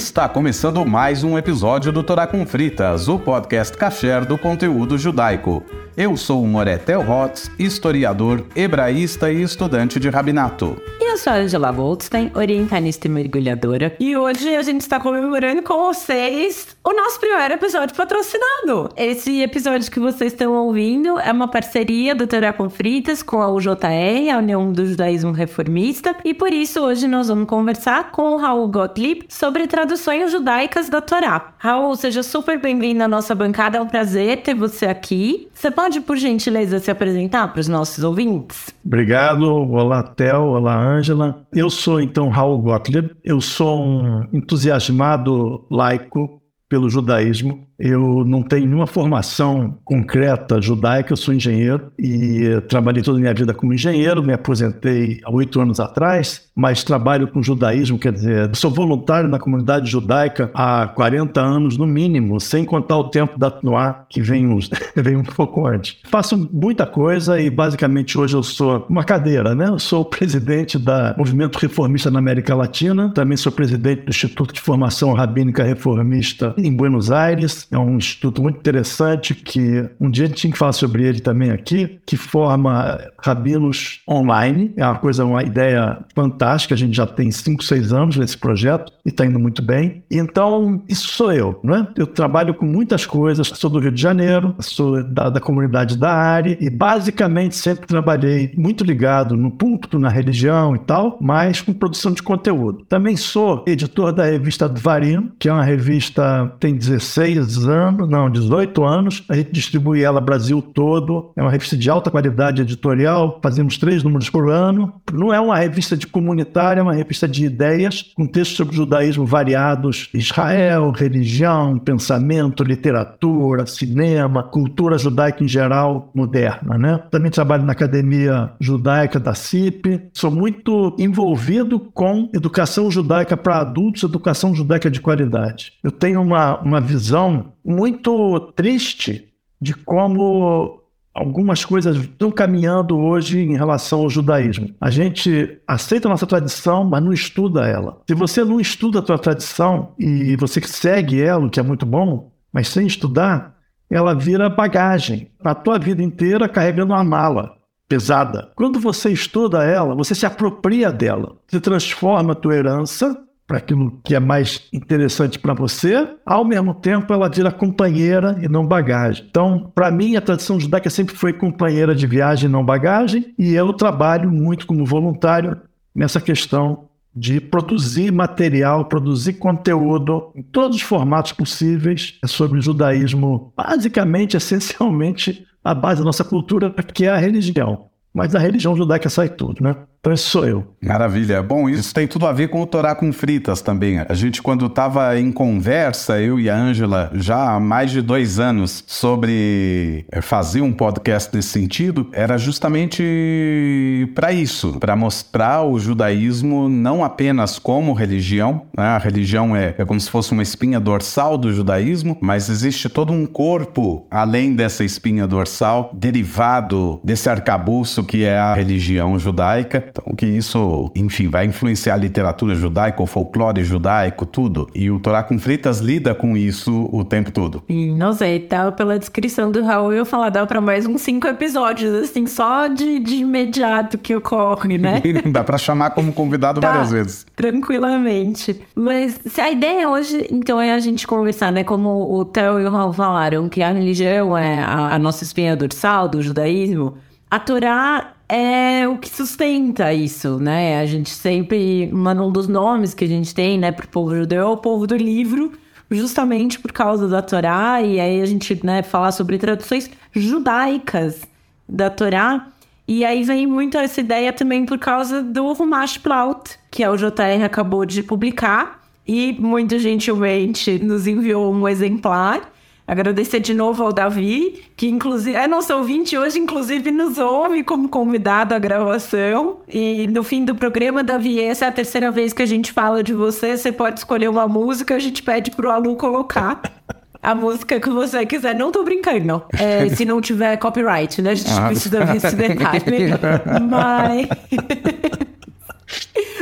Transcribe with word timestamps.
Está 0.00 0.26
começando 0.26 0.82
mais 0.86 1.22
um 1.22 1.36
episódio 1.36 1.92
do 1.92 2.02
Torá 2.02 2.26
com 2.26 2.46
Fritas, 2.46 3.06
o 3.06 3.18
podcast 3.18 3.76
kasher 3.76 4.24
do 4.24 4.38
conteúdo 4.38 4.96
judaico. 4.96 5.62
Eu 5.94 6.16
sou 6.16 6.42
o 6.42 6.48
Moretel 6.48 7.02
Hotz, 7.06 7.50
historiador, 7.58 8.46
hebraísta 8.56 9.30
e 9.30 9.42
estudante 9.42 10.00
de 10.00 10.08
rabinato. 10.08 10.80
Sou 11.20 11.34
Angela 11.34 11.70
Goldstein, 11.70 12.32
orientalista 12.34 13.06
e 13.06 13.10
mergulhadora. 13.10 13.94
E 14.00 14.16
hoje 14.16 14.56
a 14.56 14.62
gente 14.62 14.80
está 14.80 14.98
comemorando 14.98 15.62
com 15.62 15.76
vocês 15.76 16.74
o 16.82 16.94
nosso 16.94 17.20
primeiro 17.20 17.52
episódio 17.52 17.94
patrocinado. 17.94 18.88
Esse 18.96 19.42
episódio 19.42 19.90
que 19.90 20.00
vocês 20.00 20.32
estão 20.32 20.54
ouvindo 20.54 21.18
é 21.18 21.30
uma 21.30 21.46
parceria 21.46 22.14
do 22.14 22.26
Torá 22.26 22.54
com 22.54 22.70
Fritas 22.70 23.22
com 23.22 23.42
a 23.42 23.52
UJR, 23.52 24.30
a 24.32 24.38
União 24.38 24.72
do 24.72 24.86
Judaísmo 24.86 25.32
Reformista. 25.32 26.16
E 26.24 26.32
por 26.32 26.54
isso 26.54 26.80
hoje 26.80 27.06
nós 27.06 27.28
vamos 27.28 27.46
conversar 27.46 28.12
com 28.12 28.32
o 28.32 28.36
Raul 28.38 28.68
Gottlieb 28.68 29.26
sobre 29.28 29.66
traduções 29.66 30.32
judaicas 30.32 30.88
da 30.88 31.02
Torá. 31.02 31.52
Raul, 31.58 31.96
seja 31.96 32.22
super 32.22 32.58
bem-vindo 32.58 33.04
à 33.04 33.08
nossa 33.08 33.34
bancada, 33.34 33.76
é 33.76 33.80
um 33.82 33.86
prazer 33.86 34.38
ter 34.38 34.54
você 34.54 34.86
aqui. 34.86 35.48
Você 35.52 35.70
pode, 35.70 36.00
por 36.00 36.16
gentileza, 36.16 36.78
se 36.78 36.90
apresentar 36.90 37.48
para 37.48 37.60
os 37.60 37.68
nossos 37.68 38.02
ouvintes? 38.02 38.74
Obrigado. 38.82 39.44
Olá, 39.44 40.02
Theo. 40.02 40.44
Olá, 40.44 40.74
Ângela. 40.74 41.09
Eu 41.54 41.70
sou, 41.70 42.00
então, 42.00 42.28
Raul 42.28 42.60
Gottlieb. 42.62 43.10
Eu 43.24 43.40
sou 43.40 43.84
um 43.84 44.26
entusiasmado 44.32 45.66
laico 45.70 46.40
pelo 46.68 46.88
judaísmo 46.88 47.70
eu 47.80 48.26
não 48.26 48.42
tenho 48.42 48.66
nenhuma 48.66 48.86
formação 48.86 49.78
concreta 49.82 50.60
judaica, 50.60 51.14
eu 51.14 51.16
sou 51.16 51.32
engenheiro 51.32 51.90
e 51.98 52.60
trabalhei 52.68 53.02
toda 53.02 53.16
a 53.16 53.20
minha 53.20 53.32
vida 53.32 53.54
como 53.54 53.72
engenheiro, 53.72 54.22
me 54.22 54.34
aposentei 54.34 55.18
há 55.24 55.30
oito 55.32 55.58
anos 55.58 55.80
atrás, 55.80 56.49
mas 56.60 56.84
trabalho 56.84 57.26
com 57.26 57.42
judaísmo, 57.42 57.98
quer 57.98 58.12
dizer, 58.12 58.54
sou 58.54 58.70
voluntário 58.70 59.30
na 59.30 59.38
comunidade 59.38 59.90
judaica 59.90 60.50
há 60.52 60.86
40 60.88 61.40
anos 61.40 61.78
no 61.78 61.86
mínimo, 61.86 62.38
sem 62.38 62.66
contar 62.66 62.98
o 62.98 63.04
tempo 63.04 63.38
da 63.38 63.50
Tnoá, 63.50 64.04
que 64.10 64.20
vem, 64.20 64.46
uns, 64.46 64.68
vem 64.94 65.16
um 65.16 65.22
pouco 65.22 65.66
antes. 65.66 65.96
Faço 66.10 66.50
muita 66.52 66.84
coisa 66.84 67.40
e 67.40 67.48
basicamente 67.48 68.18
hoje 68.18 68.36
eu 68.36 68.42
sou 68.42 68.84
uma 68.90 69.02
cadeira, 69.02 69.54
né? 69.54 69.68
Eu 69.68 69.78
sou 69.78 70.02
o 70.02 70.04
presidente 70.04 70.78
da 70.78 71.14
Movimento 71.16 71.56
Reformista 71.56 72.10
na 72.10 72.18
América 72.18 72.54
Latina, 72.54 73.10
também 73.14 73.38
sou 73.38 73.50
presidente 73.50 74.02
do 74.02 74.10
Instituto 74.10 74.52
de 74.52 74.60
Formação 74.60 75.14
Rabínica 75.14 75.62
Reformista 75.62 76.54
em 76.58 76.74
Buenos 76.76 77.10
Aires, 77.10 77.66
é 77.70 77.78
um 77.78 77.96
instituto 77.96 78.42
muito 78.42 78.58
interessante 78.58 79.34
que 79.34 79.88
um 79.98 80.10
dia 80.10 80.24
a 80.24 80.28
gente 80.28 80.36
tinha 80.36 80.52
que 80.52 80.58
falar 80.58 80.72
sobre 80.72 81.06
ele 81.06 81.20
também 81.20 81.50
aqui, 81.50 82.00
que 82.04 82.18
forma 82.18 82.98
rabinos 83.18 84.02
online. 84.08 84.72
É 84.76 84.84
uma 84.84 84.96
coisa, 84.96 85.24
uma 85.24 85.42
ideia 85.42 85.98
fantástica. 86.14 86.49
A 86.74 86.76
gente 86.76 86.96
já 86.96 87.06
tem 87.06 87.30
5, 87.30 87.62
6 87.62 87.92
anos 87.92 88.16
nesse 88.16 88.36
projeto 88.36 88.92
e 89.04 89.10
está 89.10 89.26
indo 89.26 89.38
muito 89.38 89.62
bem. 89.62 90.02
Então, 90.10 90.82
isso 90.88 91.08
sou 91.08 91.32
eu, 91.32 91.60
não 91.62 91.76
é? 91.76 91.88
Eu 91.96 92.06
trabalho 92.06 92.54
com 92.54 92.64
muitas 92.64 93.04
coisas. 93.04 93.48
Sou 93.48 93.68
do 93.68 93.78
Rio 93.78 93.92
de 93.92 94.00
Janeiro, 94.00 94.54
sou 94.60 95.02
da, 95.04 95.28
da 95.28 95.40
comunidade 95.40 95.96
da 95.96 96.12
área 96.12 96.56
e 96.60 96.70
basicamente 96.70 97.56
sempre 97.56 97.86
trabalhei 97.86 98.52
muito 98.56 98.84
ligado 98.84 99.36
no 99.36 99.50
púlpito, 99.50 99.98
na 99.98 100.08
religião 100.08 100.74
e 100.74 100.78
tal, 100.78 101.18
mas 101.20 101.60
com 101.60 101.72
produção 101.72 102.12
de 102.12 102.22
conteúdo. 102.22 102.84
Também 102.88 103.16
sou 103.16 103.64
editor 103.66 104.12
da 104.12 104.24
revista 104.24 104.68
Dvarim, 104.68 105.30
que 105.38 105.48
é 105.48 105.52
uma 105.52 105.64
revista 105.64 106.50
tem 106.58 106.74
16 106.74 107.66
anos, 107.66 108.08
não, 108.08 108.30
18 108.30 108.84
anos. 108.84 109.24
A 109.28 109.34
gente 109.34 109.52
distribui 109.52 110.02
ela 110.02 110.20
Brasil 110.20 110.62
todo. 110.62 111.30
É 111.36 111.42
uma 111.42 111.50
revista 111.50 111.76
de 111.76 111.90
alta 111.90 112.10
qualidade 112.10 112.62
editorial. 112.62 113.38
Fazemos 113.42 113.76
três 113.78 114.02
números 114.02 114.30
por 114.30 114.50
ano. 114.50 114.92
Não 115.12 115.32
é 115.34 115.40
uma 115.40 115.56
revista 115.56 115.96
de 115.96 116.06
comunitária, 116.40 116.82
uma 116.82 116.92
revista 116.92 117.28
de 117.28 117.44
ideias, 117.44 118.02
com 118.14 118.26
textos 118.26 118.56
sobre 118.56 118.74
judaísmo 118.74 119.26
variados: 119.26 120.08
Israel, 120.14 120.90
religião, 120.90 121.78
pensamento, 121.78 122.64
literatura, 122.64 123.66
cinema, 123.66 124.42
cultura 124.42 124.98
judaica 124.98 125.44
em 125.44 125.48
geral 125.48 126.10
moderna. 126.14 126.78
Né? 126.78 126.98
Também 127.10 127.30
trabalho 127.30 127.64
na 127.64 127.72
Academia 127.72 128.52
Judaica 128.60 129.20
da 129.20 129.34
CIP. 129.34 130.08
Sou 130.12 130.30
muito 130.30 130.94
envolvido 130.98 131.80
com 131.80 132.28
educação 132.34 132.90
judaica 132.90 133.36
para 133.36 133.58
adultos, 133.58 134.02
educação 134.02 134.54
judaica 134.54 134.90
de 134.90 135.00
qualidade. 135.00 135.72
Eu 135.82 135.90
tenho 135.90 136.20
uma, 136.20 136.58
uma 136.60 136.80
visão 136.80 137.52
muito 137.64 138.52
triste 138.56 139.28
de 139.60 139.74
como 139.74 140.79
algumas 141.14 141.64
coisas 141.64 141.96
estão 141.96 142.30
caminhando 142.30 142.98
hoje 142.98 143.40
em 143.40 143.56
relação 143.56 144.00
ao 144.00 144.10
judaísmo. 144.10 144.74
A 144.80 144.90
gente 144.90 145.60
aceita 145.66 146.08
a 146.08 146.10
nossa 146.10 146.26
tradição, 146.26 146.84
mas 146.84 147.02
não 147.02 147.12
estuda 147.12 147.66
ela. 147.66 148.00
Se 148.08 148.14
você 148.14 148.44
não 148.44 148.60
estuda 148.60 149.00
a 149.00 149.02
tua 149.02 149.18
tradição 149.18 149.92
e 149.98 150.36
você 150.36 150.60
segue 150.62 151.20
ela, 151.20 151.46
o 151.46 151.50
que 151.50 151.60
é 151.60 151.62
muito 151.62 151.84
bom, 151.84 152.32
mas 152.52 152.68
sem 152.68 152.86
estudar, 152.86 153.56
ela 153.90 154.14
vira 154.14 154.48
bagagem 154.48 155.30
para 155.38 155.52
a 155.52 155.54
tua 155.54 155.78
vida 155.78 156.02
inteira 156.02 156.48
carregando 156.48 156.92
uma 156.92 157.04
mala 157.04 157.56
pesada. 157.88 158.52
Quando 158.54 158.78
você 158.78 159.10
estuda 159.10 159.64
ela, 159.64 159.96
você 159.96 160.14
se 160.14 160.24
apropria 160.24 160.92
dela. 160.92 161.36
Você 161.48 161.60
transforma 161.60 162.32
a 162.32 162.36
tua 162.36 162.54
herança 162.54 163.20
para 163.50 163.58
aquilo 163.58 163.98
que 164.04 164.14
é 164.14 164.20
mais 164.20 164.68
interessante 164.72 165.36
para 165.36 165.54
você, 165.54 166.08
ao 166.24 166.44
mesmo 166.44 166.72
tempo 166.72 167.12
ela 167.12 167.28
vira 167.28 167.50
companheira 167.50 168.38
e 168.40 168.48
não 168.48 168.64
bagagem. 168.64 169.26
Então, 169.28 169.72
para 169.74 169.90
mim, 169.90 170.14
a 170.14 170.20
tradição 170.20 170.60
judaica 170.60 170.88
sempre 170.88 171.16
foi 171.16 171.32
companheira 171.32 171.92
de 171.92 172.06
viagem 172.06 172.48
e 172.48 172.52
não 172.52 172.64
bagagem, 172.64 173.34
e 173.36 173.52
eu 173.52 173.72
trabalho 173.72 174.30
muito 174.30 174.68
como 174.68 174.86
voluntário 174.86 175.60
nessa 175.92 176.20
questão 176.20 176.90
de 177.12 177.40
produzir 177.40 178.12
material, 178.12 178.84
produzir 178.84 179.32
conteúdo 179.32 180.30
em 180.36 180.42
todos 180.42 180.76
os 180.76 180.82
formatos 180.82 181.32
possíveis 181.32 182.20
sobre 182.26 182.60
o 182.60 182.62
judaísmo, 182.62 183.52
basicamente, 183.56 184.36
essencialmente, 184.38 185.44
a 185.64 185.74
base 185.74 185.98
da 185.98 186.04
nossa 186.04 186.22
cultura, 186.22 186.70
que 186.70 187.04
é 187.04 187.08
a 187.08 187.16
religião. 187.16 187.86
Mas 188.14 188.32
a 188.32 188.38
religião 188.38 188.76
judaica 188.76 189.10
sai 189.10 189.28
tudo, 189.28 189.60
né? 189.60 189.74
Esse 190.08 190.24
sou 190.24 190.46
eu. 190.46 190.66
Maravilha. 190.82 191.42
Bom, 191.42 191.68
isso 191.68 191.92
tem 191.94 192.06
tudo 192.06 192.26
a 192.26 192.32
ver 192.32 192.48
com 192.48 192.62
o 192.62 192.66
Torá 192.66 192.94
com 192.94 193.12
fritas 193.12 193.60
também. 193.60 193.98
A 193.98 194.14
gente, 194.14 194.40
quando 194.40 194.64
estava 194.64 195.18
em 195.18 195.30
conversa, 195.30 196.18
eu 196.18 196.40
e 196.40 196.48
a 196.48 196.56
Ângela, 196.56 197.10
já 197.14 197.52
há 197.52 197.60
mais 197.60 197.90
de 197.90 198.00
dois 198.00 198.40
anos, 198.40 198.82
sobre 198.86 200.06
eh, 200.10 200.22
fazer 200.22 200.62
um 200.62 200.72
podcast 200.72 201.34
nesse 201.36 201.48
sentido, 201.48 202.08
era 202.12 202.38
justamente 202.38 204.10
para 204.14 204.32
isso, 204.32 204.78
para 204.80 204.96
mostrar 204.96 205.64
o 205.64 205.78
judaísmo 205.78 206.68
não 206.68 207.04
apenas 207.04 207.58
como 207.58 207.92
religião, 207.92 208.62
né? 208.76 208.84
a 208.84 208.98
religião 208.98 209.54
é, 209.54 209.74
é 209.76 209.84
como 209.84 210.00
se 210.00 210.10
fosse 210.10 210.32
uma 210.32 210.42
espinha 210.42 210.80
dorsal 210.80 211.36
do 211.36 211.52
judaísmo, 211.52 212.16
mas 212.22 212.48
existe 212.48 212.88
todo 212.88 213.12
um 213.12 213.26
corpo 213.26 214.06
além 214.10 214.54
dessa 214.54 214.82
espinha 214.82 215.26
dorsal, 215.26 215.90
derivado 215.92 217.00
desse 217.04 217.28
arcabouço 217.28 218.02
que 218.02 218.24
é 218.24 218.38
a 218.38 218.54
religião 218.54 219.18
judaica 219.18 219.89
então, 219.90 220.14
que 220.14 220.26
isso, 220.26 220.90
enfim, 220.94 221.28
vai 221.28 221.46
influenciar 221.46 221.94
a 221.94 221.96
literatura 221.96 222.54
judaica, 222.54 223.02
o 223.02 223.06
folclore 223.06 223.62
judaico, 223.64 224.24
tudo. 224.24 224.68
E 224.74 224.90
o 224.90 225.00
Torá 225.00 225.22
com 225.22 225.38
Fritas 225.38 225.80
lida 225.80 226.14
com 226.14 226.36
isso 226.36 226.88
o 226.92 227.04
tempo 227.04 227.30
todo. 227.30 227.62
E 227.68 227.90
não 227.92 228.12
sei, 228.12 228.38
tá 228.40 228.70
pela 228.70 228.98
descrição 228.98 229.50
do 229.50 229.62
Raul, 229.62 229.92
eu 229.92 230.04
falar, 230.04 230.30
dá 230.30 230.46
pra 230.46 230.60
mais 230.60 230.86
uns 230.86 231.00
cinco 231.02 231.26
episódios, 231.26 231.92
assim, 231.94 232.26
só 232.26 232.68
de, 232.68 232.98
de 233.00 233.16
imediato 233.16 233.98
que 233.98 234.14
ocorre, 234.14 234.78
né? 234.78 235.02
dá 235.30 235.42
pra 235.42 235.58
chamar 235.58 235.90
como 235.90 236.12
convidado 236.12 236.60
tá, 236.60 236.70
várias 236.70 236.90
vezes. 236.90 237.26
Tranquilamente. 237.34 238.60
Mas 238.74 239.18
se 239.26 239.40
a 239.40 239.50
ideia 239.50 239.88
hoje, 239.88 240.26
então, 240.30 240.60
é 240.60 240.72
a 240.72 240.78
gente 240.78 241.06
conversar, 241.06 241.50
né? 241.50 241.64
Como 241.64 242.14
o 242.14 242.24
Theo 242.24 242.60
e 242.60 242.64
o 242.64 242.70
Raul 242.70 242.92
falaram, 242.92 243.48
que 243.48 243.62
a 243.62 243.72
religião 243.72 244.36
é 244.36 244.62
a, 244.62 244.94
a 244.94 244.98
nossa 244.98 245.24
espinha 245.24 245.56
dorsal 245.56 246.08
do 246.08 246.22
judaísmo. 246.22 246.94
A 247.30 247.38
Torá 247.38 248.14
é 248.30 248.86
o 248.86 248.96
que 248.96 249.08
sustenta 249.08 249.92
isso, 249.92 250.38
né? 250.38 250.80
A 250.80 250.86
gente 250.86 251.10
sempre, 251.10 251.90
um 251.92 252.30
dos 252.30 252.46
nomes 252.46 252.94
que 252.94 253.04
a 253.04 253.08
gente 253.08 253.34
tem, 253.34 253.58
né, 253.58 253.72
para 253.72 253.84
o 253.84 253.88
povo 253.88 254.14
judeu 254.14 254.42
é 254.42 254.46
o 254.46 254.56
povo 254.56 254.86
do 254.86 254.96
livro, 254.96 255.52
justamente 255.90 256.58
por 256.58 256.70
causa 256.70 257.08
da 257.08 257.20
Torá, 257.20 257.82
e 257.82 257.98
aí 257.98 258.22
a 258.22 258.26
gente, 258.26 258.64
né, 258.64 258.82
falar 258.82 259.10
sobre 259.10 259.36
traduções 259.36 259.90
judaicas 260.12 261.22
da 261.68 261.90
Torá. 261.90 262.46
E 262.86 263.04
aí 263.04 263.24
vem 263.24 263.46
muito 263.46 263.76
essa 263.76 264.00
ideia 264.00 264.32
também 264.32 264.64
por 264.64 264.78
causa 264.78 265.22
do 265.22 265.52
Rumash 265.52 265.98
Plaut, 265.98 266.58
que 266.70 266.84
a 266.84 266.94
JR 266.94 267.44
acabou 267.44 267.84
de 267.84 268.02
publicar, 268.02 268.80
e 269.06 269.36
muito 269.40 269.76
gentilmente 269.78 270.78
nos 270.78 271.06
enviou 271.08 271.52
um 271.52 271.68
exemplar. 271.68 272.48
Agradecer 272.90 273.38
de 273.38 273.54
novo 273.54 273.84
ao 273.84 273.92
Davi, 273.92 274.64
que 274.76 274.88
inclusive 274.88 275.36
é 275.36 275.46
nosso 275.46 275.72
ouvinte 275.72 276.18
hoje, 276.18 276.40
inclusive 276.40 276.90
nos 276.90 277.18
ouve 277.18 277.62
como 277.62 277.88
convidado 277.88 278.52
à 278.52 278.58
gravação. 278.58 279.58
E 279.68 280.08
no 280.08 280.24
fim 280.24 280.44
do 280.44 280.56
programa, 280.56 281.04
Davi, 281.04 281.40
essa 281.40 281.66
é 281.66 281.68
a 281.68 281.70
terceira 281.72 282.10
vez 282.10 282.32
que 282.32 282.42
a 282.42 282.46
gente 282.46 282.72
fala 282.72 283.00
de 283.00 283.14
você. 283.14 283.56
Você 283.56 283.70
pode 283.70 284.00
escolher 284.00 284.28
uma 284.28 284.48
música, 284.48 284.96
a 284.96 284.98
gente 284.98 285.22
pede 285.22 285.52
pro 285.52 285.70
Alu 285.70 285.94
colocar. 285.94 286.60
A 287.22 287.34
música 287.34 287.78
que 287.78 287.90
você 287.90 288.24
quiser, 288.24 288.54
não 288.54 288.72
tô 288.72 288.82
brincando. 288.82 289.42
É, 289.52 289.86
se 289.94 290.06
não 290.06 290.22
tiver 290.22 290.56
copyright, 290.56 291.20
né? 291.20 291.32
A 291.32 291.34
gente 291.34 291.52
ah. 291.52 291.66
precisa 291.66 292.02
ver 292.02 292.16
esse 292.16 292.34
detalhe. 292.34 293.10
Mas. 293.68 294.26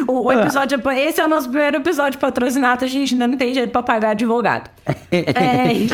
O 0.07 0.33
episódio, 0.33 0.81
esse 0.97 1.21
é 1.21 1.25
o 1.25 1.29
nosso 1.29 1.49
primeiro 1.49 1.79
episódio 1.79 2.19
patrocinado, 2.19 2.85
a 2.85 2.89
gente 2.89 3.15
ainda 3.15 3.27
não 3.27 3.37
tem 3.37 3.53
jeito 3.55 3.71
pra 3.71 3.83
pagar 3.83 4.11
advogado. 4.11 4.71
É... 5.11 5.89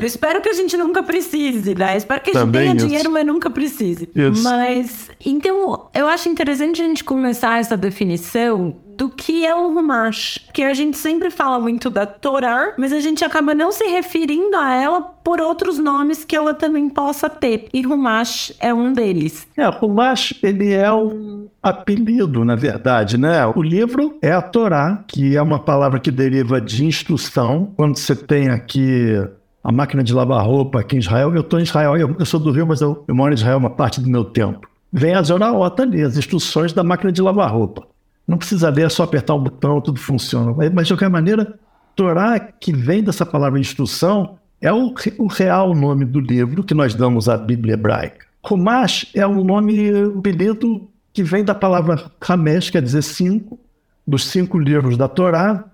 espero 0.04 0.40
que 0.40 0.48
a 0.48 0.52
gente 0.52 0.76
nunca 0.76 1.02
precise, 1.02 1.74
né? 1.74 1.96
Espero 1.96 2.20
que 2.20 2.30
a 2.30 2.32
gente 2.32 2.42
Também 2.42 2.62
tenha 2.62 2.76
isso. 2.76 2.86
dinheiro, 2.86 3.10
mas 3.10 3.26
nunca 3.26 3.50
precise. 3.50 4.08
Isso. 4.14 4.42
Mas, 4.42 5.10
então, 5.24 5.88
eu 5.94 6.06
acho 6.06 6.28
interessante 6.28 6.82
a 6.82 6.84
gente 6.84 7.04
começar 7.04 7.60
essa 7.60 7.76
definição 7.76 8.76
do 9.00 9.08
que 9.08 9.46
é 9.46 9.54
um 9.56 9.72
Rumash. 9.72 10.38
Que 10.52 10.62
a 10.62 10.74
gente 10.74 10.98
sempre 10.98 11.30
fala 11.30 11.58
muito 11.58 11.88
da 11.88 12.04
Torá, 12.04 12.74
mas 12.76 12.92
a 12.92 13.00
gente 13.00 13.24
acaba 13.24 13.54
não 13.54 13.72
se 13.72 13.84
referindo 13.84 14.54
a 14.54 14.74
ela 14.74 15.00
por 15.00 15.40
outros 15.40 15.78
nomes 15.78 16.22
que 16.22 16.36
ela 16.36 16.52
também 16.52 16.90
possa 16.90 17.30
ter. 17.30 17.66
E 17.72 17.80
Rumash 17.80 18.52
é 18.60 18.74
um 18.74 18.92
deles. 18.92 19.48
É, 19.56 19.66
Rumash, 19.66 20.34
ele 20.42 20.74
é 20.74 20.92
um 20.92 21.48
apelido, 21.62 22.44
na 22.44 22.54
verdade, 22.54 23.16
né? 23.16 23.46
O 23.46 23.62
livro 23.62 24.18
é 24.20 24.32
a 24.32 24.42
Torá, 24.42 25.02
que 25.08 25.34
é 25.34 25.40
uma 25.40 25.58
palavra 25.58 25.98
que 25.98 26.10
deriva 26.10 26.60
de 26.60 26.84
instrução. 26.84 27.72
Quando 27.78 27.96
você 27.96 28.14
tem 28.14 28.50
aqui 28.50 29.14
a 29.64 29.72
máquina 29.72 30.04
de 30.04 30.12
lavar 30.12 30.44
roupa 30.44 30.80
aqui 30.80 30.96
em 30.96 30.98
Israel, 30.98 31.34
eu 31.34 31.40
estou 31.40 31.58
em 31.58 31.62
Israel, 31.62 31.96
eu, 31.96 32.26
sou 32.26 32.38
do 32.38 32.52
Rio, 32.52 32.66
mas 32.66 32.82
eu, 32.82 33.02
eu 33.08 33.14
moro 33.14 33.32
em 33.32 33.36
Israel 33.36 33.56
uma 33.56 33.70
parte 33.70 33.98
do 33.98 34.10
meu 34.10 34.26
tempo. 34.26 34.68
Vem 34.92 35.14
a 35.14 35.22
Zoraota 35.22 35.84
ali, 35.84 36.02
as 36.02 36.18
instruções 36.18 36.74
da 36.74 36.84
máquina 36.84 37.10
de 37.10 37.22
lavar 37.22 37.50
roupa. 37.50 37.88
Não 38.30 38.38
precisa 38.38 38.70
ler, 38.70 38.86
é 38.86 38.88
só 38.88 39.02
apertar 39.02 39.34
o 39.34 39.40
botão, 39.40 39.80
tudo 39.80 39.98
funciona. 39.98 40.54
Mas, 40.72 40.86
de 40.86 40.92
qualquer 40.92 41.10
maneira, 41.10 41.58
Torá, 41.96 42.38
que 42.38 42.72
vem 42.72 43.02
dessa 43.02 43.26
palavra 43.26 43.58
instrução, 43.58 44.38
é 44.60 44.72
o, 44.72 44.94
o 45.18 45.26
real 45.26 45.74
nome 45.74 46.04
do 46.04 46.20
livro 46.20 46.62
que 46.62 46.72
nós 46.72 46.94
damos 46.94 47.28
à 47.28 47.36
Bíblia 47.36 47.74
hebraica. 47.74 48.24
Rumash 48.46 49.10
é 49.16 49.26
um 49.26 49.42
nome, 49.42 49.92
um 49.92 50.20
apelido 50.20 50.88
que 51.12 51.24
vem 51.24 51.42
da 51.42 51.56
palavra 51.56 52.08
Hamesh, 52.20 52.70
quer 52.70 52.80
dizer 52.82 53.02
cinco, 53.02 53.58
dos 54.06 54.24
cinco 54.28 54.60
livros 54.60 54.96
da 54.96 55.08
Torá, 55.08 55.64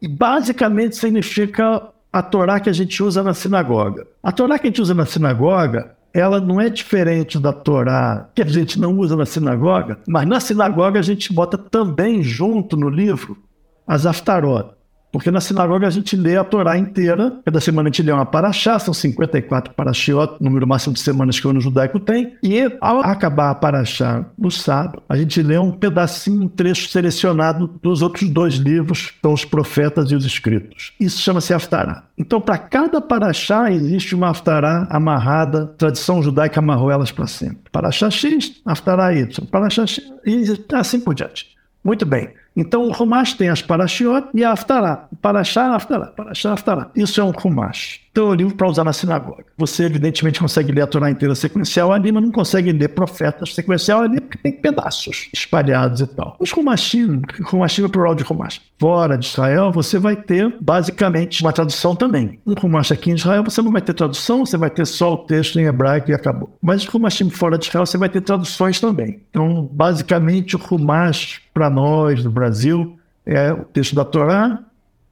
e 0.00 0.06
basicamente 0.06 0.94
significa 0.94 1.82
a 2.12 2.22
Torá 2.22 2.60
que 2.60 2.70
a 2.70 2.72
gente 2.72 3.02
usa 3.02 3.24
na 3.24 3.34
sinagoga. 3.34 4.06
A 4.22 4.30
Torá 4.30 4.56
que 4.56 4.68
a 4.68 4.70
gente 4.70 4.80
usa 4.80 4.94
na 4.94 5.04
sinagoga 5.04 5.96
ela 6.14 6.40
não 6.40 6.60
é 6.60 6.70
diferente 6.70 7.40
da 7.40 7.52
Torá, 7.52 8.30
que 8.32 8.40
a 8.40 8.46
gente 8.46 8.78
não 8.78 8.96
usa 8.96 9.16
na 9.16 9.26
sinagoga, 9.26 9.98
mas 10.06 10.26
na 10.28 10.38
sinagoga 10.38 11.00
a 11.00 11.02
gente 11.02 11.32
bota 11.32 11.58
também 11.58 12.22
junto 12.22 12.76
no 12.76 12.88
livro 12.88 13.36
as 13.84 14.06
aftarot. 14.06 14.70
Porque 15.14 15.30
na 15.30 15.40
sinagoga 15.40 15.86
a 15.86 15.90
gente 15.90 16.16
lê 16.16 16.36
a 16.36 16.42
Torá 16.42 16.76
inteira, 16.76 17.38
cada 17.44 17.60
semana 17.60 17.88
a 17.88 17.92
gente 17.92 18.02
lê 18.02 18.10
uma 18.10 18.26
paraxá, 18.26 18.80
são 18.80 18.92
54 18.92 19.72
paraxiot, 19.72 20.38
número 20.40 20.66
máximo 20.66 20.92
de 20.92 20.98
semanas 20.98 21.38
que 21.38 21.46
o 21.46 21.50
ano 21.50 21.60
judaico 21.60 22.00
tem, 22.00 22.34
e 22.42 22.60
ao 22.80 22.98
acabar 22.98 23.50
a 23.50 23.54
paraxá 23.54 24.24
no 24.36 24.50
sábado, 24.50 25.00
a 25.08 25.16
gente 25.16 25.40
lê 25.40 25.56
um 25.56 25.70
pedacinho, 25.70 26.42
um 26.42 26.48
trecho 26.48 26.88
selecionado 26.88 27.78
dos 27.80 28.02
outros 28.02 28.28
dois 28.28 28.54
livros, 28.54 29.14
são 29.22 29.32
os 29.32 29.44
profetas 29.44 30.10
e 30.10 30.16
os 30.16 30.24
escritos. 30.24 30.92
Isso 30.98 31.20
chama-se 31.20 31.54
Haftará. 31.54 32.02
Então, 32.18 32.40
para 32.40 32.58
cada 32.58 33.00
paraxá 33.00 33.70
existe 33.70 34.16
uma 34.16 34.30
Haftará 34.30 34.88
amarrada, 34.90 35.66
tradição 35.78 36.24
judaica 36.24 36.58
amarrou 36.58 36.90
elas 36.90 37.12
para 37.12 37.28
sempre. 37.28 37.70
Paraxá 37.70 38.10
X, 38.10 38.60
Haftará 38.66 39.14
Y, 39.14 39.46
paraxá 39.46 39.86
X, 39.86 40.04
e 40.26 40.42
assim 40.72 40.98
por 40.98 41.14
diante. 41.14 41.54
Muito 41.84 42.04
bem. 42.04 42.30
Então 42.56 42.84
o 42.84 42.92
Rumash 42.92 43.34
tem 43.34 43.48
as 43.48 43.62
Parashiot 43.62 44.28
e 44.32 44.44
a 44.44 44.52
Haftarah. 44.52 45.08
Parashá, 45.20 45.74
Haftarah. 45.74 46.06
Parashá, 46.06 46.52
Haftarah. 46.52 46.90
Isso 46.94 47.20
é 47.20 47.24
um 47.24 47.30
Rumash. 47.30 48.03
Então 48.14 48.28
é 48.28 48.30
um 48.30 48.34
livro 48.34 48.54
para 48.54 48.68
usar 48.68 48.84
na 48.84 48.92
sinagoga. 48.92 49.44
Você 49.58 49.82
evidentemente 49.82 50.38
consegue 50.38 50.70
ler 50.70 50.82
a 50.82 50.86
Torá 50.86 51.10
inteira 51.10 51.34
sequencial 51.34 51.92
ali, 51.92 52.12
mas 52.12 52.22
não 52.22 52.30
consegue 52.30 52.70
ler 52.70 52.90
profetas 52.90 53.52
sequencial 53.52 54.02
ali 54.02 54.20
porque 54.20 54.38
tem 54.38 54.52
pedaços 54.52 55.28
espalhados 55.32 56.00
e 56.00 56.06
tal. 56.06 56.36
Os 56.38 56.52
Rumashim, 56.52 57.22
Rumashim 57.42 57.84
é 57.84 57.88
plural 57.88 58.14
de 58.14 58.22
Rumash. 58.22 58.60
Fora 58.78 59.18
de 59.18 59.26
Israel, 59.26 59.72
você 59.72 59.98
vai 59.98 60.14
ter 60.14 60.56
basicamente 60.60 61.42
uma 61.42 61.52
tradução 61.52 61.96
também. 61.96 62.38
Um 62.46 62.54
Rumash 62.54 62.92
aqui 62.92 63.10
em 63.10 63.14
Israel, 63.14 63.42
você 63.42 63.60
não 63.60 63.72
vai 63.72 63.82
ter 63.82 63.94
tradução, 63.94 64.46
você 64.46 64.56
vai 64.56 64.70
ter 64.70 64.86
só 64.86 65.14
o 65.14 65.18
texto 65.18 65.58
em 65.58 65.64
hebraico 65.64 66.08
e 66.08 66.14
acabou. 66.14 66.56
Mas 66.62 66.86
o 66.86 66.90
Rumashim 66.92 67.28
fora 67.30 67.58
de 67.58 67.66
Israel, 67.66 67.84
você 67.84 67.98
vai 67.98 68.08
ter 68.08 68.20
traduções 68.20 68.78
também. 68.78 69.22
Então, 69.28 69.68
basicamente, 69.72 70.54
o 70.54 70.58
Rumash 70.60 71.40
para 71.52 71.68
nós, 71.68 72.22
do 72.22 72.30
Brasil, 72.30 72.96
é 73.26 73.52
o 73.52 73.64
texto 73.64 73.96
da 73.96 74.04
Torá, 74.04 74.60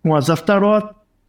com 0.05 0.15
as 0.15 0.31
Aftarot 0.31 0.87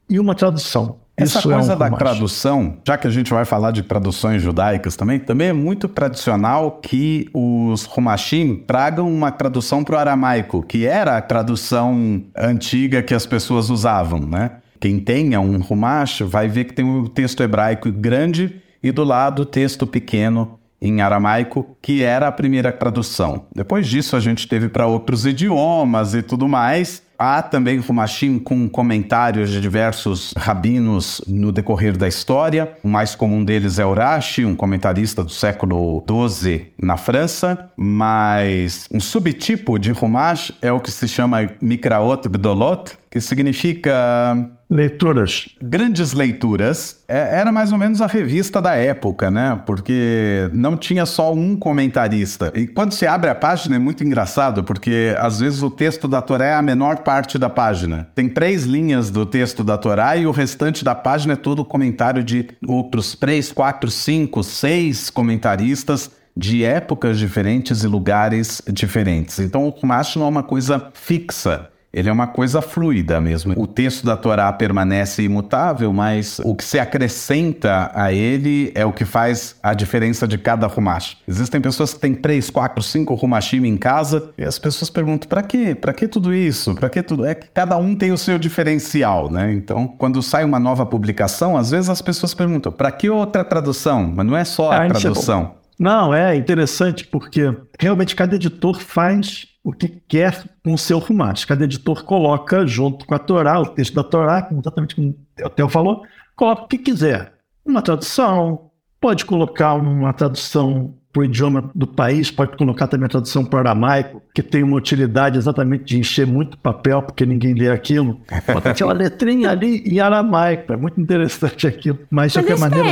e 0.07 0.19
uma 0.19 0.35
tradução. 0.35 1.01
Essa 1.15 1.39
Isso 1.39 1.49
coisa 1.49 1.73
é 1.73 1.75
um 1.75 1.77
da 1.77 1.91
tradução, 1.91 2.77
já 2.85 2.97
que 2.97 3.05
a 3.05 3.11
gente 3.11 3.31
vai 3.31 3.45
falar 3.45 3.69
de 3.69 3.83
traduções 3.83 4.41
judaicas 4.41 4.95
também, 4.95 5.19
também 5.19 5.49
é 5.49 5.53
muito 5.53 5.87
tradicional 5.87 6.79
que 6.81 7.29
os 7.31 7.83
Rumashim 7.85 8.55
tragam 8.65 9.13
uma 9.13 9.31
tradução 9.31 9.83
para 9.83 9.95
o 9.95 9.99
aramaico, 9.99 10.63
que 10.63 10.87
era 10.87 11.17
a 11.17 11.21
tradução 11.21 12.23
antiga 12.35 13.03
que 13.03 13.13
as 13.13 13.27
pessoas 13.27 13.69
usavam, 13.69 14.21
né? 14.21 14.51
Quem 14.79 14.99
tenha 14.99 15.39
um 15.39 15.59
Rumash 15.59 16.21
vai 16.21 16.49
ver 16.49 16.65
que 16.65 16.73
tem 16.73 16.83
o 16.83 17.03
um 17.03 17.05
texto 17.05 17.41
hebraico 17.43 17.91
grande 17.91 18.61
e 18.81 18.91
do 18.91 19.03
lado 19.03 19.43
o 19.43 19.45
texto 19.45 19.85
pequeno 19.87 20.59
em 20.81 20.99
aramaico, 20.99 21.77
que 21.81 22.03
era 22.03 22.27
a 22.27 22.31
primeira 22.31 22.69
tradução. 22.69 23.45
Depois 23.55 23.87
disso, 23.87 24.17
a 24.17 24.19
gente 24.19 24.45
teve 24.45 24.67
para 24.67 24.85
outros 24.85 25.25
idiomas 25.25 26.13
e 26.13 26.21
tudo 26.21 26.45
mais. 26.49 27.01
Há 27.25 27.41
também 27.41 27.77
Rumashim 27.77 28.37
com 28.37 28.67
comentários 28.67 29.49
de 29.49 29.61
diversos 29.61 30.33
rabinos 30.35 31.21
no 31.25 31.53
decorrer 31.53 31.95
da 31.95 32.05
história. 32.05 32.73
O 32.83 32.87
mais 32.89 33.15
comum 33.15 33.45
deles 33.45 33.79
é 33.79 33.85
Urashi, 33.85 34.43
um 34.43 34.57
comentarista 34.57 35.23
do 35.23 35.31
século 35.31 36.03
XII 36.05 36.73
na 36.77 36.97
França. 36.97 37.71
Mas 37.77 38.89
um 38.91 38.99
subtipo 38.99 39.79
de 39.79 39.93
Rumash 39.93 40.51
é 40.61 40.69
o 40.69 40.81
que 40.81 40.91
se 40.91 41.07
chama 41.07 41.49
Mikraot 41.61 42.27
Gdolot, 42.27 42.97
que 43.09 43.21
significa 43.21 44.35
Leituras. 44.73 45.49
Grandes 45.61 46.13
leituras. 46.13 47.03
É, 47.07 47.39
era 47.39 47.51
mais 47.51 47.71
ou 47.71 47.77
menos 47.77 48.01
a 48.01 48.07
revista 48.07 48.59
da 48.59 48.73
época, 48.73 49.29
né? 49.29 49.61
Porque 49.67 50.49
não 50.51 50.75
tinha 50.75 51.05
só 51.05 51.31
um 51.31 51.55
comentarista. 51.55 52.51
E 52.55 52.65
quando 52.65 52.91
se 52.91 53.05
abre 53.05 53.29
a 53.29 53.35
página 53.35 53.75
é 53.75 53.79
muito 53.79 54.03
engraçado, 54.03 54.63
porque 54.63 55.15
às 55.19 55.39
vezes 55.39 55.61
o 55.61 55.69
texto 55.69 56.07
da 56.07 56.23
Torá 56.23 56.45
é 56.45 56.55
a 56.55 56.61
menor 56.63 56.97
parte 57.03 57.37
da 57.37 57.51
página. 57.51 58.07
Tem 58.15 58.27
três 58.27 58.63
linhas 58.63 59.11
do 59.11 59.27
texto 59.27 59.63
da 59.63 59.77
Torá 59.77 60.17
e 60.17 60.25
o 60.25 60.31
restante 60.31 60.83
da 60.83 60.95
página 60.95 61.33
é 61.33 61.35
todo 61.37 61.63
comentário 61.63 62.23
de 62.23 62.47
outros 62.67 63.13
três, 63.13 63.51
quatro, 63.51 63.91
cinco, 63.91 64.43
seis 64.43 65.07
comentaristas 65.11 66.09
de 66.35 66.63
épocas 66.63 67.19
diferentes 67.19 67.83
e 67.83 67.87
lugares 67.87 68.59
diferentes. 68.71 69.37
Então 69.37 69.67
o 69.67 69.71
Kumash 69.71 70.15
não 70.15 70.25
é 70.25 70.29
uma 70.29 70.43
coisa 70.43 70.89
fixa. 70.95 71.69
Ele 71.93 72.09
é 72.09 72.11
uma 72.11 72.25
coisa 72.25 72.59
fluida 72.59 73.21
mesmo. 73.21 73.53
O 73.55 73.67
texto 73.67 74.03
da 74.03 74.17
Torá 74.17 74.51
permanece 74.51 75.21
imutável, 75.21 75.93
mas 75.93 76.39
o 76.43 76.55
que 76.55 76.63
se 76.63 76.79
acrescenta 76.79 77.91
a 77.93 78.11
ele 78.11 78.71
é 78.73 78.83
o 78.83 78.91
que 78.91 79.05
faz 79.05 79.55
a 79.61 79.75
diferença 79.75 80.27
de 80.27 80.39
cada 80.39 80.65
rumash. 80.65 81.17
Existem 81.27 81.61
pessoas 81.61 81.93
que 81.93 81.99
têm 81.99 82.15
três, 82.15 82.49
quatro, 82.49 82.81
cinco 82.81 83.13
rumashim 83.13 83.65
em 83.65 83.77
casa 83.77 84.31
e 84.37 84.43
as 84.43 84.57
pessoas 84.57 84.89
perguntam: 84.89 85.29
para 85.29 85.43
quê? 85.43 85.75
Para 85.75 85.93
que 85.93 86.07
tudo 86.07 86.33
isso? 86.33 86.73
Para 86.73 86.89
que 86.89 87.03
tudo? 87.03 87.25
É 87.25 87.35
que 87.35 87.47
cada 87.53 87.77
um 87.77 87.95
tem 87.95 88.11
o 88.11 88.17
seu 88.17 88.39
diferencial, 88.39 89.29
né? 89.29 89.53
Então, 89.53 89.87
quando 89.87 90.21
sai 90.23 90.43
uma 90.43 90.59
nova 90.59 90.85
publicação, 90.87 91.55
às 91.55 91.69
vezes 91.69 91.89
as 91.89 92.01
pessoas 92.01 92.33
perguntam: 92.33 92.71
para 92.71 92.91
que 92.91 93.07
outra 93.07 93.43
tradução? 93.43 94.11
Mas 94.15 94.25
não 94.25 94.35
é 94.35 94.43
só 94.43 94.71
a 94.71 94.85
ah, 94.85 94.87
tradução. 94.87 95.55
Não, 95.77 96.13
é 96.13 96.35
interessante 96.35 97.05
porque 97.05 97.55
realmente 97.79 98.15
cada 98.15 98.35
editor 98.35 98.79
faz 98.79 99.47
o 99.63 99.71
que 99.71 99.87
quer 99.87 100.43
com 100.63 100.73
o 100.73 100.77
seu 100.77 100.99
rumash. 100.99 101.45
Cada 101.45 101.63
editor 101.63 102.03
coloca 102.03 102.67
junto 102.67 103.05
com 103.05 103.15
a 103.15 103.19
Torá, 103.19 103.59
o 103.59 103.65
texto 103.65 103.93
da 103.93 104.03
Torá, 104.03 104.47
exatamente 104.51 104.95
como 104.95 105.15
o 105.41 105.49
Theo 105.49 105.69
falou, 105.69 106.03
coloca 106.35 106.63
o 106.63 106.67
que 106.67 106.77
quiser. 106.77 107.33
Uma 107.65 107.81
tradução, 107.81 108.71
pode 108.99 109.23
colocar 109.23 109.75
uma 109.75 110.11
tradução 110.11 110.95
para 111.13 111.21
o 111.21 111.25
idioma 111.25 111.69
do 111.75 111.85
país, 111.85 112.31
pode 112.31 112.57
colocar 112.57 112.87
também 112.87 113.05
a 113.05 113.09
tradução 113.09 113.45
para 113.45 113.57
o 113.57 113.59
aramaico, 113.59 114.21
que 114.33 114.41
tem 114.41 114.63
uma 114.63 114.75
utilidade 114.75 115.37
exatamente 115.37 115.83
de 115.85 115.99
encher 115.99 116.25
muito 116.25 116.57
papel, 116.57 117.03
porque 117.03 117.23
ninguém 117.23 117.53
lê 117.53 117.69
aquilo. 117.69 118.19
Bota 118.51 118.71
aquela 118.71 118.93
letrinha 118.93 119.51
ali 119.51 119.83
em 119.85 119.99
aramaico, 119.99 120.73
é 120.73 120.75
muito 120.75 120.99
interessante 120.99 121.67
aquilo. 121.67 121.99
Mas, 122.09 122.33
Mas 122.33 122.33
de 122.33 122.39
qualquer 122.39 122.53
é 122.53 122.57
maneira. 122.57 122.89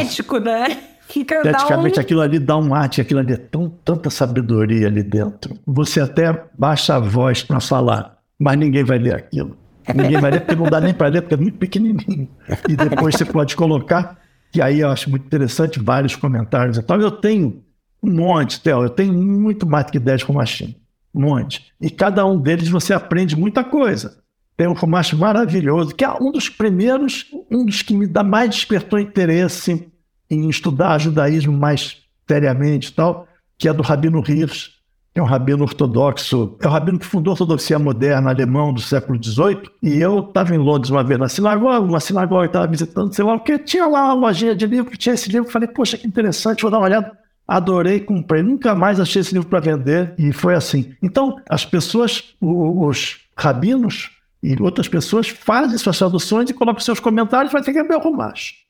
Estético, 1.12 1.34
né? 1.34 1.52
Praticamente 1.52 2.00
um... 2.00 2.02
aquilo 2.02 2.22
ali 2.22 2.40
dá 2.40 2.58
um 2.58 2.74
arte, 2.74 3.02
aquilo 3.02 3.20
ali 3.20 3.34
é 3.34 3.38
tão, 3.38 3.70
tanta 3.84 4.10
sabedoria 4.10 4.88
ali 4.88 5.04
dentro. 5.04 5.58
Você 5.66 6.00
até 6.00 6.46
baixa 6.58 6.96
a 6.96 7.00
voz 7.00 7.44
para 7.44 7.60
falar, 7.60 8.18
mas 8.40 8.58
ninguém 8.58 8.84
vai 8.84 8.98
ler 8.98 9.16
aquilo. 9.16 9.58
Ninguém 9.94 10.20
vai 10.20 10.32
ler 10.32 10.42
porque 10.42 10.56
não 10.56 10.70
dá 10.70 10.80
nem 10.80 10.94
para 10.94 11.08
ler, 11.08 11.22
porque 11.22 11.34
é 11.34 11.38
muito 11.38 11.58
pequenininho. 11.58 12.30
E 12.70 12.76
depois 12.76 13.16
você 13.16 13.26
pode 13.26 13.56
colocar, 13.56 14.18
e 14.56 14.62
aí 14.62 14.80
eu 14.80 14.90
acho 14.90 15.10
muito 15.10 15.26
interessante 15.26 15.80
vários 15.80 16.16
comentários 16.16 16.78
e 16.78 16.84
tal. 16.84 17.00
Eu 17.02 17.12
tenho 17.12 17.64
um 18.02 18.12
monte, 18.12 18.62
Theo, 18.62 18.84
eu 18.84 18.90
tenho 18.90 19.14
muito 19.14 19.68
mais 19.68 19.90
que 19.90 20.00
10 20.00 20.24
Romachim. 20.24 20.76
Um 21.14 21.22
monte. 21.22 21.74
E 21.80 21.90
cada 21.90 22.26
um 22.26 22.40
deles 22.40 22.70
você 22.70 22.94
aprende 22.94 23.36
muita 23.36 23.64
coisa. 23.64 24.22
Tem 24.56 24.68
um 24.68 24.74
Romacho 24.74 25.18
maravilhoso, 25.18 25.96
que 25.96 26.06
é 26.06 26.12
um 26.22 26.32
dos 26.32 26.48
primeiros, 26.48 27.26
um 27.50 27.66
dos 27.66 27.82
que 27.82 27.94
me 27.94 28.06
dá 28.06 28.24
mais 28.24 28.52
despertou 28.52 29.00
interesse 29.00 29.91
em 30.32 30.50
estudar 30.50 30.98
judaísmo 30.98 31.52
mais 31.52 31.98
seriamente 32.28 32.90
e 32.90 32.94
tal, 32.94 33.28
que 33.58 33.68
é 33.68 33.74
do 33.74 33.84
Rabino 33.84 34.24
Hirsch, 34.26 34.82
é 35.14 35.22
um 35.22 35.26
rabino 35.26 35.64
ortodoxo, 35.64 36.56
é 36.62 36.68
o 36.68 36.72
rabino 36.72 36.98
que 36.98 37.06
fundou 37.06 37.32
a 37.32 37.34
ortodoxia 37.34 37.78
moderna 37.78 38.30
alemão 38.30 38.74
do 38.74 38.80
século 38.80 39.22
XVIII, 39.22 39.64
e 39.84 40.00
eu 40.00 40.20
estava 40.20 40.56
em 40.56 40.58
Londres 40.58 40.90
uma 40.90 41.04
vez 41.04 41.20
na 41.20 41.28
sinagoga, 41.28 41.82
uma 41.82 42.00
sinagoga 42.00 42.46
estava 42.46 42.68
visitando, 42.68 43.14
sei 43.14 43.26
lá 43.26 43.36
o 43.36 43.40
que, 43.42 43.60
tinha 43.60 43.86
lá 43.86 44.06
uma 44.06 44.28
lojinha 44.28 44.56
de 44.56 44.66
livro, 44.66 44.96
tinha 44.96 45.14
esse 45.14 45.30
livro, 45.30 45.52
falei, 45.52 45.68
poxa, 45.68 45.98
que 45.98 46.08
interessante, 46.08 46.62
vou 46.62 46.72
dar 46.72 46.78
uma 46.78 46.86
olhada. 46.86 47.12
Adorei, 47.46 48.00
comprei, 48.00 48.42
nunca 48.42 48.74
mais 48.74 49.02
achei 49.02 49.20
esse 49.20 49.34
livro 49.34 49.50
para 49.50 49.60
vender, 49.60 50.14
e 50.18 50.32
foi 50.32 50.56
assim. 50.56 50.94
Então, 51.04 51.36
as 51.50 51.66
pessoas, 51.66 52.34
os 52.40 53.20
rabinos 53.38 54.12
e 54.42 54.56
outras 54.62 54.88
pessoas 54.88 55.28
fazem 55.28 55.78
suas 55.78 55.98
traduções 55.98 56.50
e 56.50 56.54
colocam 56.54 56.80
seus 56.80 57.02
comentários, 57.02 57.52
vai 57.52 57.62
ter 57.62 57.74
que 57.74 57.80
abrir 57.80 57.98
o 57.98 58.00
Rumash. 58.00 58.62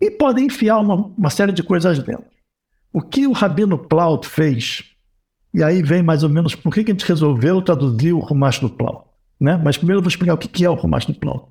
E 0.00 0.10
podem 0.10 0.46
enfiar 0.46 0.78
uma, 0.78 0.94
uma 0.94 1.30
série 1.30 1.52
de 1.52 1.62
coisas 1.62 1.98
dentro. 1.98 2.24
O 2.92 3.02
que 3.02 3.26
o 3.26 3.32
Rabino 3.32 3.76
Plaut 3.78 4.26
fez 4.26 4.94
e 5.52 5.62
aí 5.62 5.82
vem 5.82 6.02
mais 6.02 6.22
ou 6.22 6.28
menos 6.28 6.54
por 6.54 6.72
que, 6.72 6.84
que 6.84 6.90
a 6.90 6.94
gente 6.94 7.06
resolveu 7.06 7.60
traduzir 7.62 8.12
o 8.12 8.18
Rumash 8.18 8.60
do 8.60 8.68
Plaut. 8.68 9.04
Né? 9.40 9.60
Mas 9.62 9.76
primeiro 9.76 9.98
eu 9.98 10.02
vou 10.02 10.08
explicar 10.08 10.34
o 10.34 10.38
que, 10.38 10.64
é 10.64 10.70
o 10.70 10.74
Rumash 10.74 11.06
do 11.06 11.14
Plaut. 11.14 11.44
O 11.44 11.50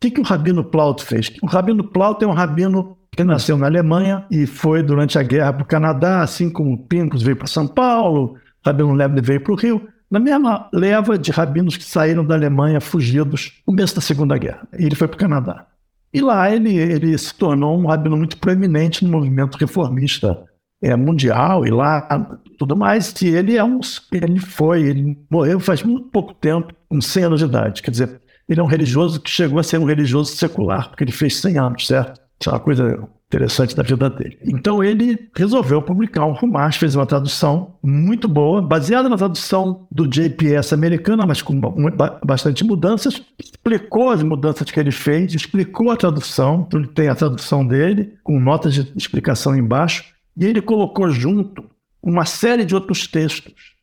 que, 0.00 0.10
que 0.10 0.20
o 0.20 0.24
Rabino 0.24 0.64
Plaut 0.64 1.02
fez? 1.02 1.32
O 1.42 1.46
Rabino 1.46 1.84
Plaut 1.84 2.22
é 2.22 2.26
um 2.26 2.32
rabino 2.32 2.96
que 3.10 3.24
nasceu 3.24 3.56
na 3.56 3.66
Alemanha 3.66 4.26
e 4.30 4.46
foi 4.46 4.82
durante 4.82 5.18
a 5.18 5.22
guerra 5.22 5.52
para 5.52 5.62
o 5.62 5.66
Canadá, 5.66 6.20
assim 6.20 6.50
como 6.50 6.72
o 6.72 6.78
Pincus 6.78 7.22
veio 7.22 7.36
para 7.36 7.46
São 7.46 7.66
Paulo, 7.66 8.36
Rabino 8.64 8.92
Lebre 8.92 9.20
veio 9.20 9.40
para 9.40 9.52
o 9.52 9.56
Rio, 9.56 9.88
na 10.10 10.18
mesma 10.18 10.68
leva 10.72 11.16
de 11.18 11.30
rabinos 11.30 11.76
que 11.76 11.84
saíram 11.84 12.24
da 12.24 12.34
Alemanha 12.34 12.80
fugidos 12.80 13.52
no 13.66 13.74
começo 13.74 13.94
da 13.94 14.00
Segunda 14.00 14.36
Guerra. 14.36 14.66
E 14.78 14.84
ele 14.84 14.94
foi 14.94 15.08
para 15.08 15.16
o 15.16 15.18
Canadá. 15.18 15.66
E 16.14 16.20
lá 16.20 16.48
ele, 16.48 16.76
ele 16.76 17.18
se 17.18 17.34
tornou 17.34 17.76
um 17.76 17.86
rabino 17.86 18.16
muito 18.16 18.36
proeminente 18.38 19.04
no 19.04 19.10
movimento 19.10 19.58
reformista 19.58 20.44
é, 20.80 20.94
mundial 20.94 21.66
e 21.66 21.70
lá 21.70 22.06
tudo 22.56 22.76
mais. 22.76 23.12
E 23.20 23.28
ele 23.28 23.56
é 23.56 23.64
um, 23.64 23.80
ele 24.12 24.38
foi, 24.38 24.82
ele 24.82 25.18
morreu 25.28 25.58
faz 25.58 25.82
muito 25.82 26.08
pouco 26.10 26.32
tempo, 26.32 26.72
com 26.88 27.00
100 27.00 27.24
anos 27.24 27.40
de 27.40 27.46
idade. 27.46 27.82
Quer 27.82 27.90
dizer, 27.90 28.20
ele 28.48 28.60
é 28.60 28.62
um 28.62 28.66
religioso 28.66 29.20
que 29.20 29.28
chegou 29.28 29.58
a 29.58 29.64
ser 29.64 29.78
um 29.78 29.84
religioso 29.84 30.36
secular, 30.36 30.88
porque 30.88 31.02
ele 31.02 31.10
fez 31.10 31.36
100 31.40 31.58
anos, 31.58 31.86
certo? 31.88 32.20
Isso 32.40 32.48
é 32.48 32.52
uma 32.52 32.60
coisa 32.60 33.08
interessante 33.26 33.74
da 33.74 33.82
vida 33.82 34.08
dele. 34.10 34.38
Então 34.44 34.82
ele 34.82 35.28
resolveu 35.34 35.82
publicar 35.82 36.24
um 36.24 36.32
Rumash, 36.32 36.76
fez 36.76 36.94
uma 36.94 37.06
tradução 37.06 37.76
muito 37.82 38.28
boa, 38.28 38.62
baseada 38.62 39.08
na 39.08 39.16
tradução 39.16 39.86
do 39.90 40.06
JPS 40.06 40.72
americana, 40.72 41.26
mas 41.26 41.42
com 41.42 41.60
bastante 42.24 42.64
mudanças. 42.64 43.22
Explicou 43.38 44.10
as 44.10 44.22
mudanças 44.22 44.70
que 44.70 44.78
ele 44.78 44.92
fez, 44.92 45.34
explicou 45.34 45.90
a 45.90 45.96
tradução, 45.96 46.64
então 46.66 46.80
ele 46.80 46.88
tem 46.88 47.08
a 47.08 47.14
tradução 47.14 47.66
dele, 47.66 48.14
com 48.22 48.38
notas 48.38 48.74
de 48.74 48.92
explicação 48.96 49.56
embaixo. 49.56 50.04
E 50.36 50.44
ele 50.44 50.60
colocou 50.60 51.10
junto 51.10 51.64
uma 52.02 52.24
série 52.24 52.64
de 52.64 52.74
outros 52.74 53.06
textos. 53.06 53.74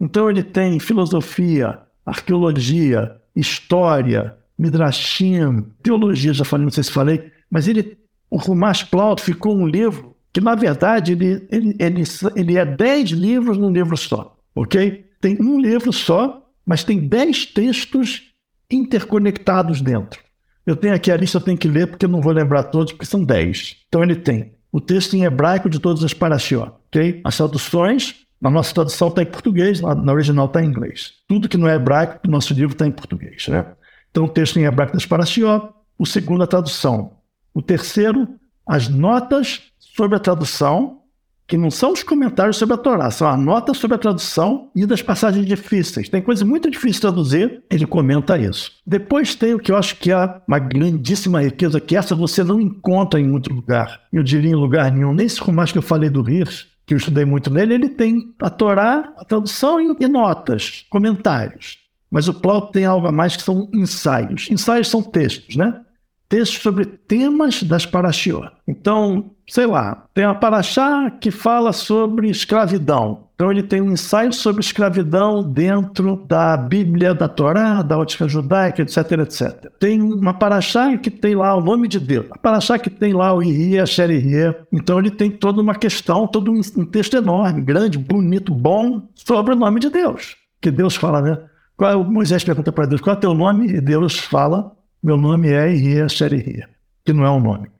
Então 0.00 0.30
ele 0.30 0.42
tem 0.42 0.78
filosofia, 0.78 1.80
arqueologia, 2.04 3.16
história, 3.34 4.36
midrashim, 4.58 5.66
teologia, 5.82 6.32
já 6.32 6.44
falei, 6.44 6.64
não 6.64 6.70
sei 6.70 6.84
se 6.84 6.92
falei, 6.92 7.30
mas 7.50 7.66
ele, 7.66 7.98
o 8.36 8.38
Rumash 8.38 8.84
Plaut 8.84 9.22
ficou 9.22 9.56
um 9.56 9.66
livro 9.66 10.14
que, 10.30 10.42
na 10.42 10.54
verdade, 10.54 11.12
ele, 11.12 11.48
ele, 11.50 11.74
ele, 11.78 12.02
ele 12.34 12.58
é 12.58 12.66
dez 12.66 13.08
livros 13.08 13.56
num 13.56 13.72
livro 13.72 13.96
só, 13.96 14.36
ok? 14.54 15.06
Tem 15.22 15.40
um 15.40 15.58
livro 15.58 15.90
só, 15.90 16.46
mas 16.66 16.84
tem 16.84 17.08
dez 17.08 17.46
textos 17.46 18.34
interconectados 18.70 19.80
dentro. 19.80 20.20
Eu 20.66 20.76
tenho 20.76 20.94
aqui 20.94 21.10
a 21.10 21.16
lista, 21.16 21.38
eu 21.38 21.40
tenho 21.40 21.56
que 21.56 21.66
ler 21.66 21.86
porque 21.86 22.04
eu 22.04 22.10
não 22.10 22.20
vou 22.20 22.30
lembrar 22.30 22.64
todos, 22.64 22.92
porque 22.92 23.06
são 23.06 23.24
dez. 23.24 23.76
Então 23.88 24.02
ele 24.02 24.16
tem 24.16 24.52
o 24.70 24.82
texto 24.82 25.14
em 25.14 25.24
hebraico 25.24 25.70
de 25.70 25.80
todas 25.80 26.04
as 26.04 26.12
parashiot. 26.12 26.72
Okay? 26.88 27.22
As 27.24 27.38
traduções, 27.38 28.16
na 28.38 28.50
nossa 28.50 28.74
tradução 28.74 29.08
está 29.08 29.22
em 29.22 29.26
português, 29.26 29.80
na 29.80 30.12
original 30.12 30.44
está 30.44 30.62
em 30.62 30.66
inglês. 30.66 31.12
Tudo 31.26 31.48
que 31.48 31.56
não 31.56 31.68
é 31.68 31.76
hebraico, 31.76 32.20
no 32.26 32.32
nosso 32.32 32.52
livro 32.52 32.74
está 32.74 32.86
em 32.86 32.92
português. 32.92 33.48
Né? 33.48 33.64
Então, 34.10 34.24
o 34.24 34.28
texto 34.28 34.58
em 34.58 34.64
hebraico 34.64 34.92
das 34.92 35.06
parashiot, 35.06 35.70
o 35.98 36.04
segundo, 36.04 36.42
a 36.42 36.46
tradução. 36.46 37.15
O 37.56 37.62
terceiro, 37.62 38.28
as 38.66 38.86
notas 38.86 39.62
sobre 39.78 40.14
a 40.14 40.20
tradução 40.20 41.00
que 41.46 41.56
não 41.56 41.70
são 41.70 41.92
os 41.92 42.02
comentários 42.02 42.58
sobre 42.58 42.74
a 42.74 42.76
Torá, 42.76 43.10
são 43.10 43.26
a 43.26 43.34
nota 43.34 43.72
sobre 43.72 43.94
a 43.94 43.98
tradução 43.98 44.70
e 44.76 44.84
das 44.84 45.00
passagens 45.00 45.46
difíceis. 45.46 46.06
Tem 46.06 46.20
coisas 46.20 46.46
muito 46.46 46.70
difíceis 46.70 46.96
de 46.96 47.00
traduzir, 47.00 47.62
ele 47.70 47.86
comenta 47.86 48.36
isso. 48.36 48.72
Depois 48.86 49.34
tem 49.34 49.54
o 49.54 49.58
que 49.58 49.72
eu 49.72 49.76
acho 49.78 49.96
que 49.96 50.12
é 50.12 50.40
uma 50.46 50.58
grandíssima 50.58 51.40
riqueza, 51.40 51.80
que 51.80 51.96
essa 51.96 52.14
você 52.14 52.44
não 52.44 52.60
encontra 52.60 53.18
em 53.18 53.30
outro 53.30 53.54
lugar. 53.54 54.02
Eu 54.12 54.22
diria 54.22 54.50
em 54.50 54.54
lugar 54.54 54.92
nenhum. 54.92 55.14
Nesse 55.14 55.40
romance 55.40 55.72
que 55.72 55.78
eu 55.78 55.82
falei 55.82 56.10
do 56.10 56.28
Hirsch, 56.28 56.66
que 56.84 56.92
eu 56.92 56.98
estudei 56.98 57.24
muito 57.24 57.50
nele, 57.50 57.72
ele 57.72 57.88
tem 57.88 58.34
a 58.42 58.50
Torá, 58.50 59.14
a 59.16 59.24
tradução 59.24 59.80
e 59.80 60.06
notas, 60.06 60.84
comentários. 60.90 61.78
Mas 62.10 62.28
o 62.28 62.34
Plaut 62.34 62.70
tem 62.70 62.84
algo 62.84 63.06
a 63.06 63.12
mais 63.12 63.34
que 63.34 63.42
são 63.42 63.70
ensaios. 63.72 64.46
Ensaios 64.50 64.88
são 64.88 65.02
textos, 65.02 65.56
né? 65.56 65.80
Textos 66.28 66.62
sobre 66.62 66.84
temas 66.84 67.62
das 67.62 67.86
parashiot. 67.86 68.50
Então, 68.66 69.30
sei 69.48 69.66
lá, 69.66 70.06
tem 70.12 70.24
a 70.24 70.34
Paraxá 70.34 71.10
que 71.10 71.30
fala 71.30 71.72
sobre 71.72 72.28
escravidão. 72.28 73.26
Então 73.34 73.50
ele 73.50 73.62
tem 73.62 73.82
um 73.82 73.92
ensaio 73.92 74.32
sobre 74.32 74.62
escravidão 74.62 75.42
dentro 75.42 76.24
da 76.26 76.56
Bíblia 76.56 77.14
da 77.14 77.28
Torá, 77.28 77.82
da 77.82 77.98
ótica 77.98 78.26
judaica, 78.26 78.80
etc, 78.80 78.96
etc. 79.12 79.70
Tem 79.78 80.00
uma 80.00 80.32
Paraxá 80.32 80.96
que 80.96 81.10
tem 81.10 81.34
lá 81.34 81.54
o 81.54 81.60
nome 81.60 81.86
de 81.86 82.00
Deus. 82.00 82.26
A 82.30 82.38
Paraxá 82.38 82.78
que 82.78 82.88
tem 82.88 83.12
lá 83.12 83.34
o 83.34 83.42
Iria, 83.42 83.84
Xerirê. 83.84 84.56
Então 84.72 84.98
ele 84.98 85.10
tem 85.10 85.30
toda 85.30 85.60
uma 85.60 85.74
questão, 85.74 86.26
todo 86.26 86.50
um, 86.50 86.60
um 86.78 86.86
texto 86.86 87.14
enorme, 87.14 87.60
grande, 87.60 87.98
bonito, 87.98 88.54
bom, 88.54 89.02
sobre 89.14 89.52
o 89.52 89.56
nome 89.56 89.80
de 89.80 89.90
Deus. 89.90 90.34
Que 90.60 90.70
Deus 90.70 90.96
fala, 90.96 91.20
né? 91.20 91.38
Qual, 91.76 91.90
é 91.90 91.96
Moisés 91.96 92.42
pergunta 92.42 92.72
para 92.72 92.86
Deus, 92.86 93.02
qual 93.02 93.14
é 93.14 93.18
o 93.18 93.20
teu 93.20 93.34
nome? 93.34 93.68
E 93.68 93.80
Deus 93.82 94.18
fala, 94.18 94.72
meu 95.02 95.16
nome 95.16 95.50
é 95.50 95.74
Iria, 95.74 96.08
Xerirê, 96.08 96.66
que 97.04 97.12
não 97.12 97.24
é 97.24 97.30
um 97.30 97.40
nome. 97.40 97.70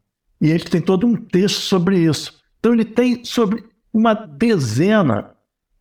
E 0.41 0.51
ele 0.51 0.65
tem 0.65 0.81
todo 0.81 1.07
um 1.07 1.17
texto 1.17 1.61
sobre 1.61 1.99
isso. 1.99 2.41
Então 2.59 2.73
ele 2.73 2.85
tem 2.85 3.25
sobre 3.25 3.65
uma 3.93 4.15
dezena 4.15 5.31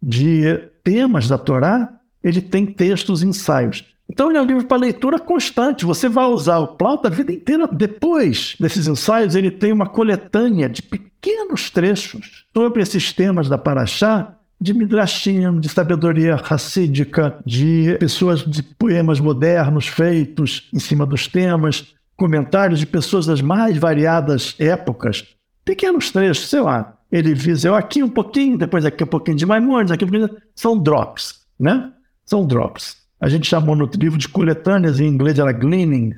de 0.01 0.57
temas 0.83 1.27
da 1.27 1.37
Torá, 1.37 1.91
ele 2.23 2.41
tem 2.41 2.65
textos 2.65 3.23
ensaios. 3.23 3.83
Então 4.09 4.29
ele 4.29 4.37
é 4.37 4.41
um 4.41 4.45
livro 4.45 4.65
para 4.65 4.77
leitura 4.77 5.19
constante. 5.19 5.85
Você 5.85 6.07
vai 6.07 6.25
usar 6.25 6.59
o 6.59 6.75
Plauto 6.75 7.07
a 7.07 7.09
vida 7.09 7.31
inteira. 7.31 7.67
Depois 7.67 8.55
desses 8.59 8.87
ensaios, 8.87 9.35
ele 9.35 9.49
tem 9.49 9.71
uma 9.71 9.89
coletânea 9.89 10.69
de 10.69 10.81
pequenos 10.81 11.69
trechos 11.69 12.45
sobre 12.55 12.81
esses 12.81 13.11
temas 13.11 13.49
da 13.49 13.57
Paraxá, 13.57 14.37
de 14.59 14.73
Midrashim, 14.73 15.59
de 15.59 15.69
sabedoria 15.69 16.35
racídica, 16.35 17.37
de 17.45 17.97
pessoas 17.99 18.39
de 18.41 18.63
poemas 18.63 19.19
modernos 19.19 19.87
feitos 19.87 20.69
em 20.73 20.79
cima 20.79 21.05
dos 21.05 21.27
temas 21.27 21.95
comentários 22.15 22.79
de 22.79 22.85
pessoas 22.85 23.25
das 23.25 23.41
mais 23.41 23.77
variadas 23.77 24.55
épocas, 24.57 25.35
pequenos 25.63 26.11
trechos, 26.11 26.49
sei 26.49 26.61
lá. 26.61 26.97
Ele 27.11 27.33
viseu 27.33 27.75
aqui 27.75 28.01
um 28.01 28.09
pouquinho, 28.09 28.57
depois 28.57 28.85
aqui 28.85 29.03
um 29.03 29.07
pouquinho 29.07 29.37
de 29.37 29.45
Maimonides, 29.45 29.91
aqui 29.91 30.05
um 30.05 30.07
pouquinho. 30.07 30.41
São 30.55 30.77
drops, 30.77 31.41
né? 31.59 31.91
São 32.25 32.45
drops. 32.45 32.97
A 33.19 33.29
gente 33.29 33.47
chamou 33.47 33.75
no 33.75 33.89
livro 33.97 34.17
de 34.17 34.27
coletâneas, 34.27 34.99
em 34.99 35.07
inglês 35.07 35.39
era 35.39 35.51
gleaning. 35.51 36.13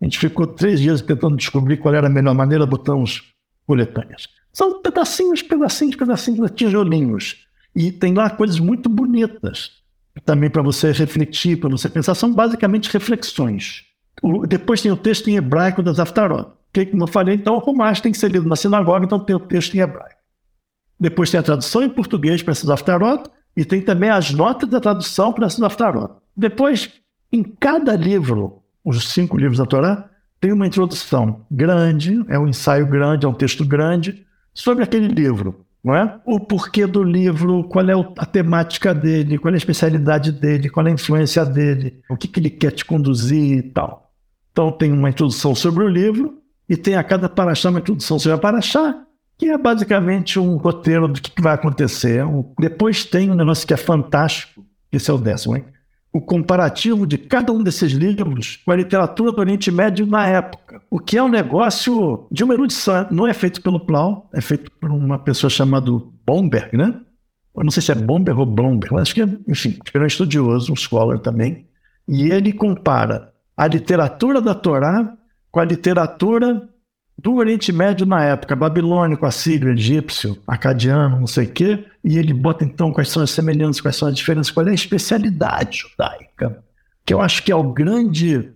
A 0.00 0.04
gente 0.04 0.18
ficou 0.18 0.46
três 0.46 0.80
dias 0.80 1.00
tentando 1.00 1.36
descobrir 1.36 1.76
qual 1.76 1.94
era 1.94 2.06
a 2.06 2.10
melhor 2.10 2.34
maneira, 2.34 2.66
botamos 2.66 3.22
coletâneas. 3.66 4.28
São 4.52 4.82
pedacinhos, 4.82 5.42
pedacinhos, 5.42 5.96
pedacinhos, 5.96 6.50
tijolinhos. 6.50 7.46
E 7.74 7.90
tem 7.90 8.14
lá 8.14 8.28
coisas 8.30 8.58
muito 8.58 8.88
bonitas 8.88 9.82
também 10.24 10.50
para 10.50 10.62
você 10.62 10.92
refletir, 10.92 11.58
para 11.58 11.70
você 11.70 11.88
pensar. 11.88 12.14
São 12.14 12.32
basicamente 12.32 12.92
reflexões. 12.92 13.84
Depois 14.46 14.82
tem 14.82 14.92
o 14.92 14.96
texto 14.96 15.28
em 15.28 15.36
hebraico 15.36 15.82
das 15.82 15.98
Aftarot. 15.98 16.50
Que, 16.72 16.86
como 16.86 17.04
eu 17.04 17.08
falei, 17.08 17.34
então 17.34 17.54
o 17.54 17.58
Rumash 17.58 18.00
tem 18.00 18.12
que 18.12 18.18
ser 18.18 18.30
lido 18.30 18.48
na 18.48 18.56
sinagoga, 18.56 19.04
então 19.04 19.18
tem 19.18 19.36
o 19.36 19.40
texto 19.40 19.74
em 19.74 19.80
hebraico. 19.80 20.20
Depois 20.98 21.30
tem 21.30 21.40
a 21.40 21.42
tradução 21.42 21.82
em 21.82 21.88
português 21.88 22.42
para 22.42 22.52
essas 22.52 22.70
Aftarot 22.70 23.24
e 23.56 23.64
tem 23.64 23.82
também 23.82 24.08
as 24.08 24.30
notas 24.30 24.68
da 24.68 24.80
tradução 24.80 25.32
para 25.32 25.46
essas 25.46 25.62
Aftarot. 25.62 26.14
Depois, 26.36 26.90
em 27.30 27.42
cada 27.42 27.94
livro, 27.94 28.62
os 28.84 29.08
cinco 29.08 29.36
livros 29.36 29.58
da 29.58 29.66
Torá, 29.66 30.08
tem 30.40 30.52
uma 30.52 30.66
introdução 30.66 31.44
grande, 31.50 32.24
é 32.28 32.38
um 32.38 32.48
ensaio 32.48 32.86
grande, 32.86 33.26
é 33.26 33.28
um 33.28 33.34
texto 33.34 33.64
grande, 33.64 34.26
sobre 34.54 34.82
aquele 34.82 35.08
livro. 35.08 35.64
Não 35.84 35.96
é? 35.96 36.20
O 36.24 36.38
porquê 36.38 36.86
do 36.86 37.02
livro, 37.02 37.64
qual 37.64 37.88
é 37.88 37.94
a 38.16 38.24
temática 38.24 38.94
dele, 38.94 39.38
qual 39.38 39.52
é 39.52 39.56
a 39.56 39.58
especialidade 39.58 40.30
dele, 40.30 40.70
qual 40.70 40.86
é 40.86 40.90
a 40.90 40.94
influência 40.94 41.44
dele, 41.44 42.00
o 42.08 42.16
que, 42.16 42.28
que 42.28 42.38
ele 42.38 42.50
quer 42.50 42.70
te 42.70 42.84
conduzir 42.84 43.58
e 43.58 43.62
tal. 43.62 44.12
Então 44.52 44.70
tem 44.70 44.92
uma 44.92 45.10
introdução 45.10 45.54
sobre 45.54 45.82
o 45.82 45.88
livro 45.88 46.38
e 46.68 46.76
tem 46.76 46.94
a 46.94 47.02
cada 47.02 47.28
paraxá 47.28 47.68
uma 47.68 47.80
introdução 47.80 48.18
sobre 48.18 48.36
a 48.36 48.40
paraxá, 48.40 49.04
que 49.36 49.48
é 49.48 49.58
basicamente 49.58 50.38
um 50.38 50.56
roteiro 50.56 51.08
do 51.08 51.20
que 51.20 51.42
vai 51.42 51.54
acontecer. 51.54 52.24
Depois 52.60 53.04
tem 53.04 53.30
um 53.30 53.34
negócio 53.34 53.66
que 53.66 53.74
é 53.74 53.76
fantástico, 53.76 54.64
esse 54.92 55.10
é 55.10 55.14
o 55.14 55.18
décimo, 55.18 55.56
hein? 55.56 55.64
O 56.12 56.20
comparativo 56.20 57.06
de 57.06 57.16
cada 57.16 57.52
um 57.52 57.62
desses 57.62 57.92
livros 57.92 58.60
com 58.64 58.70
a 58.70 58.76
literatura 58.76 59.32
do 59.32 59.40
Oriente 59.40 59.70
Médio 59.70 60.06
na 60.06 60.26
época, 60.26 60.82
o 60.90 60.98
que 60.98 61.16
é 61.16 61.22
um 61.22 61.28
negócio 61.28 62.26
de 62.30 62.44
uma 62.44 62.52
erudição. 62.52 63.06
Não 63.10 63.26
é 63.26 63.32
feito 63.32 63.62
pelo 63.62 63.80
Plau, 63.80 64.28
é 64.34 64.40
feito 64.40 64.70
por 64.72 64.90
uma 64.90 65.18
pessoa 65.18 65.48
chamada 65.48 65.90
Bomberg, 66.26 66.76
né? 66.76 67.00
eu 67.54 67.64
não 67.64 67.70
sei 67.70 67.82
se 67.82 67.92
é 67.92 67.94
Bomber 67.94 68.38
ou 68.38 68.46
Blomberg, 68.46 68.94
mas 68.94 69.02
acho 69.02 69.14
que 69.14 69.22
é, 69.22 69.28
enfim, 69.46 69.78
é 69.92 69.98
um 69.98 70.06
estudioso, 70.06 70.72
um 70.72 70.76
scholar 70.76 71.18
também, 71.18 71.66
e 72.08 72.30
ele 72.30 72.52
compara 72.52 73.32
a 73.56 73.66
literatura 73.66 74.40
da 74.40 74.54
Torá 74.54 75.16
com 75.50 75.60
a 75.60 75.64
literatura 75.64 76.68
do 77.18 77.34
Oriente 77.34 77.72
Médio 77.72 78.06
na 78.06 78.24
época, 78.24 78.56
babilônico, 78.56 79.26
assírio, 79.26 79.70
egípcio, 79.70 80.38
acadiano, 80.46 81.20
não 81.20 81.26
sei 81.26 81.46
o 81.46 81.52
quê, 81.52 81.84
e 82.02 82.18
ele 82.18 82.34
bota 82.34 82.64
então 82.64 82.92
quais 82.92 83.08
são 83.08 83.22
as 83.22 83.30
semelhanças, 83.30 83.80
quais 83.80 83.96
são 83.96 84.08
as 84.08 84.14
diferenças, 84.14 84.50
qual 84.50 84.66
é 84.66 84.70
a 84.70 84.74
especialidade 84.74 85.78
judaica, 85.78 86.62
que 87.04 87.14
eu 87.14 87.20
acho 87.20 87.42
que 87.42 87.52
é 87.52 87.56
o 87.56 87.72
grande 87.72 88.52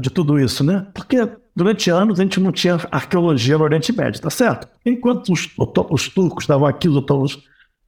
de 0.00 0.08
tudo 0.08 0.40
isso, 0.40 0.64
né? 0.64 0.86
Porque 0.94 1.28
durante 1.54 1.90
anos 1.90 2.18
a 2.18 2.22
gente 2.22 2.40
não 2.40 2.50
tinha 2.50 2.80
arqueologia 2.90 3.58
no 3.58 3.64
Oriente 3.64 3.92
Médio, 3.94 4.20
tá 4.20 4.30
certo? 4.30 4.66
Enquanto 4.84 5.30
os, 5.30 5.48
os 5.90 6.08
turcos 6.08 6.44
estavam 6.44 6.66
aqui, 6.66 6.88
os 6.88 6.96
otomos, 6.96 7.42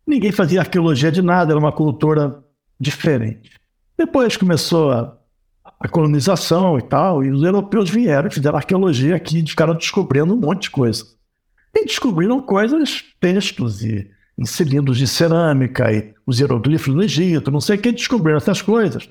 ninguém 0.06 0.30
fazia 0.30 0.60
arqueologia 0.60 1.10
de 1.10 1.22
nada, 1.22 1.52
era 1.52 1.58
uma 1.58 1.72
cultura 1.72 2.44
diferente. 2.78 3.52
Depois 3.96 4.36
começou 4.36 4.92
a, 4.92 5.16
a 5.80 5.88
colonização 5.88 6.78
e 6.78 6.82
tal, 6.82 7.24
e 7.24 7.30
os 7.30 7.42
europeus 7.42 7.88
vieram, 7.88 8.30
fizeram 8.30 8.56
arqueologia 8.56 9.16
aqui, 9.16 9.38
e 9.38 9.48
ficaram 9.48 9.74
descobrindo 9.74 10.34
um 10.34 10.36
monte 10.36 10.64
de 10.64 10.70
coisa. 10.70 11.04
E 11.74 11.84
descobriram 11.84 12.40
coisas, 12.40 13.02
textos 13.18 13.82
e 13.82 14.10
em 14.38 14.44
cilindros 14.44 14.98
de 14.98 15.06
cerâmica 15.06 15.92
e 15.92 16.14
os 16.26 16.38
hieroglifos 16.38 16.94
do 16.94 17.02
Egito, 17.02 17.50
não 17.50 17.60
sei 17.60 17.76
o 17.76 17.80
que, 17.80 17.92
descobriram 17.92 18.38
essas 18.38 18.62
coisas 18.62 19.08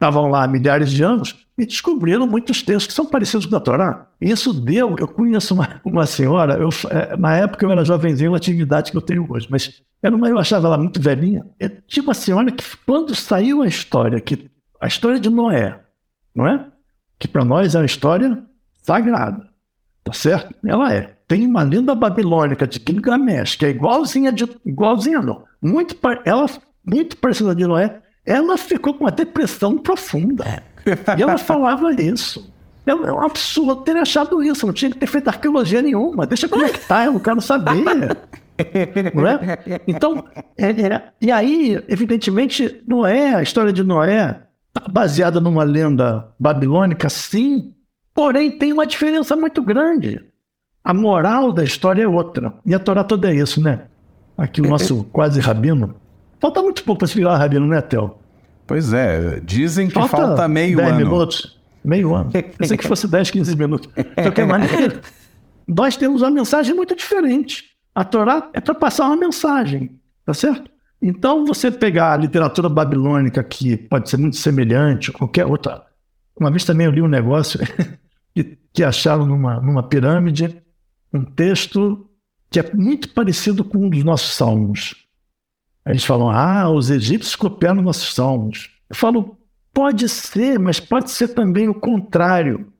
estavam 0.00 0.28
lá 0.28 0.44
há 0.44 0.48
milhares 0.48 0.90
de 0.90 1.04
anos 1.04 1.36
e 1.58 1.66
descobriram 1.66 2.26
muitos 2.26 2.62
textos 2.62 2.86
que 2.86 2.92
são 2.94 3.04
parecidos 3.04 3.44
com 3.44 3.54
a 3.54 3.60
Torá. 3.60 4.06
Isso 4.18 4.50
deu, 4.54 4.96
eu 4.98 5.06
conheço 5.06 5.52
uma, 5.52 5.78
uma 5.84 6.06
senhora, 6.06 6.54
eu, 6.54 6.70
é, 6.88 7.14
na 7.18 7.36
época 7.36 7.66
eu 7.66 7.70
era 7.70 7.84
jovenzinho, 7.84 8.32
a 8.32 8.38
atividade 8.38 8.90
que 8.90 8.96
eu 8.96 9.02
tenho 9.02 9.30
hoje, 9.30 9.46
mas 9.50 9.82
era 10.02 10.16
uma, 10.16 10.26
eu 10.26 10.38
achava 10.38 10.66
ela 10.66 10.78
muito 10.78 10.98
velhinha. 10.98 11.44
Tinha 11.86 12.02
uma 12.02 12.14
senhora 12.14 12.50
que, 12.50 12.64
quando 12.86 13.14
saiu 13.14 13.60
a 13.60 13.66
história, 13.66 14.18
que, 14.22 14.50
a 14.80 14.86
história 14.86 15.20
de 15.20 15.28
Noé, 15.28 15.78
não 16.40 16.48
é? 16.48 16.66
Que 17.18 17.28
para 17.28 17.44
nós 17.44 17.74
é 17.74 17.78
uma 17.78 17.84
história 17.84 18.42
sagrada, 18.82 19.46
tá 20.02 20.12
certo? 20.12 20.54
Ela 20.66 20.92
é. 20.94 21.14
Tem 21.28 21.46
uma 21.46 21.62
lenda 21.62 21.94
babilônica 21.94 22.66
de 22.66 22.82
Gilgamesh, 22.84 23.56
que 23.56 23.66
é 23.66 23.70
igualzinha, 23.70 24.32
de, 24.32 24.48
igualzinha 24.64 25.20
não. 25.20 25.44
Muito, 25.62 25.94
ela, 26.24 26.46
muito 26.84 27.16
parecida 27.18 27.54
de 27.54 27.66
Noé, 27.66 28.00
ela 28.24 28.56
ficou 28.56 28.94
com 28.94 29.04
uma 29.04 29.10
depressão 29.10 29.76
profunda. 29.78 30.44
É. 30.44 31.18
E 31.18 31.22
ela 31.22 31.36
falava 31.36 31.92
isso. 31.92 32.50
É 32.86 32.94
um 32.94 33.22
absurdo 33.22 33.82
ter 33.82 33.96
achado 33.96 34.42
isso, 34.42 34.66
não 34.66 34.72
tinha 34.72 34.90
que 34.90 34.98
ter 34.98 35.06
feito 35.06 35.28
arqueologia 35.28 35.82
nenhuma. 35.82 36.26
Deixa 36.26 36.48
como 36.48 36.64
é 36.64 36.70
que 36.70 36.80
tá, 36.80 37.04
eu 37.04 37.12
não 37.12 37.20
quero 37.20 37.40
saber. 37.40 37.74
Não 39.14 39.26
é? 39.26 39.58
Então, 39.88 40.22
é, 40.58 40.66
é, 40.68 41.02
e 41.18 41.32
aí, 41.32 41.82
evidentemente, 41.88 42.82
Noé, 42.86 43.34
a 43.34 43.42
história 43.42 43.72
de 43.72 43.82
Noé, 43.82 44.38
baseada 44.90 45.40
numa 45.40 45.62
lenda 45.62 46.28
babilônica, 46.38 47.08
sim, 47.08 47.74
porém 48.14 48.50
tem 48.50 48.72
uma 48.72 48.86
diferença 48.86 49.36
muito 49.36 49.62
grande. 49.62 50.20
A 50.82 50.94
moral 50.94 51.52
da 51.52 51.62
história 51.62 52.02
é 52.02 52.08
outra. 52.08 52.54
E 52.64 52.74
a 52.74 52.78
Torá 52.78 53.04
toda 53.04 53.30
é 53.30 53.34
isso, 53.34 53.62
né? 53.62 53.86
Aqui 54.36 54.60
o 54.60 54.68
nosso 54.68 55.04
quase 55.04 55.40
rabino. 55.40 55.94
Falta 56.38 56.62
muito 56.62 56.82
pouco 56.84 57.00
para 57.00 57.08
se 57.08 57.14
virar 57.14 57.36
rabino, 57.36 57.66
né, 57.66 57.82
Theo? 57.82 58.14
Pois 58.66 58.92
é, 58.92 59.40
dizem 59.40 59.88
que 59.88 59.94
falta, 59.94 60.16
falta 60.16 60.48
meio 60.48 60.76
10 60.76 60.88
ano. 60.88 60.98
minutos. 60.98 61.60
Meio 61.84 62.14
ano. 62.14 62.30
Pensei 62.56 62.76
que 62.76 62.86
fosse 62.86 63.06
10, 63.06 63.30
15 63.30 63.56
minutos. 63.56 63.90
De 63.94 64.04
qualquer 64.04 64.46
maneira, 64.46 65.00
nós 65.66 65.96
temos 65.96 66.22
uma 66.22 66.30
mensagem 66.30 66.74
muito 66.74 66.94
diferente. 66.94 67.64
A 67.94 68.04
Torá 68.04 68.48
é 68.54 68.60
para 68.60 68.74
passar 68.74 69.06
uma 69.06 69.16
mensagem, 69.16 69.98
tá 70.24 70.32
certo? 70.32 70.69
Então, 71.02 71.46
você 71.46 71.70
pegar 71.70 72.12
a 72.12 72.16
literatura 72.16 72.68
babilônica, 72.68 73.42
que 73.42 73.76
pode 73.76 74.10
ser 74.10 74.18
muito 74.18 74.36
semelhante, 74.36 75.10
ou 75.10 75.16
qualquer 75.16 75.46
outra. 75.46 75.86
Uma 76.38 76.50
vez 76.50 76.64
também 76.64 76.86
eu 76.86 76.92
li 76.92 77.00
um 77.00 77.08
negócio 77.08 77.60
que, 78.34 78.58
que 78.72 78.84
acharam 78.84 79.26
numa, 79.26 79.60
numa 79.60 79.82
pirâmide 79.82 80.62
um 81.12 81.24
texto 81.24 82.06
que 82.50 82.60
é 82.60 82.74
muito 82.74 83.10
parecido 83.10 83.64
com 83.64 83.78
um 83.78 83.90
dos 83.90 84.04
nossos 84.04 84.34
salmos. 84.34 84.94
Eles 85.86 86.04
falam, 86.04 86.30
ah, 86.30 86.68
os 86.70 86.90
egípcios 86.90 87.34
copiaram 87.34 87.82
nossos 87.82 88.14
salmos. 88.14 88.70
Eu 88.88 88.94
falo, 88.94 89.38
pode 89.72 90.08
ser, 90.08 90.58
mas 90.58 90.78
pode 90.78 91.10
ser 91.10 91.28
também 91.28 91.68
o 91.68 91.74
contrário. 91.74 92.72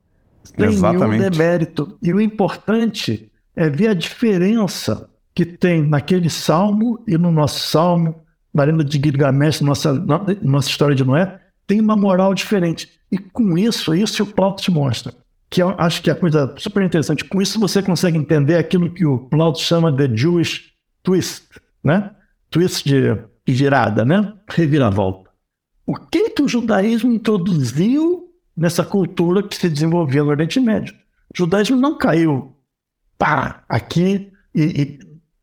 Tem 0.57 0.69
Exatamente. 0.69 1.19
nenhum 1.19 1.31
demérito. 1.31 1.99
E 2.03 2.13
o 2.13 2.21
importante 2.21 3.31
é 3.57 3.69
ver 3.69 3.89
a 3.89 3.95
diferença 3.95 5.10
que 5.35 5.45
tem 5.45 5.83
naquele 5.83 6.29
salmo 6.29 7.03
e 7.07 7.17
no 7.17 7.31
nosso 7.31 7.61
salmo, 7.69 8.15
na 8.53 8.65
lenda 8.65 8.85
de 8.85 8.99
Gilgamesh, 8.99 9.61
nossa, 9.61 9.93
nossa 10.43 10.69
história 10.69 10.95
de 10.95 11.05
Noé, 11.05 11.41
tem 11.67 11.81
uma 11.81 11.97
moral 11.97 12.35
diferente. 12.35 12.91
E 13.11 13.19
com 13.19 13.57
isso, 13.57 13.95
isso 13.95 14.23
o 14.23 14.27
Plauto 14.27 14.63
te 14.63 14.71
mostra. 14.71 15.15
Que 15.49 15.63
eu 15.63 15.71
acho 15.79 16.03
que 16.03 16.11
é 16.11 16.15
coisa 16.15 16.55
super 16.59 16.83
interessante. 16.83 17.25
Com 17.25 17.41
isso 17.41 17.59
você 17.59 17.83
consegue 17.83 18.19
entender 18.19 18.57
aquilo 18.57 18.93
que 18.93 19.05
o 19.05 19.19
Plauto 19.19 19.61
chama 19.61 19.91
de 19.91 20.17
Jewish 20.17 20.73
twist, 21.03 21.49
né? 21.83 22.11
twist 22.51 22.89
de 22.89 23.17
girada, 23.47 24.05
né? 24.05 24.33
Reviravolta. 24.49 25.31
O 25.87 25.95
que, 25.95 26.31
que 26.31 26.43
o 26.43 26.49
judaísmo 26.49 27.13
introduziu 27.13 28.29
nessa 28.57 28.85
cultura 28.85 29.43
que 29.43 29.57
se 29.57 29.69
desenvolveu 29.69 30.25
no 30.25 30.31
Oriente 30.31 30.61
Médio? 30.61 30.95
O 31.33 31.37
judaísmo 31.37 31.77
não 31.77 31.97
caiu, 31.97 32.55
pá, 33.19 33.65
aqui 33.69 34.31
e, 34.55 34.63
e 34.63 34.99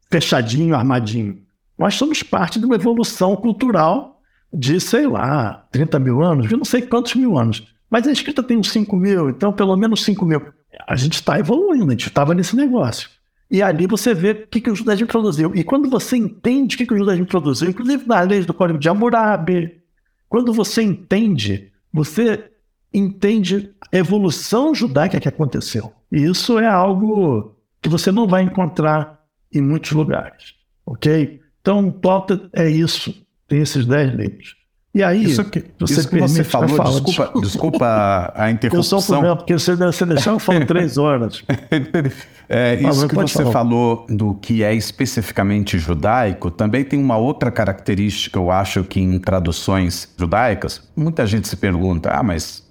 fechadinho, 0.09 0.75
armadinho. 0.75 1.41
Nós 1.77 1.95
somos 1.95 2.23
parte 2.23 2.59
de 2.59 2.65
uma 2.65 2.75
evolução 2.75 3.35
cultural 3.35 4.19
de, 4.51 4.79
sei 4.79 5.05
lá, 5.05 5.67
30 5.71 5.99
mil 5.99 6.21
anos, 6.21 6.51
eu 6.51 6.57
não 6.57 6.65
sei 6.65 6.81
quantos 6.81 7.15
mil 7.15 7.37
anos. 7.37 7.67
Mas 7.89 8.07
a 8.07 8.11
escrita 8.11 8.43
tem 8.43 8.57
uns 8.57 8.69
5 8.71 8.95
mil, 8.95 9.29
então 9.29 9.53
pelo 9.53 9.75
menos 9.75 10.03
5 10.03 10.25
mil. 10.25 10.41
A 10.87 10.95
gente 10.95 11.15
está 11.15 11.39
evoluindo, 11.39 11.87
a 11.87 11.91
gente 11.91 12.07
estava 12.07 12.33
nesse 12.33 12.55
negócio. 12.55 13.09
E 13.49 13.61
ali 13.61 13.87
você 13.87 14.13
vê 14.13 14.31
o 14.31 14.47
que, 14.47 14.59
que 14.59 14.69
o 14.69 14.75
judaísmo 14.75 15.07
produziu. 15.07 15.55
E 15.55 15.63
quando 15.63 15.89
você 15.89 16.17
entende 16.17 16.75
o 16.75 16.77
que, 16.77 16.85
que 16.85 16.93
o 16.93 16.97
judaísmo 16.97 17.25
produziu, 17.25 17.69
inclusive 17.69 18.05
nas 18.05 18.27
leis 18.27 18.45
do 18.45 18.53
Código 18.53 18.77
de 18.77 18.89
Hammurabi, 18.89 19.81
quando 20.27 20.51
você 20.51 20.81
entende, 20.81 21.71
você 21.91 22.51
entende 22.93 23.71
a 23.91 23.97
evolução 23.97 24.75
judaica 24.75 25.19
que 25.19 25.29
aconteceu. 25.29 25.93
E 26.11 26.23
isso 26.23 26.59
é 26.59 26.67
algo 26.67 27.55
que 27.81 27.87
você 27.87 28.11
não 28.11 28.27
vai 28.27 28.43
encontrar 28.43 29.16
em 29.53 29.61
muitos 29.61 29.91
lugares. 29.91 30.55
Ok? 30.85 31.39
Então, 31.61 31.91
Plauta 31.91 32.49
é 32.53 32.69
isso. 32.69 33.13
Tem 33.47 33.59
esses 33.59 33.85
dez 33.85 34.13
livros. 34.13 34.57
E 34.97 35.03
aí, 35.03 35.25
isso 35.25 35.45
que 35.45 35.63
você, 35.79 35.93
isso 35.93 36.09
que 36.09 36.19
você 36.19 36.43
falou, 36.43 36.69
fala, 36.69 36.99
desculpa, 37.01 37.39
desculpa 37.39 38.33
a 38.35 38.49
interrupção. 38.49 38.79
Eu 38.79 38.83
sou 38.83 38.99
um 38.99 39.03
problema, 39.03 39.35
porque 39.35 39.53
você, 39.53 39.75
deixar 40.07 40.31
eu 40.31 40.39
falo 40.39 40.65
três 40.65 40.97
horas. 40.97 41.43
é, 42.49 42.81
isso 42.81 43.07
que 43.07 43.13
você 43.13 43.43
falar. 43.43 43.51
falou 43.51 44.07
do 44.09 44.33
que 44.33 44.63
é 44.63 44.73
especificamente 44.73 45.77
judaico, 45.77 46.49
também 46.49 46.83
tem 46.83 46.99
uma 46.99 47.15
outra 47.15 47.51
característica, 47.51 48.39
eu 48.39 48.49
acho 48.49 48.83
que 48.85 48.99
em 48.99 49.19
traduções 49.19 50.11
judaicas, 50.17 50.81
muita 50.95 51.27
gente 51.27 51.47
se 51.47 51.57
pergunta, 51.57 52.09
ah, 52.09 52.23
mas 52.23 52.65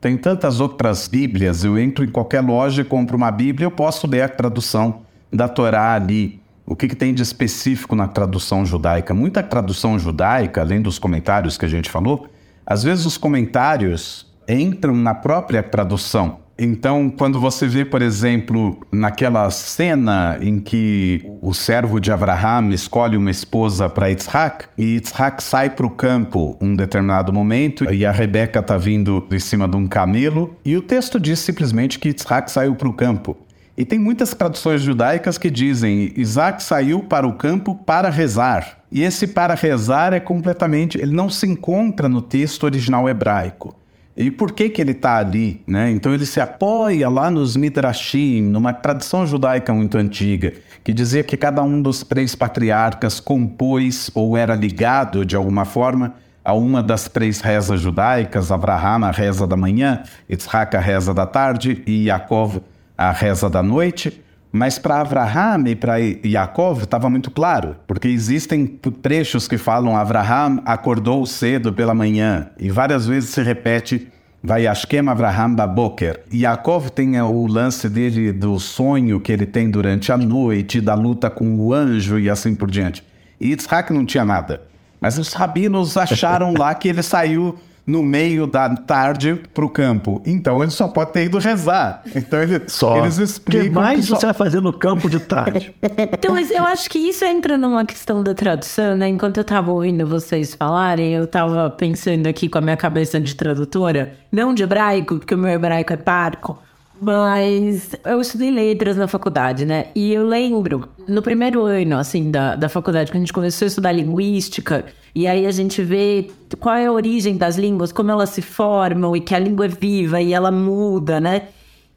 tem 0.00 0.16
tantas 0.16 0.60
outras 0.60 1.08
bíblias, 1.08 1.64
eu 1.64 1.76
entro 1.76 2.04
em 2.04 2.08
qualquer 2.08 2.42
loja 2.42 2.82
e 2.82 2.84
compro 2.84 3.16
uma 3.16 3.30
bíblia, 3.32 3.66
eu 3.66 3.72
posso 3.72 4.06
ler 4.06 4.22
a 4.22 4.28
tradução 4.28 5.02
da 5.32 5.48
Torá 5.48 5.94
ali. 5.94 6.40
O 6.64 6.76
que, 6.76 6.86
que, 6.86 6.94
tem 6.94 7.12
de 7.12 7.22
específico 7.22 7.96
na 7.96 8.06
tradução 8.06 8.64
judaica? 8.64 9.12
Muita 9.12 9.42
tradução 9.42 9.98
judaica, 9.98 10.60
além 10.60 10.80
dos 10.80 10.98
comentários 10.98 11.58
que 11.58 11.64
a 11.64 11.68
gente 11.68 11.90
falou, 11.90 12.28
às 12.64 12.82
vezes 12.82 13.04
os 13.04 13.18
comentários 13.18 14.30
entram 14.48 14.94
na 14.94 15.14
própria 15.14 15.62
tradução. 15.62 16.42
Então, 16.58 17.10
quando 17.10 17.40
você 17.40 17.66
vê, 17.66 17.84
por 17.84 18.02
exemplo, 18.02 18.78
naquela 18.92 19.50
cena 19.50 20.38
em 20.40 20.60
que 20.60 21.20
o 21.40 21.52
servo 21.52 21.98
de 21.98 22.12
Abraham 22.12 22.72
escolhe 22.72 23.16
uma 23.16 23.30
esposa 23.30 23.88
para 23.88 24.08
Yitzhak, 24.08 24.66
e 24.76 24.94
Yitzhak 24.94 25.42
sai 25.42 25.70
para 25.70 25.86
o 25.86 25.90
campo 25.90 26.56
um 26.60 26.76
determinado 26.76 27.32
momento, 27.32 27.90
e 27.92 28.06
a 28.06 28.12
Rebeca 28.12 28.60
está 28.60 28.76
vindo 28.76 29.26
de 29.28 29.40
cima 29.40 29.66
de 29.66 29.76
um 29.76 29.88
camelo, 29.88 30.54
e 30.64 30.76
o 30.76 30.82
texto 30.82 31.18
diz 31.18 31.40
simplesmente 31.40 31.98
que 31.98 32.08
Yitzhak 32.08 32.50
saiu 32.50 32.76
para 32.76 32.88
o 32.88 32.92
campo. 32.92 33.36
E 33.76 33.84
tem 33.84 33.98
muitas 33.98 34.34
traduções 34.34 34.82
judaicas 34.82 35.38
que 35.38 35.50
dizem 35.50 36.12
Isaac 36.16 36.62
saiu 36.62 37.00
para 37.00 37.26
o 37.26 37.32
campo 37.32 37.74
para 37.74 38.10
rezar. 38.10 38.78
E 38.90 39.02
esse 39.02 39.26
para 39.26 39.54
rezar 39.54 40.12
é 40.12 40.20
completamente, 40.20 40.98
ele 40.98 41.14
não 41.14 41.30
se 41.30 41.46
encontra 41.46 42.08
no 42.08 42.20
texto 42.20 42.64
original 42.64 43.08
hebraico. 43.08 43.74
E 44.14 44.30
por 44.30 44.52
que 44.52 44.68
que 44.68 44.82
ele 44.82 44.92
está 44.92 45.16
ali? 45.16 45.62
Né? 45.66 45.90
Então 45.90 46.12
ele 46.12 46.26
se 46.26 46.38
apoia 46.38 47.08
lá 47.08 47.30
nos 47.30 47.56
Midrashim, 47.56 48.42
numa 48.42 48.74
tradição 48.74 49.26
judaica 49.26 49.72
muito 49.72 49.96
antiga, 49.96 50.52
que 50.84 50.92
dizia 50.92 51.24
que 51.24 51.34
cada 51.34 51.62
um 51.62 51.80
dos 51.80 52.02
três 52.02 52.34
patriarcas 52.34 53.18
compôs 53.20 54.10
ou 54.14 54.36
era 54.36 54.54
ligado 54.54 55.24
de 55.24 55.34
alguma 55.34 55.64
forma 55.64 56.14
a 56.44 56.52
uma 56.52 56.82
das 56.82 57.08
três 57.08 57.40
rezas 57.40 57.80
judaicas, 57.80 58.52
Abraham 58.52 59.06
a 59.06 59.10
reza 59.10 59.46
da 59.46 59.56
manhã, 59.56 60.02
Yitzhak 60.28 60.76
a 60.76 60.80
reza 60.80 61.14
da 61.14 61.24
tarde 61.24 61.82
e 61.86 62.08
Yaakov 62.08 62.60
a 63.08 63.12
reza 63.12 63.48
da 63.48 63.62
noite, 63.62 64.22
Mas 64.54 64.78
para 64.78 65.00
Abraham 65.00 65.64
e 65.66 65.74
para 65.74 65.96
Yaakov 65.96 66.82
estava 66.82 67.08
muito 67.08 67.30
claro, 67.30 67.74
porque 67.86 68.06
existem 68.06 68.66
trechos 68.66 69.48
que 69.48 69.56
falam 69.56 69.96
Abraham 69.96 70.60
acordou 70.66 71.24
cedo 71.24 71.72
pela 71.72 71.94
manhã 71.94 72.50
e 72.58 72.70
várias 72.70 73.06
vezes 73.06 73.30
se 73.30 73.42
repete 73.42 74.08
vai 74.42 74.66
Ashkem 74.66 75.08
Abraham 75.08 75.54
Baboker. 75.54 76.20
Yaakov 76.30 76.90
tem 76.90 77.18
o 77.18 77.46
lance 77.46 77.88
dele 77.88 78.30
do 78.30 78.58
sonho 78.58 79.20
que 79.20 79.32
ele 79.32 79.46
tem 79.46 79.70
durante 79.70 80.12
a 80.12 80.18
noite, 80.18 80.82
da 80.82 80.94
luta 80.94 81.30
com 81.30 81.56
o 81.56 81.72
anjo 81.72 82.18
e 82.18 82.28
assim 82.28 82.54
por 82.54 82.70
diante. 82.70 83.02
E 83.40 83.50
Yitzhak 83.50 83.90
não 83.90 84.04
tinha 84.04 84.24
nada. 84.24 84.62
Mas 85.00 85.16
os 85.16 85.32
rabinos 85.32 85.96
acharam 85.96 86.52
lá 86.52 86.74
que 86.74 86.88
ele 86.88 87.02
saiu 87.02 87.56
no 87.86 88.02
meio 88.02 88.46
da 88.46 88.68
tarde 88.74 89.40
para 89.52 89.64
o 89.64 89.68
campo. 89.68 90.22
Então 90.24 90.62
ele 90.62 90.70
só 90.70 90.88
pode 90.88 91.12
ter 91.12 91.24
ido 91.24 91.38
rezar. 91.38 92.02
Então 92.14 92.42
ele, 92.42 92.62
só. 92.68 92.98
eles 92.98 93.18
explicam. 93.18 93.62
O 93.62 93.64
que 93.64 93.70
mais 93.70 94.00
que 94.00 94.06
só... 94.06 94.16
você 94.16 94.26
vai 94.26 94.34
fazer 94.34 94.60
no 94.60 94.72
campo 94.72 95.10
de 95.10 95.20
tarde? 95.20 95.74
então, 96.12 96.34
mas 96.34 96.50
eu 96.50 96.64
acho 96.64 96.88
que 96.88 96.98
isso 96.98 97.24
entra 97.24 97.58
numa 97.58 97.84
questão 97.84 98.22
da 98.22 98.34
tradução, 98.34 98.96
né? 98.96 99.08
Enquanto 99.08 99.38
eu 99.38 99.42
estava 99.42 99.70
ouvindo 99.70 100.06
vocês 100.06 100.54
falarem, 100.54 101.12
eu 101.12 101.24
estava 101.24 101.70
pensando 101.70 102.26
aqui 102.26 102.48
com 102.48 102.58
a 102.58 102.60
minha 102.60 102.76
cabeça 102.76 103.20
de 103.20 103.34
tradutora, 103.34 104.14
não 104.30 104.54
de 104.54 104.62
hebraico, 104.62 105.16
porque 105.16 105.34
o 105.34 105.38
meu 105.38 105.50
hebraico 105.50 105.92
é 105.92 105.96
parco. 105.96 106.58
Mas 107.02 107.96
eu 108.04 108.20
estudei 108.20 108.52
letras 108.52 108.96
na 108.96 109.08
faculdade, 109.08 109.66
né? 109.66 109.86
E 109.92 110.12
eu 110.12 110.24
lembro, 110.24 110.88
no 111.08 111.20
primeiro 111.20 111.64
ano, 111.64 111.98
assim, 111.98 112.30
da, 112.30 112.54
da 112.54 112.68
faculdade, 112.68 113.10
quando 113.10 113.16
a 113.16 113.24
gente 113.24 113.32
começou 113.32 113.66
a 113.66 113.68
estudar 113.68 113.90
linguística, 113.90 114.84
e 115.12 115.26
aí 115.26 115.44
a 115.44 115.50
gente 115.50 115.82
vê 115.82 116.30
qual 116.60 116.76
é 116.76 116.86
a 116.86 116.92
origem 116.92 117.36
das 117.36 117.56
línguas, 117.56 117.90
como 117.90 118.12
elas 118.12 118.30
se 118.30 118.40
formam, 118.40 119.16
e 119.16 119.20
que 119.20 119.34
a 119.34 119.38
língua 119.40 119.64
é 119.64 119.68
viva 119.68 120.20
e 120.20 120.32
ela 120.32 120.52
muda, 120.52 121.20
né? 121.20 121.48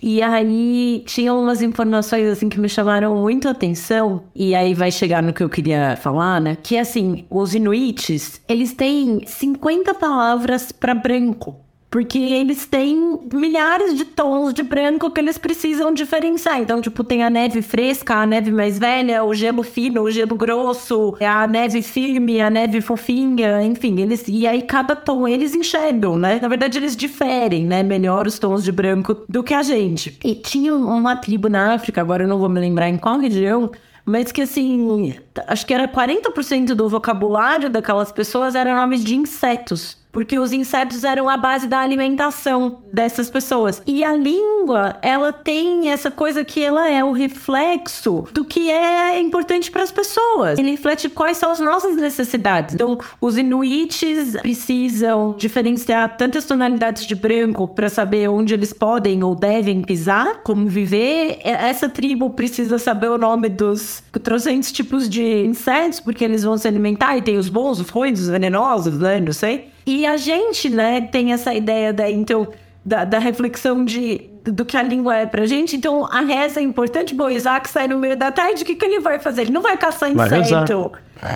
E 0.02 0.24
aí 0.24 1.04
tinha 1.06 1.36
umas 1.36 1.62
informações 1.62 2.28
assim 2.28 2.50
que 2.50 2.60
me 2.60 2.68
chamaram 2.68 3.16
muito 3.16 3.48
a 3.48 3.52
atenção, 3.52 4.24
e 4.34 4.56
aí 4.56 4.74
vai 4.74 4.92
chegar 4.92 5.22
no 5.22 5.34
que 5.34 5.44
eu 5.44 5.50
queria 5.50 5.96
falar, 5.98 6.42
né? 6.42 6.58
Que 6.64 6.80
assim, 6.80 7.26
os 7.30 7.54
inuites, 7.54 8.42
eles 8.50 8.74
têm 8.74 9.22
50 9.24 9.94
palavras 9.94 10.72
para 10.72 10.96
branco. 10.96 11.65
Porque 11.96 12.20
eles 12.20 12.66
têm 12.66 13.22
milhares 13.34 13.96
de 13.96 14.04
tons 14.04 14.54
de 14.54 14.62
branco 14.62 15.10
que 15.10 15.22
eles 15.22 15.38
precisam 15.38 15.94
diferenciar. 15.94 16.60
Então, 16.60 16.82
tipo, 16.82 17.06
tem 17.06 17.24
a 17.24 17.30
neve 17.30 17.62
fresca, 17.62 18.16
a 18.16 18.26
neve 18.26 18.52
mais 18.52 18.78
velha, 18.78 19.24
o 19.24 19.34
gelo 19.34 19.64
fino, 19.64 20.02
o 20.02 20.12
gelo 20.12 20.36
grosso, 20.36 21.16
a 21.22 21.48
neve 21.48 21.82
firme, 21.82 22.42
a 22.42 22.50
neve 22.50 22.82
fofinha, 22.82 23.64
enfim, 23.64 24.02
eles. 24.02 24.26
E 24.28 24.46
aí 24.46 24.64
cada 24.64 24.94
tom 24.94 25.26
eles 25.26 25.56
enxergam, 25.56 26.18
né? 26.18 26.38
Na 26.42 26.50
verdade, 26.50 26.78
eles 26.80 26.98
diferem, 26.98 27.66
né? 27.66 27.82
Melhor 27.82 28.28
os 28.28 28.38
tons 28.38 28.62
de 28.62 28.74
branco 28.74 29.24
do 29.30 29.42
que 29.42 29.54
a 29.54 29.64
gente. 29.64 30.20
E 30.22 30.36
tinha 30.36 30.76
uma 30.76 31.16
tribo 31.16 31.48
na 31.48 31.76
África, 31.76 32.02
agora 32.02 32.26
eu 32.26 32.28
não 32.28 32.40
vou 32.40 32.50
me 32.50 32.60
lembrar 32.60 32.90
em 32.90 32.98
qual 32.98 33.18
região, 33.20 33.72
mas 34.04 34.34
que 34.34 34.42
assim, 34.42 35.16
acho 35.48 35.66
que 35.66 35.74
era 35.74 35.88
40% 35.88 36.74
do 36.74 36.90
vocabulário 36.90 37.70
daquelas 37.70 38.12
pessoas 38.12 38.54
eram 38.54 38.76
nomes 38.76 39.02
de 39.02 39.16
insetos 39.16 40.04
porque 40.16 40.40
os 40.40 40.54
insetos 40.54 41.04
eram 41.04 41.28
a 41.28 41.36
base 41.36 41.68
da 41.68 41.80
alimentação 41.82 42.78
dessas 42.94 43.30
pessoas. 43.30 43.82
E 43.86 44.02
a 44.02 44.16
língua, 44.16 44.96
ela 45.02 45.34
tem 45.34 45.90
essa 45.90 46.10
coisa 46.10 46.46
que 46.46 46.64
ela 46.64 46.90
é 46.90 47.04
o 47.04 47.12
reflexo 47.12 48.26
do 48.32 48.46
que 48.46 48.72
é 48.72 49.20
importante 49.20 49.70
para 49.70 49.84
as 49.84 49.92
pessoas. 49.92 50.58
Ele 50.58 50.72
reflete 50.72 51.10
quais 51.10 51.36
são 51.36 51.52
as 51.52 51.60
nossas 51.60 51.98
necessidades. 51.98 52.76
Então, 52.76 52.98
os 53.20 53.38
inuites 53.38 54.38
precisam 54.42 55.36
diferenciar 55.38 56.16
tantas 56.16 56.46
tonalidades 56.46 57.06
de 57.06 57.14
branco 57.14 57.68
para 57.68 57.90
saber 57.90 58.30
onde 58.30 58.54
eles 58.54 58.72
podem 58.72 59.22
ou 59.22 59.36
devem 59.36 59.82
pisar, 59.82 60.44
como 60.46 60.66
viver. 60.66 61.40
Essa 61.44 61.90
tribo 61.90 62.30
precisa 62.30 62.80
saber 62.80 63.10
o 63.10 63.18
nome 63.18 63.50
dos 63.50 64.02
trocentos 64.24 64.72
tipos 64.72 65.10
de 65.10 65.46
insetos, 65.46 66.00
porque 66.00 66.24
eles 66.24 66.44
vão 66.44 66.58
se 66.58 66.70
alimentar 66.70 67.18
e 67.18 67.22
tem 67.22 67.38
os 67.38 67.50
bons, 67.50 67.82
os 67.82 67.90
ruins, 67.90 68.22
os 68.22 68.30
venenosos, 68.30 68.98
né? 68.98 69.20
Não 69.20 69.34
sei. 69.34 69.75
E 69.86 70.06
a 70.06 70.18
gente, 70.18 70.70
né, 70.70 71.02
tem 71.02 71.32
essa 71.32 71.54
ideia 71.54 71.94
da, 71.94 72.10
então, 72.10 72.48
da, 72.84 73.06
da 73.06 73.20
reflexão 73.20 73.86
de, 73.86 74.30
do 74.44 74.66
que 74.66 74.76
a 74.76 74.82
língua 74.82 75.16
é 75.16 75.26
pra 75.26 75.46
gente. 75.46 75.76
Então, 75.76 76.06
a 76.12 76.22
reza 76.22 76.60
é 76.60 76.64
importante. 76.64 77.14
Bom, 77.14 77.30
Isaac 77.30 77.70
sai 77.70 77.88
no 77.88 77.98
meio 77.98 78.18
da 78.18 78.32
tarde, 78.32 78.64
o 78.64 78.66
que, 78.66 78.76
que 78.76 78.86
ele 78.86 79.00
vai 79.00 79.20
fazer? 79.20 79.44
Ele 79.44 79.52
não 79.52 79.62
vai 79.62 79.78
caçar 79.78 80.10
inseto. 80.10 80.30
Vai 80.30 80.40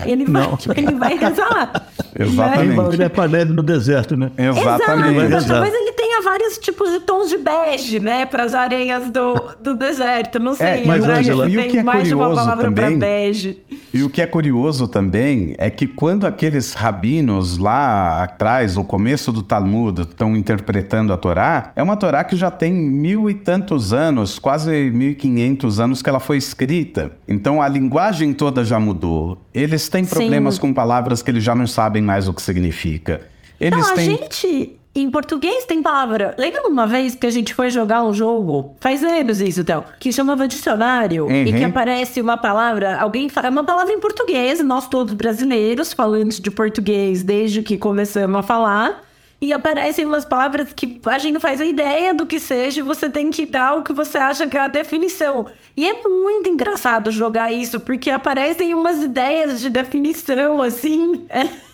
ele, 0.06 0.24
vai, 0.24 0.46
ele 0.76 0.94
vai 0.94 1.16
rezar. 1.16 1.86
Exatamente. 2.18 2.94
Ele 2.94 3.02
é 3.04 3.08
pra 3.08 3.28
neve 3.28 3.52
no 3.52 3.62
deserto, 3.62 4.16
né? 4.16 4.30
Exatamente. 4.36 5.34
Exato. 5.34 5.48
Talvez 5.48 5.74
ele 5.74 5.92
tenha 5.92 6.22
vários 6.22 6.58
tipos 6.58 6.90
de 6.90 7.00
tons 7.00 7.28
de 7.28 7.38
bege, 7.38 8.00
né? 8.00 8.26
Para 8.26 8.44
as 8.44 8.54
areias 8.54 9.10
do, 9.10 9.34
do 9.62 9.74
deserto. 9.74 10.38
Não 10.38 10.54
sei. 10.54 10.66
É, 10.66 10.84
mas, 10.84 11.04
Angela, 11.04 11.46
tem 11.46 11.54
e 11.54 11.58
o 11.58 11.70
que 11.70 11.78
é 11.78 11.82
mais 11.82 12.08
de 12.08 12.14
uma 12.14 12.26
curioso 12.26 12.44
palavra 12.44 12.64
também, 12.64 12.98
para 12.98 13.06
bege. 13.06 13.62
E 13.92 14.02
o 14.02 14.10
que 14.10 14.22
é 14.22 14.26
curioso 14.26 14.86
também 14.86 15.54
é 15.58 15.70
que 15.70 15.86
quando 15.86 16.26
aqueles 16.26 16.74
rabinos 16.74 17.58
lá 17.58 18.22
atrás, 18.22 18.76
no 18.76 18.84
começo 18.84 19.32
do 19.32 19.42
Talmud, 19.42 20.02
estão 20.02 20.36
interpretando 20.36 21.12
a 21.12 21.16
Torá, 21.16 21.72
é 21.74 21.82
uma 21.82 21.96
Torá 21.96 22.22
que 22.24 22.36
já 22.36 22.50
tem 22.50 22.72
mil 22.72 23.28
e 23.28 23.34
tantos 23.34 23.92
anos, 23.92 24.38
quase 24.38 24.90
mil 24.90 25.10
e 25.10 25.14
quinhentos 25.14 25.80
anos 25.80 26.02
que 26.02 26.08
ela 26.08 26.20
foi 26.20 26.36
escrita. 26.36 27.12
Então 27.26 27.60
a 27.60 27.68
linguagem 27.68 28.32
toda 28.32 28.64
já 28.64 28.78
mudou. 28.78 29.38
Eles 29.70 29.88
têm 29.88 30.04
problemas 30.04 30.54
Sim. 30.56 30.60
com 30.60 30.74
palavras 30.74 31.22
que 31.22 31.30
eles 31.30 31.42
já 31.44 31.54
não 31.54 31.66
sabem 31.66 32.02
mais 32.02 32.26
o 32.28 32.34
que 32.34 32.42
significa. 32.42 33.20
Eles 33.60 33.78
Não, 33.78 33.92
a 33.92 33.94
têm. 33.94 34.04
gente, 34.16 34.76
em 34.94 35.10
português, 35.10 35.64
tem 35.66 35.82
palavra. 35.82 36.34
Lembra 36.38 36.66
uma 36.66 36.86
vez 36.86 37.14
que 37.14 37.26
a 37.26 37.30
gente 37.30 37.54
foi 37.54 37.70
jogar 37.70 38.02
um 38.02 38.12
jogo? 38.12 38.74
Faz 38.80 39.04
anos 39.04 39.40
isso, 39.40 39.62
Théo. 39.62 39.84
Que 40.00 40.12
chamava 40.12 40.48
dicionário. 40.48 41.30
E 41.30 41.50
Uhum. 41.52 41.58
que 41.58 41.64
aparece 41.64 42.20
uma 42.20 42.36
palavra. 42.36 42.98
Alguém 42.98 43.28
fala. 43.28 43.46
É 43.46 43.50
uma 43.50 43.62
palavra 43.64 43.92
em 43.92 44.00
português. 44.00 44.62
Nós 44.64 44.88
todos 44.88 45.14
brasileiros, 45.14 45.92
falantes 45.92 46.40
de 46.40 46.50
português 46.50 47.22
desde 47.22 47.62
que 47.62 47.76
começamos 47.78 48.38
a 48.40 48.42
falar. 48.42 49.04
E 49.40 49.54
aparecem 49.54 50.04
umas 50.04 50.24
palavras 50.24 50.72
que 50.72 51.00
a 51.06 51.18
gente 51.18 51.32
não 51.32 51.40
faz 51.40 51.60
a 51.60 51.64
ideia 51.64 52.12
do 52.12 52.26
que 52.26 52.38
seja, 52.38 52.80
e 52.80 52.82
você 52.82 53.08
tem 53.08 53.30
que 53.30 53.46
dar 53.46 53.74
o 53.74 53.82
que 53.82 53.92
você 53.92 54.18
acha 54.18 54.46
que 54.46 54.56
é 54.56 54.60
a 54.60 54.68
definição. 54.68 55.46
E 55.74 55.88
é 55.88 56.02
muito 56.06 56.48
engraçado 56.48 57.10
jogar 57.10 57.50
isso, 57.50 57.80
porque 57.80 58.10
aparecem 58.10 58.74
umas 58.74 59.02
ideias 59.02 59.60
de 59.60 59.70
definição, 59.70 60.60
assim. 60.60 61.24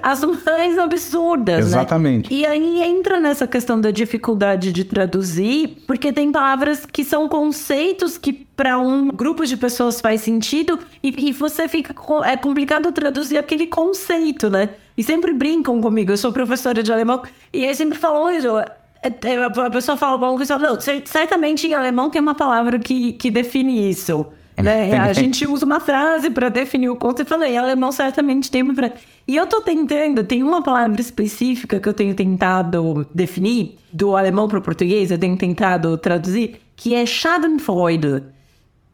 As 0.00 0.22
mais 0.22 0.78
absurdas, 0.78 1.56
né? 1.56 1.80
Exatamente. 1.80 2.32
E 2.32 2.46
aí 2.46 2.80
entra 2.82 3.18
nessa 3.18 3.46
questão 3.46 3.80
da 3.80 3.90
dificuldade 3.90 4.72
de 4.72 4.84
traduzir, 4.84 5.82
porque 5.86 6.12
tem 6.12 6.30
palavras 6.30 6.86
que 6.86 7.04
são 7.04 7.28
conceitos 7.28 8.16
que 8.16 8.32
para 8.32 8.78
um 8.78 9.08
grupo 9.08 9.44
de 9.44 9.56
pessoas 9.56 10.00
faz 10.00 10.20
sentido 10.20 10.78
e, 11.02 11.28
e 11.28 11.32
você 11.32 11.66
fica 11.68 11.92
é 12.24 12.36
complicado 12.36 12.92
traduzir 12.92 13.38
aquele 13.38 13.66
conceito, 13.66 14.48
né? 14.48 14.70
E 14.98 15.02
sempre 15.04 15.32
brincam 15.32 15.80
comigo. 15.80 16.10
Eu 16.12 16.16
sou 16.16 16.32
professora 16.32 16.82
de 16.82 16.92
alemão 16.92 17.22
e 17.52 17.64
aí 17.64 17.74
sempre 17.74 17.96
falam, 17.96 18.24
"Oi, 18.24 18.40
Jo, 18.40 18.58
é- 18.58 18.66
é- 19.02 19.44
a 19.44 19.70
pessoa 19.70 19.96
fala 19.96 20.18
para 20.18 20.30
um 20.30 20.36
pessoal, 20.36 20.58
não, 20.58 20.80
cer- 20.80 21.02
certamente 21.06 21.68
em 21.68 21.72
alemão 21.72 22.10
tem 22.10 22.20
uma 22.20 22.34
palavra 22.34 22.78
que, 22.80 23.12
que 23.12 23.30
define 23.30 23.88
isso. 23.88 24.26
Né? 24.60 24.98
A 24.98 25.12
gente 25.12 25.46
usa 25.46 25.64
uma 25.64 25.78
frase 25.78 26.30
para 26.30 26.48
definir 26.48 26.88
o 26.88 26.96
conceito. 26.96 27.20
Eu 27.20 27.26
falei, 27.26 27.52
em 27.54 27.58
alemão 27.58 27.92
certamente 27.92 28.50
tem 28.50 28.62
uma 28.62 28.74
frase. 28.74 28.94
E 29.28 29.36
eu 29.36 29.46
tô 29.46 29.60
tentando, 29.60 30.24
tem 30.24 30.42
uma 30.42 30.60
palavra 30.62 31.00
específica 31.00 31.78
que 31.78 31.88
eu 31.88 31.94
tenho 31.94 32.12
tentado 32.12 33.06
definir, 33.14 33.76
do 33.92 34.16
alemão 34.16 34.48
para 34.48 34.58
o 34.58 34.62
português, 34.62 35.12
eu 35.12 35.18
tenho 35.18 35.36
tentado 35.36 35.96
traduzir, 35.96 36.56
que 36.74 36.92
é 36.92 37.06
Schadenfreude, 37.06 38.24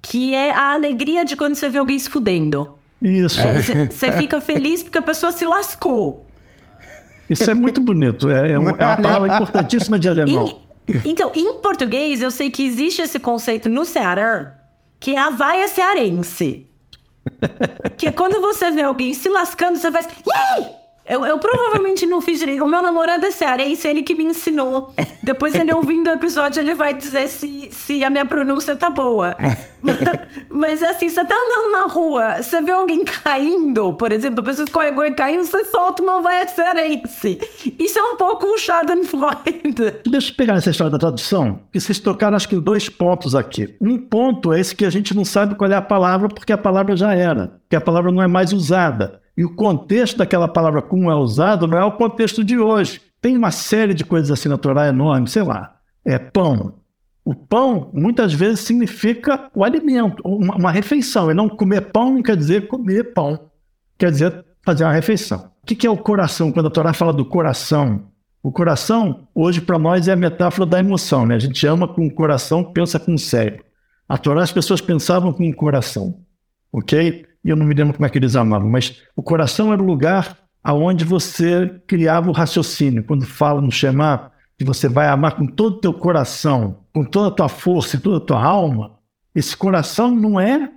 que 0.02 0.34
é 0.34 0.50
a 0.50 0.74
alegria 0.74 1.24
de 1.24 1.34
quando 1.34 1.54
você 1.54 1.70
vê 1.70 1.78
alguém 1.78 1.98
se 1.98 2.10
fudendo. 2.10 2.74
Isso. 3.02 3.38
Você 3.90 4.12
fica 4.12 4.40
feliz 4.40 4.82
porque 4.82 4.98
a 4.98 5.02
pessoa 5.02 5.30
se 5.32 5.44
lascou. 5.46 6.26
Isso 7.28 7.50
é 7.50 7.54
muito 7.54 7.80
bonito. 7.80 8.30
É, 8.30 8.52
é, 8.52 8.58
um- 8.58 8.68
é 8.68 8.72
uma 8.72 8.96
palavra 8.96 9.34
importantíssima 9.34 9.98
de 9.98 10.08
alemão. 10.08 10.60
E- 10.88 11.00
então, 11.08 11.32
em 11.34 11.54
português, 11.60 12.20
eu 12.22 12.30
sei 12.30 12.50
que 12.50 12.64
existe 12.64 13.00
esse 13.02 13.18
conceito 13.18 13.68
no 13.68 13.84
Ceará, 13.84 14.54
que 15.00 15.14
é 15.14 15.18
a 15.18 15.30
vaia 15.30 15.66
cearense. 15.68 16.66
que 17.96 18.06
é 18.06 18.12
quando 18.12 18.40
você 18.40 18.70
vê 18.70 18.82
alguém 18.82 19.14
se 19.14 19.28
lascando, 19.30 19.78
você 19.78 19.90
faz. 19.90 20.06
"Ih!" 20.06 20.66
Eu, 21.06 21.24
eu 21.26 21.38
provavelmente 21.38 22.06
não 22.06 22.20
fiz 22.20 22.38
direito. 22.38 22.64
O 22.64 22.68
meu 22.68 22.82
namorado 22.82 23.26
é 23.26 23.30
cearense, 23.30 23.86
ele 23.86 24.02
que 24.02 24.14
me 24.14 24.24
ensinou. 24.24 24.94
Depois, 25.22 25.54
ele 25.54 25.72
ouvindo 25.72 26.08
o 26.08 26.14
episódio, 26.14 26.60
ele 26.60 26.74
vai 26.74 26.94
dizer 26.94 27.28
se, 27.28 27.68
se 27.70 28.02
a 28.02 28.08
minha 28.08 28.24
pronúncia 28.24 28.74
tá 28.74 28.88
boa. 28.88 29.36
Mas 30.48 30.82
assim, 30.82 31.08
você 31.08 31.24
tá 31.24 31.34
andando 31.34 31.72
na 31.72 31.92
rua, 31.92 32.42
você 32.42 32.62
vê 32.62 32.72
alguém 32.72 33.04
caindo, 33.04 33.92
por 33.94 34.12
exemplo, 34.12 34.40
a 34.40 34.42
pessoa 34.42 34.64
escorregou 34.64 35.04
e 35.04 35.10
caiu, 35.12 35.44
você 35.44 35.64
solta 35.64 36.02
uma 36.02 36.22
vaia 36.22 36.48
cearense. 36.48 37.38
Isso 37.78 37.98
é 37.98 38.02
um 38.02 38.16
pouco 38.16 38.46
o 38.46 38.56
Schadenfreude. 38.56 40.00
Deixa 40.06 40.30
eu 40.30 40.36
pegar 40.36 40.54
essa 40.54 40.70
história 40.70 40.90
da 40.90 40.98
tradução, 40.98 41.60
que 41.72 41.80
vocês 41.80 41.98
tocaram 41.98 42.36
acho 42.36 42.48
que 42.48 42.56
dois 42.56 42.88
pontos 42.88 43.34
aqui. 43.34 43.74
Um 43.80 43.98
ponto 43.98 44.52
é 44.52 44.60
esse 44.60 44.74
que 44.74 44.84
a 44.84 44.90
gente 44.90 45.14
não 45.14 45.24
sabe 45.24 45.54
qual 45.54 45.70
é 45.70 45.76
a 45.76 45.82
palavra, 45.82 46.28
porque 46.28 46.52
a 46.52 46.58
palavra 46.58 46.96
já 46.96 47.14
era, 47.14 47.60
que 47.68 47.76
a 47.76 47.80
palavra 47.80 48.10
não 48.10 48.22
é 48.22 48.26
mais 48.26 48.52
usada. 48.52 49.20
E 49.36 49.44
o 49.44 49.54
contexto 49.54 50.18
daquela 50.18 50.46
palavra 50.46 50.80
como 50.80 51.10
é 51.10 51.14
usado 51.14 51.66
não 51.66 51.78
é 51.78 51.84
o 51.84 51.92
contexto 51.92 52.44
de 52.44 52.58
hoje. 52.58 53.00
Tem 53.20 53.36
uma 53.36 53.50
série 53.50 53.94
de 53.94 54.04
coisas 54.04 54.30
assim 54.30 54.48
na 54.48 54.58
Torá 54.58 54.88
enorme, 54.88 55.28
sei 55.28 55.42
lá, 55.42 55.76
é 56.04 56.18
pão. 56.18 56.74
O 57.24 57.34
pão 57.34 57.90
muitas 57.92 58.34
vezes 58.34 58.60
significa 58.60 59.50
o 59.54 59.64
alimento, 59.64 60.22
uma, 60.24 60.56
uma 60.56 60.70
refeição. 60.70 61.30
E 61.30 61.34
não 61.34 61.48
comer 61.48 61.92
pão 61.92 62.14
não 62.14 62.22
quer 62.22 62.36
dizer 62.36 62.68
comer 62.68 63.14
pão, 63.14 63.50
quer 63.98 64.10
dizer 64.10 64.44
fazer 64.62 64.84
uma 64.84 64.92
refeição. 64.92 65.50
O 65.62 65.66
que 65.66 65.86
é 65.86 65.90
o 65.90 65.96
coração? 65.96 66.52
Quando 66.52 66.66
a 66.66 66.70
Torá 66.70 66.92
fala 66.92 67.12
do 67.12 67.24
coração, 67.24 68.08
o 68.42 68.52
coração, 68.52 69.26
hoje 69.34 69.62
para 69.62 69.78
nós, 69.78 70.06
é 70.06 70.12
a 70.12 70.16
metáfora 70.16 70.66
da 70.66 70.78
emoção. 70.78 71.24
Né? 71.24 71.34
A 71.34 71.38
gente 71.38 71.66
ama 71.66 71.88
com 71.88 72.06
o 72.06 72.12
coração, 72.12 72.62
pensa 72.62 73.00
com 73.00 73.14
o 73.14 73.18
cérebro. 73.18 73.64
A 74.06 74.18
Torá, 74.18 74.42
as 74.42 74.52
pessoas 74.52 74.82
pensavam 74.82 75.32
com 75.32 75.48
o 75.48 75.56
coração, 75.56 76.20
ok? 76.70 77.24
E 77.44 77.50
eu 77.50 77.56
não 77.56 77.66
me 77.66 77.74
lembro 77.74 77.94
como 77.94 78.06
é 78.06 78.08
que 78.08 78.18
eles 78.18 78.34
amavam, 78.34 78.68
mas 78.68 79.02
o 79.14 79.22
coração 79.22 79.72
era 79.72 79.82
o 79.82 79.86
lugar 79.86 80.38
aonde 80.62 81.04
você 81.04 81.80
criava 81.86 82.30
o 82.30 82.32
raciocínio. 82.32 83.04
Quando 83.04 83.26
fala 83.26 83.60
no 83.60 83.70
Shema 83.70 84.32
que 84.56 84.64
você 84.64 84.88
vai 84.88 85.08
amar 85.08 85.36
com 85.36 85.46
todo 85.46 85.76
o 85.76 85.80
teu 85.80 85.92
coração, 85.92 86.78
com 86.92 87.04
toda 87.04 87.28
a 87.28 87.30
tua 87.30 87.48
força 87.48 87.96
e 87.96 88.00
toda 88.00 88.16
a 88.16 88.20
tua 88.20 88.42
alma, 88.42 88.98
esse 89.34 89.56
coração 89.56 90.14
não 90.14 90.40
é 90.40 90.70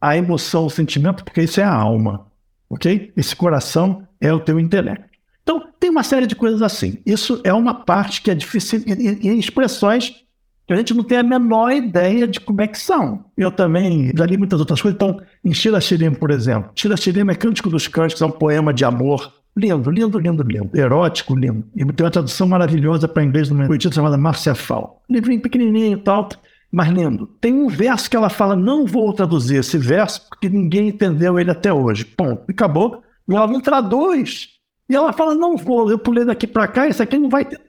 a 0.00 0.16
emoção, 0.16 0.66
o 0.66 0.70
sentimento, 0.70 1.24
porque 1.24 1.42
isso 1.42 1.60
é 1.60 1.64
a 1.64 1.72
alma, 1.72 2.26
ok? 2.70 3.12
Esse 3.16 3.34
coração 3.34 4.06
é 4.20 4.32
o 4.32 4.40
teu 4.40 4.60
intelecto. 4.60 5.14
Então, 5.42 5.62
tem 5.78 5.90
uma 5.90 6.02
série 6.02 6.26
de 6.26 6.36
coisas 6.36 6.62
assim. 6.62 7.02
Isso 7.04 7.40
é 7.44 7.52
uma 7.52 7.74
parte 7.74 8.22
que 8.22 8.30
é 8.30 8.34
difícil, 8.34 8.82
e, 8.86 9.28
e 9.28 9.38
expressões 9.38 10.23
que 10.66 10.72
a 10.72 10.76
gente 10.76 10.94
não 10.94 11.04
tem 11.04 11.18
a 11.18 11.22
menor 11.22 11.70
ideia 11.72 12.26
de 12.26 12.40
como 12.40 12.62
é 12.62 12.66
que 12.66 12.78
são. 12.78 13.24
Eu 13.36 13.50
também 13.50 14.10
já 14.16 14.24
li 14.24 14.36
muitas 14.36 14.60
outras 14.60 14.80
coisas. 14.80 14.96
Então, 14.96 15.20
em 15.44 15.52
Shira 15.52 15.80
Shirim, 15.80 16.14
por 16.14 16.30
exemplo. 16.30 16.70
Shira 16.74 16.96
Shirim 16.96 17.28
é 17.30 17.34
Cântico 17.34 17.68
dos 17.68 17.86
Cânticos, 17.86 18.22
é 18.22 18.26
um 18.26 18.30
poema 18.30 18.72
de 18.72 18.84
amor. 18.84 19.32
Lindo, 19.56 19.90
lindo, 19.90 20.18
lindo, 20.18 20.42
lindo. 20.42 20.70
Erótico, 20.74 21.36
lindo. 21.36 21.64
E 21.76 21.84
tem 21.84 22.04
uma 22.04 22.10
tradução 22.10 22.48
maravilhosa 22.48 23.06
para 23.06 23.22
inglês 23.22 23.48
de 23.48 23.54
uma 23.54 23.66
poetisa 23.66 23.94
chamada 23.94 24.16
Marcia 24.16 24.54
Fall. 24.54 25.02
Livrinho 25.08 25.40
pequenininho 25.40 25.98
e 25.98 26.00
tal, 26.00 26.28
mas 26.72 26.88
lindo. 26.88 27.26
Tem 27.40 27.52
um 27.52 27.68
verso 27.68 28.10
que 28.10 28.16
ela 28.16 28.28
fala, 28.28 28.56
não 28.56 28.84
vou 28.84 29.12
traduzir 29.12 29.56
esse 29.56 29.78
verso, 29.78 30.26
porque 30.28 30.48
ninguém 30.48 30.88
entendeu 30.88 31.38
ele 31.38 31.50
até 31.50 31.72
hoje. 31.72 32.04
Ponto. 32.04 32.42
E 32.48 32.52
acabou. 32.52 33.02
E 33.28 33.34
ela 33.34 33.46
não 33.46 33.60
traduz. 33.60 34.53
E 34.94 34.96
ela 34.96 35.12
fala: 35.12 35.34
não 35.34 35.56
vou, 35.56 35.90
eu 35.90 35.98
pulei 35.98 36.24
daqui 36.24 36.46
para 36.46 36.68
cá, 36.68 36.86
isso 36.86 37.02
aqui 37.02 37.18
não 37.18 37.28
vai 37.28 37.44
ter 37.44 37.60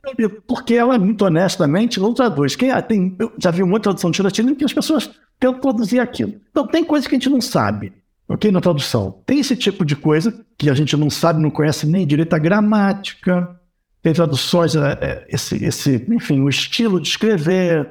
porque 0.47 0.75
ela, 0.75 0.97
muito 0.99 1.25
honestamente, 1.25 1.99
não 1.99 2.13
traduz. 2.13 2.55
Quem, 2.55 2.69
tem, 2.83 3.15
eu 3.17 3.33
já 3.39 3.49
vi 3.49 3.63
muita 3.63 3.85
tradução 3.85 4.11
de 4.11 4.17
Chiratina 4.17 4.51
em 4.51 4.55
que 4.55 4.63
as 4.63 4.71
pessoas 4.71 5.09
tentam 5.39 5.59
traduzir 5.59 5.99
aquilo. 5.99 6.35
Então, 6.51 6.67
tem 6.67 6.83
coisas 6.85 7.07
que 7.07 7.15
a 7.15 7.17
gente 7.17 7.29
não 7.29 7.41
sabe, 7.41 7.91
ok? 8.29 8.51
Na 8.51 8.61
tradução. 8.61 9.23
Tem 9.25 9.39
esse 9.39 9.55
tipo 9.55 9.83
de 9.83 9.95
coisa 9.95 10.39
que 10.55 10.69
a 10.69 10.75
gente 10.75 10.95
não 10.95 11.09
sabe, 11.09 11.41
não 11.41 11.49
conhece 11.49 11.87
nem 11.87 12.05
direito 12.05 12.33
a 12.33 12.37
gramática, 12.37 13.59
tem 14.03 14.13
traduções, 14.13 14.75
é, 14.75 14.91
é, 15.01 15.25
esse, 15.27 15.65
esse, 15.65 16.05
enfim, 16.07 16.41
o 16.41 16.47
estilo 16.47 17.01
de 17.01 17.07
escrever, 17.07 17.89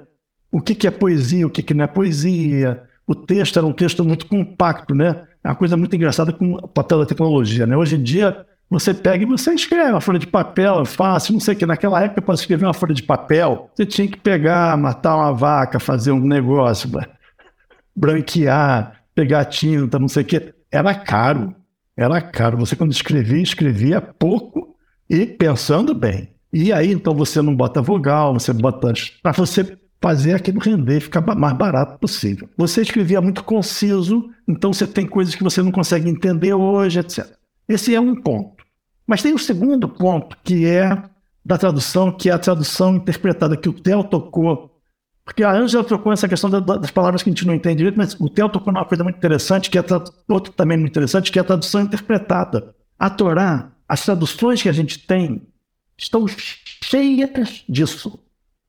o 0.53 0.61
que, 0.61 0.77
que 0.77 0.87
é 0.87 0.93
poesia, 0.93 1.45
o 1.45 1.51
que, 1.51 1.61
que 1.61 1.75
não 1.75 1.83
é 1.83 1.89
poesia. 1.89 2.85
O 3.05 3.17
texto 3.17 3.59
era 3.59 3.67
um 3.67 3.73
texto 3.73 4.05
muito 4.05 4.27
compacto, 4.27 4.95
né? 4.95 5.25
É 5.43 5.49
uma 5.49 5.57
coisa 5.57 5.77
muito 5.77 5.95
engraçada 5.97 6.33
com 6.33 6.53
o 6.53 6.69
papel 6.69 7.01
da 7.01 7.07
tecnologia, 7.07 7.67
né? 7.67 7.77
Hoje 7.77 7.97
em 7.97 8.03
dia 8.03 8.47
você 8.79 8.93
pega 8.93 9.25
e 9.25 9.27
você 9.27 9.53
escreve 9.55 9.91
uma 9.91 10.01
folha 10.01 10.19
de 10.19 10.27
papel, 10.27 10.81
é 10.81 10.85
fácil, 10.85 11.33
não 11.33 11.41
sei 11.41 11.55
o 11.55 11.57
que. 11.57 11.67
Naquela 11.67 12.03
época, 12.03 12.23
para 12.23 12.35
escrever 12.35 12.67
uma 12.67 12.75
folha 12.75 12.95
de 12.95 13.03
papel, 13.03 13.71
você 13.75 13.87
tinha 13.87 14.09
que 14.09 14.19
pegar, 14.19 14.77
matar 14.77 15.17
uma 15.17 15.33
vaca, 15.33 15.79
fazer 15.79 16.13
um 16.13 16.21
negócio, 16.21 16.91
branquear, 17.95 19.01
pegar 19.15 19.45
tinta, 19.45 19.99
não 19.99 20.09
sei 20.09 20.23
o 20.23 20.27
que. 20.27 20.55
Era 20.71 20.95
caro, 20.95 21.55
era 21.97 22.21
caro. 22.21 22.59
Você, 22.59 22.75
quando 22.75 22.93
escrevia, 22.93 23.43
escrevia 23.43 24.01
pouco 24.01 24.75
e 25.09 25.25
pensando 25.25 25.95
bem. 25.95 26.35
E 26.53 26.73
aí, 26.73 26.93
então, 26.93 27.15
você 27.15 27.41
não 27.43 27.55
bota 27.55 27.81
vogal, 27.81 28.35
você 28.35 28.53
bota. 28.53 28.93
para 29.23 29.33
você 29.33 29.77
fazer 30.01 30.35
aquilo 30.35 30.61
render, 30.61 31.01
ficar 31.01 31.23
mais 31.23 31.57
barato 31.57 31.99
possível. 31.99 32.49
Você 32.59 32.83
escrevia 32.83 33.21
muito 33.23 33.43
conciso, 33.43 34.29
então 34.47 34.73
você 34.73 34.87
tem 34.87 35.07
coisas 35.07 35.35
que 35.35 35.43
você 35.43 35.63
não 35.63 35.73
consegue 35.73 36.11
entender 36.11 36.53
hoje, 36.53 37.01
etc. 37.01 37.27
Esse 37.69 37.95
é 37.95 38.01
um 38.01 38.15
ponto. 38.15 38.54
Mas 39.07 39.23
tem 39.23 39.35
o 39.35 39.39
segundo 39.39 39.89
ponto, 39.89 40.37
que 40.43 40.67
é 40.67 41.03
da 41.45 41.59
tradução, 41.59 42.11
que 42.11 42.31
é 42.31 42.33
a 42.33 42.39
tradução 42.39 42.97
interpretada 42.97 43.57
que 43.57 43.69
o 43.69 43.73
Theo 43.73 44.03
tocou. 44.05 44.71
Porque 45.25 45.43
a 45.43 45.53
Ângela 45.53 45.85
trocou 45.85 46.13
essa 46.13 46.29
questão 46.29 46.51
das 46.51 46.91
palavras 46.91 47.23
que 47.23 47.31
a 47.31 47.33
gente 47.33 47.47
não 47.47 47.55
entende 47.55 47.77
direito, 47.77 47.97
mas 47.97 48.15
o 48.19 48.29
Theo 48.29 48.49
tocou 48.49 48.73
numa 48.73 48.85
coisa 48.85 49.05
muito 49.05 49.17
interessante, 49.17 49.71
que 49.71 49.79
é 49.79 49.85
outro 50.29 50.53
também 50.53 50.79
muito 50.79 50.93
interessante, 50.93 51.31
que 51.31 51.39
é 51.39 51.43
a 51.43 51.45
tradução 51.45 51.83
interpretada. 51.83 52.75
A 52.99 53.11
Torá, 53.11 53.73
as 53.89 54.05
traduções 54.05 54.63
que 54.63 54.69
a 54.69 54.73
gente 54.73 54.99
tem, 55.07 55.43
estão 55.97 56.27
cheias 56.29 57.65
disso. 57.69 58.19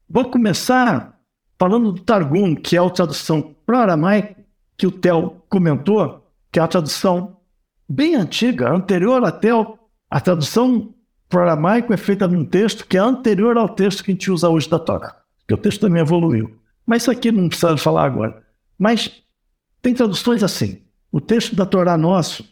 Vou 0.10 0.26
começar 0.26 1.20
falando 1.58 1.92
do 1.92 2.02
Targum, 2.02 2.56
que 2.56 2.78
é 2.78 2.80
a 2.80 2.90
tradução 2.90 3.56
para 3.66 3.80
aramaico, 3.80 4.42
que 4.78 4.88
o 4.88 4.92
Theo 4.92 5.42
comentou, 5.50 6.26
que 6.52 6.60
é 6.60 6.62
a 6.62 6.68
tradução 6.68 7.38
bem 7.88 8.16
antiga, 8.16 8.72
anterior 8.72 9.24
até 9.24 9.50
a 10.16 10.22
tradução 10.22 10.94
para 11.28 11.40
o 11.40 11.42
aramaico 11.42 11.92
é 11.92 11.98
feita 11.98 12.26
num 12.26 12.46
texto 12.46 12.88
que 12.88 12.96
é 12.96 13.02
anterior 13.02 13.58
ao 13.58 13.68
texto 13.68 14.02
que 14.02 14.12
a 14.12 14.14
gente 14.14 14.32
usa 14.32 14.48
hoje 14.48 14.70
da 14.70 14.80
Torá, 14.80 15.14
que 15.46 15.54
o 15.54 15.58
texto 15.58 15.82
também 15.82 16.02
evoluiu. 16.02 16.56
Mas 16.86 17.02
isso 17.02 17.12
aqui 17.12 17.34
não 17.34 17.50
precisa 17.50 17.76
falar 17.76 18.06
agora. 18.06 18.42
Mas 18.80 19.12
tem 19.82 19.94
traduções 19.94 20.42
assim. 20.42 20.84
O 21.12 21.20
texto 21.20 21.54
da 21.54 21.66
Torá 21.66 21.98
nosso 21.98 22.50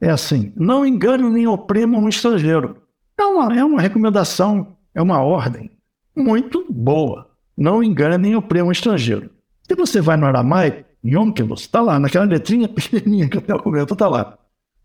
é 0.00 0.10
assim: 0.10 0.52
não 0.56 0.84
engane 0.84 1.22
nem 1.30 1.46
oprima 1.46 1.98
um 1.98 2.08
estrangeiro. 2.08 2.82
É 3.16 3.24
uma, 3.24 3.56
é 3.56 3.64
uma 3.64 3.80
recomendação, 3.80 4.76
é 4.92 5.00
uma 5.00 5.20
ordem 5.20 5.70
muito 6.16 6.66
boa. 6.68 7.30
Não 7.56 7.80
engane 7.80 8.18
nem 8.18 8.34
oprima 8.34 8.66
um 8.66 8.72
estrangeiro. 8.72 9.30
Se 9.62 9.76
você 9.76 10.00
vai 10.00 10.16
no 10.16 10.26
aramaico, 10.26 10.84
Yom 11.04 11.30
Kippur, 11.30 11.54
está 11.54 11.80
lá, 11.80 11.96
naquela 12.00 12.24
letrinha 12.24 12.66
pequenininha 12.68 13.28
que 13.28 13.38
até 13.38 13.54
o 13.54 13.62
comento, 13.62 13.92
está 13.92 14.08
lá. 14.08 14.36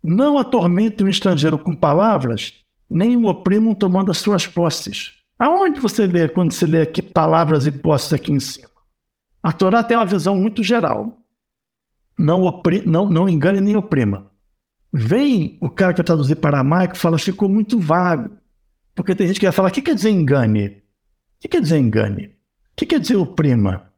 Não 0.04 0.38
atormente 0.38 1.04
um 1.04 1.08
estrangeiro 1.08 1.58
com 1.58 1.76
palavras, 1.76 2.54
nem 2.90 3.18
o 3.18 3.26
oprimam 3.28 3.76
tomando 3.76 4.12
as 4.12 4.18
suas 4.18 4.48
posses. 4.48 5.14
Aonde 5.38 5.80
você 5.80 6.06
lê 6.06 6.28
quando 6.28 6.52
você 6.52 6.66
lê 6.66 6.82
aqui 6.82 7.02
palavras 7.02 7.66
e 7.66 7.72
posses 7.72 8.14
aqui 8.14 8.32
em 8.32 8.40
cima? 8.40 8.70
A 9.42 9.52
Torá 9.52 9.84
tem 9.84 9.96
uma 9.96 10.06
visão 10.06 10.36
muito 10.36 10.64
geral. 10.64 11.18
Não, 12.18 12.44
opri, 12.44 12.84
não, 12.86 13.10
não 13.10 13.30
engane 13.30 13.62
nem 13.62 13.76
oprima. 13.76 14.30
Vem 14.92 15.58
o 15.62 15.70
cara 15.70 15.94
que 15.94 16.00
vai 16.00 16.06
traduzir 16.06 16.36
para 16.36 16.58
aramaico 16.58 16.98
fala, 16.98 17.18
ficou 17.18 17.48
muito 17.48 17.80
vago. 17.80 18.32
Porque 18.94 19.16
tem 19.16 19.28
gente 19.28 19.40
que 19.40 19.46
vai 19.46 19.54
falar, 19.54 19.70
o 19.70 19.72
que 19.72 19.82
quer 19.82 19.96
dizer 19.96 20.10
engane? 20.10 20.68
O 20.68 21.42
que 21.42 21.48
quer 21.48 21.62
dizer 21.62 21.78
engane? 21.78 22.26
O 22.26 22.32
que 22.76 22.86
quer 22.86 23.00
dizer 23.00 23.16
oprima? 23.16 23.90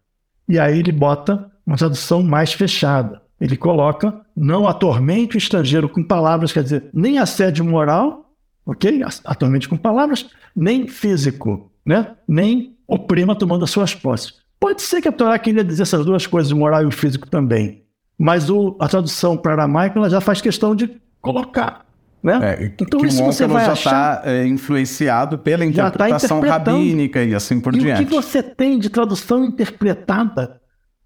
E 0.47 0.59
aí 0.59 0.77
ele 0.77 0.91
bota 0.91 1.51
uma 1.65 1.77
tradução 1.77 2.21
mais 2.21 2.53
fechada. 2.53 3.21
Ele 3.41 3.57
coloca, 3.57 4.21
não 4.37 4.67
atormente 4.67 5.35
o 5.35 5.39
estrangeiro 5.39 5.89
com 5.89 6.03
palavras, 6.03 6.53
quer 6.53 6.61
dizer, 6.61 6.83
nem 6.93 7.17
assédio 7.17 7.65
moral, 7.65 8.31
ok? 8.63 9.01
Atormente 9.25 9.67
com 9.67 9.75
palavras, 9.75 10.29
nem 10.55 10.87
físico, 10.87 11.71
né? 11.83 12.11
Nem 12.27 12.77
oprima 12.87 13.35
tomando 13.35 13.63
as 13.63 13.71
suas 13.71 13.95
posses. 13.95 14.35
Pode 14.59 14.83
ser 14.83 15.01
que 15.01 15.07
a 15.07 15.11
Torá 15.11 15.39
queria 15.39 15.63
dizer 15.63 15.81
essas 15.81 16.05
duas 16.05 16.27
coisas, 16.27 16.51
o 16.51 16.55
moral 16.55 16.83
e 16.83 16.85
o 16.85 16.91
físico 16.91 17.27
também. 17.27 17.81
Mas 18.15 18.47
o, 18.47 18.77
a 18.79 18.87
tradução 18.87 19.35
para 19.35 19.53
aramaico 19.53 19.97
ela 19.97 20.07
já 20.07 20.21
faz 20.21 20.39
questão 20.39 20.75
de 20.75 21.01
colocar. 21.19 21.83
Né? 22.21 22.39
É, 22.43 22.73
então 22.79 23.03
isso 23.03 23.23
você 23.23 23.47
vai 23.47 23.65
já 23.65 23.73
está 23.73 24.21
é, 24.23 24.45
influenciado 24.45 25.39
pela 25.39 25.63
tá 25.63 25.65
interpretação 25.65 26.39
tá 26.41 26.47
rabínica 26.47 27.23
e 27.23 27.33
assim 27.33 27.59
por 27.59 27.73
e 27.73 27.79
diante. 27.79 28.03
O 28.03 28.05
que 28.05 28.13
você 28.13 28.43
tem 28.43 28.77
de 28.77 28.91
tradução 28.91 29.43
interpretada 29.43 30.60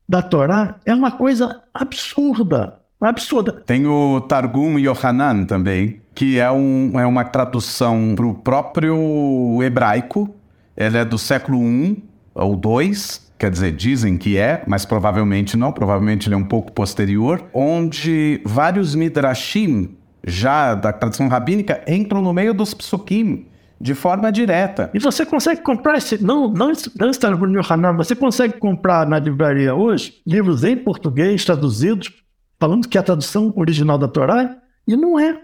da 0.07 0.21
Torá 0.21 0.75
é 0.85 0.93
uma 0.93 1.11
coisa 1.11 1.61
absurda. 1.73 2.79
Absurda. 3.01 3.51
Tem 3.51 3.85
o 3.85 4.21
Targum 4.21 4.79
Yohanan 4.79 5.45
também, 5.45 6.01
que 6.13 6.39
é, 6.39 6.49
um, 6.49 6.99
é 6.99 7.05
uma 7.05 7.25
tradução 7.25 8.13
para 8.15 8.25
o 8.25 8.33
próprio 8.33 9.61
hebraico. 9.61 10.33
Ele 10.75 10.97
é 10.97 11.05
do 11.05 11.17
século 11.17 11.61
I 11.61 12.03
ou 12.33 12.53
II, 12.53 12.91
quer 13.37 13.51
dizer, 13.51 13.71
dizem 13.73 14.17
que 14.17 14.37
é, 14.37 14.63
mas 14.65 14.85
provavelmente 14.85 15.55
não, 15.57 15.71
provavelmente 15.71 16.27
ele 16.27 16.35
é 16.35 16.37
um 16.37 16.43
pouco 16.43 16.71
posterior, 16.71 17.43
onde 17.53 18.41
vários 18.45 18.95
midrashim, 18.95 19.95
já 20.25 20.73
da 20.73 20.91
tradição 20.91 21.27
rabínica, 21.27 21.83
entram 21.87 22.21
no 22.21 22.33
meio 22.33 22.53
dos 22.53 22.73
psukim 22.73 23.45
de 23.79 23.93
forma 23.93 24.31
direta. 24.31 24.89
E 24.93 24.99
você 24.99 25.25
consegue 25.25 25.61
comprar 25.61 25.97
esse. 25.97 26.23
Não, 26.23 26.47
não, 26.47 26.71
não 26.99 27.09
está 27.09 27.29
no 27.29 27.61
Hanan, 27.69 27.95
você 27.95 28.15
consegue 28.15 28.57
comprar 28.57 29.07
na 29.07 29.19
livraria 29.19 29.75
hoje 29.75 30.21
livros 30.25 30.63
em 30.63 30.77
português 30.77 31.43
traduzidos, 31.43 32.11
falando 32.59 32.87
que 32.87 32.97
é 32.97 33.01
a 33.01 33.03
tradução 33.03 33.53
original 33.55 33.97
da 33.97 34.07
Torá, 34.07 34.57
e 34.87 34.95
não 34.95 35.19
é. 35.19 35.41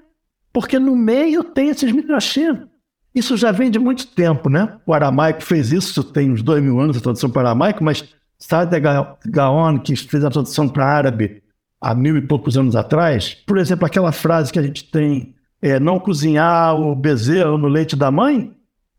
Porque 0.53 0.79
no 0.79 0.95
meio 0.95 1.43
tem 1.43 1.69
esses 1.69 1.91
midrashim. 1.91 2.67
Isso 3.13 3.35
já 3.35 3.51
vem 3.51 3.69
de 3.69 3.77
muito 3.77 4.07
tempo, 4.07 4.49
né? 4.49 4.77
O 4.85 4.93
aramaico 4.93 5.43
fez 5.43 5.71
isso, 5.71 6.03
tem 6.03 6.31
uns 6.31 6.41
dois 6.41 6.63
mil 6.63 6.79
anos 6.79 6.97
a 6.97 7.01
tradução 7.01 7.29
para 7.29 7.49
aramaico, 7.49 7.83
mas 7.83 8.15
Sade 8.39 8.79
Gaon, 8.79 9.79
que 9.79 9.95
fez 9.95 10.23
a 10.23 10.29
tradução 10.29 10.67
para 10.69 10.85
árabe 10.85 11.43
há 11.79 11.93
mil 11.93 12.15
e 12.17 12.21
poucos 12.21 12.57
anos 12.57 12.75
atrás, 12.75 13.35
por 13.45 13.57
exemplo, 13.57 13.85
aquela 13.85 14.11
frase 14.11 14.53
que 14.53 14.59
a 14.59 14.63
gente 14.63 14.89
tem 14.89 15.35
é, 15.61 15.79
não 15.79 15.99
cozinhar 15.99 16.75
o 16.75 16.95
bezerro 16.95 17.57
no 17.57 17.67
leite 17.67 17.95
da 17.95 18.09
mãe, 18.09 18.55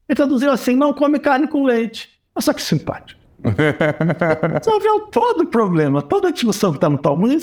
ele 0.09 0.17
traduziu 0.17 0.51
assim: 0.51 0.77
não 0.77 0.93
come 0.93 1.19
carne 1.19 1.49
com 1.49 1.65
leite. 1.65 2.09
Olha 2.35 2.43
só 2.43 2.53
que 2.53 2.63
simpático. 2.63 3.21
Resolveu 4.55 5.01
todo 5.09 5.43
o 5.43 5.47
problema, 5.47 6.01
toda 6.01 6.29
a 6.29 6.33
discussão 6.33 6.71
que 6.71 6.77
está 6.77 6.89
no 6.89 6.99
Talmud. 6.99 7.37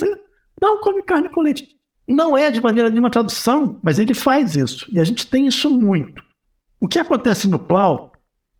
Não 0.60 0.80
come 0.80 1.02
carne 1.02 1.28
com 1.28 1.42
leite. 1.42 1.68
Não 2.08 2.36
é 2.36 2.50
de 2.50 2.60
maneira 2.60 2.90
nenhuma 2.90 3.10
tradução, 3.10 3.78
mas 3.82 3.98
ele 3.98 4.14
faz 4.14 4.56
isso. 4.56 4.86
E 4.90 4.98
a 4.98 5.04
gente 5.04 5.26
tem 5.26 5.46
isso 5.46 5.70
muito. 5.70 6.22
O 6.80 6.88
que 6.88 6.98
acontece 6.98 7.48
no 7.48 7.58
Plau, 7.58 8.12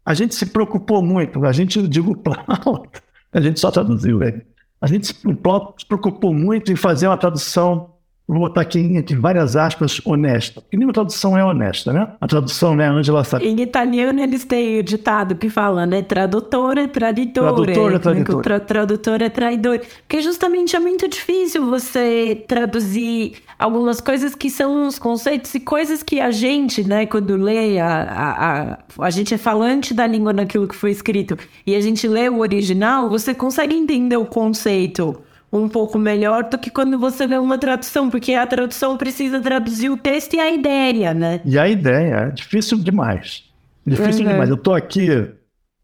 a 0.05 0.15
gente 0.15 0.35
se 0.35 0.47
preocupou 0.47 1.03
muito. 1.03 1.45
A 1.45 1.53
gente, 1.53 1.79
eu 1.79 1.89
digo 1.89 2.17
Plau, 2.17 2.87
a 3.33 3.41
gente 3.41 3.59
só 3.59 3.71
traduziu, 3.71 4.23
ele. 4.23 4.47
A 4.81 4.87
gente 4.87 5.15
no 5.27 5.37
Plau 5.37 5.75
se 5.79 5.85
preocupou 5.85 6.33
muito 6.33 6.71
em 6.71 6.77
fazer 6.77 7.07
uma 7.07 7.17
tradução 7.17 7.95
vou 8.31 8.41
botar 8.41 8.61
aqui 8.61 8.79
entre 8.79 9.17
várias 9.17 9.57
aspas, 9.57 10.01
honesta. 10.05 10.61
Porque 10.61 10.77
nenhuma 10.77 10.93
tradução 10.93 11.37
é 11.37 11.45
honesta, 11.45 11.93
né? 11.93 12.13
A 12.21 12.27
tradução, 12.27 12.75
né, 12.77 12.87
Angela 12.89 13.25
sabe. 13.25 13.47
Em 13.47 13.61
italiano 13.61 14.21
eles 14.21 14.45
têm 14.45 14.79
o 14.79 14.83
ditado 14.83 15.35
que 15.35 15.49
fala, 15.49 15.87
né? 15.87 16.03
Tradutore, 16.03 16.89
traditore. 16.89 17.65
Tradutor 17.65 17.95
é 17.95 17.99
traditor. 17.99 18.43
Tra 18.43 18.61
tradutor 18.61 19.23
é 19.23 19.29
traidor. 19.29 19.81
Porque 20.07 20.23
justamente 20.23 20.77
é 20.77 20.81
muito 20.81 21.09
difícil 21.09 21.67
você 21.67 22.45
traduzir 22.47 23.35
algumas 23.59 24.01
coisas 24.01 24.35
que 24.35 24.49
são 24.49 24.87
os 24.87 24.99
conceitos 24.99 25.55
e 25.55 25.61
coisas 25.61 26.03
que 26.03 26.21
a 26.21 26.31
gente, 26.31 26.83
né, 26.83 27.07
quando 27.07 27.37
lê, 27.37 27.79
a, 27.79 28.03
a, 28.03 28.73
a, 28.73 28.79
a 29.01 29.11
gente 29.11 29.35
é 29.35 29.39
falante 29.39 29.93
da 29.93 30.07
língua 30.07 30.33
naquilo 30.33 30.67
que 30.67 30.75
foi 30.75 30.91
escrito 30.91 31.37
e 31.67 31.75
a 31.75 31.81
gente 31.81 32.09
lê 32.09 32.29
o 32.29 32.39
original, 32.39 33.11
você 33.11 33.35
consegue 33.35 33.75
entender 33.75 34.17
o 34.17 34.25
conceito 34.25 35.21
um 35.53 35.69
pouco 35.69 35.99
melhor 35.99 36.45
do 36.45 36.59
que 36.59 36.71
quando 36.71 36.99
você 36.99 37.27
lê 37.27 37.37
uma 37.37 37.59
tradução, 37.59 38.09
porque 38.09 38.35
a 38.35 38.47
tradução 38.47 38.97
precisa 38.97 39.41
traduzir 39.41 39.91
o 39.91 39.97
texto 39.97 40.35
e 40.35 40.41
a 40.41 40.51
ideia, 40.51 41.13
né? 41.13 41.41
E 41.45 41.59
a 41.59 41.69
ideia 41.69 42.15
é 42.15 42.31
difícil 42.31 42.79
demais. 42.79 43.45
Difícil 43.87 44.25
uhum. 44.25 44.31
demais. 44.31 44.49
Eu 44.49 44.57
estou 44.57 44.75
aqui 44.75 45.09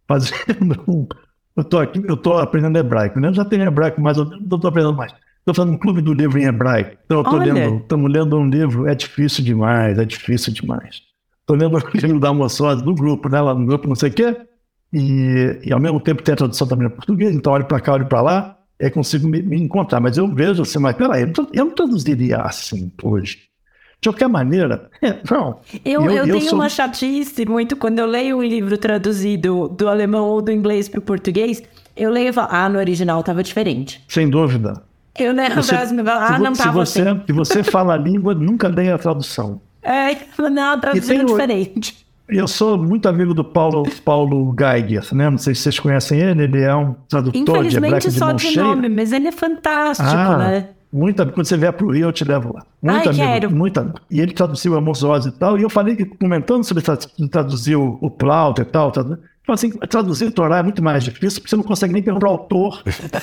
fazendo 0.06 0.84
um. 0.86 1.06
Eu 1.56 1.62
estou 1.62 1.80
aqui, 1.80 2.02
eu 2.06 2.14
estou 2.14 2.38
aprendendo 2.38 2.78
hebraico, 2.78 3.18
né? 3.18 3.28
Eu 3.28 3.34
já 3.34 3.44
tenho 3.44 3.64
hebraico, 3.64 4.00
mas 4.00 4.16
eu 4.18 4.24
não 4.24 4.38
estou 4.38 4.68
aprendendo 4.68 4.94
mais. 4.94 5.12
Estou 5.38 5.54
fazendo 5.54 5.74
um 5.74 5.78
clube 5.78 6.00
do 6.00 6.12
livro 6.12 6.38
em 6.38 6.44
hebraico. 6.44 6.96
Então, 7.04 7.18
eu 7.18 7.22
estou 7.22 7.38
lendo, 7.38 7.76
estamos 7.78 8.12
lendo 8.12 8.38
um 8.38 8.48
livro, 8.48 8.86
é 8.86 8.94
difícil 8.94 9.42
demais, 9.42 9.98
é 9.98 10.04
difícil 10.04 10.52
demais. 10.52 11.02
Estou 11.40 11.56
lendo 11.56 11.76
o 11.76 11.80
livro 11.96 12.20
da 12.20 12.32
Moçosa 12.32 12.82
do 12.82 12.94
grupo, 12.94 13.28
né? 13.28 13.40
Lá 13.40 13.54
no 13.54 13.66
grupo, 13.66 13.88
não 13.88 13.94
sei 13.94 14.10
o 14.10 14.12
quê. 14.12 14.36
E, 14.92 15.60
e 15.64 15.72
ao 15.72 15.80
mesmo 15.80 15.98
tempo 15.98 16.22
tem 16.22 16.34
a 16.34 16.36
tradução 16.36 16.66
também 16.66 16.86
em 16.86 16.90
português, 16.90 17.34
então 17.34 17.52
olho 17.52 17.64
para 17.64 17.80
cá, 17.80 17.94
olho 17.94 18.06
para 18.06 18.20
lá 18.20 18.55
é 18.78 18.90
consigo 18.90 19.26
me, 19.26 19.42
me, 19.42 19.60
encontrar. 19.60 20.00
Mas 20.00 20.16
eu 20.16 20.26
vejo 20.32 20.62
assim, 20.62 20.78
mas 20.78 20.96
peraí, 20.96 21.30
eu 21.52 21.64
não 21.64 21.72
traduziria 21.72 22.38
assim 22.38 22.90
hoje. 23.02 23.38
De 24.00 24.10
qualquer 24.10 24.28
maneira, 24.28 24.90
é, 25.02 25.16
não. 25.30 25.60
Eu, 25.84 26.02
eu, 26.02 26.10
eu, 26.10 26.26
eu 26.26 26.38
tenho 26.38 26.50
sou... 26.50 26.58
uma 26.58 26.68
chatice 26.68 27.46
muito 27.46 27.76
quando 27.76 27.98
eu 27.98 28.06
leio 28.06 28.36
um 28.36 28.42
livro 28.42 28.76
traduzido 28.76 29.68
do 29.68 29.88
alemão 29.88 30.26
ou 30.26 30.42
do 30.42 30.52
inglês 30.52 30.88
para 30.88 30.98
o 30.98 31.02
português, 31.02 31.62
eu 31.96 32.10
leio 32.10 32.28
e 32.28 32.32
falo, 32.32 32.48
ah, 32.50 32.68
no 32.68 32.78
original 32.78 33.20
estava 33.20 33.42
diferente. 33.42 34.04
Sem 34.06 34.28
dúvida. 34.28 34.82
Eu 35.18 35.32
né, 35.32 35.48
você, 35.48 35.74
ah, 35.74 36.38
não 36.38 36.52
estava 36.52 36.82
assim. 36.82 37.02
Se 37.26 37.32
você 37.32 37.62
fala 37.62 37.94
a 37.94 37.96
língua, 37.96 38.34
nunca 38.34 38.68
dê 38.68 38.90
a 38.90 38.98
tradução. 38.98 39.60
É, 39.88 40.16
não, 40.50 40.80
traduzindo 40.80 41.26
diferente. 41.26 42.05
Eu 42.28 42.48
sou 42.48 42.76
muito 42.76 43.08
amigo 43.08 43.32
do 43.32 43.44
Paulo, 43.44 43.84
Paulo 44.04 44.54
Geiger, 44.58 45.14
né? 45.14 45.30
Não 45.30 45.38
sei 45.38 45.54
se 45.54 45.62
vocês 45.62 45.78
conhecem 45.78 46.20
ele, 46.20 46.42
ele 46.42 46.60
é 46.60 46.74
um 46.74 46.94
tradutor 47.08 47.64
de 47.64 47.76
hebraico 47.76 48.08
de 48.08 48.10
só 48.10 48.32
de 48.32 48.42
cheia. 48.42 48.64
nome, 48.64 48.88
mas 48.88 49.12
ele 49.12 49.28
é 49.28 49.32
fantástico, 49.32 50.08
ah, 50.08 50.38
né? 50.38 50.68
Muito, 50.92 51.24
quando 51.32 51.46
você 51.46 51.56
vier 51.56 51.72
para 51.72 51.86
o 51.86 51.90
Rio, 51.90 52.08
eu 52.08 52.12
te 52.12 52.24
levo 52.24 52.54
lá. 52.54 52.64
Muito 52.82 53.08
Ai, 53.08 53.14
amigo, 53.14 53.16
quero. 53.16 53.50
Muito 53.50 53.92
E 54.10 54.20
ele 54.20 54.32
traduziu 54.32 54.74
Amos 54.74 55.04
Oz 55.04 55.26
e 55.26 55.32
tal, 55.32 55.58
e 55.58 55.62
eu 55.62 55.70
falei, 55.70 55.96
comentando 56.04 56.64
sobre 56.64 56.82
traduzir 57.30 57.76
o 57.76 58.10
Plauto 58.10 58.62
e 58.62 58.64
tal, 58.64 58.90
tal 58.90 59.18
assim, 59.48 59.70
traduzir 59.70 60.26
o 60.26 60.32
Torá 60.32 60.58
é 60.58 60.62
muito 60.62 60.82
mais 60.82 61.04
difícil, 61.04 61.40
porque 61.40 61.50
você 61.50 61.56
não 61.56 61.62
consegue 61.62 61.92
nem 61.92 62.02
perguntar 62.02 62.26
ao 62.26 62.32
autor. 62.32 62.82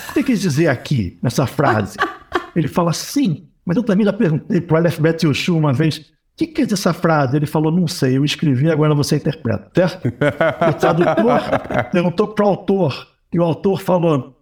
O 0.09 0.13
que 0.13 0.23
quis 0.23 0.39
dizer 0.39 0.67
aqui, 0.67 1.17
nessa 1.21 1.45
frase? 1.45 1.97
Ele 2.55 2.67
fala, 2.67 2.93
sim, 2.93 3.47
mas 3.65 3.75
eu 3.75 3.83
também 3.83 4.05
já 4.05 4.13
perguntei 4.13 4.61
para 4.61 4.75
o 4.75 4.77
Aleph 4.77 4.99
Bet 4.99 5.25
Yoshua 5.25 5.57
uma 5.57 5.73
vez, 5.73 6.11
o 6.33 6.37
que 6.37 6.47
quer 6.47 6.63
dizer 6.63 6.73
essa 6.73 6.93
frase? 6.93 7.35
Ele 7.37 7.45
falou, 7.45 7.71
não 7.71 7.87
sei, 7.87 8.17
eu 8.17 8.25
escrevi, 8.25 8.69
agora 8.71 8.95
você 8.95 9.17
interpreta, 9.17 9.69
certo? 9.75 10.07
O 10.07 10.73
tradutor 10.73 11.41
perguntou 11.91 12.27
para 12.29 12.45
o 12.45 12.47
autor, 12.49 13.07
e 13.31 13.39
o 13.39 13.43
autor 13.43 13.79
falou, 13.81 14.35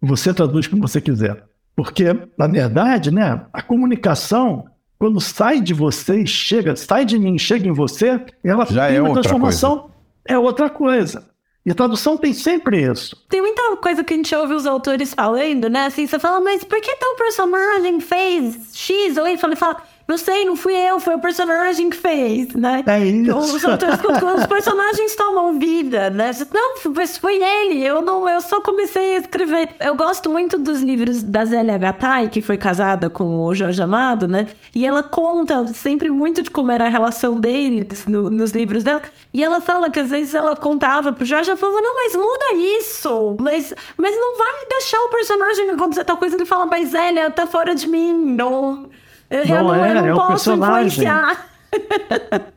você 0.00 0.32
traduz 0.34 0.66
como 0.66 0.86
você 0.86 1.00
quiser. 1.00 1.44
Porque, 1.74 2.04
na 2.36 2.46
verdade, 2.46 3.10
né, 3.10 3.46
a 3.52 3.62
comunicação, 3.62 4.66
quando 4.98 5.20
sai 5.20 5.60
de 5.60 5.72
você 5.72 6.22
e 6.22 6.26
chega, 6.26 6.76
sai 6.76 7.04
de 7.04 7.18
mim, 7.18 7.38
chega 7.38 7.68
em 7.68 7.72
você, 7.72 8.20
ela 8.44 8.66
Já 8.66 8.88
tem 8.88 8.96
é 8.96 9.02
uma 9.02 9.14
transformação, 9.14 9.78
coisa. 9.78 9.94
é 10.26 10.38
outra 10.38 10.68
coisa. 10.68 11.26
E 11.64 11.70
a 11.70 11.74
tradução 11.74 12.16
tem 12.16 12.32
sempre 12.32 12.82
isso. 12.90 13.14
Tem 13.28 13.40
muita 13.42 13.76
coisa 13.76 14.02
que 14.02 14.14
a 14.14 14.16
gente 14.16 14.34
ouve 14.34 14.54
os 14.54 14.66
autores 14.66 15.12
falando, 15.14 15.68
né? 15.68 15.86
Assim, 15.86 16.06
você 16.06 16.18
fala, 16.18 16.40
mas 16.40 16.64
por 16.64 16.80
que 16.80 16.96
tal 16.96 17.14
personagem 17.16 18.00
fez 18.00 18.70
X 18.74 19.16
ou 19.16 19.28
Y? 19.28 19.56
Fala, 19.56 19.82
não 20.08 20.16
sei, 20.16 20.46
não 20.46 20.56
fui 20.56 20.74
eu, 20.74 20.98
foi 20.98 21.16
o 21.16 21.20
personagem 21.20 21.90
que 21.90 21.96
fez, 21.96 22.54
né? 22.54 22.82
É 22.86 22.98
isso. 23.04 23.36
Os, 23.36 23.52
os 23.52 24.46
personagens 24.46 25.14
tomam 25.14 25.58
vida, 25.58 26.08
né? 26.08 26.30
Não, 26.50 26.92
mas 26.94 27.18
foi 27.18 27.36
ele, 27.36 27.84
eu 27.84 28.00
não, 28.00 28.26
eu 28.26 28.40
só 28.40 28.58
comecei 28.62 29.16
a 29.16 29.18
escrever. 29.18 29.68
Eu 29.78 29.94
gosto 29.94 30.30
muito 30.30 30.56
dos 30.56 30.80
livros 30.80 31.22
da 31.22 31.44
Zélia 31.44 31.76
Gattai, 31.76 32.28
que 32.30 32.40
foi 32.40 32.56
casada 32.56 33.10
com 33.10 33.44
o 33.44 33.54
Jorge 33.54 33.82
Amado, 33.82 34.26
né? 34.26 34.48
E 34.74 34.86
ela 34.86 35.02
conta 35.02 35.66
sempre 35.74 36.08
muito 36.08 36.40
de 36.40 36.50
como 36.50 36.72
era 36.72 36.86
a 36.86 36.88
relação 36.88 37.38
deles 37.38 38.06
no, 38.06 38.30
nos 38.30 38.52
livros 38.52 38.82
dela. 38.82 39.02
E 39.34 39.44
ela 39.44 39.60
fala 39.60 39.90
que 39.90 40.00
às 40.00 40.08
vezes 40.08 40.34
ela 40.34 40.56
contava 40.56 41.12
pro 41.12 41.26
Jorge, 41.26 41.50
ela 41.50 41.58
falava, 41.58 41.82
não, 41.82 41.94
mas 41.94 42.16
muda 42.16 42.54
isso, 42.78 43.36
mas, 43.38 43.74
mas 43.98 44.16
não 44.16 44.38
vai 44.38 44.66
deixar 44.70 45.00
o 45.00 45.10
personagem 45.10 45.68
acontecer 45.68 46.04
tal 46.04 46.16
coisa. 46.16 46.34
Ele 46.34 46.46
fala, 46.46 46.64
mas 46.64 46.88
Zélia, 46.88 47.30
tá 47.30 47.46
fora 47.46 47.74
de 47.74 47.86
mim, 47.86 48.14
não... 48.14 48.88
Eu 49.30 49.46
não, 49.46 49.64
não 49.64 49.74
é, 49.74 49.90
eu 49.90 49.94
não 49.94 50.06
é 50.06 50.14
posso 50.14 50.50
personagem. 50.50 50.86
influenciar. 50.86 51.48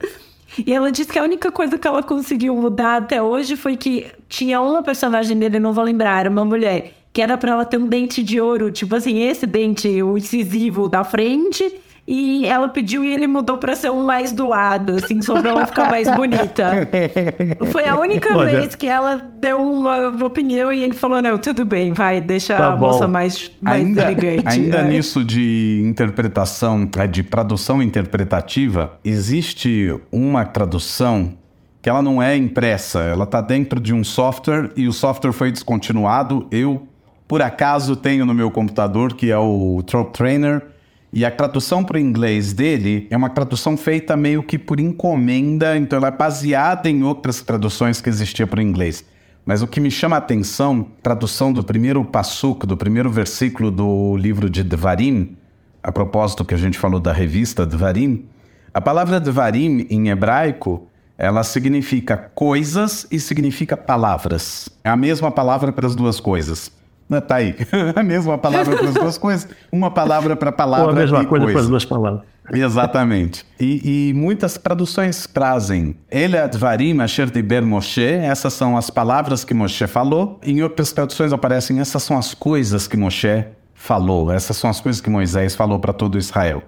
e 0.65 0.73
ela 0.73 0.91
disse 0.91 1.12
que 1.12 1.19
a 1.19 1.23
única 1.23 1.51
coisa 1.51 1.77
que 1.77 1.88
ela 1.88 2.01
conseguiu 2.01 2.55
mudar 2.55 2.97
até 2.97 3.21
hoje 3.21 3.55
foi 3.55 3.75
que 3.75 4.07
tinha 4.29 4.62
uma 4.62 4.81
personagem 4.81 5.38
dele, 5.38 5.60
não 5.60 5.73
vou 5.73 5.84
lembrar, 5.84 6.21
era 6.21 6.29
uma 6.29 6.45
mulher, 6.45 6.93
que 7.12 7.21
era 7.21 7.38
para 7.38 7.51
ela 7.51 7.65
ter 7.65 7.77
um 7.77 7.88
dente 7.88 8.23
de 8.23 8.39
ouro, 8.39 8.71
tipo 8.71 8.95
assim, 8.95 9.19
esse 9.19 9.45
dente, 9.45 10.01
o 10.01 10.17
incisivo 10.17 10.88
da 10.88 11.03
frente 11.03 11.81
e 12.07 12.45
ela 12.47 12.67
pediu 12.67 13.05
e 13.05 13.13
ele 13.13 13.27
mudou 13.27 13.57
para 13.57 13.75
ser 13.75 13.91
um 13.91 14.03
mais 14.03 14.31
doado, 14.31 14.95
assim, 14.95 15.21
só 15.21 15.39
pra 15.39 15.51
ela 15.51 15.65
ficar 15.67 15.89
mais 15.89 16.09
bonita. 16.15 16.89
Foi 17.71 17.87
a 17.87 17.97
única 17.97 18.35
Olha, 18.35 18.59
vez 18.59 18.75
que 18.75 18.87
ela 18.87 19.17
deu 19.39 19.61
uma 19.61 20.09
opinião 20.25 20.73
e 20.73 20.83
ele 20.83 20.93
falou: 20.93 21.21
não, 21.21 21.37
tudo 21.37 21.63
bem, 21.63 21.93
vai, 21.93 22.19
deixa 22.19 22.57
tá 22.57 22.69
a 22.69 22.71
bom. 22.75 22.87
moça 22.87 23.07
mais, 23.07 23.51
mais 23.61 23.85
ainda, 23.85 24.01
elegante. 24.03 24.47
Ainda 24.47 24.81
nisso 24.83 25.23
de 25.23 25.81
interpretação, 25.85 26.89
é, 26.97 27.05
de 27.05 27.23
tradução 27.23 27.81
interpretativa, 27.81 28.99
existe 29.05 29.95
uma 30.11 30.43
tradução 30.43 31.33
que 31.81 31.89
ela 31.89 32.01
não 32.01 32.21
é 32.21 32.35
impressa, 32.35 32.99
ela 32.99 33.23
está 33.23 33.41
dentro 33.41 33.79
de 33.79 33.93
um 33.93 34.03
software 34.03 34.69
e 34.75 34.87
o 34.87 34.93
software 34.93 35.31
foi 35.31 35.51
descontinuado. 35.51 36.47
Eu, 36.51 36.87
por 37.27 37.41
acaso, 37.41 37.95
tenho 37.95 38.25
no 38.25 38.33
meu 38.33 38.51
computador, 38.51 39.13
que 39.13 39.31
é 39.31 39.37
o 39.37 39.81
Trope 39.85 40.13
Trainer 40.13 40.61
e 41.13 41.26
a 41.26 41.32
tradução 41.32 41.84
para 41.84 41.97
o 41.97 42.00
inglês 42.00 42.54
dele 42.54 43.08
é 43.10 43.17
uma 43.17 43.30
tradução 43.30 43.76
feita 43.76 44.15
meio 44.15 44.41
que 44.41 44.58
por 44.58 44.80
encomenda, 44.80 45.76
então 45.76 45.97
ela 45.97 46.08
é 46.08 46.12
baseada 46.12 46.89
em 46.89 47.04
outras 47.04 47.41
traduções 47.41 48.00
que 48.00 48.08
existiam 48.08 48.47
para 48.47 48.60
o 48.60 48.63
inglês. 48.63 49.04
Mas 49.45 49.62
o 49.62 49.67
que 49.67 49.82
me 49.82 49.91
chama 49.91 50.15
a 50.15 50.19
atenção, 50.19 50.88
tradução 51.04 51.52
do 51.52 51.63
primeiro 51.63 52.06
passuco, 52.06 52.65
do 52.65 52.78
primeiro 52.78 53.10
versículo 53.10 53.69
do 53.69 54.15
livro 54.15 54.50
de 54.50 54.63
Devarim, 54.63 55.36
a 55.84 55.91
propósito 55.91 56.45
que 56.45 56.54
a 56.54 56.58
gente 56.58 56.80
falou 56.80 57.00
da 57.00 57.12
revista 57.12 57.65
Devarim, 57.65 58.26
a 58.74 58.80
palavra 58.80 59.19
Devarim 59.19 59.86
em 59.89 60.10
hebraico, 60.10 60.88
ela 61.17 61.44
significa 61.44 62.15
coisas 62.15 63.06
e 63.12 63.19
significa 63.19 63.75
palavras. 63.75 64.69
É 64.81 64.90
a 64.90 64.96
mesma 64.96 65.29
palavra 65.29 65.73
para 65.73 65.88
as 65.88 65.96
duas 65.96 66.21
coisas. 66.21 66.71
Tá 67.19 67.35
aí. 67.35 67.55
A 67.95 68.03
mesma 68.03 68.37
palavra 68.37 68.77
para 68.77 68.87
as 68.87 68.93
duas 68.93 69.17
coisas. 69.19 69.47
Uma 69.71 69.91
palavra 69.91 70.35
para 70.35 70.51
palavra. 70.51 70.85
Ou 70.85 70.91
a 70.91 70.95
mesma 70.95 71.25
coisa, 71.25 71.45
para 71.45 71.59
as 71.59 71.67
duas 71.67 71.83
palavras. 71.83 72.21
Exatamente. 72.53 73.45
E, 73.59 74.09
e, 74.09 74.13
muitas 74.13 74.57
traduções 74.57 75.25
trazem 75.27 75.95
Ele 76.09 76.37
advarim 76.37 76.99
asher 76.99 77.29
diber 77.29 77.63
Moshe, 77.63 78.03
essas 78.03 78.53
são 78.53 78.77
as 78.77 78.89
palavras 78.89 79.43
que 79.43 79.53
Moshe 79.53 79.87
falou. 79.87 80.39
Em 80.43 80.62
outras 80.62 80.91
traduções 80.91 81.31
aparecem 81.31 81.79
essas 81.79 82.03
são 82.03 82.17
as 82.17 82.33
coisas 82.33 82.87
que 82.87 82.97
Moshe 82.97 83.45
falou, 83.73 84.31
essas 84.31 84.57
são 84.57 84.69
as 84.69 84.79
coisas 84.79 85.01
que 85.01 85.09
Moisés 85.09 85.55
falou 85.55 85.79
para 85.79 85.93
todo 85.93 86.17
Israel. 86.17 86.63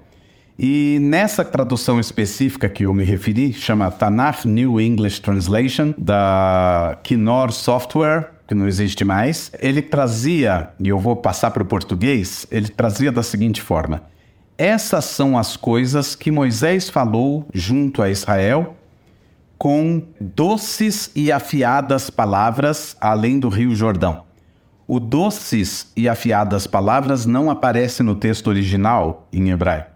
E 0.57 0.99
nessa 1.01 1.43
tradução 1.43 1.99
específica 1.99 2.69
que 2.69 2.85
eu 2.85 2.93
me 2.93 3.03
referi, 3.03 3.53
chama 3.53 3.89
Tanakh 3.89 4.45
New 4.45 4.79
English 4.79 5.19
Translation, 5.21 5.93
da 5.97 6.97
Knorr 7.03 7.51
Software, 7.51 8.32
que 8.47 8.53
não 8.53 8.67
existe 8.67 9.03
mais, 9.03 9.51
ele 9.59 9.81
trazia, 9.81 10.69
e 10.79 10.89
eu 10.89 10.99
vou 10.99 11.15
passar 11.15 11.51
para 11.51 11.63
o 11.63 11.65
português, 11.65 12.45
ele 12.51 12.67
trazia 12.67 13.11
da 13.11 13.23
seguinte 13.23 13.61
forma: 13.61 14.03
essas 14.57 15.05
são 15.05 15.37
as 15.37 15.57
coisas 15.57 16.15
que 16.15 16.31
Moisés 16.31 16.89
falou 16.89 17.47
junto 17.53 18.01
a 18.01 18.09
Israel 18.09 18.75
com 19.57 20.03
doces 20.19 21.09
e 21.15 21.31
afiadas 21.31 22.09
palavras 22.09 22.97
além 22.99 23.39
do 23.39 23.47
Rio 23.47 23.73
Jordão. 23.73 24.23
O 24.85 24.99
doces 24.99 25.91
e 25.95 26.09
afiadas 26.09 26.67
palavras 26.67 27.25
não 27.25 27.49
aparece 27.49 28.03
no 28.03 28.13
texto 28.13 28.47
original 28.47 29.27
em 29.31 29.49
hebraico. 29.49 29.89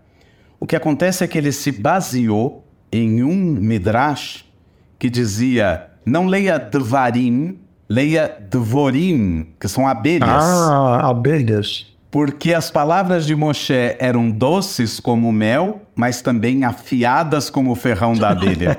O 0.59 0.65
que 0.65 0.75
acontece 0.75 1.23
é 1.23 1.27
que 1.27 1.37
ele 1.37 1.51
se 1.51 1.71
baseou 1.71 2.65
em 2.91 3.21
um 3.23 3.35
midrash 3.35 4.45
que 4.97 5.09
dizia: 5.09 5.87
não 6.05 6.25
leia 6.25 6.57
dvarim, 6.57 7.59
leia 7.89 8.37
dvorim, 8.49 9.47
que 9.59 9.67
são 9.67 9.87
abelhas. 9.87 10.29
Ah, 10.29 11.09
abelhas. 11.09 11.85
Porque 12.09 12.53
as 12.53 12.71
palavras 12.71 13.25
de 13.25 13.35
Moshe 13.35 13.95
eram 13.99 14.29
doces 14.29 14.99
como 14.99 15.31
mel, 15.31 15.81
mas 15.95 16.21
também 16.21 16.63
afiadas 16.63 17.49
como 17.49 17.71
o 17.71 17.75
ferrão 17.75 18.13
da 18.13 18.29
abelha. 18.29 18.77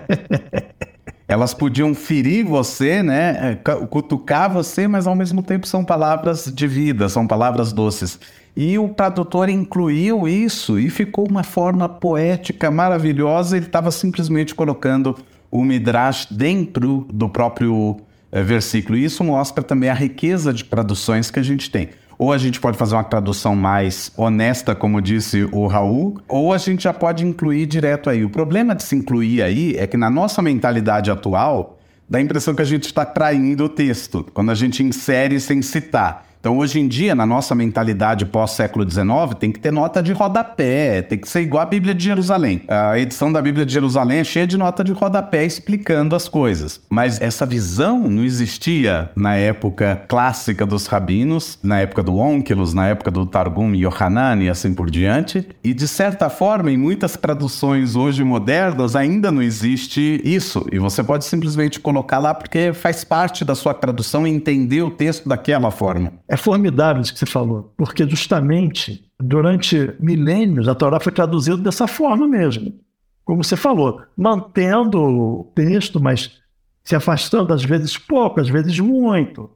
Elas 1.28 1.52
podiam 1.52 1.94
ferir 1.94 2.46
você, 2.46 3.02
né? 3.02 3.59
Cutucar 3.90 4.50
você, 4.50 4.88
mas 4.88 5.06
ao 5.06 5.14
mesmo 5.14 5.42
tempo 5.42 5.66
são 5.66 5.84
palavras 5.84 6.50
de 6.52 6.66
vida, 6.66 7.06
são 7.06 7.26
palavras 7.26 7.70
doces. 7.70 8.18
E 8.56 8.78
o 8.78 8.88
tradutor 8.88 9.50
incluiu 9.50 10.26
isso 10.26 10.78
e 10.78 10.88
ficou 10.88 11.28
uma 11.28 11.44
forma 11.44 11.86
poética 11.86 12.70
maravilhosa. 12.70 13.59
Ele 13.59 13.66
estava 13.66 13.90
simplesmente 13.90 14.54
colocando 14.54 15.14
o 15.50 15.62
Midrash 15.62 16.26
dentro 16.30 17.06
do 17.12 17.28
próprio 17.28 17.98
versículo. 18.33 18.97
E 18.97 19.05
isso 19.05 19.24
mostra 19.24 19.62
também 19.62 19.91
a 19.91 19.95
riqueza 19.95 20.53
de 20.53 20.64
traduções 20.64 21.31
que 21.31 21.39
a 21.39 21.43
gente 21.43 21.70
tem. 21.70 21.91
Ou 22.18 22.33
a 22.33 22.39
gente 22.39 22.61
pode 22.61 22.76
fazer 22.76 22.97
uma 22.97 23.05
tradução 23.05 23.55
mais 23.55 24.11
honesta, 24.16 24.74
como 24.74 25.01
disse 25.01 25.49
o 25.53 25.66
Raul, 25.68 26.20
ou 26.26 26.53
a 26.53 26.59
gente 26.59 26.83
já 26.83 26.93
pode 26.93 27.24
incluir 27.24 27.64
direto 27.66 28.11
aí. 28.11 28.24
O 28.24 28.31
problema 28.31 28.74
de 28.74 28.83
se 28.83 28.97
incluir 28.97 29.41
aí 29.41 29.76
é 29.76 29.87
que 29.87 29.97
na 29.97 30.11
nossa 30.11 30.43
mentalidade 30.43 31.12
atual, 31.12 31.79
dá 32.09 32.18
a 32.18 32.20
impressão 32.20 32.57
que 32.57 32.62
a 32.62 32.64
gente 32.64 32.87
está 32.87 33.05
traindo 33.05 33.64
o 33.64 33.68
texto, 33.68 34.26
quando 34.35 34.51
a 34.51 34.55
gente 34.55 34.83
insere 34.83 35.39
sem 35.39 35.62
citar. 35.62 36.28
Então, 36.41 36.59
hoje 36.59 36.78
em 36.78 36.86
dia, 36.86 37.14
na 37.14 37.26
nossa 37.26 37.55
mentalidade 37.55 38.24
pós-século 38.24 38.89
XIX, 38.89 39.34
tem 39.39 39.51
que 39.51 39.59
ter 39.59 39.72
nota 39.72 40.01
de 40.01 40.12
rodapé, 40.12 41.03
tem 41.03 41.18
que 41.18 41.28
ser 41.28 41.41
igual 41.41 41.62
a 41.64 41.66
Bíblia 41.66 41.93
de 41.95 42.05
Jerusalém. 42.05 42.62
A 42.68 42.97
edição 42.99 43.32
da 43.32 43.43
Bíblia 43.43 43.66
de 43.66 43.72
Jerusalém 43.72 44.18
é 44.18 44.24
cheia 44.24 44.47
de 44.47 44.57
nota 44.57 44.84
de 44.84 44.93
rodapé 44.93 45.45
explicando 45.45 46.14
as 46.14 46.28
coisas. 46.28 46.80
Mas 46.89 47.20
essa 47.20 47.45
visão 47.45 48.09
não 48.09 48.22
existia 48.22 49.11
na 49.16 49.34
época 49.34 50.03
clássica 50.07 50.64
dos 50.64 50.86
rabinos, 50.86 51.59
na 51.61 51.80
época 51.80 52.05
do 52.05 52.16
Onkelos, 52.16 52.72
na 52.72 52.86
época 52.86 53.11
do 53.11 53.26
Targum 53.26 53.74
Yohanan 53.74 54.41
e 54.41 54.49
assim 54.49 54.72
por 54.72 54.91
diante. 54.91 55.49
E, 55.64 55.74
de 55.74 55.89
certa 55.89 56.30
forma, 56.30 56.70
em 56.70 56.76
muitas 56.76 57.16
traduções 57.16 57.97
hoje 57.97 58.22
modernas, 58.22 58.95
ainda 58.95 59.32
não 59.32 59.43
existe 59.43 60.20
isso. 60.24 60.64
E 60.70 60.78
você 60.78 61.03
pode 61.03 61.24
simplesmente 61.24 61.80
colocar 61.80 62.18
lá 62.18 62.32
porque 62.32 62.72
faz 62.72 63.03
parte 63.03 63.45
da 63.45 63.57
sua 63.57 63.74
tradução 63.74 64.24
entender 64.24 64.82
o 64.82 64.91
texto 64.91 65.28
daquela 65.28 65.72
forma. 65.72 66.12
É 66.29 66.37
formidável 66.37 67.01
isso 67.01 67.12
que 67.12 67.18
você 67.18 67.26
falou, 67.26 67.72
porque 67.76 68.07
justamente 68.09 69.11
durante 69.18 69.95
milênios 69.99 70.68
a 70.68 70.74
Torá 70.74 71.01
foi 71.01 71.11
traduzida 71.11 71.57
dessa 71.57 71.87
forma 71.87 72.29
mesmo. 72.29 72.79
Como 73.24 73.43
você 73.43 73.57
falou, 73.57 74.03
mantendo 74.16 75.01
o 75.01 75.53
texto, 75.55 75.99
mas 75.99 76.39
se 76.85 76.95
afastando 76.95 77.53
às 77.53 77.64
vezes 77.64 77.97
pouco, 77.97 78.41
às 78.41 78.49
vezes 78.49 78.79
muito. 78.79 79.51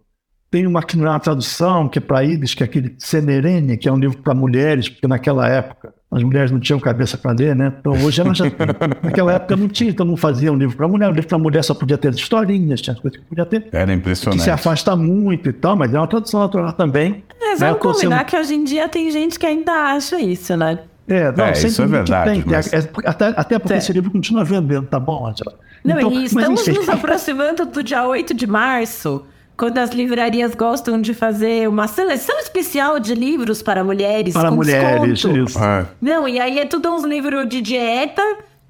Tem 0.50 0.66
uma 0.66 0.82
que 0.82 0.96
não 0.96 1.06
é 1.06 1.10
uma 1.10 1.20
tradução, 1.20 1.88
que 1.88 1.98
é 1.98 2.02
para 2.02 2.24
Ibis, 2.24 2.54
que 2.54 2.62
é 2.62 2.66
aquele 2.66 2.94
Senerene, 2.98 3.76
que 3.76 3.88
é 3.88 3.92
um 3.92 3.98
livro 3.98 4.18
para 4.18 4.34
mulheres, 4.34 4.88
porque 4.88 5.06
naquela 5.06 5.48
época 5.48 5.94
as 6.12 6.22
mulheres 6.22 6.50
não 6.50 6.60
tinham 6.60 6.78
cabeça 6.78 7.16
para 7.16 7.32
ler, 7.32 7.56
né? 7.56 7.72
Então 7.80 7.92
hoje 7.92 8.20
elas 8.20 8.36
já. 8.36 8.44
naquela 9.02 9.32
época 9.32 9.56
não 9.56 9.66
tinha, 9.66 9.90
então 9.90 10.04
não 10.04 10.16
fazia 10.16 10.52
um 10.52 10.56
livro 10.56 10.76
para 10.76 10.86
mulher. 10.86 11.08
O 11.08 11.12
livro 11.12 11.26
para 11.26 11.38
mulher 11.38 11.64
só 11.64 11.72
podia 11.72 11.96
ter 11.96 12.12
historinhas, 12.12 12.82
tinha 12.82 12.94
coisas 12.94 13.18
que 13.18 13.26
podia 13.26 13.46
ter. 13.46 13.66
Era 13.72 13.92
impressionante. 13.94 14.40
Que 14.40 14.44
se 14.44 14.50
afasta 14.50 14.94
muito 14.94 15.48
e 15.48 15.52
tal, 15.54 15.74
mas 15.74 15.94
é 15.94 15.98
uma 15.98 16.06
tradução 16.06 16.40
natural 16.40 16.70
também. 16.74 17.24
É, 17.40 17.50
né? 17.52 17.56
vamos 17.56 17.78
combinar 17.78 18.18
sendo... 18.18 18.26
que 18.26 18.36
hoje 18.36 18.54
em 18.54 18.64
dia 18.64 18.88
tem 18.90 19.10
gente 19.10 19.38
que 19.38 19.46
ainda 19.46 19.72
acha 19.72 20.20
isso, 20.20 20.54
né? 20.54 20.80
É, 21.08 21.32
não, 21.32 21.46
é, 21.46 21.52
isso 21.52 21.80
é 21.80 21.86
verdade. 21.86 22.30
Tem, 22.30 22.44
mas... 22.46 22.72
é, 22.72 22.88
até, 23.06 23.28
até 23.28 23.58
porque 23.58 23.74
é. 23.74 23.78
esse 23.78 23.92
livro 23.92 24.10
continua 24.10 24.44
vendendo, 24.44 24.86
tá 24.86 25.00
bom, 25.00 25.26
Angela? 25.26 25.58
Não, 25.82 25.96
então, 25.96 26.12
e 26.12 26.24
estamos 26.24 26.66
nos 26.68 26.88
aproximando 26.88 27.64
do 27.64 27.82
dia 27.82 28.06
8 28.06 28.34
de 28.34 28.46
março 28.46 29.24
quando 29.56 29.78
as 29.78 29.90
livrarias 29.90 30.54
gostam 30.54 31.00
de 31.00 31.14
fazer 31.14 31.68
uma 31.68 31.86
seleção 31.86 32.38
especial 32.38 32.98
de 32.98 33.14
livros 33.14 33.62
para 33.62 33.84
mulheres. 33.84 34.34
Para 34.34 34.48
com 34.48 34.56
mulheres, 34.56 35.20
desconto. 35.20 35.38
isso. 35.38 35.58
É. 35.62 35.86
Não, 36.00 36.28
e 36.28 36.40
aí 36.40 36.58
é 36.58 36.66
tudo 36.66 36.90
uns 36.90 37.04
livros 37.04 37.48
de 37.48 37.60
dieta, 37.60 38.22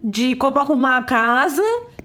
de 0.03 0.35
como 0.37 0.59
arrumar 0.59 0.99
a 0.99 1.03
casa, 1.03 1.63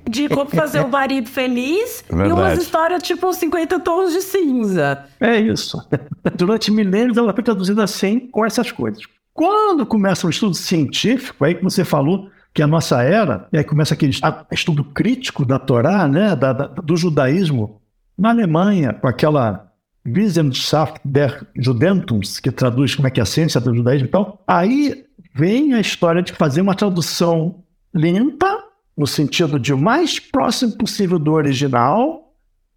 de 0.10 0.30
como 0.30 0.50
fazer 0.50 0.80
o 0.82 0.90
marido 0.90 1.30
feliz 1.30 2.04
Verdade. 2.10 2.30
e 2.30 2.34
umas 2.34 2.62
histórias 2.62 3.04
tipo 3.04 3.32
50 3.32 3.80
tons 3.80 4.14
de 4.14 4.22
cinza. 4.22 5.06
É 5.20 5.38
isso. 5.40 5.78
Durante 6.36 6.72
milênios 6.72 7.18
ela 7.18 7.34
foi 7.34 7.44
traduzida 7.44 7.84
assim, 7.84 8.20
com 8.20 8.46
essas 8.46 8.72
coisas. 8.72 9.04
Quando 9.34 9.86
começa 9.86 10.26
um 10.26 10.30
estudo 10.30 10.56
científico, 10.56 11.46
aí 11.46 11.56
que 11.56 11.64
você 11.64 11.84
falou 11.84 12.30
que 12.54 12.62
a 12.64 12.68
nossa 12.68 13.04
era, 13.04 13.48
e 13.54 13.58
aí 13.58 13.64
começa 13.64 13.94
aquele 13.94 14.14
estudo 14.52 14.84
crítico 14.84 15.46
da 15.46 15.60
Torá, 15.60 16.08
né, 16.08 16.36
da, 16.36 16.54
da, 16.54 16.66
do 16.66 16.98
judaísmo, 16.98 17.80
na 18.18 18.30
Alemanha, 18.30 18.94
com 18.94 19.08
aquela 19.08 19.72
Wissenschaft 20.06 21.00
der 21.04 21.46
Judentums, 21.56 22.40
que 22.40 22.52
traduz 22.52 22.96
como 22.96 23.08
é 23.08 23.12
que 23.12 23.20
é 23.20 23.24
a 23.24 23.26
ciência 23.26 23.60
do 23.60 23.76
judaísmo 23.76 24.08
e 24.08 24.12
tal, 24.12 24.44
aí 24.48 25.06
vem 25.36 25.74
a 25.74 25.80
história 25.80 26.24
de 26.24 26.34
fazer 26.34 26.62
uma 26.62 26.74
tradução 26.74 27.64
limpa, 27.94 28.64
no 28.98 29.06
sentido 29.06 29.60
de 29.60 29.74
o 29.74 29.78
mais 29.78 30.20
próximo 30.20 30.76
possível 30.78 31.20
do 31.20 31.34
original, 31.34 32.34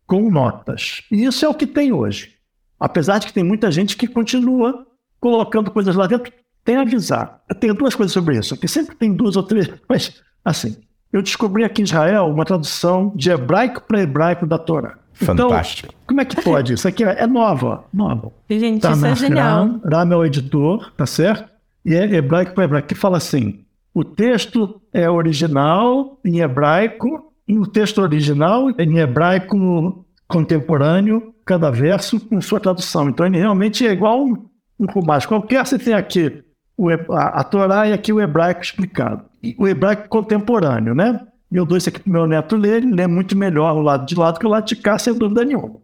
com 0.07 0.31
notas. 0.31 1.03
E 1.11 1.25
isso 1.25 1.45
é 1.47 1.49
o 1.49 1.55
que 1.55 1.67
tem 1.67 1.93
hoje. 1.93 2.35
Apesar 2.79 3.19
de 3.19 3.27
que 3.27 3.33
tem 3.33 3.45
muita 3.45 3.71
gente 3.71 3.97
que 3.97 4.07
continua 4.07 4.87
colocando 5.19 5.71
coisas 5.71 5.95
lá 5.95 6.07
dentro, 6.07 6.33
tem 6.65 6.77
a 6.77 6.83
avisar. 6.83 7.43
Eu 7.49 7.55
tenho 7.55 7.75
duas 7.75 7.95
coisas 7.95 8.13
sobre 8.13 8.39
isso, 8.39 8.55
porque 8.55 8.69
sempre 8.69 8.97
tem 8.97 9.13
duas 9.13 9.37
ou 9.37 9.43
três, 9.43 9.71
mas 9.89 10.21
assim, 10.45 10.77
eu 11.13 11.23
descobri 11.23 11.65
aqui 11.65 11.81
em 11.81 11.85
Israel 11.85 12.27
uma 12.27 12.45
tradução 12.45 13.13
de 13.17 13.31
hebraico 13.31 13.83
para 13.83 14.03
hebraico 14.03 14.47
da 14.47 14.59
Torá. 14.59 15.00
Fantástico. 15.25 15.89
Então, 15.93 16.05
como 16.07 16.21
é 16.21 16.25
que 16.25 16.43
pode? 16.43 16.75
Isso 16.75 16.89
aqui 16.89 17.05
é, 17.05 17.23
é 17.23 17.27
nova, 17.27 17.85
nova. 17.93 18.33
Gente, 18.49 18.81
tá 18.81 18.93
isso 18.93 19.07
é 19.07 19.15
genial. 19.15 19.81
Ram, 19.85 20.13
é 20.13 20.17
o 20.17 20.25
editor, 20.25 20.93
tá 20.97 21.07
certo? 21.07 21.49
E 21.85 21.95
é 21.95 22.15
hebraico 22.15 22.55
para 22.55 22.65
hebraico, 22.65 22.89
que 22.89 22.95
fala 22.95 23.17
assim, 23.17 23.61
o 23.95 24.05
texto 24.05 24.81
é 24.93 25.11
original 25.11 26.19
em 26.25 26.41
hebraico, 26.41 27.33
e 27.47 27.59
o 27.59 27.67
texto 27.67 27.99
original 27.99 28.71
é 28.79 28.85
em 28.85 28.99
hebraico 28.99 30.05
contemporâneo, 30.29 31.35
cada 31.45 31.71
verso 31.71 32.21
com 32.21 32.41
sua 32.41 32.61
tradução. 32.61 33.09
Então, 33.09 33.27
ele 33.27 33.39
realmente 33.39 33.87
é 33.87 33.91
igual 33.91 34.25
um, 34.25 34.47
um 34.79 34.87
qualquer. 35.27 35.67
Você 35.67 35.79
tem 35.79 35.93
aqui 35.93 36.45
o, 36.77 36.89
a, 36.89 37.41
a 37.41 37.45
Torá 37.45 37.89
e 37.89 37.93
aqui 37.93 38.13
o 38.13 38.21
hebraico 38.21 38.63
explicado. 38.63 39.25
E 39.43 39.57
o 39.59 39.67
hebraico 39.67 40.09
contemporâneo, 40.09 40.95
né? 40.95 41.21
Eu 41.57 41.67
dou 41.67 41.77
isso 41.77 41.89
aqui 41.89 42.01
para 42.01 42.13
meu 42.13 42.27
neto 42.27 42.57
ler, 42.57 42.83
ele 42.83 42.95
lê 42.95 43.07
muito 43.07 43.37
melhor 43.37 43.77
o 43.77 43.83
lado 43.83 44.07
de 44.07 44.15
lá 44.15 44.31
do 44.31 44.39
que 44.39 44.47
o 44.47 44.51
lado 44.51 44.67
de 44.67 44.77
cá, 44.77 44.99
sem 44.99 45.13
dúvida 45.13 45.45
nenhuma. 45.45 45.81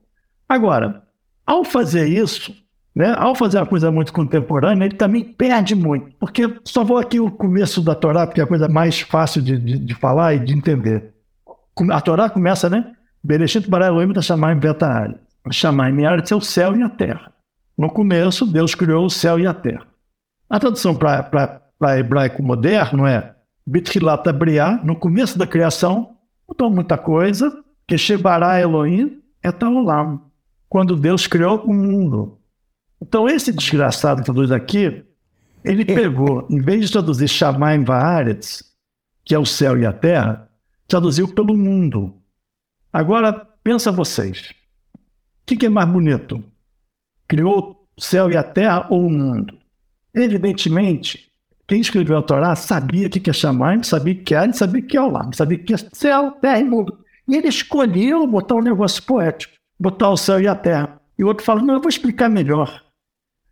Agora, 0.48 1.02
ao 1.44 1.64
fazer 1.64 2.08
isso, 2.08 2.54
né, 2.94 3.14
ao 3.16 3.34
fazer 3.34 3.58
uma 3.58 3.66
coisa 3.66 3.90
muito 3.90 4.12
contemporânea, 4.12 4.84
ele 4.84 4.94
também 4.94 5.24
perde 5.24 5.74
muito, 5.74 6.16
porque 6.18 6.58
só 6.64 6.84
vou 6.84 6.98
aqui 6.98 7.20
o 7.20 7.30
começo 7.30 7.82
da 7.82 7.94
Torá, 7.94 8.26
porque 8.26 8.40
é 8.40 8.44
a 8.44 8.46
coisa 8.46 8.68
mais 8.68 9.00
fácil 9.00 9.42
de, 9.42 9.58
de, 9.58 9.78
de 9.78 9.94
falar 9.94 10.34
e 10.34 10.38
de 10.38 10.54
entender. 10.54 11.12
A 11.90 12.00
Torá 12.00 12.30
começa, 12.30 12.70
né? 12.70 12.92
Bereshit 13.22 13.68
bara 13.68 13.88
Elohim 13.88 14.12
da 14.12 14.22
Shamayim 14.22 14.58
Beta'al. 14.58 15.14
Shamayim 15.50 16.04
é 16.04 16.34
o 16.34 16.40
céu 16.40 16.76
e 16.76 16.82
a 16.82 16.88
terra. 16.88 17.32
No 17.76 17.90
começo, 17.90 18.46
Deus 18.46 18.74
criou 18.74 19.04
o 19.04 19.10
céu 19.10 19.38
e 19.38 19.46
a 19.46 19.52
terra. 19.52 19.86
A 20.48 20.58
tradução 20.58 20.94
para 20.94 21.98
hebraico 21.98 22.42
moderno 22.42 23.06
é 23.06 23.36
Bitchilat 23.66 24.28
Abriá, 24.28 24.80
no 24.84 24.94
começo 24.94 25.36
da 25.36 25.46
criação, 25.46 26.16
mudou 26.48 26.70
muita 26.70 26.96
coisa, 26.96 27.64
que 27.86 27.98
Shebará 27.98 28.60
Elohim 28.60 29.20
é 29.42 29.50
Taolam, 29.50 30.20
quando 30.68 30.94
Deus 30.94 31.26
criou 31.26 31.62
o 31.64 31.74
mundo. 31.74 32.38
Então, 33.02 33.28
esse 33.28 33.52
desgraçado 33.52 34.20
que 34.20 34.26
traduz 34.26 34.52
aqui, 34.52 35.04
ele 35.64 35.84
pegou, 35.84 36.46
em 36.48 36.60
vez 36.60 36.86
de 36.86 36.92
traduzir 36.92 37.28
Shamaim 37.28 37.82
Vaaretz, 37.82 38.62
que 39.24 39.34
é 39.34 39.38
o 39.38 39.44
céu 39.44 39.76
e 39.76 39.84
a 39.84 39.92
terra, 39.92 40.48
traduziu 40.86 41.26
pelo 41.34 41.56
mundo. 41.56 42.14
Agora, 42.92 43.32
pensa 43.64 43.90
vocês, 43.90 44.54
o 44.94 44.98
que, 45.44 45.56
que 45.56 45.66
é 45.66 45.68
mais 45.68 45.88
bonito? 45.88 46.42
Criou 47.26 47.88
o 47.96 48.00
céu 48.00 48.30
e 48.30 48.36
a 48.36 48.44
terra 48.44 48.86
ou 48.88 49.06
o 49.06 49.10
mundo? 49.10 49.58
Evidentemente, 50.14 51.32
quem 51.66 51.80
escreveu 51.80 52.18
a 52.18 52.22
Torá 52.22 52.54
sabia 52.54 53.06
o 53.06 53.10
que 53.10 53.28
é 53.28 53.32
Shamayim, 53.32 53.82
sabia 53.82 54.14
o 54.14 54.16
que 54.18 54.34
é 54.34 54.52
sabia 54.52 54.82
o 54.82 54.86
que 54.86 54.96
é 54.96 55.00
Olam, 55.00 55.32
sabia 55.32 55.58
o 55.58 55.64
que 55.64 55.74
é 55.74 55.76
céu, 55.92 56.30
terra 56.40 56.60
e 56.60 56.64
mundo. 56.64 56.98
E 57.28 57.36
ele 57.36 57.48
escolheu 57.48 58.26
botar 58.26 58.54
um 58.54 58.62
negócio 58.62 59.02
poético, 59.02 59.54
botar 59.78 60.10
o 60.10 60.16
céu 60.16 60.40
e 60.40 60.46
a 60.46 60.54
terra. 60.54 61.00
E 61.18 61.24
o 61.24 61.26
outro 61.26 61.44
fala, 61.44 61.62
não, 61.62 61.74
eu 61.74 61.80
vou 61.80 61.88
explicar 61.88 62.28
melhor. 62.28 62.82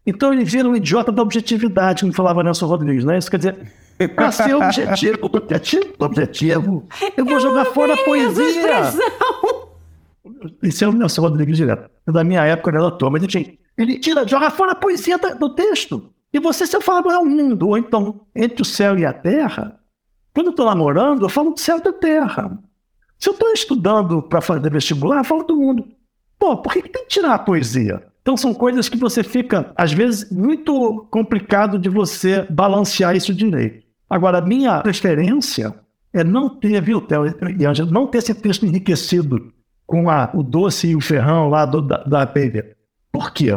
Então 0.07 0.33
ele 0.33 0.45
vira 0.45 0.69
um 0.69 0.77
idiota 0.77 1.11
da 1.11 1.23
objetividade, 1.23 2.03
como 2.03 2.13
falava 2.13 2.43
Nelson 2.43 2.67
Rodrigues, 2.67 3.05
né? 3.05 3.19
Isso 3.19 3.31
quer 3.31 3.39
dizer, 3.39 3.57
Para 4.15 4.33
ser 4.33 4.55
objetivo, 4.55 5.19
objetivo, 5.23 5.95
objetivo, 5.99 6.89
eu 7.17 7.25
vou 7.25 7.39
jogar 7.39 7.67
fora 7.67 7.95
a 7.95 7.97
poesia. 7.99 8.93
Isso 10.63 10.85
é 10.85 10.89
o 10.89 10.93
Nelson 10.93 11.23
Rodrigues 11.23 11.57
direto. 11.57 11.89
Da 12.07 12.25
minha 12.25 12.45
época, 12.45 12.71
ele 12.71 12.79
era 12.79 13.11
mas 13.11 13.23
ele, 13.23 13.59
ele 13.79 13.99
tira, 13.99 14.27
joga 14.27 14.51
fora 14.51 14.73
a 14.73 14.75
poesia 14.75 15.17
do 15.19 15.55
texto. 15.55 16.13
E 16.35 16.41
você, 16.41 16.67
se 16.67 16.77
eu 16.77 16.81
falar 16.81 17.15
é 17.15 17.19
o 17.19 17.25
mundo, 17.25 17.69
ou 17.69 17.79
então 17.79 18.23
entre 18.35 18.61
o 18.61 18.65
céu 18.65 18.99
e 18.99 19.07
a 19.07 19.13
terra, 19.13 19.79
quando 20.35 20.49
eu 20.49 20.51
estou 20.51 20.67
namorando, 20.67 21.23
eu 21.23 21.29
falo 21.29 21.53
do 21.53 21.61
céu 21.61 21.79
e 21.79 21.83
da 21.83 21.93
terra. 21.93 22.59
Se 23.21 23.29
eu 23.29 23.35
estou 23.35 23.53
estudando 23.53 24.21
para 24.21 24.41
fazer 24.41 24.69
vestibular, 24.69 25.19
eu 25.19 25.25
falo 25.25 25.45
do 25.45 25.57
mundo. 25.57 25.87
Pô, 26.37 26.57
por 26.57 26.73
que, 26.73 26.83
que 26.83 26.89
tem 26.89 27.05
que 27.05 27.11
tirar 27.11 27.35
a 27.35 27.39
poesia? 27.39 28.05
Então 28.21 28.37
são 28.37 28.53
coisas 28.53 28.89
que 28.89 28.97
você 28.97 29.23
fica, 29.23 29.73
às 29.77 29.93
vezes, 29.93 30.29
muito 30.29 31.07
complicado 31.09 31.79
de 31.79 31.89
você 31.89 32.45
balancear 32.51 33.15
isso 33.15 33.33
direito. 33.33 33.87
Agora, 34.11 34.39
a 34.39 34.43
minha 34.43 34.81
preferência 34.81 35.73
é 36.13 36.25
não 36.25 36.49
ter, 36.49 36.83
viu, 36.83 37.01
Theo 37.01 37.27
e 37.57 37.65
Angela, 37.65 37.91
não 37.93 38.09
ter 38.09 38.19
esse 38.19 38.35
texto 38.35 38.67
enriquecido 38.67 39.53
com 39.87 40.11
a, 40.11 40.31
o 40.35 40.43
doce 40.43 40.89
e 40.89 40.97
o 40.97 41.01
ferrão 41.01 41.49
lá 41.49 41.65
do, 41.65 41.81
da, 41.81 41.99
da. 42.03 42.27
Por 43.13 43.33
quê? 43.33 43.57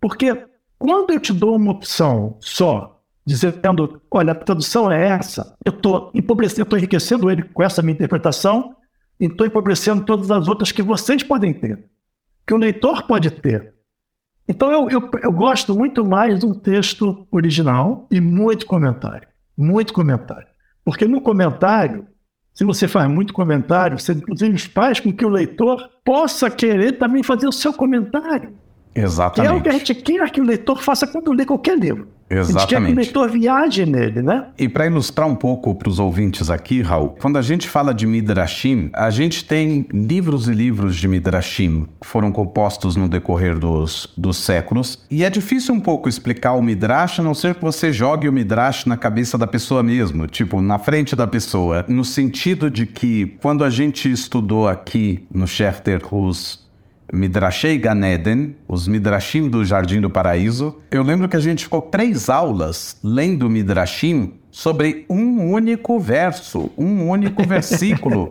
Porque 0.00 0.46
quando 0.78 1.12
eu 1.12 1.20
te 1.20 1.32
dou 1.32 1.56
uma 1.56 1.72
opção 1.72 2.36
só, 2.40 3.00
dizendo, 3.24 4.00
olha, 4.10 4.32
a 4.32 4.34
tradução 4.34 4.90
é 4.90 5.08
essa, 5.08 5.56
eu 5.64 5.72
estou 5.72 6.10
empobrecendo, 6.14 6.62
estou 6.62 6.78
enriquecendo 6.78 7.30
ele 7.30 7.42
com 7.42 7.62
essa 7.62 7.82
minha 7.82 7.94
interpretação 7.94 8.76
e 9.18 9.26
estou 9.26 9.46
empobrecendo 9.46 10.04
todas 10.04 10.30
as 10.30 10.46
outras 10.46 10.70
que 10.70 10.82
vocês 10.82 11.22
podem 11.22 11.52
ter, 11.52 11.84
que 12.46 12.54
o 12.54 12.58
leitor 12.58 13.06
pode 13.06 13.30
ter. 13.30 13.74
Então 14.48 14.70
eu, 14.70 14.88
eu, 14.88 15.10
eu 15.22 15.32
gosto 15.32 15.74
muito 15.74 16.04
mais 16.04 16.38
de 16.38 16.46
um 16.46 16.54
texto 16.54 17.26
original 17.32 18.06
e 18.10 18.20
muito 18.20 18.64
comentário. 18.64 19.26
Muito 19.56 19.92
comentário. 19.92 20.46
Porque 20.84 21.08
no 21.08 21.20
comentário, 21.20 22.06
se 22.54 22.64
você 22.64 22.86
faz 22.86 23.10
muito 23.10 23.34
comentário, 23.34 23.98
você 23.98 24.12
inclusive 24.12 24.56
faz 24.58 25.00
com 25.00 25.12
que 25.12 25.24
o 25.24 25.30
leitor 25.30 25.90
possa 26.04 26.48
querer 26.48 26.92
também 26.92 27.24
fazer 27.24 27.48
o 27.48 27.52
seu 27.52 27.72
comentário. 27.72 28.56
Exatamente. 28.96 29.50
Que 29.50 29.56
é 29.56 29.58
o 29.58 29.62
que 29.62 29.68
a 29.68 29.72
gente 29.72 29.94
quer 29.94 30.30
que 30.30 30.40
o 30.40 30.44
leitor 30.44 30.82
faça 30.82 31.06
quando 31.06 31.32
lê 31.32 31.44
qualquer 31.44 31.78
livro. 31.78 32.08
Exatamente. 32.28 32.56
A 32.56 32.60
gente 32.60 32.68
quer 32.68 32.86
que 32.86 32.92
o 32.92 32.96
leitor 32.96 33.30
viaje 33.30 33.86
nele, 33.86 34.22
né? 34.22 34.46
E 34.58 34.68
para 34.68 34.86
ilustrar 34.86 35.28
um 35.28 35.34
pouco 35.34 35.74
para 35.74 35.88
os 35.88 36.00
ouvintes 36.00 36.50
aqui, 36.50 36.82
Raul, 36.82 37.10
quando 37.20 37.38
a 37.38 37.42
gente 37.42 37.68
fala 37.68 37.94
de 37.94 38.06
Midrashim, 38.06 38.90
a 38.92 39.10
gente 39.10 39.44
tem 39.44 39.86
livros 39.92 40.48
e 40.48 40.52
livros 40.52 40.96
de 40.96 41.06
Midrashim 41.06 41.86
que 42.00 42.06
foram 42.06 42.32
compostos 42.32 42.96
no 42.96 43.08
decorrer 43.08 43.56
dos, 43.58 44.12
dos 44.16 44.38
séculos. 44.38 45.04
E 45.08 45.24
é 45.24 45.30
difícil 45.30 45.74
um 45.74 45.80
pouco 45.80 46.08
explicar 46.08 46.54
o 46.54 46.62
Midrash, 46.62 47.20
a 47.20 47.22
não 47.22 47.34
ser 47.34 47.54
que 47.54 47.62
você 47.62 47.92
jogue 47.92 48.28
o 48.28 48.32
Midrash 48.32 48.86
na 48.86 48.96
cabeça 48.96 49.38
da 49.38 49.46
pessoa 49.46 49.82
mesmo, 49.82 50.26
tipo, 50.26 50.60
na 50.60 50.78
frente 50.78 51.14
da 51.14 51.26
pessoa, 51.26 51.84
no 51.86 52.04
sentido 52.04 52.68
de 52.68 52.86
que 52.86 53.36
quando 53.40 53.62
a 53.62 53.70
gente 53.70 54.10
estudou 54.10 54.66
aqui 54.66 55.24
no 55.32 55.46
Schechter 55.46 56.02
Hus 56.12 56.65
Midrashei 57.12 57.78
Ganeden, 57.78 58.56
os 58.66 58.88
Midrashim 58.88 59.48
do 59.48 59.64
Jardim 59.64 60.00
do 60.00 60.10
Paraíso. 60.10 60.76
Eu 60.90 61.02
lembro 61.02 61.28
que 61.28 61.36
a 61.36 61.40
gente 61.40 61.64
ficou 61.64 61.80
três 61.80 62.28
aulas 62.28 62.96
lendo 63.02 63.48
Midrashim 63.48 64.34
sobre 64.50 65.06
um 65.08 65.52
único 65.52 66.00
verso, 66.00 66.70
um 66.76 67.08
único 67.08 67.44
versículo. 67.46 68.28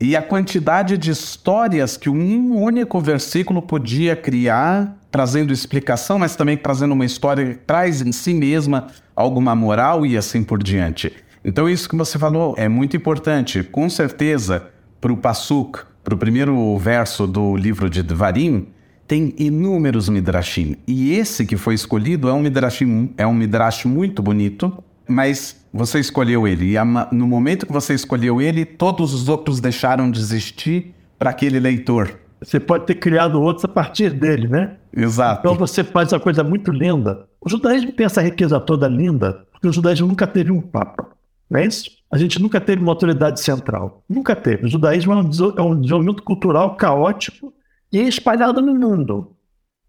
e 0.00 0.16
a 0.16 0.22
quantidade 0.22 0.96
de 0.96 1.10
histórias 1.10 1.96
que 1.96 2.08
um 2.08 2.56
único 2.56 2.98
versículo 3.00 3.60
podia 3.60 4.16
criar, 4.16 4.96
trazendo 5.10 5.52
explicação, 5.52 6.18
mas 6.18 6.34
também 6.34 6.56
trazendo 6.56 6.92
uma 6.92 7.04
história 7.04 7.44
que 7.44 7.54
traz 7.56 8.00
em 8.00 8.12
si 8.12 8.32
mesma 8.32 8.86
alguma 9.14 9.54
moral 9.54 10.06
e 10.06 10.16
assim 10.16 10.42
por 10.42 10.62
diante. 10.62 11.12
Então, 11.44 11.68
isso 11.68 11.88
que 11.88 11.96
você 11.96 12.18
falou 12.18 12.54
é 12.56 12.68
muito 12.68 12.96
importante. 12.96 13.62
Com 13.62 13.88
certeza, 13.88 14.70
para 15.00 15.12
o 15.12 15.16
Passuk, 15.16 15.80
para 16.06 16.14
o 16.14 16.18
primeiro 16.18 16.78
verso 16.78 17.26
do 17.26 17.56
livro 17.56 17.90
de 17.90 18.00
Devarim, 18.00 18.68
tem 19.08 19.34
inúmeros 19.36 20.08
midrashim. 20.08 20.76
E 20.86 21.12
esse 21.12 21.44
que 21.44 21.56
foi 21.56 21.74
escolhido 21.74 22.28
é 22.28 22.32
um 22.32 22.38
midrashim, 22.38 23.12
é 23.18 23.26
um 23.26 23.34
midrash 23.34 23.86
muito 23.86 24.22
bonito, 24.22 24.72
mas 25.08 25.66
você 25.72 25.98
escolheu 25.98 26.46
ele. 26.46 26.76
E 26.76 26.84
no 27.10 27.26
momento 27.26 27.66
que 27.66 27.72
você 27.72 27.92
escolheu 27.92 28.40
ele, 28.40 28.64
todos 28.64 29.12
os 29.12 29.28
outros 29.28 29.58
deixaram 29.58 30.08
de 30.08 30.20
existir 30.20 30.94
para 31.18 31.30
aquele 31.30 31.58
leitor. 31.58 32.20
Você 32.40 32.60
pode 32.60 32.86
ter 32.86 32.94
criado 32.94 33.42
outros 33.42 33.64
a 33.64 33.68
partir 33.68 34.10
dele, 34.10 34.46
né? 34.46 34.76
Exato. 34.96 35.40
Então 35.40 35.56
você 35.56 35.82
faz 35.82 36.12
uma 36.12 36.20
coisa 36.20 36.44
muito 36.44 36.70
linda. 36.70 37.26
O 37.40 37.48
judaísmo 37.48 37.90
tem 37.90 38.06
essa 38.06 38.22
riqueza 38.22 38.60
toda 38.60 38.86
linda, 38.86 39.44
porque 39.50 39.66
o 39.66 39.72
judaísmo 39.72 40.06
nunca 40.06 40.28
teve 40.28 40.52
um 40.52 40.60
papa. 40.60 41.08
Não 41.50 41.58
é 41.58 41.66
isso? 41.66 41.90
A 42.10 42.18
gente 42.18 42.40
nunca 42.40 42.60
teve 42.60 42.82
uma 42.82 42.92
autoridade 42.92 43.40
central. 43.40 44.02
Nunca 44.08 44.36
teve. 44.36 44.66
O 44.66 44.68
judaísmo 44.68 45.12
é 45.12 45.16
um, 45.16 45.30
é 45.56 45.62
um 45.62 45.80
desenvolvimento 45.80 46.22
cultural 46.22 46.76
caótico 46.76 47.52
e 47.92 48.00
espalhado 48.00 48.62
no 48.62 48.74
mundo. 48.74 49.32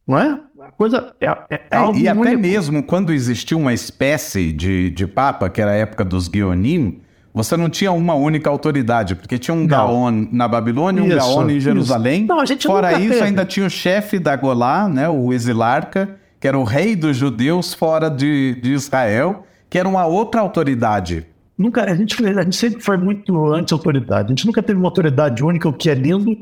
Não 0.07 0.17
é? 0.17 0.39
A 0.61 0.71
coisa 0.71 1.13
é, 1.19 1.27
é, 1.27 1.37
é, 1.49 1.61
é 1.71 1.91
E 1.95 2.07
até 2.07 2.35
mesmo 2.35 2.81
quando 2.81 3.13
existiu 3.13 3.59
uma 3.59 3.73
espécie 3.73 4.51
de, 4.51 4.89
de 4.89 5.05
papa, 5.05 5.49
que 5.49 5.61
era 5.61 5.71
a 5.71 5.75
época 5.75 6.03
dos 6.03 6.27
Guionim, 6.27 7.01
você 7.33 7.55
não 7.55 7.69
tinha 7.69 7.91
uma 7.91 8.15
única 8.15 8.49
autoridade, 8.49 9.15
porque 9.15 9.37
tinha 9.37 9.53
um 9.53 9.59
não. 9.59 9.67
Gaon 9.67 10.27
na 10.31 10.47
Babilônia, 10.47 11.03
um 11.03 11.07
Gaon 11.07 11.49
em 11.49 11.59
Jerusalém. 11.59 12.25
Não, 12.25 12.39
a 12.39 12.45
gente 12.45 12.65
Fora 12.65 12.99
isso, 12.99 13.13
teve. 13.13 13.25
ainda 13.25 13.45
tinha 13.45 13.67
o 13.67 13.69
chefe 13.69 14.17
da 14.17 14.35
Golá, 14.35 14.89
né, 14.89 15.07
o 15.07 15.31
exilarca, 15.31 16.17
que 16.39 16.47
era 16.47 16.57
o 16.57 16.63
rei 16.63 16.95
dos 16.95 17.15
judeus 17.15 17.73
fora 17.73 18.09
de, 18.09 18.55
de 18.61 18.71
Israel, 18.71 19.45
que 19.69 19.77
era 19.77 19.87
uma 19.87 20.05
outra 20.05 20.41
autoridade. 20.41 21.27
Nunca, 21.57 21.83
a, 21.83 21.95
gente, 21.95 22.23
a 22.25 22.43
gente 22.43 22.55
sempre 22.55 22.81
foi 22.81 22.97
muito 22.97 23.53
anti-autoridade. 23.53 24.27
A 24.27 24.29
gente 24.29 24.45
nunca 24.45 24.61
teve 24.61 24.77
uma 24.77 24.87
autoridade 24.87 25.43
única, 25.43 25.67
o 25.67 25.73
que 25.73 25.89
é 25.89 25.95
lindo. 25.95 26.35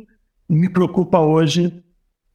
Me 0.47 0.70
preocupa 0.70 1.20
hoje 1.20 1.84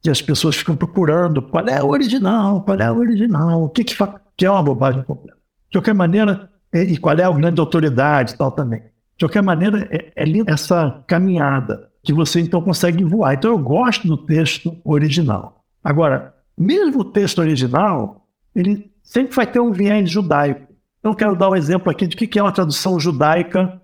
que 0.02 0.08
as 0.08 0.22
pessoas 0.22 0.56
ficam 0.56 0.74
procurando 0.74 1.42
qual 1.42 1.66
é 1.68 1.82
o 1.82 1.88
original, 1.88 2.62
qual 2.62 2.78
é 2.78 2.90
o 2.90 2.96
original, 2.96 3.64
o 3.64 3.68
que, 3.68 3.84
que, 3.84 3.94
que 4.36 4.46
é 4.46 4.50
uma 4.50 4.62
bobagem 4.62 5.02
completa. 5.02 5.38
De 5.68 5.78
qualquer 5.78 5.94
maneira, 5.94 6.50
é, 6.72 6.82
e 6.82 6.96
qual 6.96 7.16
é 7.16 7.22
a 7.22 7.30
grande 7.30 7.60
autoridade 7.60 8.34
tal 8.34 8.50
também. 8.50 8.80
De 9.16 9.26
qualquer 9.26 9.42
maneira, 9.42 9.86
é, 9.90 10.12
é 10.16 10.24
linda 10.24 10.52
essa 10.52 11.04
caminhada 11.06 11.90
que 12.02 12.14
você 12.14 12.40
então 12.40 12.62
consegue 12.62 13.04
voar. 13.04 13.34
Então 13.34 13.50
eu 13.50 13.58
gosto 13.58 14.08
do 14.08 14.16
texto 14.16 14.74
original. 14.84 15.62
Agora, 15.84 16.34
mesmo 16.56 17.00
o 17.00 17.04
texto 17.04 17.38
original, 17.38 18.26
ele 18.54 18.90
sempre 19.02 19.34
vai 19.34 19.46
ter 19.46 19.60
um 19.60 19.70
viés 19.70 20.10
judaico. 20.10 20.69
Então, 21.00 21.14
quero 21.14 21.34
dar 21.34 21.48
um 21.48 21.56
exemplo 21.56 21.90
aqui 21.90 22.06
de 22.06 22.14
o 22.14 22.18
que 22.18 22.38
é 22.38 22.42
uma 22.42 22.52
tradução 22.52 23.00
judaica 23.00 23.80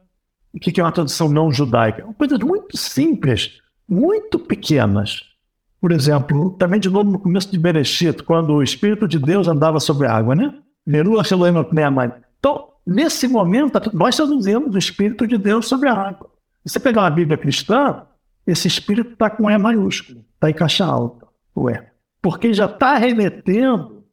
e 0.53 0.59
o 0.59 0.61
que 0.61 0.79
é 0.79 0.85
uma 0.85 0.93
tradução 0.93 1.29
não 1.29 1.51
judaica. 1.51 2.03
Coisas 2.19 2.39
muito 2.39 2.77
simples, 2.77 3.59
muito 3.89 4.39
pequenas. 4.39 5.23
Por 5.81 5.93
exemplo, 5.93 6.51
também 6.59 6.79
de 6.79 6.91
novo 6.91 7.11
no 7.11 7.19
começo 7.19 7.51
de 7.51 7.59
Bereshit, 7.59 8.23
quando 8.23 8.53
o 8.55 8.63
Espírito 8.63 9.09
de 9.09 9.19
Deus 9.19 9.49
andava 9.49 9.81
sobre 9.81 10.07
a 10.07 10.13
água, 10.13 10.35
né? 10.35 10.55
Então, 12.39 12.69
nesse 12.87 13.27
momento, 13.27 13.81
nós 13.95 14.17
traduzimos 14.17 14.75
o 14.75 14.79
Espírito 14.79 15.27
de 15.27 15.39
Deus 15.39 15.67
sobre 15.67 15.89
a 15.89 15.95
água. 15.95 16.31
Se 16.65 16.75
você 16.75 16.81
pegar 16.81 17.03
uma 17.03 17.11
Bíblia 17.11 17.39
cristã, 17.39 18.03
esse 18.47 18.69
Espírito 18.69 19.13
está 19.13 19.31
com 19.31 19.51
E 19.51 19.57
maiúsculo, 19.57 20.23
está 20.35 20.51
em 20.51 20.55
caixa 20.55 20.85
alta, 20.85 21.27
o 21.55 21.71
E. 21.71 21.83
Porque 22.21 22.53
já 22.53 22.67
está 22.67 22.97
remetendo 22.97 24.05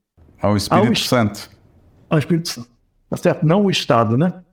ao 0.42 0.56
Espírito 0.56 0.88
ao, 0.88 0.96
Santo. 0.96 1.50
Ao 2.10 2.20
Espírito 2.20 2.50
Santo 2.50 2.73
tá 3.14 3.18
certo? 3.18 3.46
Não 3.46 3.66
o 3.66 3.70
Estado, 3.70 4.18
né? 4.18 4.44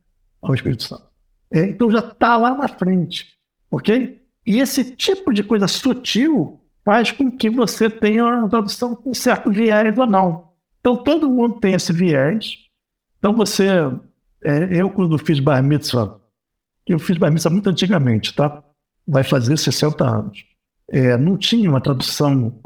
Ao 0.42 0.54
Espírito 0.54 0.82
Santo. 0.82 1.04
É, 1.50 1.62
então 1.64 1.90
já 1.90 2.00
está 2.00 2.36
lá 2.36 2.54
na 2.54 2.68
frente, 2.68 3.28
ok? 3.70 4.20
E 4.46 4.60
esse 4.60 4.94
tipo 4.94 5.32
de 5.32 5.42
coisa 5.42 5.66
sutil 5.66 6.60
faz 6.84 7.10
com 7.10 7.30
que 7.30 7.48
você 7.48 7.88
tenha 7.88 8.24
uma 8.24 8.48
tradução 8.50 8.94
com 8.94 9.14
certo 9.14 9.50
viés 9.50 9.96
ou 9.96 10.06
não. 10.06 10.50
Então 10.78 10.94
todo 10.94 11.30
mundo 11.30 11.58
tem 11.58 11.72
esse 11.72 11.90
viés. 11.90 12.58
Então 13.18 13.34
você, 13.34 13.66
é, 14.44 14.80
eu 14.80 14.90
quando 14.90 15.16
fiz 15.16 15.40
bar 15.40 15.62
mitzvah, 15.62 16.18
eu 16.86 16.98
fiz 16.98 17.16
bar 17.16 17.30
mitzvah 17.30 17.50
muito 17.50 17.70
antigamente, 17.70 18.34
tá? 18.34 18.62
Vai 19.08 19.24
fazer 19.24 19.56
60 19.56 20.04
anos. 20.04 20.44
É, 20.90 21.16
não 21.16 21.36
tinha 21.38 21.68
uma 21.70 21.80
tradução 21.80 22.60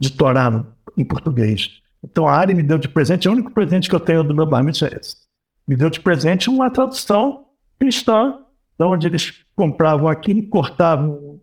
de 0.00 0.12
Torá 0.12 0.64
em 0.96 1.04
português. 1.04 1.82
Então 2.04 2.28
a 2.28 2.36
Ari 2.36 2.54
me 2.54 2.62
deu 2.62 2.78
de 2.78 2.88
presente, 2.88 3.28
o 3.28 3.32
único 3.32 3.50
presente 3.50 3.88
que 3.88 3.94
eu 3.96 4.00
tenho 4.00 4.22
do 4.22 4.34
meu 4.34 4.46
bar 4.46 4.62
mitzvah 4.62 4.88
é 4.94 5.00
esse 5.00 5.23
me 5.66 5.76
deu 5.76 5.90
de 5.90 6.00
presente 6.00 6.48
uma 6.48 6.70
tradução 6.70 7.46
cristã, 7.78 8.38
onde 8.78 9.06
eles 9.06 9.44
compravam 9.56 10.08
aquilo, 10.08 10.46
cortavam 10.48 11.40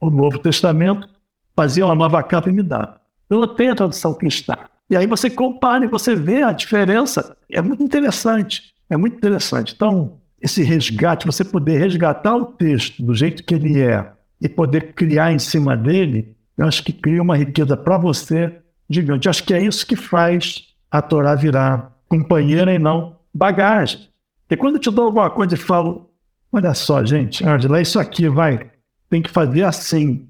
o 0.00 0.10
Novo 0.10 0.38
Testamento, 0.38 1.08
faziam 1.54 1.88
uma 1.88 1.94
nova 1.94 2.22
capa 2.22 2.48
e 2.48 2.52
me 2.52 2.62
davam. 2.62 2.96
Então, 3.24 3.40
eu 3.40 3.48
tenho 3.48 3.72
a 3.72 3.76
tradução 3.76 4.14
cristã. 4.14 4.54
E 4.88 4.96
aí 4.96 5.06
você 5.06 5.28
compara 5.28 5.84
e 5.84 5.88
você 5.88 6.14
vê 6.14 6.42
a 6.42 6.52
diferença. 6.52 7.36
É 7.50 7.60
muito 7.60 7.82
interessante. 7.82 8.74
É 8.88 8.96
muito 8.96 9.16
interessante. 9.16 9.72
Então, 9.74 10.20
esse 10.40 10.62
resgate, 10.62 11.26
você 11.26 11.44
poder 11.44 11.78
resgatar 11.78 12.36
o 12.36 12.46
texto 12.46 13.02
do 13.02 13.14
jeito 13.14 13.42
que 13.42 13.54
ele 13.54 13.80
é 13.80 14.12
e 14.40 14.48
poder 14.48 14.92
criar 14.92 15.32
em 15.32 15.38
cima 15.38 15.76
dele, 15.76 16.36
eu 16.56 16.66
acho 16.66 16.84
que 16.84 16.92
cria 16.92 17.22
uma 17.22 17.36
riqueza 17.36 17.76
para 17.76 17.98
você 17.98 18.60
gigante. 18.88 19.26
Eu 19.26 19.30
acho 19.30 19.42
que 19.42 19.54
é 19.54 19.60
isso 19.60 19.86
que 19.86 19.96
faz 19.96 20.68
a 20.90 21.02
Torá 21.02 21.34
virar 21.34 21.92
companheira 22.08 22.72
e 22.72 22.78
não 22.78 23.15
bagagem. 23.36 24.08
E 24.50 24.56
quando 24.56 24.76
eu 24.76 24.80
te 24.80 24.90
dou 24.90 25.06
alguma 25.06 25.30
coisa 25.30 25.54
e 25.54 25.58
falo, 25.58 26.10
olha 26.52 26.72
só, 26.74 27.04
gente, 27.04 27.46
Angela, 27.46 27.80
isso 27.80 27.98
aqui 27.98 28.28
vai, 28.28 28.70
tem 29.10 29.20
que 29.20 29.30
fazer 29.30 29.64
assim. 29.64 30.28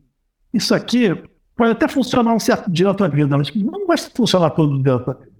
Isso 0.52 0.74
aqui 0.74 1.14
pode 1.54 1.72
até 1.72 1.86
funcionar 1.88 2.34
um 2.34 2.40
certo 2.40 2.70
dia 2.70 2.86
na 2.86 2.94
tua 2.94 3.08
vida, 3.08 3.36
mas 3.36 3.54
não 3.54 3.86
vai 3.86 3.96
funcionar 3.98 4.50
todo 4.50 4.82
dia 4.82 4.94
na 4.94 4.98
tua 4.98 5.14
vida. 5.14 5.35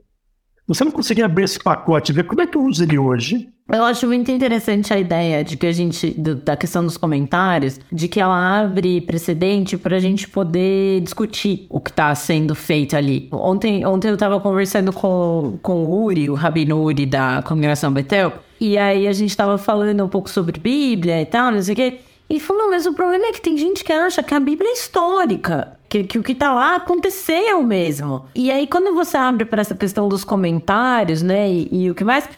Você 0.66 0.84
não 0.84 0.90
conseguir 0.90 1.22
abrir 1.22 1.44
esse 1.44 1.58
pacote 1.58 2.10
e 2.10 2.14
ver 2.14 2.24
como 2.24 2.42
é 2.42 2.46
que 2.46 2.56
eu 2.56 2.64
uso 2.64 2.82
ele 2.82 2.98
hoje, 2.98 3.48
eu 3.68 3.82
acho 3.82 4.06
muito 4.06 4.30
interessante 4.30 4.94
a 4.94 4.98
ideia 4.98 5.42
de 5.42 5.56
que 5.56 5.66
a 5.66 5.72
gente, 5.72 6.10
da 6.12 6.56
questão 6.56 6.84
dos 6.84 6.96
comentários, 6.96 7.80
de 7.90 8.06
que 8.06 8.20
ela 8.20 8.60
abre 8.60 9.00
precedente 9.00 9.76
para 9.76 9.96
a 9.96 9.98
gente 9.98 10.28
poder 10.28 11.00
discutir 11.00 11.66
o 11.68 11.80
que 11.80 11.90
está 11.90 12.14
sendo 12.14 12.54
feito 12.54 12.96
ali. 12.96 13.28
Ontem, 13.32 13.84
ontem 13.84 14.08
eu 14.08 14.14
estava 14.14 14.38
conversando 14.38 14.92
com, 14.92 15.58
com 15.62 15.84
o 15.84 16.04
Uri, 16.04 16.30
o 16.30 16.34
Rabino 16.34 16.80
Uri 16.80 17.06
da 17.06 17.42
Congregação 17.42 17.92
Betel, 17.92 18.34
e 18.60 18.78
aí 18.78 19.08
a 19.08 19.12
gente 19.12 19.30
estava 19.30 19.58
falando 19.58 20.04
um 20.04 20.08
pouco 20.08 20.30
sobre 20.30 20.60
Bíblia 20.60 21.20
e 21.20 21.26
tal, 21.26 21.50
não 21.50 21.60
sei 21.60 21.72
o 21.72 21.76
quê. 21.76 21.98
E 22.30 22.38
falou, 22.38 22.70
mas 22.70 22.86
o 22.86 22.92
problema 22.92 23.26
é 23.26 23.32
que 23.32 23.40
tem 23.40 23.56
gente 23.56 23.82
que 23.82 23.92
acha 23.92 24.22
que 24.22 24.34
a 24.34 24.40
Bíblia 24.40 24.70
é 24.70 24.74
histórica, 24.74 25.76
que, 26.02 26.04
que 26.04 26.18
o 26.18 26.22
que 26.22 26.32
está 26.32 26.52
lá 26.52 26.76
aconteceu 26.76 27.62
mesmo. 27.62 28.26
E 28.34 28.50
aí, 28.50 28.66
quando 28.66 28.94
você 28.94 29.16
abre 29.16 29.44
para 29.44 29.60
essa 29.60 29.74
questão 29.74 30.08
dos 30.08 30.24
comentários, 30.24 31.22
né, 31.22 31.48
e, 31.48 31.68
e 31.70 31.90
o 31.90 31.94
que 31.94 32.04
mais 32.04 32.28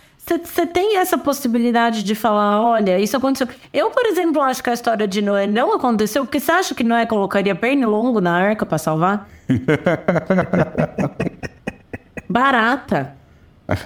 você 0.44 0.66
tem 0.66 0.98
essa 0.98 1.16
possibilidade 1.16 2.02
de 2.02 2.14
falar, 2.14 2.61
olha, 2.61 2.98
isso 2.98 3.16
aconteceu. 3.16 3.48
Eu, 3.72 3.90
por 3.90 4.04
exemplo, 4.04 4.42
acho 4.42 4.62
que 4.62 4.68
a 4.68 4.74
história 4.74 5.09
de 5.09 5.22
Noé 5.22 5.46
não 5.46 5.72
aconteceu, 5.72 6.24
porque 6.24 6.38
você 6.38 6.52
acha 6.52 6.74
que 6.74 6.84
Noé 6.84 7.06
colocaria 7.06 7.54
pernilongo 7.54 8.20
na 8.20 8.36
arca 8.36 8.66
para 8.66 8.76
salvar? 8.76 9.26
Barata. 12.28 13.16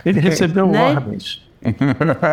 Ele 0.05 0.18
recebeu 0.18 0.66
né? 0.66 0.95
ordens. 0.95 1.49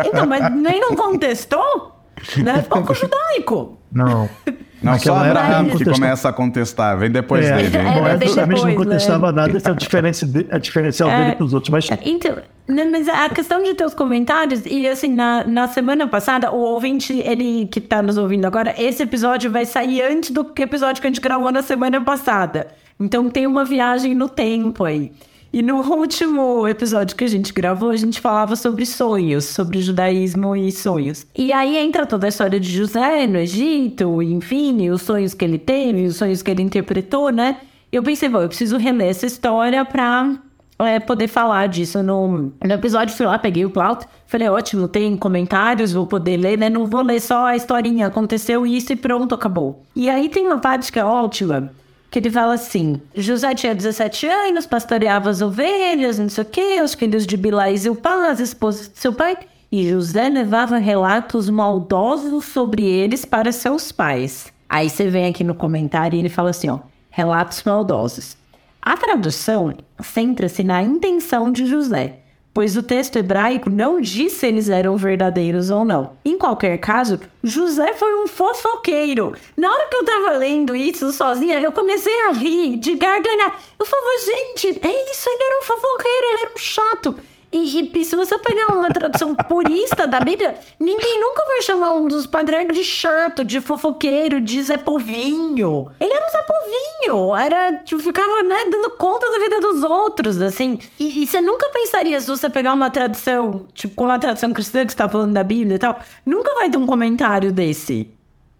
Então, 0.06 0.26
mas 0.26 0.52
nem 0.56 0.80
não 0.80 0.96
contestou? 0.96 2.00
Né? 2.36 2.62
Pouco 2.68 2.92
judaico. 2.94 3.78
Não. 3.92 4.28
Não, 4.82 4.98
só 4.98 5.16
Abraão 5.16 5.66
que 5.66 5.84
começa 5.84 6.28
a 6.28 6.32
contestar, 6.32 6.96
vem 6.98 7.10
depois 7.10 7.44
é, 7.44 7.56
dele. 7.56 7.76
É, 7.76 7.82
Bom, 7.82 8.06
é, 8.06 8.26
justamente 8.26 8.64
não 8.64 8.74
contestava 8.74 9.32
né? 9.32 9.42
nada, 9.42 9.56
esse 9.56 9.68
é 9.68 9.72
o, 9.72 9.74
diferenci, 9.74 10.46
é 10.48 10.58
diferencial 10.58 11.10
é, 11.10 11.18
dele 11.18 11.36
para 11.36 11.44
os 11.44 11.52
outros. 11.52 11.70
Mas... 11.70 11.88
Então, 12.02 12.36
né, 12.66 12.84
mas 12.84 13.08
a 13.08 13.28
questão 13.28 13.62
de 13.62 13.74
teus 13.74 13.92
comentários, 13.92 14.62
e 14.64 14.88
assim, 14.88 15.14
na, 15.14 15.44
na 15.44 15.68
semana 15.68 16.06
passada, 16.06 16.50
o 16.50 16.58
ouvinte, 16.58 17.12
ele 17.12 17.66
que 17.66 17.78
está 17.78 18.00
nos 18.00 18.16
ouvindo 18.16 18.46
agora, 18.46 18.74
esse 18.78 19.02
episódio 19.02 19.50
vai 19.50 19.66
sair 19.66 20.02
antes 20.02 20.30
do 20.30 20.50
episódio 20.58 21.00
que 21.00 21.06
a 21.06 21.10
gente 21.10 21.20
gravou 21.20 21.52
na 21.52 21.62
semana 21.62 22.00
passada. 22.00 22.68
Então 22.98 23.28
tem 23.28 23.46
uma 23.46 23.64
viagem 23.64 24.14
no 24.14 24.28
tempo 24.28 24.84
aí. 24.84 25.12
E 25.52 25.62
no 25.62 25.80
último 25.80 26.68
episódio 26.68 27.16
que 27.16 27.24
a 27.24 27.28
gente 27.28 27.52
gravou, 27.52 27.90
a 27.90 27.96
gente 27.96 28.20
falava 28.20 28.54
sobre 28.54 28.86
sonhos, 28.86 29.46
sobre 29.46 29.82
judaísmo 29.82 30.54
e 30.54 30.70
sonhos. 30.70 31.26
E 31.36 31.52
aí 31.52 31.76
entra 31.76 32.06
toda 32.06 32.26
a 32.26 32.28
história 32.28 32.60
de 32.60 32.70
José 32.70 33.26
no 33.26 33.36
Egito, 33.36 34.22
enfim, 34.22 34.88
os 34.90 35.02
sonhos 35.02 35.34
que 35.34 35.44
ele 35.44 35.58
teve, 35.58 36.06
os 36.06 36.16
sonhos 36.16 36.40
que 36.40 36.50
ele 36.52 36.62
interpretou, 36.62 37.30
né? 37.30 37.56
Eu 37.90 38.00
pensei, 38.00 38.28
bom, 38.28 38.40
eu 38.40 38.48
preciso 38.48 38.76
reler 38.76 39.08
essa 39.08 39.26
história 39.26 39.84
pra 39.84 40.36
é, 40.78 41.00
poder 41.00 41.26
falar 41.26 41.66
disso 41.66 42.00
no, 42.00 42.52
no 42.62 42.72
episódio. 42.72 43.16
Fui 43.16 43.26
lá, 43.26 43.36
peguei 43.36 43.64
o 43.64 43.70
Plauto, 43.70 44.06
falei, 44.28 44.48
ótimo, 44.48 44.86
tem 44.86 45.16
comentários, 45.16 45.92
vou 45.92 46.06
poder 46.06 46.36
ler, 46.36 46.56
né? 46.56 46.70
Não 46.70 46.86
vou 46.86 47.02
ler 47.02 47.20
só 47.20 47.46
a 47.46 47.56
historinha, 47.56 48.06
aconteceu 48.06 48.64
isso 48.64 48.92
e 48.92 48.96
pronto, 48.96 49.34
acabou. 49.34 49.82
E 49.96 50.08
aí 50.08 50.28
tem 50.28 50.46
uma 50.46 50.58
parte 50.58 50.92
que 50.92 50.98
é 51.00 51.04
ótima, 51.04 51.72
que 52.10 52.18
ele 52.18 52.30
fala 52.30 52.54
assim: 52.54 53.00
José 53.14 53.54
tinha 53.54 53.74
17 53.74 54.26
anos, 54.26 54.66
pastoreava 54.66 55.30
as 55.30 55.40
ovelhas, 55.40 56.18
não 56.18 56.28
sei 56.28 56.42
o 56.42 56.46
quê, 56.46 56.80
os 56.82 56.94
filhos 56.94 57.26
de 57.26 57.36
Bilá 57.36 57.70
e 57.70 57.76
Zilpá, 57.76 58.28
as 58.28 58.40
esposas 58.40 58.88
de 58.88 58.98
seu 58.98 59.12
pai, 59.12 59.38
e 59.70 59.88
José 59.88 60.28
levava 60.28 60.78
relatos 60.78 61.48
maldosos 61.48 62.46
sobre 62.46 62.84
eles 62.84 63.24
para 63.24 63.52
seus 63.52 63.92
pais. 63.92 64.52
Aí 64.68 64.90
você 64.90 65.08
vem 65.08 65.26
aqui 65.26 65.44
no 65.44 65.54
comentário 65.54 66.16
e 66.16 66.20
ele 66.20 66.28
fala 66.28 66.50
assim: 66.50 66.68
ó, 66.68 66.80
relatos 67.10 67.62
maldosos. 67.64 68.36
A 68.82 68.96
tradução 68.96 69.74
centra-se 70.02 70.64
na 70.64 70.82
intenção 70.82 71.52
de 71.52 71.66
José 71.66 72.19
pois 72.52 72.76
o 72.76 72.82
texto 72.82 73.16
hebraico 73.16 73.70
não 73.70 74.00
diz 74.00 74.32
se 74.32 74.46
eles 74.46 74.68
eram 74.68 74.96
verdadeiros 74.96 75.70
ou 75.70 75.84
não. 75.84 76.12
Em 76.24 76.36
qualquer 76.36 76.78
caso, 76.78 77.20
José 77.42 77.92
foi 77.94 78.22
um 78.22 78.26
fofoqueiro. 78.26 79.34
Na 79.56 79.72
hora 79.72 79.88
que 79.88 79.96
eu 79.96 80.04
tava 80.04 80.36
lendo 80.36 80.74
isso 80.74 81.12
sozinha, 81.12 81.60
eu 81.60 81.72
comecei 81.72 82.22
a 82.28 82.32
rir, 82.32 82.76
de 82.76 82.94
gargalhar. 82.94 83.58
Eu 83.78 83.86
falava, 83.86 84.08
gente, 84.24 84.68
é 84.82 85.12
isso, 85.12 85.28
ele 85.28 85.42
era 85.42 85.60
um 85.60 85.64
fofoqueiro, 85.64 86.26
ele 86.26 86.42
era 86.42 86.52
um 86.54 86.58
chato. 86.58 87.16
E, 87.52 87.90
e, 87.92 88.04
se 88.04 88.14
você 88.14 88.38
pegar 88.38 88.72
uma 88.72 88.88
tradução 88.90 89.34
purista 89.48 90.06
da 90.06 90.20
Bíblia, 90.20 90.54
ninguém 90.78 91.20
nunca 91.20 91.44
vai 91.44 91.62
chamar 91.62 91.92
um 91.94 92.06
dos 92.06 92.26
patriarcas 92.26 92.76
de 92.76 92.84
chato, 92.84 93.44
de 93.44 93.60
fofoqueiro, 93.60 94.40
de 94.40 94.62
Zé 94.62 94.76
Povinho. 94.76 95.90
Ele 95.98 96.12
era 96.12 96.26
um 96.26 96.30
Zé 96.30 96.42
Povinho, 96.42 97.36
era, 97.36 97.72
tipo, 97.78 98.00
ficava, 98.00 98.42
né, 98.44 98.66
dando 98.70 98.90
conta 98.90 99.28
da 99.30 99.38
vida 99.38 99.60
dos 99.60 99.82
outros, 99.82 100.40
assim. 100.40 100.78
E, 100.98 101.22
e, 101.22 101.26
você 101.26 101.40
nunca 101.40 101.68
pensaria, 101.70 102.20
se 102.20 102.28
você 102.28 102.48
pegar 102.48 102.72
uma 102.72 102.88
tradução, 102.88 103.66
tipo, 103.74 103.96
com 103.96 104.08
a 104.08 104.18
tradução 104.18 104.52
cristã 104.52 104.86
que 104.86 104.92
você 104.92 104.98
tá 104.98 105.08
falando 105.08 105.32
da 105.32 105.42
Bíblia 105.42 105.74
e 105.74 105.78
tal, 105.78 105.98
nunca 106.24 106.54
vai 106.54 106.70
ter 106.70 106.78
um 106.78 106.86
comentário 106.86 107.52
desse. 107.52 108.08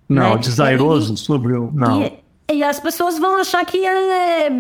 Não, 0.09 0.35
né? 0.35 0.41
desairoso 0.41 1.17
sobre 1.17 1.53
o... 1.53 1.71
Não. 1.73 2.03
E, 2.03 2.19
e 2.53 2.65
as 2.65 2.81
pessoas 2.81 3.19
vão 3.19 3.37
achar 3.37 3.65
que 3.65 3.85
é, 3.87 4.51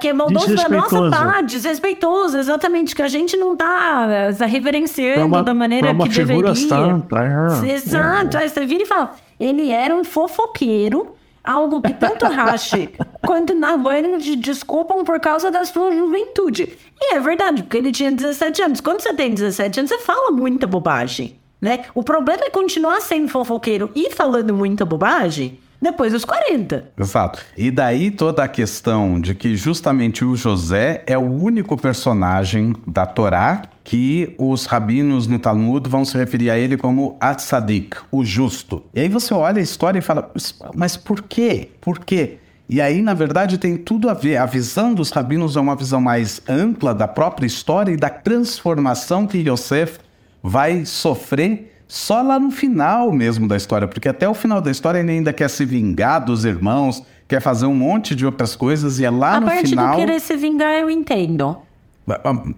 que 0.00 0.08
é 0.08 0.12
maldoso 0.12 0.54
da 0.54 0.68
nossa 0.68 1.10
parte, 1.10 1.56
desrespeitoso, 1.56 2.38
exatamente, 2.38 2.94
que 2.94 3.02
a 3.02 3.08
gente 3.08 3.36
não 3.36 3.56
tá 3.56 4.06
é, 4.08 4.46
reverenciando 4.46 5.26
uma, 5.26 5.42
da 5.42 5.52
maneira 5.54 5.90
uma 5.90 6.04
que 6.04 6.14
deveria. 6.14 6.54
Santa, 6.54 7.16
é, 7.64 7.72
Exato, 7.72 8.36
é. 8.36 8.42
aí 8.42 8.48
você 8.48 8.64
vira 8.64 8.82
e 8.84 8.86
fala, 8.86 9.14
ele 9.38 9.70
era 9.70 9.94
um 9.94 10.04
fofoqueiro, 10.04 11.14
algo 11.42 11.82
que 11.82 11.92
tanto 11.92 12.26
rache 12.26 12.90
quanto 13.26 13.54
na 13.54 13.74
te 14.18 14.36
desculpam 14.36 15.04
por 15.04 15.18
causa 15.20 15.50
da 15.50 15.64
sua 15.64 15.92
juventude. 15.92 16.76
E 17.00 17.14
é 17.14 17.20
verdade, 17.20 17.62
porque 17.62 17.76
ele 17.76 17.90
tinha 17.90 18.12
17 18.12 18.62
anos. 18.62 18.80
Quando 18.80 19.00
você 19.00 19.12
tem 19.12 19.34
17 19.34 19.80
anos, 19.80 19.90
você 19.90 19.98
fala 19.98 20.30
muita 20.30 20.66
bobagem, 20.66 21.36
né? 21.60 21.84
O 21.94 22.02
problema 22.02 22.44
é 22.44 22.50
continuar 22.50 23.00
sendo 23.00 23.28
fofoqueiro 23.28 23.90
e 23.94 24.10
falando 24.10 24.54
muita 24.54 24.84
bobagem 24.84 25.58
depois 25.84 26.12
dos 26.12 26.24
40. 26.24 26.92
Exato. 26.98 27.40
E 27.56 27.70
daí 27.70 28.10
toda 28.10 28.42
a 28.42 28.48
questão 28.48 29.20
de 29.20 29.34
que 29.34 29.54
justamente 29.54 30.24
o 30.24 30.34
José 30.34 31.04
é 31.06 31.16
o 31.16 31.30
único 31.30 31.76
personagem 31.76 32.74
da 32.86 33.06
Torá 33.06 33.62
que 33.84 34.34
os 34.38 34.64
rabinos 34.64 35.26
no 35.26 35.38
Talmud 35.38 35.88
vão 35.88 36.06
se 36.06 36.16
referir 36.16 36.48
a 36.48 36.58
ele 36.58 36.78
como 36.78 37.18
Atzadik, 37.20 37.98
o 38.10 38.24
justo. 38.24 38.82
E 38.94 39.00
aí 39.00 39.08
você 39.10 39.34
olha 39.34 39.58
a 39.58 39.62
história 39.62 39.98
e 39.98 40.02
fala, 40.02 40.32
mas 40.74 40.96
por 40.96 41.20
quê? 41.20 41.68
Por 41.82 41.98
quê? 41.98 42.38
E 42.66 42.80
aí, 42.80 43.02
na 43.02 43.12
verdade, 43.12 43.58
tem 43.58 43.76
tudo 43.76 44.08
a 44.08 44.14
ver. 44.14 44.38
A 44.38 44.46
visão 44.46 44.94
dos 44.94 45.10
rabinos 45.10 45.54
é 45.54 45.60
uma 45.60 45.76
visão 45.76 46.00
mais 46.00 46.40
ampla 46.48 46.94
da 46.94 47.06
própria 47.06 47.46
história 47.46 47.92
e 47.92 47.96
da 47.96 48.08
transformação 48.08 49.26
que 49.26 49.46
Yosef 49.46 49.98
vai 50.42 50.86
sofrer 50.86 51.73
só 51.86 52.22
lá 52.22 52.38
no 52.38 52.50
final 52.50 53.12
mesmo 53.12 53.46
da 53.46 53.56
história, 53.56 53.86
porque 53.86 54.08
até 54.08 54.28
o 54.28 54.34
final 54.34 54.60
da 54.60 54.70
história 54.70 54.98
ele 54.98 55.12
ainda 55.12 55.32
quer 55.32 55.48
se 55.48 55.64
vingar 55.64 56.24
dos 56.24 56.44
irmãos, 56.44 57.02
quer 57.28 57.40
fazer 57.40 57.66
um 57.66 57.74
monte 57.74 58.14
de 58.14 58.24
outras 58.24 58.56
coisas 58.56 58.98
e 58.98 59.04
é 59.04 59.10
lá 59.10 59.36
a 59.36 59.40
no 59.40 59.50
final. 59.50 59.84
A 59.84 59.88
parte 59.88 60.00
do 60.00 60.06
querer 60.06 60.20
se 60.20 60.36
vingar 60.36 60.74
eu 60.74 60.90
entendo. 60.90 61.56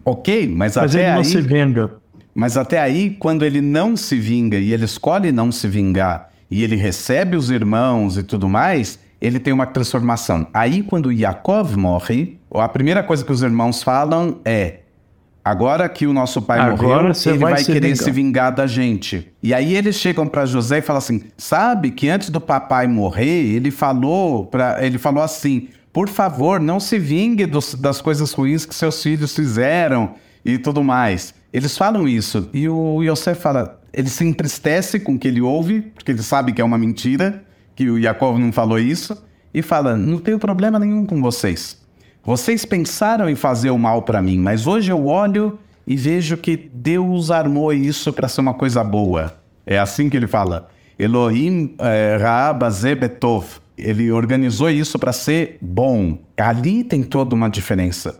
Ok, 0.05 0.49
mas, 0.49 0.77
mas 0.77 0.95
até 0.95 1.03
ele 1.03 1.11
não 1.13 1.19
aí. 1.19 1.25
se 1.25 1.41
vinga. 1.41 1.91
Mas 2.35 2.57
até 2.57 2.79
aí, 2.81 3.11
quando 3.19 3.45
ele 3.45 3.61
não 3.61 3.97
se 3.97 4.19
vinga 4.19 4.59
e 4.59 4.73
ele 4.73 4.85
escolhe 4.85 5.33
não 5.33 5.51
se 5.51 5.67
vingar 5.67 6.31
e 6.51 6.63
ele 6.63 6.77
recebe 6.77 7.37
os 7.37 7.51
irmãos 7.51 8.19
e 8.19 8.23
tudo 8.23 8.49
mais, 8.49 8.99
ele 9.21 9.41
tem 9.41 9.53
uma 9.53 9.67
transformação. 9.67 10.47
Aí, 10.53 10.83
quando 10.83 11.11
Yaakov 11.11 11.77
morre, 11.77 12.39
a 12.53 12.69
primeira 12.69 13.03
coisa 13.03 13.25
que 13.25 13.33
os 13.33 13.43
irmãos 13.43 13.83
falam 13.83 14.39
é: 14.45 14.81
Agora 15.47 15.89
que 15.89 16.09
o 16.09 16.13
nosso 16.13 16.43
pai 16.43 16.59
Agora 16.59 17.05
morreu, 17.05 17.13
ele 17.25 17.39
vai, 17.39 17.53
vai 17.53 17.65
querer 17.65 17.81
vingar. 17.81 17.97
se 17.97 18.11
vingar 18.11 18.53
da 18.53 18.67
gente. 18.67 19.33
E 19.41 19.55
aí 19.55 19.77
eles 19.77 19.95
chegam 19.95 20.27
para 20.27 20.45
José 20.45 20.79
e 20.79 20.83
falam 20.83 20.99
assim: 20.99 21.23
"Sabe 21.39 21.93
que 21.93 22.09
antes 22.09 22.31
do 22.31 22.41
papai 22.41 22.89
morrer, 22.89 23.55
ele 23.55 23.71
falou 23.71 24.47
para 24.47 24.85
ele 24.85 24.99
falou 24.99 25.23
assim: 25.23 25.69
"Por 25.93 26.09
favor, 26.09 26.59
não 26.59 26.81
se 26.81 26.99
vingue 26.99 27.47
dos, 27.47 27.77
das 27.77 28.01
coisas 28.01 28.33
ruins 28.33 28.67
que 28.67 28.75
seus 28.75 29.01
filhos 29.01 29.37
fizeram 29.37 30.15
e 30.45 30.59
tudo 30.59 30.83
mais". 30.83 31.33
Eles 31.53 31.79
falam 31.79 32.09
isso 32.09 32.51
e 32.53 32.69
o 32.69 33.01
José 33.05 33.33
fala, 33.33 33.81
ele 33.93 34.09
se 34.11 34.25
entristece 34.25 34.99
com 34.99 35.15
o 35.15 35.19
que 35.19 35.29
ele 35.29 35.41
ouve, 35.41 35.81
porque 35.81 36.11
ele 36.11 36.25
sabe 36.25 36.53
que 36.53 36.61
é 36.61 36.65
uma 36.65 36.77
mentira, 36.77 37.45
que 37.77 37.89
o 37.89 38.03
Jacob 38.03 38.37
não 38.37 38.51
falou 38.51 38.81
isso, 38.81 39.17
e 39.55 39.63
fala: 39.63 39.97
"Não 39.97 40.19
tenho 40.19 40.41
problema 40.41 40.77
nenhum 40.81 41.07
com 41.07 41.23
vocês. 41.23 41.86
Vocês 42.27 42.65
pensaram 42.65 43.31
em 43.31 43.37
fazer 43.37 43.71
o 43.71 43.79
mal 43.79 44.03
para 44.03 44.21
mim, 44.21 44.37
mas 44.37 44.67
hoje 44.67 44.91
eu 44.91 45.07
olho 45.07 45.61
e 45.87 45.95
vejo 45.95 46.37
que 46.37 46.57
Deus 46.57 47.31
armou 47.31 47.73
isso 47.73 48.13
para 48.13 48.27
ser 48.27 48.41
uma 48.41 48.53
coisa 48.53 48.83
boa. 48.83 49.39
É 49.65 49.79
assim 49.79 50.11
que 50.11 50.17
ele 50.17 50.27
fala. 50.27 50.69
Elohim 50.99 51.77
é, 51.79 52.19
Raabazebetov. 52.21 53.47
Ele 53.79 54.11
organizou 54.11 54.69
isso 54.69 54.99
para 54.99 55.13
ser 55.13 55.57
bom. 55.61 56.19
Ali 56.37 56.83
tem 56.83 57.05
toda 57.05 57.33
uma 57.33 57.49
diferença. 57.49 58.19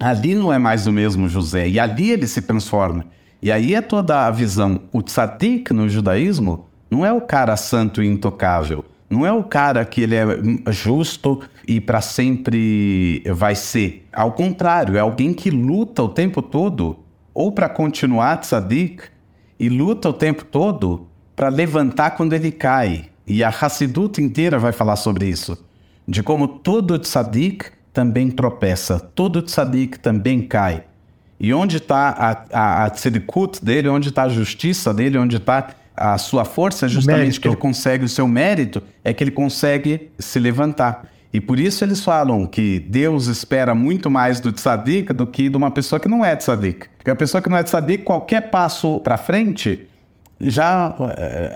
Ali 0.00 0.34
não 0.34 0.50
é 0.50 0.56
mais 0.56 0.86
o 0.86 0.92
mesmo 0.92 1.28
José, 1.28 1.68
e 1.68 1.78
ali 1.78 2.12
ele 2.12 2.26
se 2.26 2.40
transforma. 2.40 3.04
E 3.42 3.52
aí 3.52 3.74
é 3.74 3.82
toda 3.82 4.26
a 4.26 4.30
visão. 4.30 4.80
O 4.90 5.02
tzadik 5.02 5.70
no 5.70 5.86
judaísmo 5.86 6.64
não 6.90 7.04
é 7.04 7.12
o 7.12 7.20
cara 7.20 7.58
santo 7.58 8.02
e 8.02 8.06
intocável. 8.06 8.86
Não 9.08 9.26
é 9.26 9.32
o 9.32 9.44
cara 9.44 9.84
que 9.84 10.02
ele 10.02 10.14
é 10.14 10.26
justo 10.68 11.40
e 11.66 11.80
para 11.80 12.00
sempre 12.00 13.22
vai 13.32 13.54
ser. 13.54 14.06
Ao 14.12 14.32
contrário, 14.32 14.96
é 14.96 15.00
alguém 15.00 15.32
que 15.32 15.50
luta 15.50 16.02
o 16.02 16.08
tempo 16.08 16.42
todo 16.42 16.98
ou 17.32 17.52
para 17.52 17.68
continuar 17.68 18.38
tzadik 18.38 19.04
e 19.58 19.68
luta 19.68 20.08
o 20.08 20.12
tempo 20.12 20.44
todo 20.44 21.06
para 21.36 21.48
levantar 21.48 22.12
quando 22.12 22.32
ele 22.32 22.50
cai. 22.50 23.06
E 23.26 23.42
a 23.42 23.48
Hassidut 23.48 24.20
inteira 24.20 24.58
vai 24.58 24.72
falar 24.72 24.96
sobre 24.96 25.26
isso. 25.26 25.62
De 26.06 26.22
como 26.22 26.46
todo 26.46 26.98
tzadik 26.98 27.70
também 27.92 28.30
tropeça, 28.30 28.98
todo 28.98 29.40
tzadik 29.42 29.98
também 29.98 30.42
cai. 30.42 30.84
E 31.38 31.52
onde 31.52 31.76
está 31.76 32.10
a, 32.10 32.44
a, 32.52 32.84
a 32.84 32.90
tzedikut 32.90 33.64
dele, 33.64 33.88
onde 33.88 34.08
está 34.08 34.24
a 34.24 34.28
justiça 34.28 34.94
dele, 34.94 35.18
onde 35.18 35.36
está 35.36 35.68
a 35.96 36.18
sua 36.18 36.44
força, 36.44 36.88
justamente 36.88 37.20
Mérito. 37.26 37.40
que 37.40 37.48
ele 37.48 37.56
consegue, 37.56 38.04
o 38.04 38.08
seu 38.08 38.26
mérito, 38.28 38.82
é 39.04 39.12
que 39.12 39.22
ele 39.24 39.30
consegue 39.30 40.10
se 40.18 40.38
levantar. 40.38 41.06
E 41.32 41.40
por 41.40 41.58
isso 41.58 41.84
eles 41.84 42.00
falam 42.04 42.46
que 42.46 42.78
Deus 42.78 43.26
espera 43.26 43.74
muito 43.74 44.08
mais 44.10 44.38
do 44.40 44.52
tzadik 44.52 45.12
do 45.12 45.26
que 45.26 45.48
de 45.48 45.56
uma 45.56 45.70
pessoa 45.70 45.98
que 45.98 46.08
não 46.08 46.24
é 46.24 46.36
tzadik. 46.36 46.86
Porque 46.96 47.10
a 47.10 47.16
pessoa 47.16 47.42
que 47.42 47.48
não 47.48 47.56
é 47.56 47.62
tzadik, 47.62 48.04
qualquer 48.04 48.50
passo 48.50 49.00
para 49.00 49.16
frente, 49.16 49.86
já 50.40 50.94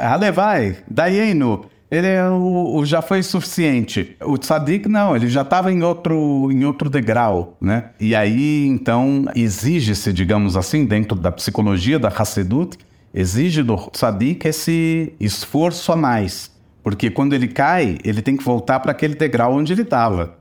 ale 0.01 0.31
vai, 0.33 0.77
daieno, 0.89 1.65
ele 1.91 2.07
é 2.07 2.29
o, 2.29 2.77
o- 2.77 2.85
já 2.85 3.01
foi 3.01 3.23
suficiente. 3.23 4.17
O 4.25 4.37
tzadik 4.37 4.89
não, 4.89 5.15
ele 5.17 5.29
já 5.29 5.43
estava 5.43 5.73
em 5.73 5.83
outro 5.83 6.51
em 6.53 6.65
outro 6.65 6.91
degrau, 6.91 7.57
né? 7.61 7.85
E 8.01 8.15
aí 8.15 8.67
então 8.67 9.25
exige-se, 9.35 10.13
digamos 10.13 10.57
assim, 10.57 10.85
dentro 10.85 11.17
da 11.17 11.31
psicologia 11.33 11.99
da 11.99 12.09
Hassedut, 12.09 12.77
exige 13.19 13.63
do 13.63 13.77
tzadik 13.91 14.47
esse 14.47 15.13
esforço 15.19 15.93
a 15.93 15.97
mais, 15.97 16.51
porque 16.83 17.11
quando 17.11 17.35
ele 17.35 17.49
cai, 17.49 17.99
ele 18.05 18.23
tem 18.23 18.37
que 18.37 18.45
voltar 18.45 18.81
para 18.81 18.93
aquele 18.93 19.15
degrau 19.15 19.55
onde 19.55 19.73
ele 19.73 19.83
estava 19.83 20.39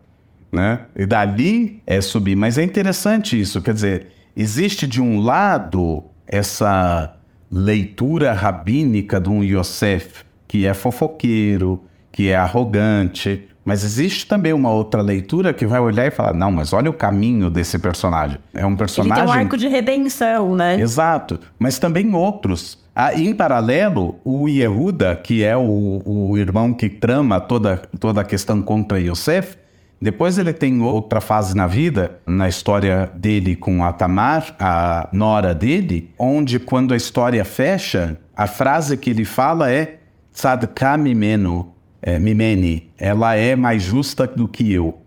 né? 0.52 0.82
E 0.96 1.06
dali 1.06 1.82
é 1.86 2.02
subir. 2.02 2.36
Mas 2.36 2.58
é 2.58 2.64
interessante 2.64 3.40
isso, 3.40 3.62
quer 3.62 3.74
dizer, 3.74 4.08
existe 4.36 4.88
de 4.88 5.02
um 5.02 5.20
lado 5.20 6.04
essa 6.26 7.16
leitura 7.50 8.34
rabínica 8.34 9.20
de 9.20 9.30
um 9.30 9.44
Yosef 9.44 10.26
que 10.48 10.66
é 10.66 10.74
fofoqueiro, 10.74 11.84
que 12.12 12.30
é 12.30 12.36
arrogante, 12.36 13.48
mas 13.68 13.84
existe 13.84 14.26
também 14.26 14.54
uma 14.54 14.72
outra 14.72 15.02
leitura 15.02 15.54
que 15.54 15.68
vai 15.68 15.82
olhar 15.82 16.06
e 16.06 16.10
falar: 16.10 16.34
não, 16.34 16.50
mas 16.50 16.72
olha 16.72 16.90
o 16.90 16.94
caminho 16.94 17.50
desse 17.50 17.78
personagem. 17.78 18.38
É 18.54 18.66
um 18.66 18.70
Ele 18.70 18.78
personagem. 18.78 19.26
tem 19.26 19.26
um 19.26 19.38
arco 19.38 19.58
de 19.58 19.68
redenção, 19.68 20.56
né? 20.56 20.80
Exato, 20.80 21.38
mas 21.60 21.78
também 21.78 22.16
outros. 22.16 22.82
Ah, 22.96 23.14
em 23.14 23.36
paralelo, 23.36 24.16
o 24.24 24.48
Yehuda, 24.48 25.18
que 25.18 25.44
é 25.44 25.58
o, 25.58 26.02
o 26.06 26.38
irmão 26.38 26.74
que 26.74 26.88
trama 26.88 27.42
toda, 27.42 27.82
toda 28.00 28.22
a 28.22 28.24
questão 28.24 28.62
contra 28.62 29.02
Yosef, 29.02 29.58
depois 30.02 30.38
ele 30.38 30.54
tem 30.54 30.82
outra 30.82 31.20
fase 31.20 31.54
na 31.54 31.68
vida, 31.68 32.22
na 32.26 32.48
história 32.48 33.12
dele 33.16 33.54
com 33.54 33.84
a 33.84 33.92
Tamar, 33.92 34.56
a 34.58 35.10
nora 35.12 35.54
dele, 35.54 36.10
onde 36.18 36.58
quando 36.58 36.94
a 36.94 36.98
história 36.98 37.44
fecha, 37.44 38.18
a 38.34 38.48
frase 38.48 38.96
que 38.96 39.10
ele 39.10 39.26
fala 39.26 39.70
é 39.70 39.98
Tzadka 40.32 40.96
mimeno, 40.96 41.74
é, 42.02 42.20
mimeni, 42.20 42.90
ela 42.98 43.36
é 43.36 43.56
mais 43.56 43.84
justa 43.84 44.28
do 44.28 44.48
que 44.48 44.72
eu. 44.72 45.00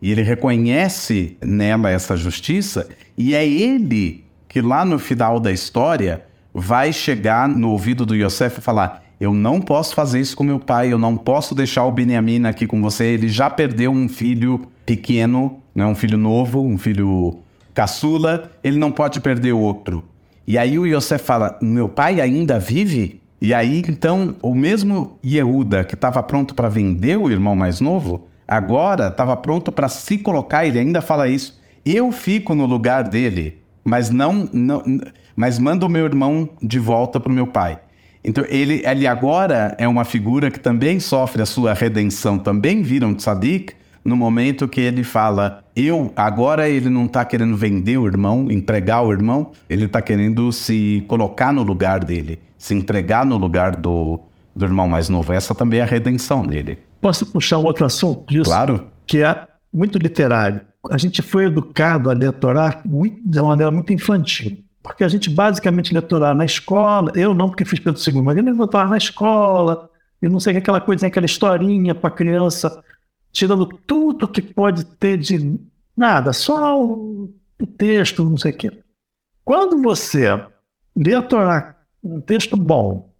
E 0.00 0.10
ele 0.10 0.22
reconhece 0.22 1.36
nela 1.42 1.90
essa 1.90 2.16
justiça, 2.16 2.88
e 3.16 3.34
é 3.34 3.46
ele 3.46 4.24
que 4.48 4.60
lá 4.60 4.84
no 4.84 4.98
final 4.98 5.40
da 5.40 5.50
história 5.50 6.24
vai 6.52 6.92
chegar 6.92 7.48
no 7.48 7.70
ouvido 7.70 8.06
do 8.06 8.14
Yosef 8.14 8.58
e 8.58 8.62
falar: 8.62 9.02
Eu 9.18 9.34
não 9.34 9.60
posso 9.60 9.94
fazer 9.94 10.20
isso 10.20 10.36
com 10.36 10.44
meu 10.44 10.60
pai, 10.60 10.92
eu 10.92 10.98
não 10.98 11.16
posso 11.16 11.54
deixar 11.54 11.84
o 11.84 11.90
Benjamin 11.90 12.44
aqui 12.46 12.66
com 12.66 12.80
você. 12.80 13.06
Ele 13.06 13.28
já 13.28 13.50
perdeu 13.50 13.90
um 13.90 14.08
filho 14.08 14.68
pequeno, 14.86 15.60
né, 15.74 15.84
um 15.84 15.94
filho 15.94 16.16
novo, 16.16 16.62
um 16.62 16.78
filho 16.78 17.40
caçula, 17.74 18.52
ele 18.62 18.78
não 18.78 18.92
pode 18.92 19.20
perder 19.20 19.52
outro. 19.52 20.04
E 20.46 20.56
aí 20.56 20.78
o 20.78 20.86
Yosef 20.86 21.24
fala: 21.24 21.58
Meu 21.60 21.88
pai 21.88 22.20
ainda 22.20 22.58
vive? 22.58 23.20
E 23.40 23.52
aí 23.52 23.82
então 23.88 24.36
o 24.42 24.54
mesmo 24.54 25.18
Yehuda 25.24 25.84
que 25.84 25.94
estava 25.94 26.22
pronto 26.22 26.54
para 26.54 26.68
vender 26.68 27.18
o 27.18 27.30
irmão 27.30 27.54
mais 27.54 27.80
novo, 27.80 28.26
agora 28.46 29.08
estava 29.08 29.36
pronto 29.36 29.70
para 29.70 29.88
se 29.88 30.18
colocar, 30.18 30.66
ele 30.66 30.78
ainda 30.78 31.02
fala 31.02 31.28
isso. 31.28 31.60
Eu 31.84 32.10
fico 32.10 32.54
no 32.54 32.64
lugar 32.64 33.04
dele, 33.04 33.58
mas 33.84 34.08
não, 34.10 34.48
não 34.52 34.82
mas 35.36 35.58
manda 35.58 35.84
o 35.84 35.88
meu 35.88 36.04
irmão 36.04 36.48
de 36.62 36.78
volta 36.78 37.18
para 37.20 37.30
o 37.30 37.34
meu 37.34 37.46
pai. 37.46 37.78
Então 38.24 38.44
ele, 38.48 38.82
ele 38.86 39.06
agora 39.06 39.74
é 39.78 39.86
uma 39.86 40.04
figura 40.04 40.50
que 40.50 40.58
também 40.58 40.98
sofre 40.98 41.42
a 41.42 41.46
sua 41.46 41.74
redenção, 41.74 42.38
também 42.38 42.82
vira 42.82 43.06
um 43.06 43.14
tzadik, 43.14 43.74
no 44.04 44.16
momento 44.16 44.68
que 44.68 44.80
ele 44.80 45.02
fala, 45.02 45.64
eu, 45.74 46.12
agora 46.14 46.68
ele 46.68 46.90
não 46.90 47.06
está 47.06 47.24
querendo 47.24 47.56
vender 47.56 47.96
o 47.96 48.06
irmão, 48.06 48.50
entregar 48.50 49.02
o 49.02 49.10
irmão, 49.10 49.52
ele 49.68 49.86
está 49.86 50.02
querendo 50.02 50.52
se 50.52 51.02
colocar 51.08 51.52
no 51.52 51.62
lugar 51.62 52.04
dele, 52.04 52.38
se 52.64 52.72
entregar 52.72 53.26
no 53.26 53.36
lugar 53.36 53.76
do, 53.76 54.18
do 54.56 54.64
irmão 54.64 54.88
mais 54.88 55.10
novo. 55.10 55.34
Essa 55.34 55.54
também 55.54 55.80
é 55.80 55.82
a 55.82 55.86
redenção 55.86 56.46
dele. 56.46 56.78
Posso 56.98 57.26
puxar 57.26 57.58
um 57.58 57.64
outro 57.64 57.84
assunto 57.84 58.26
disso? 58.32 58.44
Claro. 58.44 58.86
Que 59.06 59.22
é 59.22 59.46
muito 59.70 59.98
literário. 59.98 60.62
A 60.90 60.96
gente 60.96 61.20
foi 61.20 61.44
educado 61.44 62.08
a 62.08 62.14
a 62.14 62.82
muito, 62.86 63.20
de 63.22 63.38
uma 63.38 63.50
maneira 63.50 63.70
muito 63.70 63.92
infantil. 63.92 64.64
Porque 64.82 65.04
a 65.04 65.08
gente 65.08 65.28
basicamente 65.28 65.94
a 65.94 66.00
Torá 66.00 66.34
na 66.34 66.46
escola, 66.46 67.12
eu 67.14 67.34
não 67.34 67.48
porque 67.48 67.66
fiz 67.66 67.80
Pedro 67.80 68.00
II, 68.00 68.22
mas 68.22 68.38
ele 68.38 68.50
lê 68.50 68.62
a 68.62 68.66
Torá 68.66 68.86
na 68.86 68.96
escola, 68.96 69.90
e 70.22 70.28
não 70.30 70.40
sei 70.40 70.56
aquela 70.56 70.80
coisa, 70.80 71.06
aquela 71.06 71.26
historinha 71.26 71.94
para 71.94 72.10
criança, 72.10 72.82
tirando 73.30 73.66
tudo 73.66 74.26
que 74.26 74.40
pode 74.40 74.86
ter 74.86 75.18
de 75.18 75.60
nada, 75.94 76.32
só 76.32 76.82
o, 76.82 77.30
o 77.60 77.66
texto, 77.66 78.24
não 78.24 78.38
sei 78.38 78.52
o 78.52 78.56
quê. 78.56 78.72
Quando 79.44 79.82
você 79.82 80.28
lê 80.96 81.14
a 81.14 81.20
Torá, 81.20 81.73
um 82.04 82.20
texto 82.20 82.56
bom, 82.56 83.10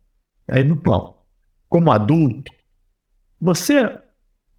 aí 0.46 0.62
no 0.62 0.76
pão, 0.76 1.14
como 1.68 1.90
adulto, 1.90 2.52
você 3.40 3.98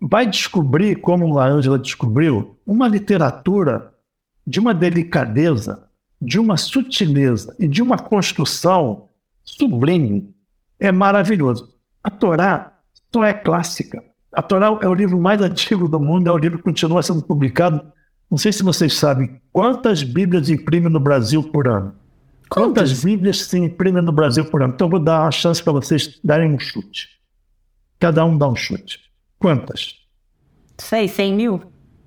vai 0.02 0.26
descobrir, 0.26 0.96
como 0.96 1.38
a 1.38 1.48
Ângela 1.48 1.78
descobriu, 1.78 2.60
uma 2.66 2.88
literatura 2.88 3.94
de 4.46 4.60
uma 4.60 4.74
delicadeza, 4.74 5.88
de 6.20 6.40
uma 6.40 6.58
sutileza 6.58 7.56
e 7.60 7.68
de 7.68 7.82
uma 7.82 7.98
construção 7.98 9.10
sublime. 9.44 10.34
É 10.80 10.92
maravilhoso. 10.92 11.74
A 12.04 12.10
Torá 12.10 12.80
só 13.14 13.24
é 13.24 13.34
clássica. 13.34 14.04
A 14.32 14.42
Torá 14.42 14.78
é 14.82 14.88
o 14.88 14.94
livro 14.94 15.20
mais 15.20 15.42
antigo 15.42 15.88
do 15.88 16.00
mundo, 16.00 16.28
é 16.28 16.32
o 16.32 16.38
livro 16.38 16.58
que 16.58 16.64
continua 16.64 17.02
sendo 17.02 17.24
publicado. 17.24 17.82
Não 18.30 18.38
sei 18.38 18.52
se 18.52 18.64
vocês 18.64 18.94
sabem 18.94 19.40
quantas 19.54 20.04
Bíblias 20.04 20.50
imprime 20.50 20.90
no 20.90 21.00
Brasil 21.00 21.42
por 21.44 21.68
ano. 21.68 21.96
Quantas, 22.50 23.04
Bíblias 23.04 23.42
se 23.42 23.58
imprimem 23.58 24.04
no 24.04 24.12
Brasil 24.12 24.46
por 24.46 24.62
ano? 24.62 24.74
Então, 24.74 24.88
eu 24.88 24.92
vou 24.92 25.00
dar 25.00 25.24
uma 25.24 25.32
chance 25.32 25.62
para 25.62 25.74
vocês 25.74 26.20
darem 26.24 26.54
um 26.54 26.60
chute. 26.60 27.10
Cada 28.00 28.24
um 28.26 28.38
dá 28.38 28.48
um 28.48 28.56
chute. 28.56 29.00
Quantas? 29.40 29.96
Sei, 30.78 31.08
100 31.08 31.34
mil? 31.34 31.62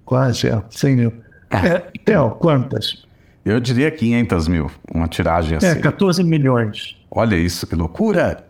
Quase, 0.04 0.48
é, 0.48 0.62
100 0.70 0.96
mil. 0.96 1.12
É, 1.50 1.78
Theo, 2.04 2.30
quantas? 2.32 3.06
Eu 3.44 3.58
diria 3.60 3.90
500 3.90 4.48
mil, 4.48 4.70
uma 4.94 5.08
tiragem 5.08 5.56
assim. 5.56 5.66
É, 5.66 5.74
14 5.74 6.22
milhões. 6.22 6.96
Olha 7.10 7.36
isso, 7.36 7.66
que 7.66 7.74
loucura! 7.74 8.44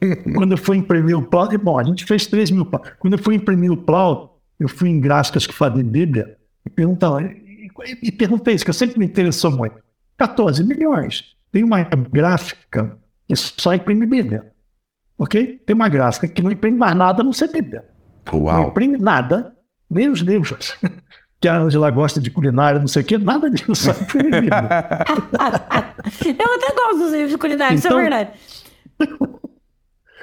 Quando 0.34 0.52
eu 0.52 0.58
fui 0.58 0.76
imprimir 0.76 1.18
o 1.18 1.22
plau, 1.22 1.48
bom, 1.58 1.78
a 1.78 1.84
gente 1.84 2.04
fez 2.04 2.26
3 2.26 2.50
mil 2.50 2.66
plau. 2.66 2.82
Quando 2.98 3.14
eu 3.14 3.18
fui 3.18 3.34
imprimir 3.34 3.72
o 3.72 3.76
plau, 3.76 4.38
eu 4.58 4.68
fui 4.68 4.88
em 4.88 5.00
gráficas 5.00 5.46
que 5.46 5.54
fazem 5.54 5.82
Bíblia 5.82 6.36
e 6.64 6.70
perguntava, 6.70 7.22
e, 7.22 7.70
e 8.02 8.12
perguntei 8.12 8.54
isso, 8.54 8.64
que 8.64 8.70
eu 8.70 8.74
sempre 8.74 8.98
me 8.98 9.06
interessou 9.06 9.50
muito. 9.50 9.76
14 10.16 10.64
milhões. 10.64 11.36
Tem 11.52 11.64
uma 11.64 11.82
gráfica 11.82 12.98
que 13.26 13.36
só 13.36 13.74
imprime 13.74 14.06
Bíblia. 14.06 14.52
Ok? 15.18 15.62
Tem 15.66 15.74
uma 15.74 15.88
gráfica 15.88 16.28
que 16.28 16.42
não 16.42 16.50
imprime 16.50 16.76
mais 16.76 16.94
nada 16.94 17.22
não 17.22 17.32
ser 17.32 17.50
Bíblia. 17.50 17.84
Uau. 18.32 18.62
Não 18.62 18.68
imprime 18.68 18.98
nada, 18.98 19.54
nem 19.88 20.08
os 20.08 20.20
livros. 20.20 20.76
Que 21.38 21.48
a 21.48 21.58
Angela 21.58 21.90
gosta 21.90 22.18
de 22.18 22.30
culinária, 22.30 22.80
não 22.80 22.88
sei 22.88 23.02
o 23.02 23.04
quê, 23.04 23.18
nada 23.18 23.50
disso, 23.50 23.74
só 23.74 23.90
imprime 23.90 24.40
Bíblia. 24.40 24.68
eu 26.24 26.54
até 26.54 26.74
gosto 26.74 26.98
dos 26.98 27.12
livros 27.12 27.30
de 27.30 27.36
culinária, 27.36 27.76
então, 27.76 27.90
isso 27.90 27.98
é 27.98 28.02
verdade. 28.02 28.30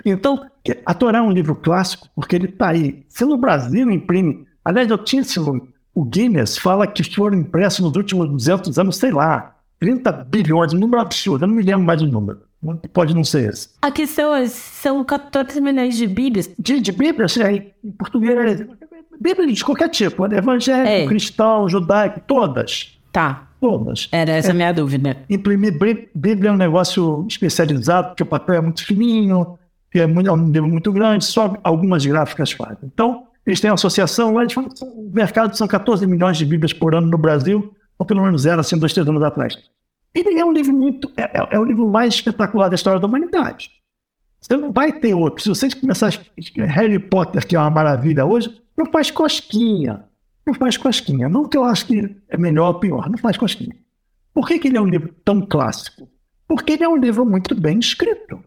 Então, 0.05 0.49
a 0.85 0.93
Torá 0.93 1.19
é 1.19 1.21
um 1.21 1.31
livro 1.31 1.55
clássico 1.55 2.09
porque 2.15 2.35
ele 2.35 2.47
está 2.47 2.69
aí. 2.69 3.05
Se 3.07 3.23
no 3.23 3.37
Brasil 3.37 3.89
imprime. 3.89 4.45
Aliás, 4.65 4.89
eu 4.89 4.97
tinha 4.97 5.23
o 5.93 6.03
Guinness 6.03 6.57
fala 6.57 6.87
que 6.87 7.03
foram 7.03 7.37
impressos 7.37 7.79
nos 7.79 7.95
últimos 7.95 8.27
200 8.27 8.77
anos, 8.79 8.97
sei 8.97 9.11
lá, 9.11 9.55
30 9.83 10.11
bilhões, 10.29 10.73
um 10.73 10.77
número 10.77 11.01
absurdo, 11.01 11.43
eu 11.43 11.47
não 11.49 11.55
me 11.55 11.61
lembro 11.61 11.83
mais 11.83 12.01
do 12.01 12.07
número. 12.07 12.39
Pode 12.93 13.13
não 13.13 13.25
ser 13.25 13.49
esse. 13.49 13.69
A 13.81 13.91
questão 13.91 14.33
é, 14.33 14.47
são 14.47 15.03
14 15.03 15.59
milhões 15.59 15.97
de 15.97 16.07
Bíblias. 16.07 16.49
De, 16.57 16.79
de 16.79 16.91
Bíblia, 16.93 17.25
assim, 17.25 17.43
aí, 17.43 17.73
em 17.83 17.91
português, 17.91 18.65
Bíblia 19.19 19.51
de 19.51 19.65
qualquer 19.65 19.89
tipo, 19.89 20.25
evangélico, 20.25 20.89
é. 20.89 21.05
cristão, 21.05 21.67
judaico, 21.67 22.21
todas. 22.25 22.97
Tá. 23.11 23.49
todas. 23.59 24.07
Era 24.13 24.31
essa 24.31 24.51
a 24.51 24.53
minha 24.53 24.71
dúvida. 24.71 25.17
Imprimir 25.29 25.77
Bíblia 26.15 26.49
é 26.49 26.53
um 26.53 26.57
negócio 26.57 27.25
especializado, 27.27 28.09
porque 28.09 28.23
o 28.23 28.25
papel 28.25 28.55
é 28.55 28.61
muito 28.61 28.85
fininho, 28.85 29.59
é, 29.93 30.07
muito, 30.07 30.29
é 30.29 30.31
um 30.31 30.49
livro 30.49 30.69
muito 30.69 30.93
grande, 30.93 31.25
só 31.25 31.57
algumas 31.61 32.05
gráficas 32.05 32.53
fazem. 32.53 32.77
Então, 32.85 33.23
eles 33.45 33.59
têm 33.59 33.69
uma 33.69 33.75
associação, 33.75 34.39
eles 34.39 34.53
falam 34.53 34.69
que 34.69 34.85
o 34.85 35.11
mercado 35.13 35.57
são 35.57 35.67
14 35.67 36.07
milhões 36.07 36.37
de 36.37 36.45
Bíblias 36.45 36.71
por 36.71 36.95
ano 36.95 37.07
no 37.07 37.17
Brasil, 37.17 37.73
ou 37.97 38.05
pelo 38.05 38.21
menos 38.21 38.45
era 38.45 38.61
assim, 38.61 38.77
dois, 38.77 38.93
três 38.93 39.07
anos 39.07 39.23
atrás. 39.23 39.57
Ele 40.13 40.39
é 40.39 40.45
um 40.45 40.51
livro 40.51 40.73
muito. 40.73 41.11
É, 41.17 41.23
é, 41.23 41.47
é 41.51 41.59
o 41.59 41.63
livro 41.63 41.87
mais 41.89 42.13
espetacular 42.13 42.69
da 42.69 42.75
história 42.75 42.99
da 42.99 43.07
humanidade. 43.07 43.71
Você 44.39 44.57
não 44.57 44.71
vai 44.71 44.91
ter 44.91 45.13
outro. 45.13 45.41
Se 45.41 45.49
vocês 45.49 45.73
começarem 45.73 46.19
Harry 46.67 46.99
Potter, 46.99 47.47
que 47.47 47.55
é 47.55 47.59
uma 47.59 47.69
maravilha 47.69 48.25
hoje, 48.25 48.61
não 48.77 48.85
faz 48.87 49.09
cosquinha. 49.09 50.03
Não 50.45 50.53
faz 50.53 50.77
cosquinha. 50.77 51.29
Não 51.29 51.47
que 51.47 51.57
eu 51.57 51.63
acho 51.63 51.87
que 51.87 52.15
é 52.27 52.37
melhor 52.37 52.73
ou 52.73 52.79
pior, 52.79 53.09
não 53.09 53.17
faz 53.17 53.37
cosquinha. 53.37 53.75
Por 54.33 54.47
que, 54.47 54.59
que 54.59 54.67
ele 54.67 54.77
é 54.77 54.81
um 54.81 54.87
livro 54.87 55.13
tão 55.23 55.41
clássico? 55.41 56.09
Porque 56.47 56.73
ele 56.73 56.83
é 56.83 56.89
um 56.89 56.97
livro 56.97 57.25
muito 57.25 57.55
bem 57.55 57.79
escrito. 57.79 58.43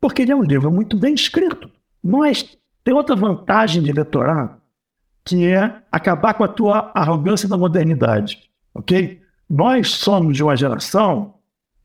Porque 0.00 0.22
ele 0.22 0.32
é 0.32 0.36
um 0.36 0.42
livro 0.42 0.70
muito 0.70 0.96
bem 0.96 1.14
escrito. 1.14 1.70
Nós 2.02 2.56
tem 2.82 2.94
outra 2.94 3.16
vantagem 3.16 3.82
de 3.82 3.92
doutorado, 3.92 4.60
que 5.24 5.46
é 5.46 5.82
acabar 5.90 6.34
com 6.34 6.44
a 6.44 6.48
tua 6.48 6.92
arrogância 6.94 7.48
da 7.48 7.56
modernidade, 7.56 8.50
ok? 8.74 9.20
Nós 9.48 9.90
somos 9.90 10.36
de 10.36 10.42
uma 10.42 10.56
geração 10.56 11.34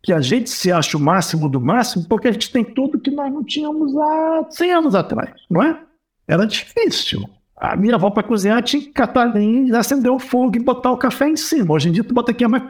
que 0.01 0.13
a 0.13 0.21
gente 0.21 0.49
se 0.49 0.71
acha 0.71 0.97
o 0.97 0.99
máximo 0.99 1.49
do 1.49 1.59
máximo 1.59 2.07
porque 2.07 2.27
a 2.29 2.31
gente 2.31 2.51
tem 2.51 2.63
tudo 2.63 2.99
que 2.99 3.11
nós 3.11 3.31
não 3.31 3.43
tínhamos 3.43 3.95
há 3.97 4.47
100 4.49 4.71
anos 4.71 4.95
atrás, 4.95 5.31
não 5.49 5.61
é? 5.61 5.79
Era 6.27 6.45
difícil. 6.45 7.29
A 7.55 7.75
minha 7.75 7.95
avó 7.95 8.09
para 8.09 8.23
cozinhar 8.23 8.61
tinha 8.63 8.81
que 8.81 8.91
catar 8.91 9.35
linha, 9.35 9.77
acender 9.77 10.11
o 10.11 10.19
fogo 10.19 10.55
e 10.55 10.59
botar 10.59 10.91
o 10.91 10.97
café 10.97 11.27
em 11.27 11.35
cima. 11.35 11.73
Hoje 11.73 11.89
em 11.89 11.91
dia 11.91 12.03
tu 12.03 12.13
bota 12.13 12.31
aqui 12.31 12.43
a 12.45 12.49
mais 12.49 12.63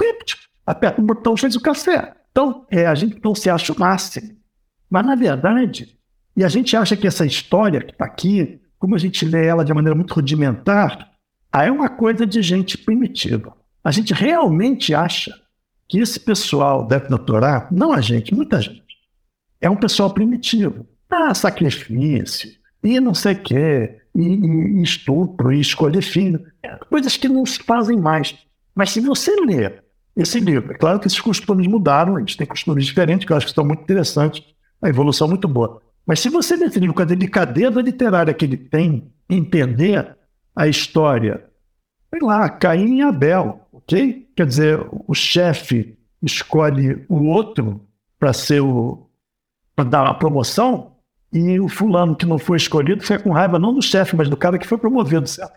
aperta 0.65 1.01
o 1.01 1.05
botão 1.05 1.38
fez 1.38 1.55
o 1.55 1.61
café. 1.61 2.13
Então, 2.32 2.65
é, 2.70 2.86
a 2.86 2.95
gente 2.95 3.20
não 3.24 3.34
se 3.34 3.49
acha 3.49 3.74
o 3.74 3.80
máximo. 3.80 4.36
Mas, 4.89 5.05
na 5.05 5.15
verdade, 5.15 5.97
e 6.36 6.43
a 6.43 6.47
gente 6.47 6.76
acha 6.76 6.95
que 6.95 7.07
essa 7.07 7.26
história 7.26 7.82
que 7.82 7.91
está 7.91 8.05
aqui, 8.05 8.59
como 8.78 8.95
a 8.95 8.97
gente 8.97 9.26
lê 9.26 9.45
ela 9.45 9.65
de 9.65 9.74
maneira 9.74 9.95
muito 9.95 10.13
rudimentar, 10.13 11.11
é 11.51 11.72
uma 11.72 11.89
coisa 11.89 12.26
de 12.26 12.41
gente 12.41 12.78
primitiva. 12.78 13.55
A 13.84 13.91
gente 13.91 14.13
realmente 14.13 14.93
acha 14.93 15.34
que 15.88 15.99
esse 15.99 16.19
pessoal 16.19 16.86
deve 16.86 17.07
doutorar, 17.07 17.67
não 17.71 17.91
a 17.91 18.01
gente, 18.01 18.34
muita 18.34 18.61
gente, 18.61 18.84
é 19.59 19.69
um 19.69 19.75
pessoal 19.75 20.13
primitivo. 20.13 20.86
Ah, 21.09 21.34
sacrifício, 21.34 22.51
e 22.84 22.99
não 22.99 23.13
sei 23.13 23.34
o 23.34 23.41
quê, 23.41 23.99
e, 24.15 24.21
e 24.21 24.84
estupro, 24.84 25.51
e 25.51 25.59
escolher 25.59 26.01
filho. 26.01 26.45
É, 26.63 26.75
coisas 26.89 27.17
que 27.17 27.27
não 27.27 27.45
se 27.45 27.61
fazem 27.63 27.97
mais. 27.97 28.36
Mas 28.75 28.91
se 28.91 28.99
você 28.99 29.36
ler 29.41 29.84
esse 30.15 30.39
livro, 30.39 30.73
é 30.73 30.77
claro 30.77 30.99
que 30.99 31.07
esses 31.07 31.19
costumes 31.19 31.65
mudaram, 31.67 32.19
gente 32.19 32.38
tem 32.38 32.45
costumes 32.45 32.86
diferentes, 32.86 33.25
que 33.25 33.34
eu 33.34 33.38
acho 33.38 33.47
que 33.47 33.51
estão 33.51 33.65
muito 33.65 33.82
interessantes, 33.82 34.43
a 34.82 34.89
evolução 34.89 35.27
é 35.27 35.32
muito 35.32 35.47
boa. 35.47 35.82
Mas 36.05 36.19
se 36.19 36.30
você 36.30 36.55
ler 36.55 36.67
esse 36.67 36.80
livro 36.80 36.95
com 36.95 37.01
a 37.01 37.05
delicadeza 37.05 37.82
literária 37.82 38.34
que 38.34 38.45
ele 38.45 38.57
tem, 38.57 39.11
entender 39.30 40.15
a 40.55 40.67
história, 40.67 41.45
sei 42.09 42.19
lá, 42.21 42.49
Caim 42.49 42.97
e 42.97 43.01
Abel, 43.01 43.67
Quer 44.36 44.46
dizer, 44.46 44.86
o 45.08 45.14
chefe 45.14 45.98
escolhe 46.22 47.06
o 47.08 47.26
outro 47.26 47.82
para 48.20 48.34
ser 48.34 48.62
o 48.62 49.06
para 49.76 49.86
dar 49.86 50.08
a 50.08 50.14
promoção 50.14 50.98
e 51.32 51.60
o 51.60 51.70
fulano 51.70 52.16
que 52.16 52.26
não 52.26 52.38
foi 52.38 52.58
escolhido 52.58 53.02
fica 53.02 53.20
com 53.20 53.32
raiva 53.32 53.58
não 53.58 53.74
do 53.74 53.82
chefe, 53.82 54.16
mas 54.16 54.28
do 54.28 54.36
cara 54.36 54.58
que 54.58 54.68
foi 54.68 54.78
promovido, 54.78 55.28
certo? 55.28 55.54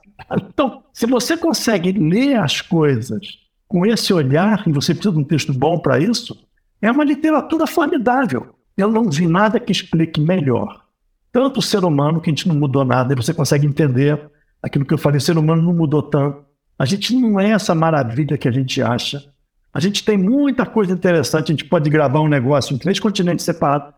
Então, 0.48 0.84
se 0.92 1.06
você 1.06 1.36
consegue 1.36 1.92
ler 1.92 2.36
as 2.36 2.60
coisas 2.60 3.38
com 3.66 3.86
esse 3.86 4.12
olhar, 4.12 4.62
e 4.66 4.72
você 4.72 4.94
precisa 4.94 5.14
de 5.14 5.20
um 5.20 5.24
texto 5.24 5.52
bom 5.52 5.78
para 5.78 5.98
isso, 5.98 6.36
é 6.80 6.90
uma 6.90 7.04
literatura 7.04 7.66
formidável. 7.66 8.54
Eu 8.76 8.90
não 8.90 9.08
vi 9.08 9.26
nada 9.26 9.58
que 9.58 9.72
explique 9.72 10.20
melhor. 10.20 10.84
Tanto 11.32 11.60
o 11.60 11.62
ser 11.62 11.82
humano, 11.82 12.20
que 12.20 12.28
a 12.28 12.32
gente 12.32 12.46
não 12.46 12.54
mudou 12.54 12.84
nada, 12.84 13.12
e 13.12 13.16
você 13.16 13.32
consegue 13.32 13.66
entender 13.66 14.20
aquilo 14.62 14.84
que 14.84 14.92
eu 14.92 14.98
falei, 14.98 15.18
o 15.18 15.22
ser 15.22 15.38
humano 15.38 15.62
não 15.62 15.72
mudou 15.72 16.02
tanto. 16.02 16.44
A 16.82 16.84
gente 16.84 17.14
não 17.14 17.38
é 17.38 17.50
essa 17.50 17.76
maravilha 17.76 18.36
que 18.36 18.48
a 18.48 18.50
gente 18.50 18.82
acha. 18.82 19.32
A 19.72 19.78
gente 19.78 20.04
tem 20.04 20.18
muita 20.18 20.66
coisa 20.66 20.92
interessante, 20.92 21.52
a 21.52 21.54
gente 21.54 21.66
pode 21.66 21.88
gravar 21.88 22.18
um 22.20 22.26
negócio 22.26 22.74
em 22.74 22.78
três 22.78 22.98
continentes 22.98 23.44
separados. 23.44 23.94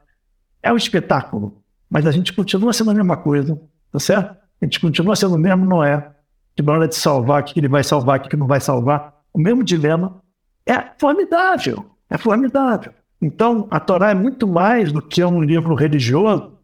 É 0.62 0.70
um 0.70 0.76
espetáculo, 0.76 1.64
mas 1.89 2.07
a 2.07 2.11
gente 2.11 2.35
continua 2.35 2.74
sendo 2.74 2.91
a 2.91 2.95
mesma 2.95 3.16
coisa, 3.16 3.59
tá 3.91 3.99
certo? 3.99 4.37
A 4.61 4.64
gente 4.66 4.78
continua 4.80 5.16
sendo 5.16 5.35
o 5.35 5.39
mesmo 5.39 5.64
Noé, 5.64 6.11
que 6.55 6.62
na 6.62 6.72
hora 6.72 6.87
de 6.87 6.95
salvar, 6.95 7.41
o 7.41 7.45
que 7.47 7.59
ele 7.59 7.68
vai 7.68 7.82
salvar, 7.82 8.18
o 8.18 8.22
que 8.28 8.37
não 8.37 8.47
vai 8.47 8.61
salvar. 8.61 9.14
O 9.32 9.39
mesmo 9.39 9.64
dilema. 9.64 10.20
É 10.66 10.78
formidável, 10.99 11.87
é 12.11 12.18
formidável. 12.18 12.93
Então, 13.18 13.66
a 13.70 13.80
Torá 13.80 14.11
é 14.11 14.14
muito 14.14 14.47
mais 14.47 14.93
do 14.93 15.01
que 15.01 15.24
um 15.24 15.41
livro 15.41 15.74
religioso. 15.74 16.59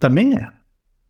Também 0.00 0.36
é. 0.36 0.50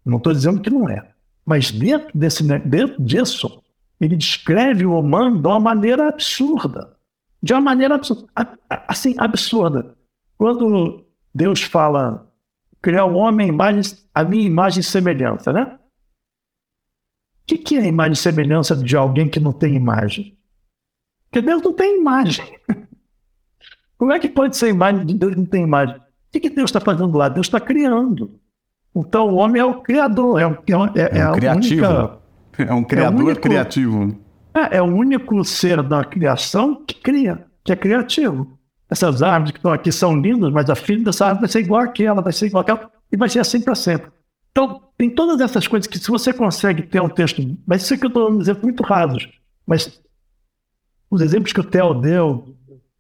Não 0.05 0.19
estou 0.19 0.35
dizendo 0.35 0.61
que 0.61 0.69
não 0.69 0.87
é. 0.87 1.03
Mas 1.47 1.71
dentro, 1.71 2.11
desse, 2.15 2.43
dentro 2.43 3.03
disso, 3.03 3.63
ele 4.01 4.17
descreve 4.17 4.85
o 4.85 4.99
humano 4.99 5.41
de 5.41 5.49
uma 5.49 5.61
maneira 5.61 6.09
absurda. 6.09 6.97
De 7.43 7.53
uma 7.53 7.61
maneira 7.61 7.95
absurda. 7.95 8.27
Assim, 8.69 9.15
absurda. 9.19 9.97
Quando 10.37 11.05
Deus 11.35 11.63
fala 11.63 12.31
criar 12.83 13.07
o 13.07 13.15
homem 13.15 13.49
imagem, 13.49 13.83
a 14.15 14.23
minha 14.23 14.47
imagem 14.47 14.81
e 14.81 14.85
semelhança, 14.85 15.53
né? 15.53 15.79
O 17.43 17.47
que, 17.47 17.59
que 17.59 17.77
é 17.77 17.81
a 17.81 17.87
imagem 17.87 18.13
e 18.13 18.17
semelhança 18.17 18.77
de 18.77 18.97
alguém 18.97 19.29
que 19.29 19.41
não 19.41 19.53
tem 19.53 19.75
imagem? 19.75 20.37
Porque 21.25 21.41
Deus 21.41 21.63
não 21.63 21.73
tem 21.73 21.99
imagem. 21.99 22.45
Como 23.99 24.13
é 24.13 24.19
que 24.19 24.29
pode 24.29 24.57
ser 24.57 24.69
imagem 24.69 25.07
de 25.07 25.15
Deus 25.15 25.37
não 25.37 25.47
tem 25.47 25.63
imagem? 25.63 25.97
O 25.97 26.03
que, 26.33 26.41
que 26.41 26.51
Deus 26.51 26.69
está 26.69 26.81
fazendo 26.81 27.17
lá? 27.17 27.29
Deus 27.29 27.47
está 27.47 27.59
criando. 27.59 28.39
Então 28.95 29.29
o 29.29 29.37
homem 29.37 29.61
é 29.61 29.65
o 29.65 29.81
criador, 29.81 30.41
é, 30.41 30.47
o, 30.47 30.53
é, 30.53 30.59
é, 30.97 31.19
é 31.19 31.29
um 31.29 31.33
criativo. 31.33 31.87
Única, 31.87 32.19
é 32.59 32.73
um 32.73 32.85
criador 32.85 33.21
é 33.21 33.25
único, 33.25 33.41
criativo. 33.41 34.19
É, 34.55 34.79
é 34.79 34.83
o 34.83 34.87
único 34.87 35.45
ser 35.45 35.83
da 35.83 36.05
criação 36.05 36.85
que 36.85 36.95
cria, 36.95 37.47
que 37.65 37.73
é 37.73 37.77
criativo. 37.77 38.59
Essas 38.89 39.23
árvores 39.23 39.53
que 39.53 39.59
estão 39.59 39.73
aqui 39.73 39.91
são 39.91 40.17
lindas, 40.17 40.53
mas 40.53 40.71
a 40.71 40.75
filha 40.75 41.05
dessa 41.05 41.27
árvore 41.27 41.41
vai 41.43 41.49
ser 41.51 41.61
igual 41.61 41.83
àquela, 41.83 42.23
vai 42.23 42.33
ser 42.33 42.47
igual 42.47 42.63
àquela, 42.63 42.91
e 43.11 43.17
vai 43.17 43.29
ser 43.29 43.41
assim 43.41 43.61
para 43.61 43.75
sempre. 43.75 44.11
Então, 44.51 44.81
tem 44.97 45.11
todas 45.11 45.41
essas 45.41 45.69
coisas 45.69 45.87
que, 45.87 45.99
se 45.99 46.09
você 46.09 46.33
consegue 46.33 46.83
ter 46.83 47.03
um 47.03 47.09
texto, 47.09 47.43
mas 47.67 47.83
isso 47.83 47.95
aqui 47.95 48.05
eu 48.05 48.09
estou 48.09 48.31
dando 48.31 48.41
exemplos 48.41 48.63
muito 48.63 48.83
rasos, 48.83 49.29
mas 49.67 50.01
os 51.11 51.21
exemplos 51.21 51.53
que 51.53 51.61
o 51.61 51.65
Theo 51.65 51.95
deu, 51.95 52.57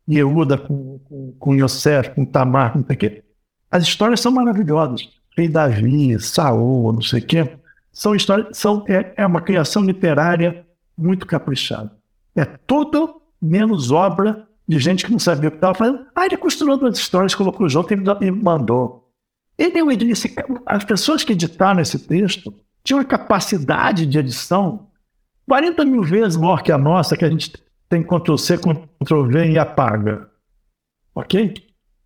Yehuda 0.08 0.58
com, 0.58 0.98
com, 1.00 1.32
com 1.38 1.54
Yosef, 1.54 2.10
com 2.10 2.24
Tamar, 2.24 2.72
com 2.72 2.80
não 2.80 2.86
sei 2.86 2.96
o 2.96 2.98
quê. 2.98 3.24
As 3.70 3.82
histórias 3.82 4.20
são 4.20 4.32
maravilhosas. 4.32 5.08
Rei 5.36 5.48
Davi, 5.48 6.18
Saul, 6.20 6.92
não 6.92 7.02
sei 7.02 7.20
o 7.20 7.26
quê. 7.26 7.58
São 7.96 8.14
histórias, 8.14 8.58
são, 8.58 8.84
é, 8.88 9.14
é 9.16 9.26
uma 9.26 9.40
criação 9.40 9.82
literária 9.82 10.66
muito 10.98 11.26
caprichada. 11.26 11.96
É 12.36 12.44
tudo 12.44 13.22
menos 13.40 13.90
obra 13.90 14.46
de 14.68 14.78
gente 14.78 15.02
que 15.02 15.10
não 15.10 15.18
sabia 15.18 15.48
o 15.48 15.50
que 15.50 15.56
estava 15.56 15.74
fazendo. 15.74 16.04
Ah, 16.14 16.26
ele 16.26 16.36
costurou 16.36 16.76
duas 16.76 16.98
histórias, 16.98 17.34
colocou 17.34 17.66
junto 17.70 17.94
e 17.94 17.96
me 17.96 18.30
mandou. 18.30 19.10
Ele, 19.56 19.80
eu 19.80 19.96
disse, 19.96 20.34
as 20.66 20.84
pessoas 20.84 21.24
que 21.24 21.32
editaram 21.32 21.80
esse 21.80 21.98
texto 21.98 22.52
tinham 22.84 22.98
uma 22.98 23.04
capacidade 23.06 24.04
de 24.04 24.18
edição 24.18 24.88
40 25.48 25.82
mil 25.86 26.02
vezes 26.02 26.36
maior 26.36 26.62
que 26.62 26.70
a 26.70 26.76
nossa, 26.76 27.16
que 27.16 27.24
a 27.24 27.30
gente 27.30 27.50
tem 27.88 28.02
Ctrl 28.02 28.36
C, 28.36 28.58
Ctrl 28.58 29.22
V 29.22 29.52
e 29.52 29.58
apaga. 29.58 30.28
Ok? 31.14 31.54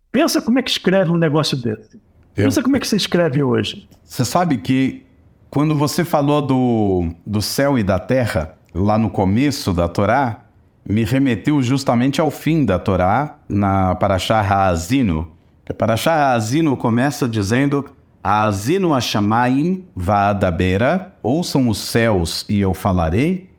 Pensa 0.09 0.41
como 0.41 0.57
é 0.57 0.63
que 0.63 0.71
escreve 0.71 1.11
um 1.11 1.17
negócio 1.17 1.57
desse. 1.57 1.97
Eu... 2.37 2.45
Pensa 2.45 2.63
como 2.63 2.77
é 2.77 2.79
que 2.79 2.87
você 2.87 2.95
escreve 2.95 3.43
hoje. 3.43 3.89
Você 4.05 4.23
sabe 4.23 4.57
que 4.57 5.10
quando 5.51 5.75
você 5.75 6.05
falou 6.05 6.41
do, 6.41 7.09
do 7.27 7.41
céu 7.41 7.77
e 7.77 7.83
da 7.83 7.99
terra, 7.99 8.55
lá 8.73 8.97
no 8.97 9.09
começo 9.09 9.73
da 9.73 9.89
Torá, 9.89 10.45
me 10.87 11.03
remeteu 11.03 11.61
justamente 11.61 12.21
ao 12.21 12.31
fim 12.31 12.63
da 12.63 12.79
Torá, 12.79 13.35
na 13.49 13.93
Parashá 13.95 14.39
Haazino. 14.39 15.29
A 15.69 15.73
Parashá 15.73 16.13
Haazino 16.13 16.77
começa 16.77 17.27
dizendo 17.27 17.85
Haazino 18.23 18.93
Hashamayim 18.93 19.83
Vaadabera, 19.93 21.13
ouçam 21.21 21.67
os 21.67 21.79
céus 21.79 22.45
e 22.47 22.61
eu 22.61 22.73
falarei, 22.73 23.49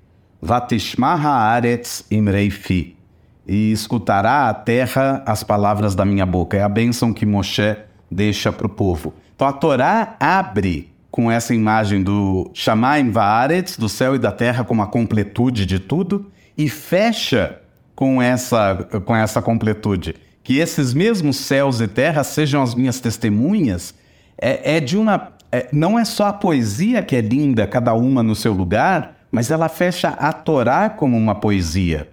Vatishma 0.40 1.14
haaretz 1.14 2.06
imreifi, 2.10 2.96
e 3.46 3.70
escutará 3.70 4.48
a 4.48 4.54
terra 4.54 5.22
as 5.26 5.44
palavras 5.44 5.94
da 5.94 6.06
minha 6.06 6.24
boca. 6.24 6.56
É 6.56 6.62
a 6.62 6.68
bênção 6.70 7.12
que 7.12 7.26
Moshe 7.26 7.76
deixa 8.10 8.50
para 8.50 8.66
o 8.66 8.70
povo. 8.70 9.12
Então 9.34 9.46
a 9.46 9.52
Torá 9.52 10.16
abre 10.18 10.91
com 11.12 11.30
essa 11.30 11.54
imagem 11.54 12.02
do 12.02 12.50
Shamaim 12.54 13.10
Vaaretz, 13.10 13.76
do 13.76 13.86
céu 13.86 14.14
e 14.14 14.18
da 14.18 14.32
terra, 14.32 14.64
como 14.64 14.80
a 14.80 14.86
completude 14.86 15.66
de 15.66 15.78
tudo, 15.78 16.32
e 16.56 16.70
fecha 16.70 17.60
com 17.94 18.20
essa, 18.20 18.88
com 19.04 19.14
essa 19.14 19.42
completude. 19.42 20.16
Que 20.42 20.56
esses 20.56 20.94
mesmos 20.94 21.36
céus 21.36 21.82
e 21.82 21.86
terras 21.86 22.28
sejam 22.28 22.62
as 22.62 22.74
minhas 22.74 22.98
testemunhas, 22.98 23.94
é, 24.40 24.76
é 24.76 24.80
de 24.80 24.96
uma. 24.96 25.34
É, 25.52 25.68
não 25.70 25.98
é 25.98 26.04
só 26.06 26.28
a 26.28 26.32
poesia 26.32 27.02
que 27.02 27.14
é 27.14 27.20
linda, 27.20 27.66
cada 27.66 27.92
uma 27.92 28.22
no 28.22 28.34
seu 28.34 28.54
lugar, 28.54 29.18
mas 29.30 29.50
ela 29.50 29.68
fecha 29.68 30.08
a 30.08 30.32
Torá 30.32 30.88
como 30.88 31.14
uma 31.14 31.34
poesia. 31.34 32.08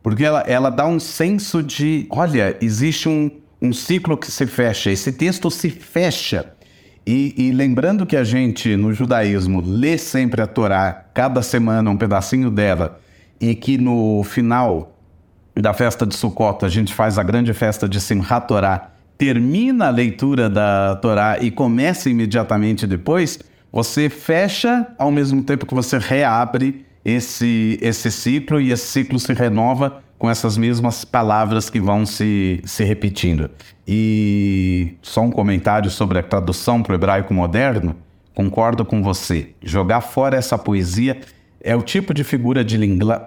porque 0.00 0.24
ela, 0.24 0.42
ela 0.42 0.70
dá 0.70 0.86
um 0.86 1.00
senso 1.00 1.60
de, 1.60 2.06
olha, 2.08 2.56
existe 2.60 3.08
um, 3.08 3.32
um 3.60 3.72
ciclo 3.72 4.16
que 4.16 4.30
se 4.30 4.46
fecha, 4.46 4.92
esse 4.92 5.10
texto 5.10 5.50
se 5.50 5.70
fecha. 5.70 6.54
E, 7.10 7.32
e, 7.38 7.52
lembrando 7.52 8.04
que 8.04 8.14
a 8.14 8.22
gente, 8.22 8.76
no 8.76 8.92
judaísmo, 8.92 9.62
lê 9.64 9.96
sempre 9.96 10.42
a 10.42 10.46
Torá, 10.46 11.06
cada 11.14 11.40
semana 11.40 11.90
um 11.90 11.96
pedacinho 11.96 12.50
dela, 12.50 13.00
e 13.40 13.54
que 13.54 13.78
no 13.78 14.22
final 14.24 14.94
da 15.54 15.72
festa 15.72 16.04
de 16.04 16.14
Sukkot 16.14 16.66
a 16.66 16.68
gente 16.68 16.92
faz 16.92 17.16
a 17.16 17.22
grande 17.22 17.54
festa 17.54 17.88
de 17.88 17.98
Simchat 17.98 18.46
Torá, 18.46 18.90
termina 19.16 19.86
a 19.86 19.90
leitura 19.90 20.50
da 20.50 20.96
Torá 20.96 21.38
e 21.40 21.50
começa 21.50 22.10
imediatamente 22.10 22.86
depois, 22.86 23.38
você 23.72 24.10
fecha 24.10 24.86
ao 24.98 25.10
mesmo 25.10 25.42
tempo 25.42 25.64
que 25.64 25.74
você 25.74 25.96
reabre 25.96 26.84
esse, 27.02 27.78
esse 27.80 28.10
ciclo 28.10 28.60
e 28.60 28.70
esse 28.70 28.86
ciclo 28.86 29.18
se 29.18 29.32
renova 29.32 30.02
com 30.18 30.28
essas 30.28 30.58
mesmas 30.58 31.04
palavras 31.04 31.70
que 31.70 31.80
vão 31.80 32.04
se, 32.04 32.60
se 32.64 32.82
repetindo. 32.84 33.50
E 33.86 34.96
só 35.00 35.22
um 35.22 35.30
comentário 35.30 35.90
sobre 35.90 36.18
a 36.18 36.22
tradução 36.22 36.82
para 36.82 36.92
o 36.92 36.94
hebraico 36.96 37.32
moderno. 37.32 37.94
Concordo 38.34 38.84
com 38.84 39.02
você. 39.02 39.50
Jogar 39.62 40.00
fora 40.00 40.36
essa 40.36 40.58
poesia 40.58 41.20
é 41.60 41.74
o 41.74 41.82
tipo 41.82 42.12
de 42.12 42.24
figura 42.24 42.64
de, 42.64 42.78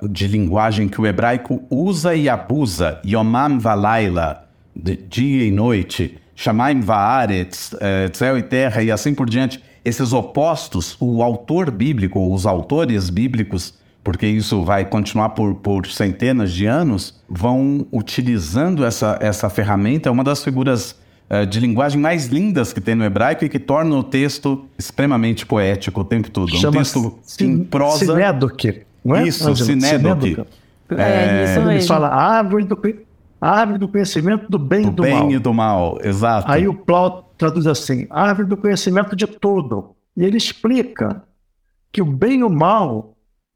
de 0.09 0.27
linguagem 0.27 0.87
que 0.87 0.99
o 0.99 1.07
hebraico 1.07 1.63
usa 1.69 2.13
e 2.13 2.29
abusa. 2.29 2.99
Yomam 3.05 3.59
valaila, 3.59 4.47
dia 4.75 5.45
e 5.45 5.51
noite. 5.51 6.17
Shamaim 6.35 6.79
vaaretz, 6.79 7.75
é, 7.79 8.09
céu 8.13 8.37
e 8.37 8.41
terra 8.41 8.81
e 8.81 8.91
assim 8.91 9.13
por 9.13 9.29
diante. 9.29 9.61
Esses 9.83 10.13
opostos, 10.13 10.95
o 10.99 11.23
autor 11.23 11.71
bíblico, 11.71 12.33
os 12.33 12.45
autores 12.45 13.09
bíblicos 13.09 13.73
porque 14.03 14.25
isso 14.25 14.63
vai 14.63 14.85
continuar 14.85 15.29
por, 15.29 15.55
por 15.55 15.85
centenas 15.87 16.51
de 16.51 16.65
anos, 16.65 17.21
vão 17.29 17.85
utilizando 17.91 18.83
essa, 18.83 19.17
essa 19.21 19.49
ferramenta. 19.49 20.09
É 20.09 20.11
uma 20.11 20.23
das 20.23 20.43
figuras 20.43 20.99
uh, 21.29 21.45
de 21.45 21.59
linguagem 21.59 21.99
mais 21.99 22.27
lindas 22.27 22.73
que 22.73 22.81
tem 22.81 22.95
no 22.95 23.03
hebraico 23.03 23.45
e 23.45 23.49
que 23.49 23.59
torna 23.59 23.95
o 23.95 24.03
texto 24.03 24.65
extremamente 24.77 25.45
poético 25.45 26.01
o 26.01 26.03
tempo 26.03 26.31
todo. 26.31 26.49
Chama 26.55 26.79
um 26.79 26.81
texto 26.81 27.19
em 27.41 27.63
prosa. 27.63 28.05
Sinédoque, 28.05 28.81
não 29.05 29.15
é? 29.15 29.27
Isso, 29.27 29.55
sinédoque. 29.55 30.37
É, 30.89 31.03
é, 31.03 31.43
isso 31.43 31.59
mesmo. 31.59 31.71
Ele 31.71 31.81
fala 31.83 32.09
árvore 32.09 32.65
do, 32.65 32.77
árvore 33.39 33.77
do 33.77 33.87
conhecimento 33.87 34.49
do 34.49 34.59
bem 34.59 34.81
do 34.83 34.87
e 34.87 34.91
do 34.91 35.03
bem 35.03 35.13
mal. 35.13 35.27
bem 35.27 35.35
e 35.35 35.39
do 35.39 35.53
mal, 35.53 35.99
exato. 36.03 36.51
Aí 36.51 36.67
o 36.67 36.73
Plaut 36.73 37.25
traduz 37.37 37.67
assim, 37.67 38.07
árvore 38.09 38.47
do 38.47 38.57
conhecimento 38.57 39.15
de 39.15 39.27
tudo. 39.27 39.95
E 40.17 40.25
ele 40.25 40.37
explica 40.37 41.23
que 41.91 42.01
o 42.01 42.05
bem 42.05 42.39
e 42.39 42.43
o 42.43 42.49
mal 42.49 43.10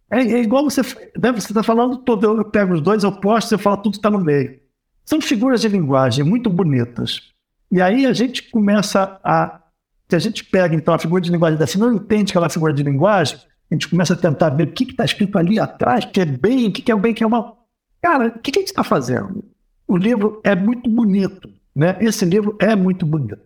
é, 0.09 0.19
é 0.19 0.41
igual 0.41 0.63
você. 0.63 0.81
Né, 0.81 1.31
você 1.31 1.47
está 1.47 1.63
falando 1.63 1.97
todo, 1.97 2.25
eu 2.25 2.45
pego 2.45 2.73
os 2.73 2.81
dois 2.81 3.03
opostos 3.03 3.51
e 3.51 3.61
falo 3.61 3.77
tudo 3.77 3.95
está 3.95 4.09
no 4.09 4.19
meio. 4.19 4.59
São 5.03 5.21
figuras 5.21 5.61
de 5.61 5.67
linguagem 5.67 6.23
muito 6.23 6.49
bonitas. 6.49 7.33
E 7.71 7.81
aí 7.81 8.05
a 8.05 8.13
gente 8.13 8.49
começa 8.49 9.19
a. 9.23 9.61
Se 10.07 10.15
a 10.15 10.19
gente 10.19 10.43
pega 10.43 10.75
então 10.75 10.93
a 10.93 10.99
figura 10.99 11.21
de 11.21 11.31
linguagem 11.31 11.57
dessa, 11.57 11.79
não 11.79 11.93
entende 11.93 12.31
aquela 12.31 12.49
figura 12.49 12.71
de 12.71 12.83
linguagem, 12.83 13.39
a 13.71 13.73
gente 13.73 13.89
começa 13.89 14.13
a 14.13 14.17
tentar 14.17 14.49
ver 14.49 14.67
o 14.67 14.71
que 14.71 14.83
está 14.83 15.03
escrito 15.03 15.37
ali 15.37 15.59
atrás, 15.59 16.05
que 16.05 16.21
é 16.21 16.25
bem, 16.25 16.67
o 16.67 16.71
que 16.71 16.91
é 16.91 16.95
o 16.95 16.99
bem, 16.99 17.11
o 17.11 17.15
que 17.15 17.23
é 17.23 17.27
o 17.27 17.29
mal. 17.29 17.65
Cara, 18.01 18.27
o 18.27 18.39
que, 18.39 18.51
que 18.51 18.59
a 18.59 18.61
gente 18.61 18.69
está 18.69 18.83
fazendo? 18.83 19.43
O 19.87 19.97
livro 19.97 20.41
é 20.43 20.55
muito 20.55 20.87
bonito. 20.87 21.49
Né? 21.75 21.97
Esse 21.99 22.23
livro 22.23 22.55
é 22.59 22.75
muito 22.75 23.03
bonito. 23.05 23.37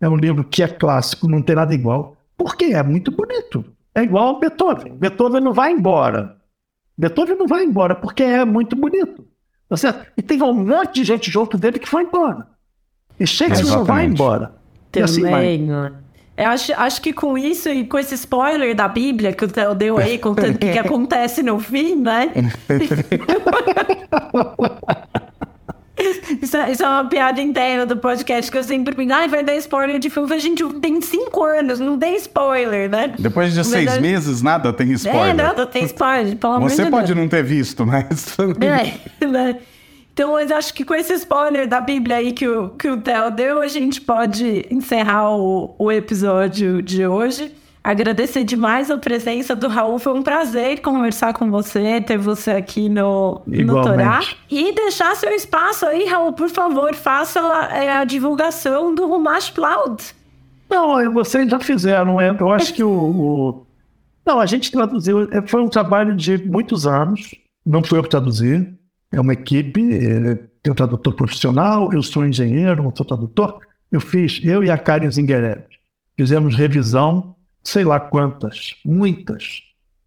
É 0.00 0.08
um 0.08 0.16
livro 0.16 0.42
que 0.42 0.62
é 0.62 0.68
clássico, 0.68 1.28
não 1.28 1.42
tem 1.42 1.54
nada 1.54 1.74
igual, 1.74 2.16
porque 2.36 2.66
é 2.66 2.82
muito 2.82 3.10
bonito. 3.10 3.64
É 3.96 4.02
igual 4.02 4.28
ao 4.28 4.38
Beethoven. 4.38 4.92
Beethoven 4.92 5.40
não 5.40 5.54
vai 5.54 5.72
embora. 5.72 6.36
Beethoven 6.98 7.36
não 7.36 7.46
vai 7.46 7.64
embora 7.64 7.94
porque 7.94 8.22
é 8.22 8.44
muito 8.44 8.76
bonito. 8.76 9.26
Tá 9.70 9.76
certo? 9.78 10.06
E 10.14 10.22
tem 10.22 10.42
um 10.42 10.52
monte 10.52 10.96
de 10.96 11.04
gente 11.04 11.30
junto 11.30 11.56
dele 11.56 11.78
que 11.78 11.88
foi 11.88 12.02
embora. 12.02 12.46
E 13.18 13.26
Shakespeare 13.26 13.70
não 13.70 13.84
vai 13.84 14.04
embora. 14.04 14.52
Também. 14.92 15.04
Assim 15.04 15.22
eu 16.36 16.48
acho, 16.48 16.74
acho 16.74 17.00
que 17.00 17.14
com 17.14 17.38
isso 17.38 17.70
e 17.70 17.86
com 17.86 17.98
esse 17.98 18.14
spoiler 18.14 18.76
da 18.76 18.86
Bíblia 18.86 19.32
que 19.32 19.46
o 19.46 19.48
Theo 19.48 19.74
deu 19.74 19.96
aí, 19.96 20.18
contando 20.18 20.56
o 20.56 20.58
que 20.58 20.66
acontece 20.78 21.42
no 21.42 21.58
fim, 21.58 21.96
né? 21.96 22.30
Isso 26.42 26.56
é, 26.56 26.70
isso 26.70 26.82
é, 26.82 26.88
uma 26.88 27.04
piada 27.08 27.40
interna 27.40 27.86
do 27.86 27.96
podcast 27.96 28.50
que 28.50 28.58
eu 28.58 28.62
sempre 28.62 28.94
penso, 28.94 29.12
ai, 29.12 29.28
vai 29.28 29.42
dar 29.42 29.56
spoiler 29.56 29.98
de 29.98 30.10
filme. 30.10 30.32
A 30.34 30.38
gente 30.38 30.64
tem 30.80 31.00
cinco 31.00 31.44
anos, 31.44 31.80
não 31.80 31.98
tem 31.98 32.16
spoiler, 32.16 32.90
né? 32.90 33.14
Depois 33.18 33.52
de 33.52 33.64
seis 33.64 33.84
verdade... 33.84 34.00
meses, 34.00 34.42
nada 34.42 34.72
tem 34.72 34.92
spoiler. 34.92 35.30
É, 35.30 35.34
nada 35.34 35.66
tem 35.66 35.84
spoiler, 35.84 36.36
pelo 36.36 36.54
amor 36.54 36.70
Você 36.70 36.84
de 36.84 36.90
pode 36.90 37.06
Deus. 37.06 37.18
não 37.18 37.28
ter 37.28 37.42
visto, 37.42 37.86
mas... 37.86 38.36
É, 38.60 39.26
né? 39.26 39.58
Então, 40.12 40.38
eu 40.40 40.56
acho 40.56 40.72
que 40.72 40.82
com 40.82 40.94
esse 40.94 41.12
spoiler 41.12 41.68
da 41.68 41.78
Bíblia 41.78 42.16
aí 42.16 42.32
que 42.32 42.48
o, 42.48 42.70
que 42.70 42.88
o 42.88 42.96
Theo 42.96 43.30
deu, 43.30 43.60
a 43.60 43.68
gente 43.68 44.00
pode 44.00 44.64
encerrar 44.70 45.30
o, 45.36 45.74
o 45.78 45.92
episódio 45.92 46.80
de 46.80 47.06
hoje. 47.06 47.52
Agradecer 47.86 48.42
demais 48.42 48.90
a 48.90 48.98
presença 48.98 49.54
do 49.54 49.68
Raul. 49.68 50.00
Foi 50.00 50.12
um 50.12 50.20
prazer 50.20 50.80
conversar 50.80 51.32
com 51.32 51.52
você, 51.52 52.00
ter 52.00 52.18
você 52.18 52.50
aqui 52.50 52.88
no, 52.88 53.40
no 53.46 53.80
Torá. 53.80 54.22
E 54.50 54.74
deixar 54.74 55.14
seu 55.14 55.30
espaço 55.30 55.86
aí, 55.86 56.04
Raul, 56.04 56.32
por 56.32 56.50
favor, 56.50 56.92
faça 56.96 57.40
a, 57.40 57.76
é, 57.76 57.92
a 57.98 58.04
divulgação 58.04 58.92
do 58.92 59.06
Rumash 59.06 59.50
Cloud. 59.50 60.02
Não, 60.68 61.12
vocês 61.12 61.48
já 61.48 61.60
fizeram. 61.60 62.20
É, 62.20 62.36
eu 62.36 62.50
acho 62.50 62.74
que 62.74 62.82
o, 62.82 62.90
o, 62.90 63.66
Não, 64.26 64.40
a 64.40 64.46
gente 64.46 64.72
traduziu. 64.72 65.28
É, 65.30 65.40
foi 65.46 65.62
um 65.62 65.68
trabalho 65.68 66.16
de 66.16 66.38
muitos 66.38 66.88
anos. 66.88 67.36
Não 67.64 67.84
fui 67.84 68.00
eu 68.00 68.02
que 68.02 68.10
traduzi. 68.10 68.68
É 69.12 69.20
uma 69.20 69.32
equipe. 69.32 69.80
Tem 70.60 70.72
um 70.72 70.76
tradutor 70.76 71.14
profissional. 71.14 71.92
Eu 71.92 72.02
sou 72.02 72.26
engenheiro, 72.26 72.82
não 72.82 72.92
sou 72.92 73.06
tradutor. 73.06 73.60
Eu 73.92 74.00
fiz, 74.00 74.40
eu 74.42 74.64
e 74.64 74.72
a 74.72 74.76
Karen 74.76 75.08
Zinguerev, 75.08 75.62
fizemos 76.16 76.56
revisão 76.56 77.35
sei 77.66 77.84
lá 77.84 77.98
quantas, 77.98 78.76
muitas, 78.84 79.62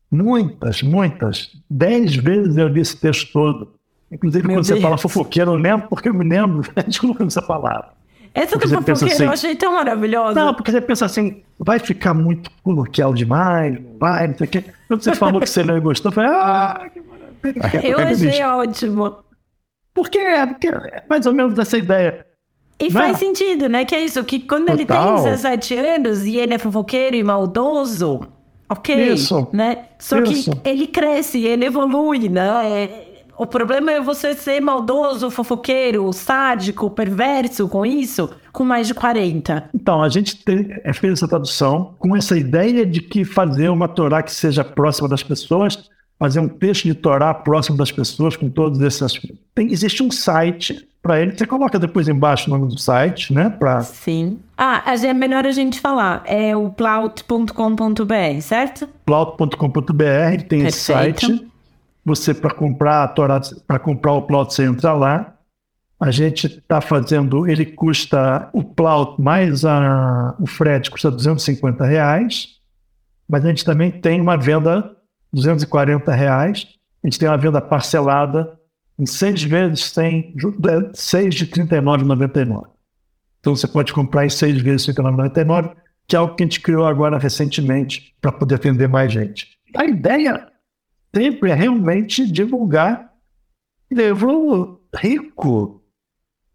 muitas, 0.10 0.82
muitas. 0.82 1.51
Dez 1.70 2.16
vezes 2.16 2.55
eu 2.55 2.70
li 2.70 2.80
esse 2.80 2.95
texto 2.95 3.32
todo. 3.34 3.74
Inclusive, 4.10 4.47
Meu 4.47 4.55
quando 4.55 4.66
Deus. 4.66 4.78
você 4.78 4.82
fala 4.82 4.97
fofoqueiro, 4.97 5.51
eu 5.51 5.55
lembro 5.55 5.88
porque 5.89 6.07
eu 6.07 6.14
me 6.14 6.24
lembro 6.24 6.64
de 6.88 6.99
como 6.99 7.16
essa 7.22 7.41
palavra. 7.41 7.89
Essa 8.34 8.57
do 8.57 8.62
fofoqueiro 8.62 9.14
assim, 9.14 9.24
eu 9.24 9.32
achei 9.32 9.55
tão 9.55 9.74
maravilhosa. 9.74 10.39
Não, 10.39 10.53
porque 10.53 10.72
você 10.72 10.80
pensa 10.80 11.05
assim, 11.05 11.43
vai 11.60 11.80
ficar 11.80 12.14
muito 12.14 12.49
coloquial 12.64 13.14
demais, 13.14 13.74
não 13.74 13.97
vai, 13.99 14.28
não 14.28 14.38
sei 14.38 14.47
o 14.47 14.49
quê. 14.49 14.64
Quando 14.88 15.03
você 15.03 15.14
falou 15.16 15.41
que 15.41 15.49
você 15.49 15.64
não 15.64 15.80
gostou, 15.82 16.10
eu 16.12 16.16
falei, 16.16 16.32
ah, 16.32 16.89
que 16.93 17.01
maravilha. 17.01 17.86
Eu 17.86 17.99
achei 17.99 18.43
ótimo. 18.43 19.18
Porque 19.93 20.18
é, 20.18 20.45
porque 20.45 20.70
é 20.70 21.03
mais 21.10 21.26
ou 21.26 21.34
menos 21.34 21.60
essa 21.60 21.78
ideia. 21.78 22.26
E 22.80 22.90
faz 22.90 23.18
sentido, 23.18 23.68
né? 23.68 23.84
Que 23.84 23.96
é 23.96 24.04
isso, 24.04 24.24
que 24.24 24.40
quando 24.40 24.68
Total. 24.68 24.76
ele 24.76 24.86
tem 25.22 25.32
17 25.32 25.76
anos 25.76 26.26
e 26.26 26.38
ele 26.38 26.54
é 26.54 26.58
fofoqueiro 26.58 27.16
e 27.16 27.24
maldoso, 27.24 28.22
ok, 28.70 29.14
isso. 29.14 29.48
né? 29.52 29.86
Só 30.00 30.20
isso. 30.20 30.52
que 30.52 30.70
ele 30.70 30.88
cresce, 30.88 31.44
ele 31.46 31.66
evolui, 31.66 32.30
né? 32.30 32.48
É, 32.66 33.10
o 33.40 33.46
problema 33.46 33.92
é 33.92 34.02
você 34.02 34.34
ser 34.34 34.62
maldoso, 34.62 35.32
fofoqueiro, 35.32 36.12
sádico, 36.12 36.90
perverso 36.90 37.70
com 37.70 37.86
isso, 37.86 38.30
com 38.52 38.66
mais 38.66 38.88
de 38.88 38.94
40. 38.94 39.70
Então, 39.74 40.04
a 40.04 40.10
gente 40.10 40.44
tem, 40.44 40.68
é, 40.84 40.92
fez 40.92 41.14
essa 41.14 41.28
tradução 41.28 41.96
com 41.98 42.18
essa 42.18 42.38
ideia 42.38 42.86
de 42.86 43.02
que 43.02 43.24
fazer 43.24 43.70
uma 43.70 43.88
Torá 43.88 44.22
que 44.22 44.32
seja 44.32 44.64
próxima 44.64 45.08
das 45.08 45.24
pessoas, 45.24 45.90
fazer 46.20 46.41
um 46.41 46.49
texto 46.49 46.84
de 46.84 46.93
Torá 46.93 47.34
próximo 47.34 47.78
das 47.78 47.91
pessoas, 47.91 48.36
com 48.36 48.49
todos 48.49 48.82
esses. 48.82 49.20
Tem, 49.55 49.72
existe 49.72 50.03
um 50.03 50.11
site 50.11 50.86
para 51.01 51.22
ele. 51.22 51.36
Você 51.36 51.47
coloca 51.47 51.80
depois 51.80 52.09
embaixo 52.09 52.47
o 52.47 52.57
nome 52.57 52.67
do 52.67 52.78
site, 52.78 53.34
né? 53.34 53.49
Pra... 53.49 53.80
Sim. 53.82 54.39
Ah, 54.57 54.84
é 54.86 55.13
melhor 55.13 55.45
a 55.45 55.51
gente 55.51 55.80
falar. 55.80 56.22
É 56.26 56.55
o 56.55 56.70
plaut.com.br, 56.70 58.41
certo? 58.41 58.88
Plaut.com.br 59.05 60.43
tem 60.49 60.65
esse 60.67 60.80
site. 60.80 61.47
Você 62.03 62.34
para 62.34 62.53
comprar 62.53 63.13
para 63.67 63.80
comprar 63.80 64.13
o 64.13 64.24
Plaut, 64.24 64.53
você 64.53 64.65
entra 64.65 64.93
lá. 64.93 65.36
A 65.99 66.11
gente 66.11 66.47
está 66.47 66.80
fazendo, 66.80 67.45
ele 67.45 67.65
custa 67.65 68.49
o 68.53 68.63
Plaut 68.63 69.22
mais 69.22 69.65
a, 69.65 70.34
o 70.39 70.47
frete 70.47 70.89
custa 70.89 71.11
250 71.11 71.86
reais, 71.86 72.55
mas 73.28 73.43
a 73.43 73.49
gente 73.49 73.65
também 73.65 73.91
tem 73.91 74.22
uma 74.22 74.38
venda 74.38 74.95
240 75.34 76.12
reais. 76.14 76.68
A 77.04 77.08
gente 77.08 77.20
tem 77.20 77.28
uma 77.30 77.38
venda 77.38 77.62
parcelada 77.62 78.60
em 79.00 79.06
seis 79.06 79.42
vezes 79.42 79.94
tem 79.94 80.36
seis 80.94 81.34
de 81.34 81.46
R$ 81.46 81.52
39,99. 81.52 82.68
Então 83.40 83.56
você 83.56 83.66
pode 83.66 83.94
comprar 83.94 84.26
em 84.26 84.30
seis 84.30 84.62
vezes 84.62 84.88
R$ 84.88 84.94
39,99, 84.94 85.74
que 86.06 86.16
é 86.18 86.20
algo 86.20 86.36
que 86.36 86.44
a 86.44 86.46
gente 86.46 86.60
criou 86.60 86.86
agora 86.86 87.18
recentemente 87.18 88.14
para 88.20 88.34
poder 88.34 88.56
atender 88.56 88.90
mais 88.90 89.14
gente. 89.14 89.58
A 89.74 89.86
ideia 89.86 90.52
sempre 91.16 91.50
é 91.52 91.54
realmente 91.54 92.30
divulgar 92.30 93.14
livro 93.90 94.82
rico, 94.94 95.82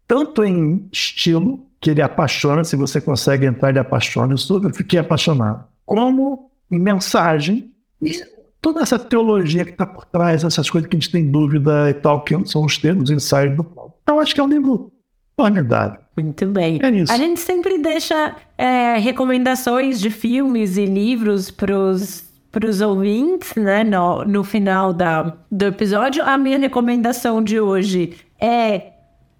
tanto 0.07 0.43
em 0.43 0.87
estilo, 0.91 1.65
que 1.81 1.89
ele 1.89 2.01
apaixona, 2.01 2.63
se 2.63 2.75
você 2.75 3.01
consegue 3.01 3.45
entrar, 3.45 3.69
ele 3.69 3.79
apaixona, 3.79 4.33
eu 4.33 4.73
fiquei 4.73 4.99
apaixonado, 4.99 5.65
como 5.85 6.51
em 6.69 6.79
mensagem. 6.79 7.71
E 8.01 8.34
toda 8.65 8.81
essa 8.81 8.97
teologia 8.97 9.63
que 9.63 9.73
está 9.73 9.85
por 9.85 10.05
trás, 10.05 10.43
essas 10.43 10.67
coisas 10.71 10.89
que 10.89 10.95
a 10.95 10.99
gente 10.99 11.11
tem 11.11 11.29
dúvida 11.29 11.87
e 11.87 11.93
tal, 11.93 12.21
que 12.21 12.35
são 12.47 12.65
os 12.65 12.79
termos 12.79 13.11
ensaios 13.11 13.55
do 13.55 13.63
Paulo. 13.63 13.93
Então, 14.01 14.19
acho 14.19 14.33
que 14.33 14.41
é 14.41 14.43
um 14.43 14.47
livro 14.47 14.91
formidável. 15.39 15.99
Muito 16.17 16.47
bem. 16.47 16.79
É 16.81 16.89
isso. 16.89 17.13
A 17.13 17.17
gente 17.17 17.39
sempre 17.39 17.77
deixa 17.77 18.35
é, 18.57 18.97
recomendações 18.97 19.99
de 19.99 20.09
filmes 20.09 20.77
e 20.77 20.85
livros 20.87 21.51
para 21.51 21.77
os 21.77 22.81
ouvintes, 22.83 23.53
né? 23.55 23.83
No, 23.83 24.25
no 24.25 24.43
final 24.43 24.91
da, 24.91 25.37
do 25.51 25.65
episódio. 25.65 26.23
A 26.23 26.35
minha 26.35 26.57
recomendação 26.57 27.43
de 27.43 27.59
hoje 27.59 28.17
é 28.41 28.93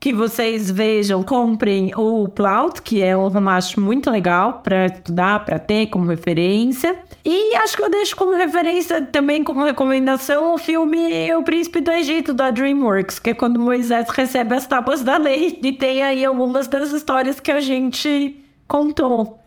que 0.06 0.14
vocês 0.14 0.70
vejam, 0.70 1.24
comprem 1.24 1.92
o 1.98 2.28
Plaut, 2.28 2.80
que 2.84 3.02
é 3.02 3.18
um 3.18 3.28
romance 3.28 3.80
muito 3.80 4.12
legal 4.12 4.62
para 4.62 4.86
estudar, 4.86 5.44
para 5.44 5.58
ter 5.58 5.88
como 5.88 6.06
referência. 6.06 6.96
E 7.26 7.56
acho 7.56 7.76
que 7.76 7.82
eu 7.82 7.90
deixo 7.90 8.16
como 8.16 8.36
referência 8.36 9.02
também 9.02 9.44
como 9.44 9.66
recomendação 9.66 10.54
o 10.54 10.60
filme 10.60 11.34
O 11.34 11.42
Príncipe 11.42 11.82
do 11.82 11.90
Egito 11.90 12.36
da 12.36 12.52
DreamWorks, 12.52 13.18
que 13.18 13.32
é 13.32 13.34
quando 13.34 13.60
Moisés 13.60 14.08
recebe 14.10 14.54
as 14.54 14.68
tábuas 14.68 15.02
da 15.02 15.18
lei 15.18 15.60
e 15.60 15.74
tem 15.74 16.04
aí 16.04 16.24
algumas 16.24 16.68
das 16.68 16.92
histórias 16.92 17.40
que 17.40 17.52
a 17.52 17.60
gente 17.60 18.40
contou. 18.68 19.40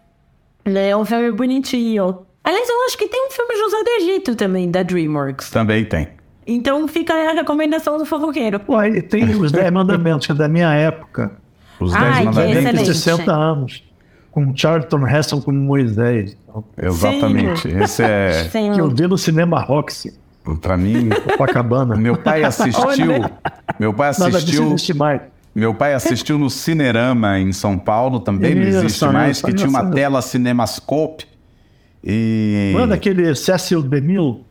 É 0.64 0.96
um 0.96 1.04
filme 1.04 1.30
bonitinho. 1.30 2.26
Aliás, 2.42 2.68
eu 2.68 2.84
acho 2.86 2.98
que 2.98 3.06
tem 3.06 3.28
um 3.28 3.30
filme 3.30 3.56
José 3.58 3.84
do 3.84 3.90
Egito 3.90 4.34
também, 4.34 4.68
da 4.68 4.82
DreamWorks. 4.82 5.50
Também 5.50 5.84
tem. 5.84 6.17
Então 6.50 6.88
fica 6.88 7.12
aí 7.12 7.26
a 7.28 7.32
recomendação 7.34 7.98
do 7.98 8.06
fofoqueiro. 8.06 8.58
Ué, 8.68 9.02
tem 9.02 9.28
os 9.36 9.52
10 9.52 9.70
mandamentos, 9.70 10.26
que 10.26 10.32
é 10.32 10.34
da 10.34 10.48
minha 10.48 10.72
época. 10.72 11.32
Os 11.78 11.94
Ai, 11.94 12.00
Dez 12.00 12.14
que 12.16 12.18
Tem 12.18 12.54
Mandamentos. 12.54 12.88
excelente. 12.88 13.18
60 13.24 13.32
anos. 13.32 13.84
Com 14.30 14.56
Charlton 14.56 15.06
Heston 15.06 15.40
como 15.42 15.58
Moisés. 15.58 16.36
Exatamente. 16.76 17.68
Esse 17.68 18.02
é, 18.02 18.48
Sim. 18.50 18.72
Que 18.72 18.80
eu 18.80 18.88
vi 18.88 19.06
no 19.06 19.18
cinema 19.18 19.60
Roxy, 19.60 20.12
pra 20.60 20.76
mim, 20.76 21.08
Copacabana. 21.08 21.96
meu 21.96 22.16
pai 22.16 22.42
assistiu. 22.44 22.84
Meu 23.78 23.92
pai 23.92 24.08
assistiu. 24.10 24.66
existe 24.68 24.94
mais. 24.94 25.20
Meu 25.54 25.74
pai 25.74 25.94
assistiu 25.94 26.38
no 26.38 26.48
Cinerama 26.48 27.38
em 27.38 27.52
São 27.52 27.76
Paulo, 27.78 28.20
também 28.20 28.54
não 28.54 28.62
Isso, 28.62 28.78
existe 28.78 29.04
né? 29.06 29.12
mais, 29.12 29.42
que 29.42 29.52
tinha 29.52 29.68
uma 29.68 29.82
Isso. 29.82 29.90
tela 29.90 30.22
Cinemascope. 30.22 31.26
E. 32.04 32.72
Não 32.74 32.84
é 32.84 32.86
daquele 32.86 33.34
Cecil 33.34 33.82
DeMille? 33.82 34.44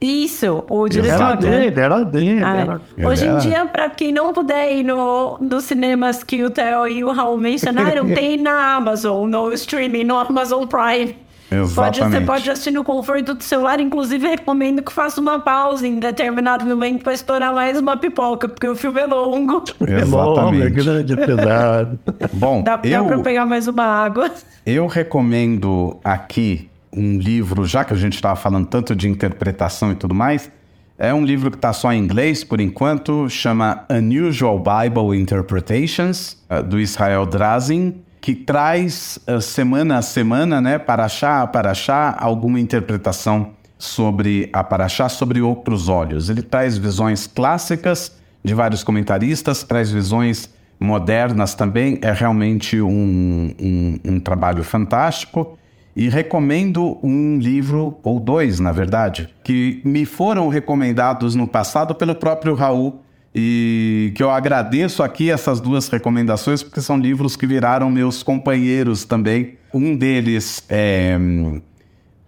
Isso, 0.00 0.62
o 0.68 0.84
Era 0.86 0.88
diretor. 0.90 1.18
né? 1.18 1.36
dele, 1.70 1.80
era 1.80 2.04
dele. 2.04 2.42
Ah, 2.44 2.56
Era... 2.98 3.08
Hoje 3.08 3.24
em 3.24 3.28
Era. 3.28 3.38
dia, 3.38 3.64
para 3.66 3.88
quem 3.90 4.12
não 4.12 4.32
puder 4.32 4.70
ir 4.76 4.82
no, 4.84 5.38
nos 5.40 5.64
cinemas 5.64 6.22
que 6.22 6.44
o 6.44 6.50
Theo 6.50 6.86
e 6.86 7.02
o 7.02 7.10
Raul 7.12 7.38
mencionaram, 7.38 8.06
tem 8.14 8.36
na 8.36 8.74
Amazon, 8.74 9.28
no 9.28 9.52
streaming, 9.54 10.04
no 10.04 10.16
Amazon 10.18 10.64
Prime. 10.66 11.16
Pode, 11.48 11.60
você 11.68 11.80
Exatamente. 12.02 12.26
pode 12.26 12.50
assistir 12.50 12.72
no 12.72 12.82
conforto 12.82 13.32
do 13.32 13.42
celular, 13.42 13.78
inclusive 13.78 14.26
recomendo 14.26 14.82
que 14.82 14.92
faça 14.92 15.20
uma 15.20 15.38
pausa 15.38 15.86
em 15.86 16.00
determinado 16.00 16.66
momento 16.66 17.04
para 17.04 17.12
estourar 17.14 17.54
mais 17.54 17.78
uma 17.78 17.96
pipoca, 17.96 18.48
porque 18.48 18.66
o 18.68 18.74
filme 18.74 19.00
é 19.00 19.06
longo. 19.06 19.62
É 19.86 20.04
longo, 20.04 20.60
é 20.60 20.66
Exatamente. 20.66 20.70
grande, 20.72 21.12
é 21.12 21.16
pesado. 21.16 21.98
Bom, 22.32 22.62
Dá, 22.64 22.74
dá 22.76 22.88
eu, 22.88 23.04
para 23.06 23.18
pegar 23.20 23.46
mais 23.46 23.68
uma 23.68 23.84
água. 23.84 24.28
eu 24.66 24.88
recomendo 24.88 25.96
aqui 26.02 26.68
um 26.96 27.18
livro, 27.18 27.66
já 27.66 27.84
que 27.84 27.92
a 27.92 27.96
gente 27.96 28.14
estava 28.14 28.34
falando 28.36 28.66
tanto 28.66 28.96
de 28.96 29.08
interpretação 29.08 29.92
e 29.92 29.94
tudo 29.94 30.14
mais. 30.14 30.50
É 30.98 31.12
um 31.12 31.24
livro 31.24 31.50
que 31.50 31.58
está 31.58 31.72
só 31.72 31.92
em 31.92 32.02
inglês 32.02 32.42
por 32.42 32.58
enquanto, 32.58 33.28
chama 33.28 33.84
Unusual 33.90 34.58
Bible 34.58 35.20
Interpretations, 35.20 36.38
eh, 36.48 36.62
do 36.62 36.80
Israel 36.80 37.26
Drazin, 37.26 37.96
que 38.18 38.34
traz 38.34 39.18
eh, 39.26 39.40
semana 39.40 39.98
a 39.98 40.02
semana, 40.02 40.58
né, 40.60 40.78
para 40.78 41.04
achar, 41.04 41.46
para 41.48 41.72
achar 41.72 42.16
alguma 42.18 42.58
interpretação 42.58 43.50
sobre 43.78 44.48
a 44.52 44.64
Paraxá 44.64 45.08
sobre 45.08 45.42
outros 45.42 45.88
olhos. 45.88 46.30
Ele 46.30 46.42
traz 46.42 46.78
visões 46.78 47.26
clássicas 47.26 48.12
de 48.42 48.54
vários 48.54 48.82
comentaristas, 48.82 49.62
traz 49.62 49.90
visões 49.90 50.48
modernas 50.80 51.54
também. 51.54 51.98
É 52.00 52.12
realmente 52.12 52.80
um, 52.80 53.54
um, 53.60 54.00
um 54.04 54.20
trabalho 54.20 54.64
fantástico. 54.64 55.58
E 55.96 56.08
recomendo 56.10 56.98
um 57.02 57.38
livro, 57.38 57.96
ou 58.02 58.20
dois, 58.20 58.60
na 58.60 58.70
verdade, 58.70 59.30
que 59.42 59.80
me 59.82 60.04
foram 60.04 60.48
recomendados 60.48 61.34
no 61.34 61.48
passado 61.48 61.94
pelo 61.94 62.14
próprio 62.14 62.54
Raul. 62.54 63.00
E 63.34 64.12
que 64.14 64.22
eu 64.22 64.30
agradeço 64.30 65.02
aqui 65.02 65.30
essas 65.30 65.60
duas 65.60 65.88
recomendações, 65.88 66.62
porque 66.62 66.80
são 66.80 66.98
livros 66.98 67.36
que 67.36 67.46
viraram 67.46 67.90
meus 67.90 68.22
companheiros 68.22 69.04
também. 69.04 69.54
Um 69.74 69.96
deles 69.96 70.62
é 70.68 71.16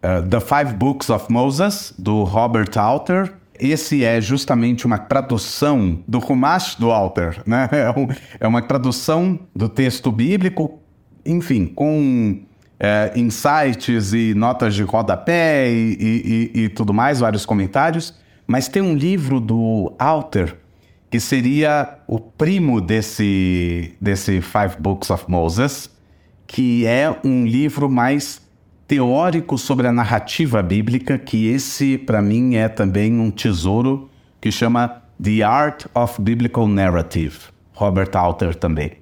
Uh, 0.00 0.22
The 0.28 0.38
Five 0.38 0.74
Books 0.74 1.10
of 1.10 1.26
Moses, 1.28 1.92
do 1.98 2.22
Robert 2.22 2.70
Alter. 2.76 3.32
Esse 3.58 4.04
é 4.04 4.20
justamente 4.20 4.86
uma 4.86 4.96
tradução 4.96 5.98
do 6.06 6.20
Rumash 6.20 6.76
do 6.76 6.92
Alter, 6.92 7.42
né? 7.44 7.68
É, 7.72 7.90
um- 7.90 8.08
é 8.38 8.46
uma 8.46 8.62
tradução 8.62 9.40
do 9.56 9.68
texto 9.68 10.12
bíblico, 10.12 10.78
enfim, 11.26 11.66
com 11.66 12.38
é, 12.80 13.12
insights 13.16 14.12
e 14.12 14.34
notas 14.34 14.74
de 14.74 14.82
rodapé 14.82 15.70
e, 15.70 15.96
e- 16.00 16.50
e- 16.54 16.60
e 16.64 16.68
tudo 16.68 16.94
mais, 16.94 17.20
vários 17.20 17.44
comentários. 17.44 18.14
Mas 18.46 18.68
tem 18.68 18.80
um 18.82 18.94
livro 18.94 19.40
do 19.40 19.92
Alter 19.98 20.56
que 21.10 21.18
seria 21.18 21.98
o 22.06 22.18
primo 22.20 22.80
desse, 22.80 23.94
desse 24.00 24.40
Five 24.40 24.76
Books 24.78 25.10
of 25.10 25.24
Moses, 25.28 25.90
que 26.46 26.86
é 26.86 27.14
um 27.24 27.46
livro 27.46 27.88
mais 27.88 28.40
teórico 28.86 29.58
sobre 29.58 29.86
a 29.86 29.92
narrativa 29.92 30.62
bíblica, 30.62 31.18
que 31.18 31.46
esse, 31.46 31.98
para 31.98 32.22
mim, 32.22 32.56
é 32.56 32.68
também 32.68 33.18
um 33.18 33.30
tesouro 33.30 34.08
que 34.40 34.50
chama 34.50 35.02
The 35.22 35.42
Art 35.42 35.86
of 35.94 36.20
Biblical 36.20 36.66
Narrative, 36.66 37.38
Robert 37.74 38.10
Alter 38.14 38.54
também. 38.54 38.92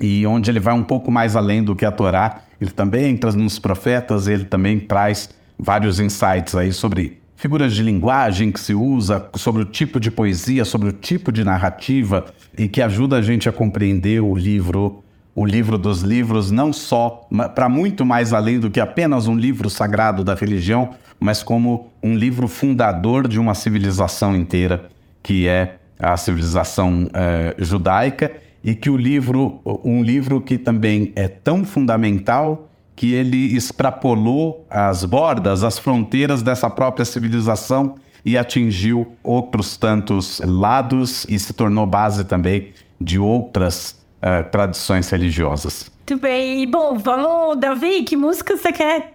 E 0.00 0.26
onde 0.26 0.50
ele 0.50 0.60
vai 0.60 0.74
um 0.74 0.82
pouco 0.82 1.10
mais 1.10 1.36
além 1.36 1.62
do 1.62 1.76
que 1.76 1.84
a 1.84 1.92
Torá, 1.92 2.42
ele 2.62 2.70
também 2.70 3.10
entra 3.10 3.32
nos 3.32 3.58
profetas, 3.58 4.28
ele 4.28 4.44
também 4.44 4.78
traz 4.78 5.28
vários 5.58 5.98
insights 5.98 6.54
aí 6.54 6.72
sobre 6.72 7.20
figuras 7.36 7.74
de 7.74 7.82
linguagem 7.82 8.52
que 8.52 8.60
se 8.60 8.72
usa, 8.72 9.28
sobre 9.34 9.62
o 9.62 9.64
tipo 9.64 9.98
de 9.98 10.12
poesia, 10.12 10.64
sobre 10.64 10.88
o 10.88 10.92
tipo 10.92 11.32
de 11.32 11.42
narrativa 11.42 12.26
e 12.56 12.68
que 12.68 12.80
ajuda 12.80 13.16
a 13.16 13.22
gente 13.22 13.48
a 13.48 13.52
compreender 13.52 14.22
o 14.22 14.32
livro, 14.36 15.02
o 15.34 15.44
livro 15.44 15.76
dos 15.76 16.02
livros, 16.02 16.52
não 16.52 16.72
só 16.72 17.28
para 17.52 17.68
muito 17.68 18.06
mais 18.06 18.32
além 18.32 18.60
do 18.60 18.70
que 18.70 18.78
apenas 18.78 19.26
um 19.26 19.34
livro 19.34 19.68
sagrado 19.68 20.22
da 20.22 20.34
religião, 20.34 20.90
mas 21.18 21.42
como 21.42 21.90
um 22.00 22.14
livro 22.14 22.46
fundador 22.46 23.26
de 23.26 23.40
uma 23.40 23.54
civilização 23.54 24.36
inteira, 24.36 24.88
que 25.20 25.48
é 25.48 25.78
a 25.98 26.16
civilização 26.16 27.08
eh, 27.12 27.54
judaica 27.58 28.30
e 28.64 28.74
que 28.74 28.88
o 28.88 28.96
livro, 28.96 29.60
um 29.84 30.02
livro 30.02 30.40
que 30.40 30.56
também 30.56 31.12
é 31.16 31.28
tão 31.28 31.64
fundamental 31.64 32.68
que 32.94 33.12
ele 33.12 33.56
extrapolou 33.56 34.66
as 34.70 35.04
bordas, 35.04 35.64
as 35.64 35.78
fronteiras 35.78 36.42
dessa 36.42 36.70
própria 36.70 37.04
civilização 37.04 37.96
e 38.24 38.38
atingiu 38.38 39.16
outros 39.22 39.76
tantos 39.76 40.40
lados 40.44 41.26
e 41.28 41.38
se 41.38 41.52
tornou 41.52 41.86
base 41.86 42.24
também 42.24 42.72
de 43.00 43.18
outras 43.18 43.98
eh, 44.20 44.42
tradições 44.44 45.10
religiosas. 45.10 45.90
Muito 46.08 46.22
bem. 46.22 46.62
E, 46.62 46.66
bom, 46.66 46.96
vamos, 46.96 47.58
Davi, 47.58 48.04
que 48.04 48.16
música 48.16 48.56
você 48.56 48.72
quer? 48.72 49.14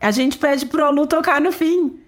A 0.00 0.10
gente 0.10 0.38
pede 0.38 0.64
pro 0.64 0.84
Alu 0.84 1.06
tocar 1.06 1.40
no 1.40 1.52
fim. 1.52 1.98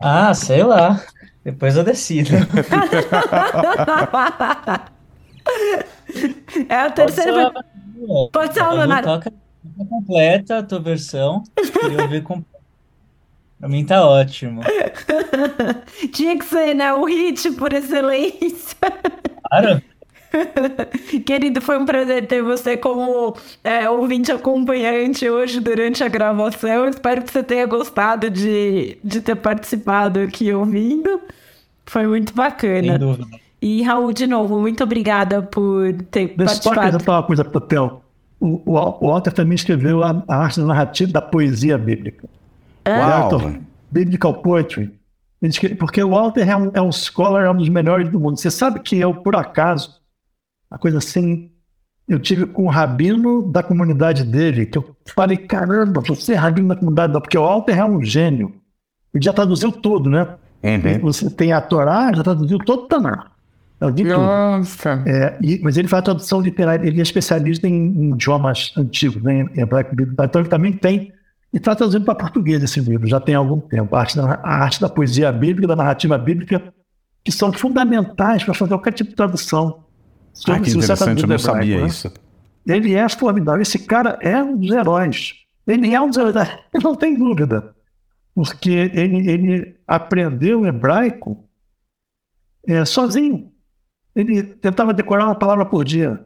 Ah, 0.00 0.34
sei 0.34 0.64
lá. 0.64 1.00
Depois 1.44 1.76
eu 1.76 1.84
decido. 1.84 2.30
é 6.68 6.74
a 6.74 6.90
Pode 6.90 7.12
ser 7.12 7.22
terceira. 7.24 7.52
uma- 8.06 8.28
Pode 8.30 8.54
ser 8.54 8.60
Alu, 8.60 8.76
Leonardo. 8.78 9.08
toca 9.08 9.32
completa 9.88 10.58
a 10.58 10.62
tua 10.62 10.80
versão. 10.80 11.42
Queria 11.54 12.02
ouvir 12.02 12.22
com... 12.22 12.42
Pra 13.58 13.68
mim 13.68 13.84
tá 13.84 14.06
ótimo. 14.06 14.62
Tinha 16.12 16.38
que 16.38 16.44
ser, 16.46 16.74
né? 16.74 16.92
O 16.94 17.04
hit 17.04 17.50
por 17.52 17.72
excelência. 17.72 18.76
Claro. 19.48 19.82
Querido, 21.26 21.60
foi 21.60 21.78
um 21.78 21.84
prazer 21.84 22.26
ter 22.26 22.42
você 22.42 22.76
como 22.76 23.36
é, 23.62 23.88
ouvinte 23.90 24.32
acompanhante 24.32 25.28
hoje 25.28 25.60
durante 25.60 26.02
a 26.02 26.08
gravação. 26.08 26.88
Espero 26.88 27.22
que 27.22 27.30
você 27.32 27.42
tenha 27.42 27.66
gostado 27.66 28.30
de, 28.30 28.96
de 29.04 29.20
ter 29.20 29.36
participado 29.36 30.20
aqui 30.20 30.52
ouvindo. 30.54 31.20
Foi 31.84 32.06
muito 32.06 32.32
bacana. 32.32 32.92
Sem 32.92 32.98
dúvida. 32.98 33.26
E 33.62 33.82
Raul, 33.82 34.12
de 34.12 34.26
novo, 34.26 34.58
muito 34.58 34.82
obrigada 34.82 35.42
por 35.42 35.92
ter 36.10 36.34
Deixa 36.36 36.54
eu 36.54 36.62
só 36.62 36.74
participado. 36.74 36.80
acrescentar 36.80 37.14
uma 37.16 37.22
coisa 37.26 37.44
para 37.44 37.82
o. 37.82 38.00
O, 38.40 39.06
Walter 39.06 39.32
também 39.32 39.54
escreveu 39.54 40.02
a, 40.02 40.24
a 40.26 40.36
arte 40.36 40.60
narrativa 40.60 41.12
da 41.12 41.20
poesia 41.20 41.76
bíblica. 41.76 42.26
Uau! 42.88 43.30
Walter, 43.30 43.60
Biblical 43.90 44.34
Poetry. 44.34 44.98
Porque 45.78 46.02
o 46.02 46.10
Walter 46.10 46.48
é 46.48 46.56
um, 46.56 46.70
é 46.72 46.80
um 46.80 46.92
scholar, 46.92 47.44
é 47.44 47.50
um 47.50 47.56
dos 47.56 47.68
melhores 47.68 48.08
do 48.10 48.18
mundo. 48.18 48.38
Você 48.38 48.50
sabe 48.50 48.80
que 48.80 48.96
eu, 48.96 49.14
por 49.14 49.36
acaso, 49.36 50.00
uma 50.70 50.78
coisa 50.78 50.98
assim, 50.98 51.50
eu 52.08 52.18
tive 52.18 52.46
com 52.46 52.64
o 52.64 52.68
rabino 52.68 53.42
da 53.42 53.62
comunidade 53.62 54.24
dele, 54.24 54.66
que 54.66 54.78
eu 54.78 54.96
falei, 55.14 55.36
caramba, 55.36 56.00
você 56.00 56.32
é 56.32 56.36
rabino 56.36 56.68
da 56.68 56.76
comunidade, 56.76 57.12
porque 57.12 57.38
o 57.38 57.42
Walter 57.42 57.78
é 57.78 57.84
um 57.84 58.02
gênio. 58.02 58.54
Ele 59.12 59.24
já 59.24 59.32
traduziu 59.32 59.72
tudo, 59.72 60.08
né? 60.08 60.26
Uhum. 60.62 61.00
Você 61.02 61.28
tem 61.30 61.52
a 61.52 61.60
Torá, 61.60 62.12
já 62.14 62.22
traduziu 62.22 62.58
todo 62.58 62.84
o 62.84 62.86
Tanar. 62.86 63.32
Nossa. 64.18 65.02
É, 65.06 65.38
e, 65.40 65.58
mas 65.62 65.78
ele 65.78 65.88
faz 65.88 66.04
tradução 66.04 66.40
literária, 66.40 66.86
ele 66.86 66.98
é 67.00 67.02
especialista 67.02 67.66
em, 67.66 67.72
em 67.72 68.10
idiomas 68.12 68.72
antigos, 68.76 69.22
né, 69.22 69.46
em 69.54 69.60
hebraico 69.60 69.96
bíblico. 69.96 70.22
Então 70.22 70.42
ele 70.42 70.50
também 70.50 70.72
tem, 70.72 71.12
e 71.52 71.56
está 71.56 71.74
traduzindo 71.74 72.04
para 72.04 72.14
português 72.14 72.62
esse 72.62 72.78
livro, 72.78 73.08
já 73.08 73.18
tem 73.18 73.34
algum 73.34 73.58
tempo. 73.58 73.96
A 73.96 74.00
arte, 74.00 74.16
da, 74.16 74.34
a 74.34 74.62
arte 74.62 74.80
da 74.80 74.88
poesia 74.88 75.32
bíblica, 75.32 75.66
da 75.66 75.76
narrativa 75.76 76.18
bíblica, 76.18 76.72
que 77.24 77.32
são 77.32 77.52
fundamentais 77.52 78.44
para 78.44 78.52
fazer 78.52 78.70
qualquer 78.70 78.92
tipo 78.92 79.10
de 79.10 79.16
tradução. 79.16 79.84
Ah, 80.46 80.60
que 80.60 80.70
interessante, 80.70 81.22
eu 81.22 81.28
não 81.28 81.38
sabia 81.38 81.80
né? 81.80 81.86
isso. 81.86 82.12
Ele 82.66 82.94
é 82.94 83.08
formidável, 83.08 83.62
esse 83.62 83.78
cara 83.78 84.18
é 84.20 84.42
um 84.42 84.56
dos 84.56 84.70
heróis. 84.70 85.34
Ele 85.66 85.94
é 85.94 86.00
um 86.00 86.08
dos 86.08 86.18
heróis, 86.18 86.48
não 86.82 86.94
tem 86.94 87.16
dúvida. 87.16 87.74
Porque 88.34 88.70
ele, 88.70 89.30
ele 89.30 89.76
aprendeu 89.86 90.66
hebraico 90.66 91.44
é, 92.66 92.84
sozinho. 92.84 93.50
Ele 94.14 94.42
tentava 94.42 94.92
decorar 94.92 95.24
uma 95.26 95.34
palavra 95.34 95.64
por 95.64 95.84
dia. 95.84 96.20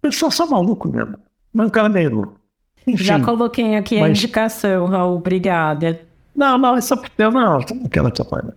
Pessoal 0.00 0.30
só 0.30 0.46
maluco 0.46 0.88
mesmo. 0.88 1.16
Mas 1.52 1.68
o 1.68 1.70
cara 1.70 1.88
meio 1.88 2.14
louco. 2.14 2.40
Enfim, 2.86 3.02
Já 3.04 3.18
coloquei 3.20 3.76
aqui 3.76 3.96
a 3.96 4.02
mas- 4.02 4.18
indicação, 4.18 4.86
Raul. 4.86 5.16
Obrigada. 5.16 6.00
Não, 6.36 6.58
não, 6.58 6.76
essa 6.76 7.00
não, 7.18 7.30
não, 7.30 7.58
aquela 7.86 8.10
te 8.10 8.20
apanha. 8.20 8.52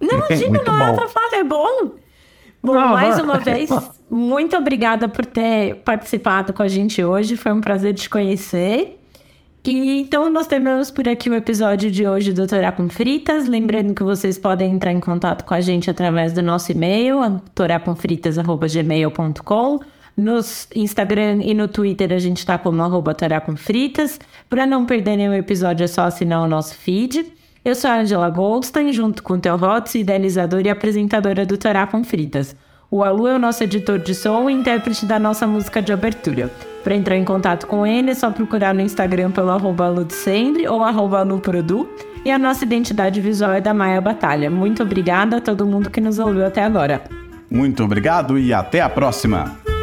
Não, 0.00 0.18
imagina, 0.18 0.50
Muito 0.50 0.70
não 0.70 0.82
é 1.04 1.08
falar, 1.08 1.32
é 1.32 1.44
bom. 1.44 1.92
Bom, 2.62 2.74
Não, 2.74 2.88
mais 2.88 3.16
não. 3.18 3.24
uma 3.24 3.38
vez, 3.38 3.70
muito 4.10 4.56
obrigada 4.56 5.08
por 5.08 5.24
ter 5.24 5.76
participado 5.76 6.52
com 6.52 6.62
a 6.62 6.68
gente 6.68 7.02
hoje. 7.04 7.36
Foi 7.36 7.52
um 7.52 7.60
prazer 7.60 7.94
te 7.94 8.10
conhecer. 8.10 9.00
E, 9.66 10.00
então, 10.00 10.30
nós 10.30 10.46
terminamos 10.46 10.90
por 10.90 11.08
aqui 11.08 11.30
o 11.30 11.34
episódio 11.34 11.90
de 11.90 12.06
hoje 12.06 12.34
do 12.34 12.46
Torá 12.46 12.70
com 12.70 12.86
Fritas. 12.88 13.48
Lembrando 13.48 13.94
que 13.94 14.02
vocês 14.02 14.38
podem 14.38 14.72
entrar 14.72 14.92
em 14.92 15.00
contato 15.00 15.42
com 15.44 15.54
a 15.54 15.62
gente 15.62 15.90
através 15.90 16.34
do 16.34 16.42
nosso 16.42 16.70
e-mail, 16.70 17.40
toracomfritas.gmail.com. 17.54 19.80
No 20.16 20.38
Instagram 20.76 21.40
e 21.42 21.52
no 21.54 21.66
Twitter 21.66 22.12
a 22.12 22.18
gente 22.18 22.36
está 22.38 22.56
como 22.58 22.82
arroba 22.82 23.16
Fritas. 23.56 24.20
Para 24.50 24.66
não 24.66 24.84
perder 24.84 25.16
nenhum 25.16 25.32
episódio 25.32 25.84
é 25.84 25.88
só 25.88 26.02
assinar 26.02 26.42
o 26.42 26.46
nosso 26.46 26.74
feed. 26.74 27.24
Eu 27.64 27.74
sou 27.74 27.90
a 27.90 28.00
Angela 28.00 28.28
Goldstein, 28.28 28.92
junto 28.92 29.22
com 29.22 29.32
o 29.32 29.38
Theo 29.38 29.56
Rotz, 29.56 29.94
idealizadora 29.94 30.68
e 30.68 30.70
apresentadora 30.70 31.46
do 31.46 31.56
Torá 31.56 31.86
com 31.86 32.04
Fritas. 32.04 32.54
O 32.90 33.02
Alu 33.02 33.28
é 33.28 33.34
o 33.34 33.38
nosso 33.38 33.64
editor 33.64 33.98
de 33.98 34.14
som 34.14 34.50
e 34.50 34.52
intérprete 34.52 35.06
da 35.06 35.18
nossa 35.18 35.46
música 35.46 35.80
de 35.80 35.90
abertura. 35.90 36.50
Para 36.84 36.94
entrar 36.94 37.16
em 37.16 37.24
contato 37.24 37.66
com 37.66 37.86
ele 37.86 38.10
é 38.10 38.14
só 38.14 38.30
procurar 38.30 38.74
no 38.74 38.82
Instagram 38.82 39.30
pelo 39.30 39.50
arroba 39.50 39.86
Aludecendre 39.86 40.68
ou 40.68 40.84
arroba 40.84 41.20
Aluprodu. 41.20 41.88
E 42.22 42.30
a 42.30 42.38
nossa 42.38 42.64
identidade 42.64 43.22
visual 43.22 43.52
é 43.52 43.60
da 43.60 43.72
Maia 43.72 44.02
Batalha. 44.02 44.50
Muito 44.50 44.82
obrigada 44.82 45.38
a 45.38 45.40
todo 45.40 45.66
mundo 45.66 45.90
que 45.90 46.00
nos 46.00 46.18
ouviu 46.18 46.44
até 46.44 46.62
agora. 46.62 47.02
Muito 47.50 47.82
obrigado 47.82 48.38
e 48.38 48.52
até 48.52 48.82
a 48.82 48.88
próxima. 48.88 49.73